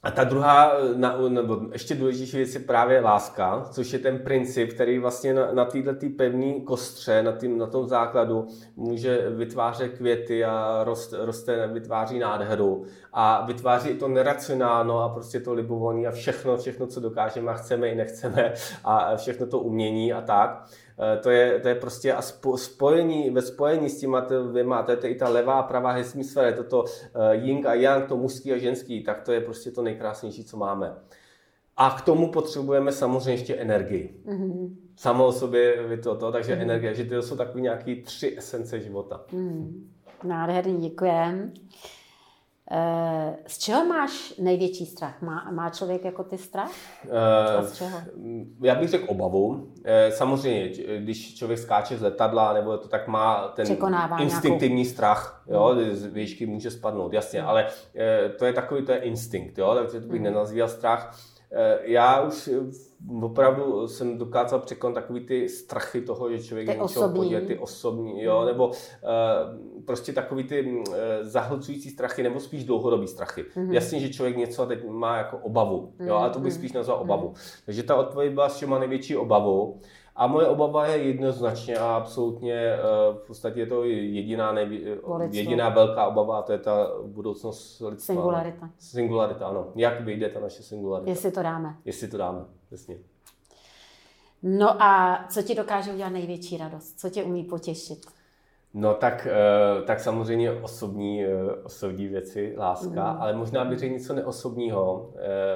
a 0.04 0.12
ta 0.12 0.24
druhá, 0.24 0.72
nebo 1.30 1.62
ještě 1.72 1.96
důležitější 1.96 2.38
věc 2.38 2.54
je 2.54 2.60
právě 2.60 3.02
láska, 3.02 3.66
což 3.72 3.94
je 3.94 4.00
ten 4.00 4.20
princip, 4.20 4.74
který 4.74 5.00
vlastně 5.00 5.34
na, 5.34 5.52
na 5.54 5.66
této 5.66 5.94
tý 5.94 6.10
pevné 6.10 6.54
kostře, 6.60 7.24
na, 7.24 7.32
tým, 7.32 7.58
na 7.58 7.68
tom 7.68 7.88
základu 7.88 8.48
může 8.76 9.30
vytvářet 9.30 9.98
květy 9.98 10.46
a 10.46 10.82
rost, 10.84 11.14
roste, 11.18 11.68
vytváří 11.68 12.20
nádheru 12.20 12.86
a 13.14 13.46
vytváří 13.46 13.94
to 13.94 14.08
neracionálno 14.08 15.00
a 15.00 15.10
prostě 15.10 15.40
to 15.40 15.54
libovolný 15.54 16.08
a 16.08 16.12
všechno, 16.12 16.58
všechno, 16.58 16.88
co 16.88 17.00
dokážeme 17.00 17.52
a 17.52 17.56
chceme 17.56 17.88
i 17.88 17.96
nechceme 17.96 18.54
a 18.84 19.16
všechno 19.16 19.48
to 19.48 19.60
umění 19.60 20.14
a 20.14 20.22
tak. 20.22 20.66
Eh, 21.00 21.18
to 21.18 21.30
je, 21.30 21.60
to 21.60 21.68
je 21.68 21.76
prostě 21.76 22.14
a 22.14 22.22
spojení, 22.56 23.30
ve 23.30 23.42
spojení 23.42 23.90
s 23.90 24.00
těma 24.00 24.20
dvěma, 24.52 24.84
to 24.84 24.92
je 24.92 24.98
i 24.98 25.16
ta 25.16 25.30
levá 25.30 25.54
a 25.54 25.64
pravá 25.64 25.92
hemisféra, 25.92 26.58
toto 26.58 26.86
eh, 26.86 27.36
yin 27.36 27.68
a 27.68 27.74
yang, 27.74 28.08
to 28.08 28.18
mužský 28.18 28.54
a 28.54 28.58
ženský, 28.58 29.04
tak 29.04 29.22
to 29.22 29.32
je 29.32 29.42
prostě 29.42 29.72
to 29.72 29.82
nejkrásnější, 29.82 30.44
co 30.44 30.58
máme. 30.58 30.96
A 31.78 31.90
k 31.90 32.02
tomu 32.02 32.32
potřebujeme 32.32 32.92
samozřejmě 32.92 33.32
ještě 33.32 33.56
energii. 33.56 34.22
Mm-hmm. 34.26 34.76
Samo 34.96 35.26
o 35.26 35.32
sobě 35.32 35.88
vy 35.88 35.98
to, 35.98 36.16
to 36.16 36.32
takže 36.32 36.56
mm-hmm. 36.56 36.62
energie, 36.62 36.96
že 36.96 37.06
to 37.06 37.22
jsou 37.22 37.36
takové 37.36 37.62
nějaké 37.62 37.96
tři 37.96 38.36
esence 38.38 38.80
života. 38.80 39.22
Mm. 39.32 39.90
Nádherný, 40.24 40.90
děkujem. 40.90 41.54
Eh, 42.74 43.36
z 43.48 43.58
čeho 43.58 43.86
máš 43.86 44.34
největší 44.40 44.86
strach? 44.86 45.22
Má, 45.22 45.52
má 45.52 45.70
člověk 45.70 46.06
jako 46.06 46.24
ty 46.24 46.38
strach? 46.38 46.72
Uh, 47.60 47.66
z 47.66 47.78
čeho? 47.78 48.02
Já 48.64 48.76
bych 48.76 48.90
řekl 48.90 49.06
obavu. 49.08 49.74
Eh, 49.84 50.12
samozřejmě, 50.12 50.70
když 51.00 51.36
člověk 51.36 51.60
skáče 51.60 51.98
z 51.98 52.02
letadla, 52.02 52.54
nebo 52.54 52.78
to 52.78 52.88
tak 52.88 53.08
má 53.08 53.48
ten 53.48 53.68
instinktivní 54.20 54.76
nějakou... 54.76 54.94
strach, 54.94 55.44
jo, 55.48 55.66
hmm. 55.66 55.96
z 55.96 56.06
výšky 56.06 56.46
může 56.46 56.72
spadnout, 56.72 57.14
jasně, 57.14 57.40
hmm. 57.40 57.50
ale 57.50 57.68
to 58.40 58.46
je 58.46 58.54
takový, 58.54 58.86
to 58.86 58.92
je 58.92 58.98
instinkt, 58.98 59.58
jo, 59.58 59.76
takže 59.76 60.02
to 60.02 60.08
bych 60.08 60.22
hmm. 60.22 60.24
nenazýval 60.24 60.70
strach. 60.70 61.20
Já 61.84 62.22
už 62.22 62.50
opravdu 63.22 63.88
jsem 63.88 64.18
dokázal 64.18 64.60
překonat 64.60 64.94
takový 64.94 65.20
ty 65.20 65.50
strachy 65.50 66.02
toho, 66.02 66.32
že 66.32 66.44
člověk 66.44 66.68
ty 66.68 66.74
je 66.74 66.82
osobní. 66.82 67.20
Podívat, 67.20 67.44
ty 67.44 67.58
osobní, 67.58 68.24
jo, 68.24 68.46
nebo 68.46 68.68
uh, 68.68 68.74
prostě 69.86 70.14
takový 70.14 70.44
ty 70.44 70.66
uh, 70.66 70.96
zahlcující 71.22 71.90
strachy, 71.90 72.24
nebo 72.24 72.40
spíš 72.40 72.64
dlouhodobý 72.64 73.08
strachy. 73.08 73.44
Mm-hmm. 73.44 73.72
Jasně, 73.72 74.00
že 74.00 74.10
člověk 74.10 74.38
něco 74.38 74.66
teď 74.66 74.88
má 74.90 75.18
jako 75.18 75.38
obavu, 75.38 75.94
jo, 76.00 76.16
ale 76.16 76.30
to 76.30 76.40
bych 76.40 76.54
mhm. 76.54 76.60
spíš 76.60 76.74
nazval 76.74 76.98
mhm. 76.98 77.10
obavu. 77.10 77.30
Mm-hmm. 77.30 77.62
Takže 77.66 77.84
ta 77.84 77.96
odpověď 77.96 78.34
byla, 78.34 78.48
že 78.48 78.68
má 78.68 78.80
největší 78.80 79.18
obavu. 79.18 79.82
A 80.16 80.28
moje 80.28 80.48
obava 80.48 80.88
je 80.88 81.04
jednoznačně 81.04 81.78
a 81.78 81.96
absolutně, 81.96 82.54
eh, 82.54 82.80
v 83.14 83.28
podstatě 83.28 83.60
je 83.60 83.66
to 83.66 83.84
jediná, 83.86 84.52
nejvě, 84.52 84.98
jediná 85.32 85.70
velká 85.70 86.08
obava, 86.08 86.38
a 86.38 86.42
to 86.42 86.52
je 86.52 86.58
ta 86.58 86.88
budoucnost 87.06 87.82
lidstva. 87.90 88.16
Singularita. 88.16 88.70
Singularita, 88.78 89.48
ano. 89.48 89.68
Jak 89.76 90.02
vyjde 90.02 90.30
ta 90.30 90.40
naše 90.40 90.64
singularita? 90.64 91.10
Jestli 91.10 91.32
to 91.32 91.44
dáme. 91.44 91.78
Jestli 91.86 92.08
to 92.08 92.18
dáme, 92.18 92.46
přesně. 92.72 92.98
No 94.44 94.84
a 94.84 95.24
co 95.30 95.42
ti 95.42 95.56
dokáže 95.56 95.94
udělat 95.94 96.10
největší 96.10 96.58
radost? 96.58 97.00
Co 97.00 97.10
tě 97.10 97.24
umí 97.24 97.44
potěšit? 97.44 98.06
No 98.74 98.94
tak, 98.94 99.28
eh, 99.28 99.82
tak 99.82 100.00
samozřejmě 100.00 100.52
osobní, 100.52 101.26
eh, 101.26 101.54
osobní 101.64 102.08
věci, 102.08 102.56
láska, 102.58 103.14
mm. 103.14 103.22
ale 103.22 103.34
možná 103.34 103.66
bych 103.66 103.80
řekl 103.80 103.94
něco 103.94 104.14
neosobního, 104.14 105.14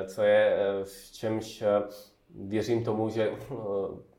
co 0.07 0.21
je 0.21 0.57
v 0.83 1.11
čemž 1.11 1.63
věřím 2.35 2.83
tomu, 2.83 3.09
že 3.09 3.31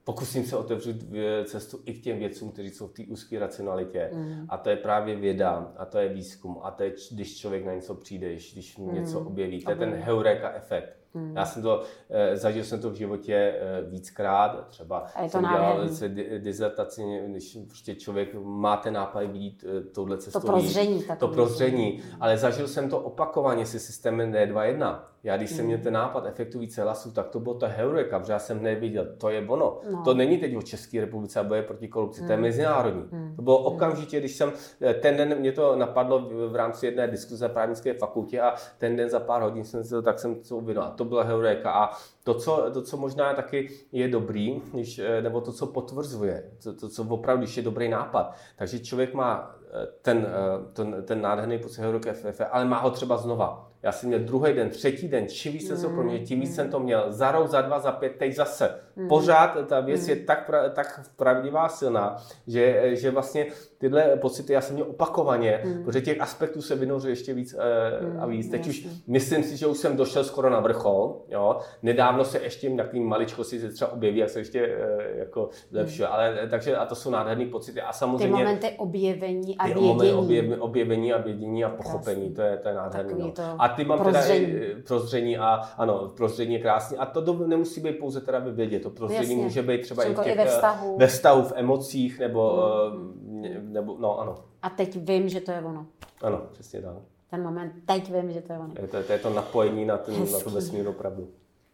pokusím 0.04 0.44
se 0.44 0.56
otevřít 0.56 1.04
cestu 1.44 1.80
i 1.84 1.94
k 1.94 2.02
těm 2.02 2.18
věcům, 2.18 2.50
kteří 2.50 2.70
jsou 2.70 2.86
v 2.86 2.92
té 2.92 3.02
úzké 3.08 3.38
racionalitě. 3.38 4.10
Mm. 4.12 4.46
A 4.48 4.56
to 4.56 4.70
je 4.70 4.76
právě 4.76 5.16
věda, 5.16 5.72
a 5.76 5.84
to 5.84 5.98
je 5.98 6.08
výzkum, 6.08 6.58
a 6.62 6.70
to 6.70 6.82
je, 6.82 6.92
když 7.10 7.38
člověk 7.38 7.64
na 7.64 7.74
něco 7.74 7.94
přijde, 7.94 8.32
když 8.32 8.78
mm. 8.78 8.94
něco 8.94 9.20
objeví. 9.20 9.64
To 9.64 9.70
je 9.70 9.76
ten 9.76 9.94
heureka 9.94 10.50
efekt. 10.50 11.05
Mm. 11.16 11.36
Já 11.36 11.46
jsem 11.46 11.62
to, 11.62 11.82
eh, 12.10 12.36
zažil 12.36 12.64
jsem 12.64 12.80
to 12.80 12.90
v 12.90 12.94
životě 12.94 13.34
eh, 13.34 13.82
víckrát, 13.90 14.68
třeba 14.68 14.98
a 14.98 15.22
je 15.22 15.28
to 15.28 15.32
jsem 15.32 15.40
dělal 15.40 15.88
se 15.88 16.08
dizertaci, 16.38 17.02
když 17.28 17.58
prostě 17.66 17.94
člověk 17.94 18.34
má 18.34 18.76
ten 18.76 18.94
nápad 18.94 19.20
vidět 19.20 19.64
eh, 19.64 19.80
touhle 19.80 20.18
cestou. 20.18 20.40
To 20.40 20.46
prozření. 20.46 21.04
To 21.18 21.28
prozření, 21.28 22.02
ale 22.20 22.38
zažil 22.38 22.68
jsem 22.68 22.90
to 22.90 22.98
opakovaně 23.00 23.66
se 23.66 23.78
systémem 23.78 24.32
D2.1. 24.32 24.98
Já 25.26 25.36
když 25.36 25.50
jsem 25.50 25.66
měl 25.66 25.78
ten 25.78 25.92
nápad 25.92 26.26
efektu 26.26 26.58
více 26.58 26.82
hlasů, 26.82 27.10
tak 27.10 27.28
to 27.28 27.40
bylo 27.40 27.54
ta 27.54 27.66
heureka, 27.66 28.18
protože 28.18 28.32
já 28.32 28.38
jsem 28.38 28.62
neviděl, 28.62 29.06
to 29.18 29.28
je 29.28 29.48
ono. 29.48 29.78
No. 29.90 30.02
To 30.04 30.14
není 30.14 30.38
teď 30.38 30.56
o 30.56 30.62
České 30.62 31.00
republice 31.00 31.40
a 31.40 31.44
boje 31.44 31.62
proti 31.62 31.88
korupci, 31.88 32.20
mm. 32.20 32.26
to 32.26 32.32
je 32.32 32.38
mezinárodní. 32.38 33.04
Mm. 33.12 33.36
To 33.36 33.42
bylo 33.42 33.58
okamžitě, 33.58 34.20
když 34.20 34.36
jsem, 34.36 34.52
ten 35.00 35.16
den 35.16 35.38
mě 35.38 35.52
to 35.52 35.76
napadlo 35.76 36.28
v, 36.48 36.56
rámci 36.56 36.86
jedné 36.86 37.08
diskuze 37.08 37.48
na 37.48 37.54
právnické 37.54 37.94
fakultě 37.94 38.40
a 38.40 38.54
ten 38.78 38.96
den 38.96 39.10
za 39.10 39.20
pár 39.20 39.42
hodin 39.42 39.64
jsem 39.64 39.84
se 39.84 39.90
to, 39.90 40.02
tak 40.02 40.18
jsem 40.18 40.34
to 40.34 40.56
uvědomil. 40.56 40.88
A 40.88 40.90
to 40.90 41.04
byla 41.06 41.22
heureka. 41.22 41.72
A 41.72 41.90
to 42.24 42.34
co, 42.34 42.70
to, 42.74 42.82
co 42.82 42.96
možná 42.96 43.34
taky 43.34 43.70
je 43.92 44.08
dobrý, 44.08 44.62
když, 44.72 45.00
nebo 45.20 45.40
to, 45.40 45.52
co 45.52 45.66
potvrzuje, 45.66 46.50
to, 46.62 46.74
to, 46.74 46.88
co 46.88 47.04
opravdu, 47.04 47.42
když 47.42 47.56
je 47.56 47.62
dobrý 47.62 47.88
nápad, 47.88 48.34
takže 48.56 48.78
člověk 48.78 49.14
má 49.14 49.56
eh, 49.70 49.86
ten, 50.02 50.26
eh, 50.28 50.72
ten, 50.72 51.02
ten 51.04 51.20
nádherný 51.20 51.58
pocit 51.58 51.80
heureka, 51.80 52.12
ale 52.50 52.64
má 52.64 52.78
ho 52.78 52.90
třeba 52.90 53.16
znova 53.16 53.70
já 53.82 53.92
jsem 53.92 54.08
měl 54.08 54.20
druhý 54.20 54.52
den, 54.52 54.70
třetí 54.70 55.08
den, 55.08 55.28
čím 55.28 55.52
víc 55.52 55.68
jsem 55.68 55.76
se 55.76 55.88
pro 55.88 56.02
mě, 56.02 56.18
tím 56.18 56.40
víc 56.40 56.54
jsem 56.54 56.70
to 56.70 56.80
měl. 56.80 57.04
Za 57.08 57.32
rok, 57.32 57.48
za 57.48 57.60
dva, 57.60 57.78
za 57.78 57.92
pět, 57.92 58.12
teď 58.18 58.34
zase. 58.34 58.80
Mm. 58.96 59.08
Pořád 59.08 59.58
ta 59.66 59.80
věc 59.80 60.04
mm. 60.04 60.10
je 60.10 60.16
tak, 60.16 60.50
tak 60.74 61.00
pravdivá, 61.16 61.68
silná, 61.68 62.16
že, 62.46 62.96
že 62.96 63.10
vlastně 63.10 63.46
tyhle 63.78 64.02
pocity 64.02 64.52
já 64.52 64.60
jsem 64.60 64.74
měl 64.74 64.86
opakovaně, 64.90 65.60
mm. 65.64 65.84
protože 65.84 66.00
těch 66.00 66.20
aspektů 66.20 66.62
se 66.62 66.74
vynořuje 66.74 67.12
ještě 67.12 67.34
víc 67.34 67.54
mm. 67.54 68.20
a 68.20 68.26
víc. 68.26 68.50
Teď 68.50 68.68
už 68.68 68.86
myslím 69.06 69.42
si, 69.42 69.56
že 69.56 69.66
už 69.66 69.78
jsem 69.78 69.96
došel 69.96 70.24
skoro 70.24 70.50
na 70.50 70.60
vrchol. 70.60 71.22
Jo. 71.28 71.58
Nedávno 71.82 72.24
se 72.24 72.38
ještě 72.38 72.70
takový 72.70 73.00
maličkosti 73.00 73.60
se 73.60 73.68
třeba 73.68 73.92
objeví, 73.92 74.18
jak 74.18 74.30
se 74.30 74.38
ještě 74.38 74.66
uh, 74.66 75.18
jako 75.18 75.48
lepší. 75.72 76.02
Mm. 76.02 76.08
Ale 76.10 76.38
takže 76.50 76.76
a 76.76 76.86
to 76.86 76.94
jsou 76.94 77.10
nádherné 77.10 77.46
pocity. 77.46 77.80
A 77.80 77.92
samozřejmě... 77.92 78.26
Ty 78.26 78.32
momenty 78.32 78.70
objevení 78.76 79.58
a 79.58 79.64
vědění. 79.64 80.12
Objevení, 80.12 80.56
objevení 80.56 81.12
a 81.12 81.18
vědění 81.18 81.64
a 81.64 81.68
pochopení, 81.68 82.34
to 82.34 82.42
je, 82.42 82.56
to 82.56 82.68
je 82.68 82.74
nádherné. 82.74 83.14
No. 83.18 83.32
A 83.58 83.65
ty 83.68 83.84
mám 83.84 83.98
prozření. 83.98 84.46
teda 84.46 84.80
prozření 84.86 85.38
a 85.38 85.54
ano, 85.54 86.12
prozření 86.16 86.54
je 86.54 86.60
krásný. 86.60 86.96
A 86.96 87.06
to 87.06 87.20
do, 87.20 87.46
nemusí 87.46 87.80
být 87.80 87.98
pouze 87.98 88.20
teda 88.20 88.38
ve 88.38 88.52
vědě, 88.52 88.80
to 88.80 88.90
prozření 88.90 89.22
Jasně. 89.22 89.36
může 89.36 89.62
být 89.62 89.80
třeba 89.80 90.04
i 90.04 90.14
v 90.14 90.22
těch, 90.24 90.32
i 90.32 90.36
ve 90.36 90.44
eh, 90.44 90.46
vztahu. 90.46 90.96
ve 90.98 91.06
vztahu, 91.06 91.42
v 91.42 91.52
emocích, 91.56 92.18
nebo, 92.18 92.62
mm. 92.94 93.72
nebo, 93.72 93.96
no 94.00 94.20
ano. 94.20 94.34
A 94.62 94.70
teď 94.70 94.96
vím, 94.96 95.28
že 95.28 95.40
to 95.40 95.52
je 95.52 95.60
ono. 95.60 95.86
Ano, 96.22 96.42
přesně 96.52 96.82
tak. 96.82 96.94
Ten 97.30 97.42
moment, 97.42 97.72
teď 97.86 98.12
vím, 98.12 98.32
že 98.32 98.40
to 98.40 98.52
je 98.52 98.58
ono. 98.58 98.74
Je 98.82 98.88
to, 98.88 99.02
to 99.02 99.12
je 99.12 99.18
to 99.18 99.30
napojení 99.30 99.84
na, 99.84 99.98
ten, 99.98 100.32
na 100.32 100.40
tu 100.40 100.50
vesmírnou 100.50 100.92
pravdu. 100.92 101.28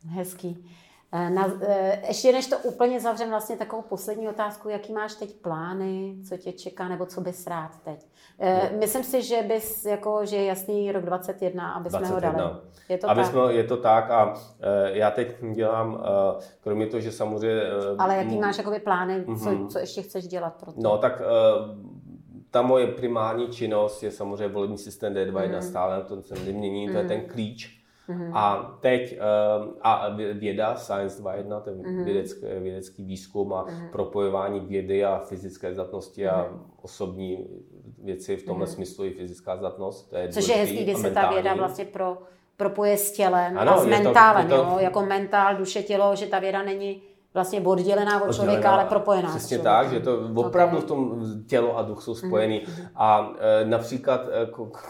Hezký. 0.08 0.64
Eh, 1.14 1.30
na, 1.30 1.52
ještě 2.08 2.32
než 2.32 2.46
to 2.46 2.58
úplně 2.58 3.00
zavřem, 3.00 3.30
vlastně 3.30 3.56
takovou 3.56 3.82
poslední 3.82 4.28
otázku, 4.28 4.68
jaký 4.68 4.92
máš 4.92 5.14
teď 5.14 5.36
plány, 5.36 6.16
co 6.28 6.36
tě 6.36 6.52
čeká, 6.52 6.88
nebo 6.88 7.06
co 7.06 7.20
bys 7.20 7.46
rád 7.46 7.70
teď? 7.84 8.06
No. 8.40 8.78
Myslím 8.78 9.04
si, 9.04 9.22
že 9.22 9.42
bys, 9.42 9.84
jako, 9.84 10.24
že 10.24 10.36
je 10.36 10.44
jasný 10.44 10.92
rok 10.92 11.04
21, 11.04 11.72
aby 11.72 11.88
21. 11.88 12.20
jsme 12.20 12.30
ho 12.30 12.36
dali. 12.36 12.56
Je 12.88 12.98
to 12.98 13.10
aby 13.10 13.20
tak? 13.22 13.30
Jsme, 13.30 13.52
je 13.52 13.64
to 13.64 13.76
tak 13.76 14.10
a 14.10 14.34
já 14.86 15.10
teď 15.10 15.36
dělám, 15.52 16.04
kromě 16.60 16.86
toho, 16.86 17.00
že 17.00 17.12
samozřejmě... 17.12 17.62
Ale 17.98 18.16
jaký 18.16 18.38
máš 18.38 18.58
jakoby 18.58 18.78
plány, 18.78 19.24
co, 19.24 19.32
mm-hmm. 19.32 19.68
co 19.68 19.78
ještě 19.78 20.02
chceš 20.02 20.26
dělat 20.26 20.54
pro 20.60 20.72
to? 20.72 20.80
No 20.80 20.98
tak 20.98 21.22
ta 22.52 22.62
moje 22.62 22.86
primární 22.86 23.48
činnost 23.48 24.02
je 24.02 24.10
samozřejmě 24.10 24.48
volební 24.48 24.78
systém 24.78 25.14
D2 25.14 25.54
mm. 25.54 25.62
stále, 25.62 26.04
to 26.04 26.22
se 26.22 26.34
nemění, 26.34 26.86
to 26.86 26.92
mm. 26.92 26.98
je 26.98 27.04
ten 27.04 27.20
klíč, 27.20 27.81
Mm-hmm. 28.08 28.30
A 28.34 28.76
teď 28.80 29.18
uh, 29.18 29.68
a 29.82 30.08
věda, 30.32 30.74
Science 30.74 31.22
2.1, 31.22 31.60
ten 31.60 31.82
mm-hmm. 31.82 32.04
vědecký, 32.04 32.46
vědecký 32.58 33.04
výzkum 33.04 33.52
a 33.52 33.64
mm-hmm. 33.64 33.90
propojování 33.90 34.60
vědy 34.60 35.04
a 35.04 35.18
fyzické 35.18 35.74
zdatnosti 35.74 36.24
mm-hmm. 36.24 36.34
a 36.34 36.48
osobní 36.82 37.46
věci 37.98 38.36
v 38.36 38.42
tomhle 38.42 38.66
mm-hmm. 38.66 38.74
smyslu 38.74 39.04
i 39.04 39.10
fyzická 39.10 39.56
zdatnost. 39.56 40.10
To 40.10 40.16
je 40.16 40.28
Což 40.28 40.48
je 40.48 40.54
hezký, 40.54 40.82
kdy 40.84 40.94
se 40.94 41.10
ta 41.10 41.30
věda 41.32 41.54
vlastně 41.54 41.84
pro, 41.84 42.18
propoje 42.56 42.96
s 42.96 43.12
tělem 43.12 43.58
ano, 43.58 43.72
a 43.72 43.78
s 43.78 43.86
mentálem, 43.86 44.48
to, 44.48 44.56
to... 44.56 44.62
Jo? 44.62 44.78
jako 44.78 45.06
mentál, 45.06 45.56
duše, 45.56 45.82
tělo, 45.82 46.16
že 46.16 46.26
ta 46.26 46.38
věda 46.38 46.62
není 46.62 47.02
vlastně 47.34 47.60
oddělená 47.60 48.22
od 48.22 48.34
člověka, 48.34 48.70
ale 48.70 48.84
propojená. 48.84 49.28
Přesně 49.28 49.58
tak, 49.58 49.90
že 49.90 50.00
to 50.00 50.18
opravdu 50.34 50.76
okay. 50.76 50.86
v 50.86 50.88
tom 50.88 51.24
tělo 51.46 51.78
a 51.78 51.82
duch 51.82 52.02
jsou 52.02 52.14
spojený. 52.14 52.60
Mm-hmm. 52.60 52.88
A 52.96 53.32
e, 53.38 53.64
například 53.64 54.20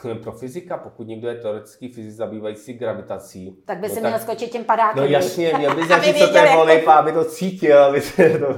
e, 0.08 0.14
pro 0.22 0.32
fyzika, 0.32 0.76
pokud 0.76 1.06
někdo 1.06 1.28
je 1.28 1.34
teoretický 1.34 1.92
fyzik 1.92 2.12
zabývající 2.12 2.72
gravitací. 2.72 3.56
Tak 3.64 3.78
by 3.78 3.88
no 3.88 3.94
si 3.94 4.00
tak, 4.00 4.10
měl 4.10 4.18
skočit 4.18 4.50
tím 4.50 4.64
padákem. 4.64 5.02
No 5.02 5.10
jasně, 5.10 5.52
měl 5.58 5.74
by 5.74 5.86
zažít, 5.88 6.18
co 6.18 6.28
to 6.28 6.38
je 6.38 6.56
volejp, 6.56 6.88
aby 6.88 7.12
to 7.12 7.24
cítil. 7.24 7.84
Aby 7.84 8.00
to, 8.40 8.54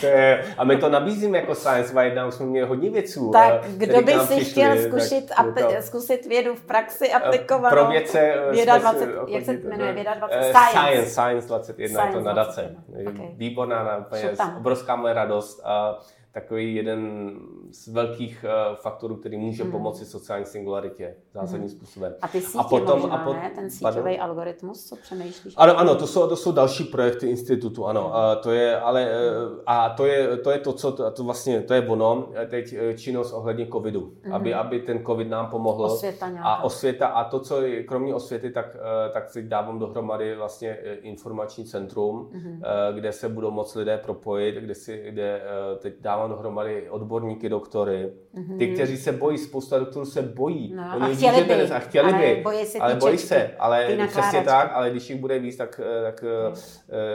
to 0.00 0.06
je, 0.06 0.44
a 0.58 0.64
my 0.64 0.76
to 0.76 0.88
nabízíme 0.88 1.38
jako 1.38 1.54
Science 1.54 2.00
Wide, 2.00 2.24
už 2.24 2.34
jsme 2.34 2.46
měli 2.46 2.68
hodně 2.68 2.90
věců. 2.90 3.30
Tak 3.30 3.64
kdo 3.64 4.02
by 4.02 4.12
si 4.12 4.44
chtěl 4.44 4.76
zkusit, 4.82 5.28
tak, 5.28 5.46
apl- 5.46 5.78
zkusit 5.80 6.26
vědu 6.26 6.54
v 6.54 6.60
praxi 6.60 7.12
aplikovat? 7.12 7.70
Pro 7.70 7.86
vědce. 7.86 8.34
Věda 8.50 8.78
20, 8.78 9.08
jak 9.28 9.44
se 9.44 9.52
jmenuje? 9.52 9.92
Věda 9.92 10.14
20, 10.14 10.54
Science. 10.54 11.10
Science, 11.10 11.48
21, 11.48 12.06
je 12.06 12.12
to 12.12 12.20
nadace. 12.20 12.76
Okay 13.08 13.27
výborná, 13.36 13.96
úplně 13.96 14.30
obrovská 14.56 14.96
moje 14.96 15.14
radost. 15.14 15.60
A, 15.64 15.98
takový 16.40 16.74
jeden 16.74 17.30
z 17.70 17.88
velkých 17.88 18.44
uh, 18.44 18.76
faktorů, 18.76 19.16
který 19.16 19.36
může 19.36 19.64
mm. 19.64 19.70
pomoci 19.70 20.04
sociální 20.04 20.46
singularitě 20.46 21.14
zásadním 21.34 21.62
mm. 21.62 21.76
způsobem. 21.76 22.14
A 22.22 22.28
ty 22.28 22.40
sítě 22.40 22.58
a 22.58 22.64
potom, 22.64 23.00
možná, 23.00 23.16
a 23.16 23.24
pot, 23.24 23.32
ne? 23.32 23.50
Ten 23.54 23.70
síťový 23.70 23.94
pardon? 23.94 24.20
algoritmus, 24.20 24.84
co 24.84 24.96
přemýšlíš? 24.96 25.54
Ano, 25.56 25.78
ano 25.78 25.94
to, 25.94 26.06
jsou, 26.06 26.28
to 26.28 26.36
jsou 26.36 26.52
další 26.52 26.84
projekty 26.84 27.26
institutu, 27.26 27.86
ano. 27.86 28.02
Mm. 28.08 28.12
A 28.12 28.34
to 28.34 28.50
je, 28.50 28.80
ale, 28.80 29.10
uh, 29.46 29.58
a 29.66 29.88
to 29.88 30.06
je, 30.06 30.36
to 30.36 30.50
je 30.50 30.58
to, 30.58 30.72
co, 30.72 30.92
to, 30.92 31.10
to 31.10 31.24
vlastně, 31.24 31.60
to 31.60 31.74
je 31.74 31.88
ono, 31.88 32.28
teď 32.50 32.74
činnost 32.96 33.32
ohledně 33.32 33.66
covidu, 33.66 34.12
mm. 34.26 34.32
aby, 34.32 34.54
aby 34.54 34.80
ten 34.80 35.04
covid 35.04 35.28
nám 35.28 35.46
pomohl. 35.50 35.84
Osvěta 35.84 36.28
nějaká. 36.28 36.48
A 36.48 36.62
osvěta 36.62 37.06
a 37.06 37.24
to, 37.24 37.40
co 37.40 37.62
je, 37.62 37.82
kromě 37.82 38.14
osvěty, 38.14 38.50
tak, 38.50 38.76
tak 39.12 39.32
teď 39.32 39.44
dávám 39.44 39.78
dohromady 39.78 40.36
vlastně 40.36 40.78
informační 41.02 41.64
centrum, 41.64 42.30
mm. 42.32 42.62
kde 42.92 43.12
se 43.12 43.28
budou 43.28 43.50
moc 43.50 43.74
lidé 43.74 43.98
propojit, 43.98 44.54
kde, 44.54 44.74
si, 44.74 45.02
kde 45.08 45.42
teď 45.78 45.94
dávám 46.00 46.27
dohromady 46.28 46.90
odborníky, 46.90 47.48
doktory. 47.48 48.12
Mm-hmm. 48.34 48.58
Ty, 48.58 48.74
kteří 48.74 48.96
se 48.96 49.12
bojí, 49.12 49.38
spousta 49.38 49.78
doktorů 49.78 50.06
se 50.06 50.22
bojí. 50.22 50.74
No, 50.74 50.82
Oni 50.96 51.12
a 51.12 51.14
chtěli 51.14 51.44
by, 51.44 51.54
dnes, 51.54 51.70
a 51.70 51.78
chtěli 51.78 52.12
ale 52.12 52.26
by, 52.26 52.40
bojí 52.42 52.66
se 52.66 52.78
ale 52.78 52.94
bojí 52.94 53.18
se, 53.18 53.50
ale 53.58 53.98
přesně 54.06 54.42
tak, 54.42 54.70
ale 54.74 54.90
když 54.90 55.10
jich 55.10 55.20
bude 55.20 55.38
víc, 55.38 55.56
tak, 55.56 55.80
tak 56.02 56.24
mm. 56.24 56.54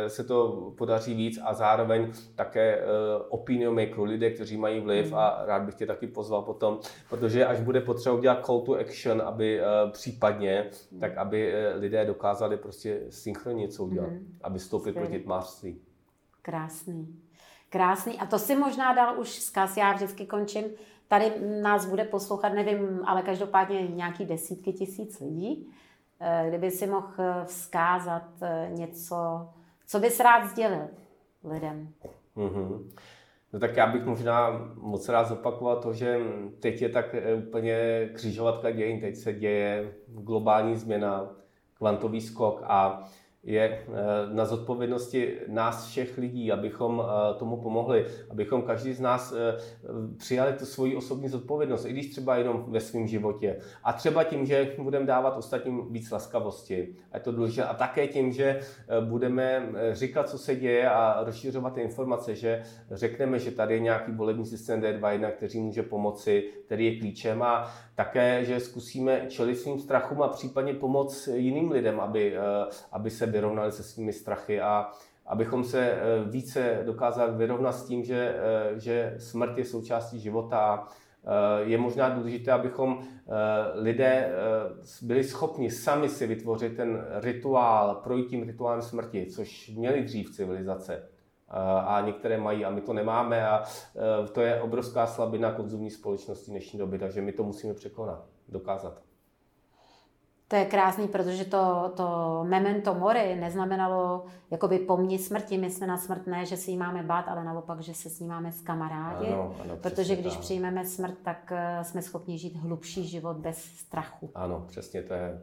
se 0.07 0.23
to 0.23 0.71
podaří 0.77 1.13
víc 1.13 1.39
a 1.43 1.53
zároveň 1.53 2.11
také 2.35 2.81
opinion 3.29 3.75
maker, 3.75 3.99
lidé, 3.99 4.29
kteří 4.29 4.57
mají 4.57 4.79
vliv 4.79 5.11
mm. 5.11 5.17
a 5.17 5.43
rád 5.45 5.61
bych 5.63 5.75
tě 5.75 5.85
taky 5.85 6.07
pozval 6.07 6.41
potom, 6.41 6.79
protože 7.09 7.45
až 7.45 7.59
bude 7.59 7.81
potřeba 7.81 8.15
udělat 8.15 8.45
call 8.45 8.61
to 8.61 8.73
action, 8.73 9.21
aby 9.21 9.61
případně, 9.91 10.69
mm. 10.91 10.99
tak 10.99 11.17
aby 11.17 11.53
lidé 11.75 12.05
dokázali 12.05 12.57
prostě 12.57 13.01
synchronně 13.09 13.61
něco 13.61 13.83
udělat, 13.83 14.09
mm. 14.09 14.37
aby 14.41 14.59
stoupit 14.59 14.93
proti 14.93 15.19
tmářství. 15.19 15.81
Krásný. 16.41 17.07
Krásný. 17.73 18.19
A 18.19 18.25
to 18.25 18.39
si 18.39 18.55
možná 18.55 18.93
dal 18.93 19.19
už 19.19 19.29
zkaz, 19.29 19.77
já 19.77 19.93
vždycky 19.93 20.25
končím. 20.25 20.63
Tady 21.07 21.31
nás 21.61 21.85
bude 21.85 22.03
poslouchat, 22.03 22.53
nevím, 22.53 23.01
ale 23.05 23.21
každopádně 23.21 23.87
nějaký 23.87 24.25
desítky 24.25 24.73
tisíc 24.73 25.19
lidí. 25.19 25.67
Eh, 26.19 26.45
kdyby 26.47 26.71
si 26.71 26.87
mohl 26.87 27.07
eh, 27.19 27.45
vzkázat 27.45 28.23
eh, 28.41 28.69
něco, 28.71 29.49
co 29.87 29.99
bys 29.99 30.19
rád 30.19 30.45
sdělil 30.45 30.87
lidem. 31.43 31.93
Mm-hmm. 32.37 32.91
No 33.53 33.59
tak 33.59 33.77
já 33.77 33.87
bych 33.87 34.05
možná 34.05 34.49
moc 34.75 35.09
rád 35.09 35.27
zopakoval 35.27 35.81
to, 35.81 35.93
že 35.93 36.19
teď 36.59 36.81
je 36.81 36.89
tak 36.89 37.15
úplně 37.37 38.09
křižovatka 38.13 38.71
dějin, 38.71 39.01
teď 39.01 39.15
se 39.15 39.33
děje 39.33 39.93
globální 40.07 40.75
změna, 40.75 41.29
kvantový 41.73 42.21
skok 42.21 42.63
a 42.63 43.09
je 43.43 43.61
eh, 43.61 43.83
na 44.33 44.45
zodpovědnosti 44.45 45.33
nás 45.47 45.87
všech 45.87 46.17
lidí, 46.17 46.51
abychom 46.51 47.03
eh, 47.03 47.33
tomu 47.39 47.57
pomohli, 47.57 48.05
abychom 48.29 48.61
každý 48.61 48.93
z 48.93 48.99
nás 48.99 49.33
eh, 49.33 49.57
přijali 50.17 50.53
tu 50.53 50.65
svoji 50.65 50.95
osobní 50.95 51.29
zodpovědnost, 51.29 51.85
i 51.85 51.89
když 51.89 52.09
třeba 52.09 52.35
jenom 52.35 52.65
ve 52.67 52.79
svém 52.79 53.07
životě. 53.07 53.57
A 53.83 53.93
třeba 53.93 54.23
tím, 54.23 54.45
že 54.45 54.75
budeme 54.77 55.05
dávat 55.05 55.37
ostatním 55.37 55.93
víc 55.93 56.11
laskavosti. 56.11 56.95
A 57.11 57.19
to 57.19 57.31
důležité. 57.31 57.63
A 57.63 57.73
také 57.73 58.07
tím, 58.07 58.31
že 58.31 58.59
budeme 59.01 59.69
říkat, 59.91 60.29
co 60.29 60.37
se 60.37 60.55
děje 60.55 60.89
a 60.89 61.23
rozšiřovat 61.23 61.73
ty 61.73 61.81
informace, 61.81 62.35
že 62.35 62.63
řekneme, 62.91 63.39
že 63.39 63.51
tady 63.51 63.73
je 63.73 63.79
nějaký 63.79 64.11
volební 64.11 64.45
systém 64.45 64.81
D21, 64.81 65.31
který 65.31 65.59
může 65.59 65.83
pomoci, 65.83 66.43
který 66.65 66.85
je 66.85 66.99
klíčem 66.99 67.43
a 67.43 67.71
také, 67.95 68.45
že 68.45 68.59
zkusíme 68.59 69.25
čelit 69.29 69.55
svým 69.55 69.79
strachům 69.79 70.21
a 70.21 70.27
případně 70.27 70.73
pomoct 70.73 71.27
jiným 71.27 71.71
lidem, 71.71 71.99
aby, 71.99 72.35
aby 72.91 73.09
se 73.09 73.25
vyrovnali 73.25 73.71
se 73.71 73.83
svými 73.83 74.13
strachy 74.13 74.61
a 74.61 74.91
abychom 75.25 75.63
se 75.63 75.91
eh, 75.91 75.99
více 76.29 76.81
dokázali 76.85 77.37
vyrovnat 77.37 77.71
s 77.71 77.85
tím, 77.85 78.03
že, 78.03 78.35
eh, 78.37 78.79
že 78.79 79.15
smrt 79.17 79.57
je 79.57 79.65
součástí 79.65 80.19
života. 80.19 80.87
Eh, 81.25 81.63
je 81.63 81.77
možná 81.77 82.09
důležité, 82.09 82.51
abychom 82.51 83.03
lidé 83.73 84.31
byli 85.01 85.23
schopni 85.23 85.71
sami 85.71 86.09
si 86.09 86.27
vytvořit 86.27 86.75
ten 86.75 87.05
rituál, 87.21 87.95
projít 87.95 88.29
tím 88.29 88.43
rituálem 88.43 88.81
smrti, 88.81 89.25
což 89.25 89.69
měli 89.69 90.03
dřív 90.03 90.35
civilizace 90.35 91.09
a 91.85 92.01
některé 92.01 92.37
mají 92.37 92.65
a 92.65 92.69
my 92.69 92.81
to 92.81 92.93
nemáme 92.93 93.47
a 93.47 93.63
to 94.31 94.41
je 94.41 94.61
obrovská 94.61 95.07
slabina 95.07 95.51
konzumní 95.51 95.91
společnosti 95.91 96.51
dnešní 96.51 96.79
doby, 96.79 96.99
takže 96.99 97.21
my 97.21 97.31
to 97.31 97.43
musíme 97.43 97.73
překonat, 97.73 98.25
dokázat. 98.49 99.01
To 100.53 100.55
je 100.57 100.65
krásný, 100.65 101.07
protože 101.07 101.45
to, 101.45 101.91
to 101.95 102.05
memento 102.43 102.93
mori 102.93 103.35
neznamenalo 103.35 104.25
jakoby 104.51 104.79
pomni 104.79 105.19
smrti. 105.19 105.57
My 105.57 105.71
jsme 105.71 105.87
na 105.87 105.97
smrt 105.97 106.27
ne, 106.27 106.45
že 106.45 106.57
si 106.57 106.71
ji 106.71 106.77
máme 106.77 107.03
bát, 107.03 107.27
ale 107.27 107.43
naopak, 107.43 107.81
že 107.81 107.93
se 107.93 108.09
s 108.09 108.19
ní 108.19 108.27
máme 108.27 108.51
s 108.51 108.61
kamarádi. 108.61 109.27
Ano, 109.27 109.55
ano, 109.63 109.77
protože 109.77 110.15
když 110.15 110.33
tak. 110.33 110.41
přijmeme 110.41 110.85
smrt, 110.85 111.17
tak 111.23 111.51
eh, 111.55 111.83
jsme 111.83 112.01
schopni 112.01 112.37
žít 112.37 112.55
hlubší 112.55 113.07
život 113.07 113.37
bez 113.37 113.57
strachu. 113.57 114.31
Ano, 114.35 114.65
přesně 114.67 115.03
to 115.03 115.13
je, 115.13 115.41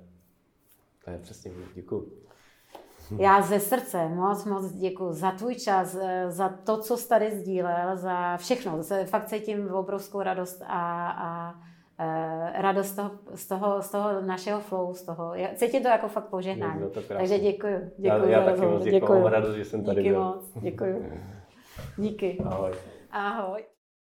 to 1.04 1.10
je 1.10 1.18
přesně, 1.18 1.52
děkuji. 1.74 2.29
Já 3.18 3.42
ze 3.42 3.60
srdce 3.60 4.08
moc, 4.08 4.44
moc 4.44 4.72
děkuji 4.72 5.12
za 5.12 5.30
tvůj 5.30 5.54
čas, 5.54 5.96
eh, 6.00 6.30
za 6.30 6.48
to, 6.48 6.78
co 6.78 6.96
jsi 6.96 7.08
tady 7.08 7.30
sdílel, 7.30 7.96
za 7.96 8.36
všechno. 8.36 8.82
Fakt 9.04 9.28
cítím 9.28 9.68
obrovskou 9.74 10.22
radost 10.22 10.62
a, 10.66 11.10
a 11.10 11.54
uh, 11.54 12.62
radost 12.62 12.88
z 12.88 12.96
toho, 12.96 13.10
z, 13.34 13.46
toho, 13.46 13.82
z 13.82 13.90
toho 13.90 14.20
našeho 14.20 14.60
flow, 14.60 14.94
z 14.94 15.02
toho. 15.02 15.34
Já 15.34 15.48
cítím 15.54 15.82
to 15.82 15.88
jako 15.88 16.08
fakt 16.08 16.28
požehnání. 16.28 16.82
Takže 17.08 17.38
děkuji. 17.38 17.90
děkuji 17.98 18.30
já, 18.30 18.40
já 18.40 18.44
taky 18.44 18.66
moc 18.66 18.84
děkuji. 18.84 19.00
Děkuji. 19.00 19.28
Radost, 19.28 19.54
že 19.54 19.64
jsem 19.64 19.84
tady 19.84 20.02
Díky 20.02 20.12
byl. 20.12 20.24
moc. 20.24 20.52
Děkuji. 20.60 21.20
Díky. 21.96 22.38
Ahoj. 22.44 22.72
Ahoj. 23.10 23.64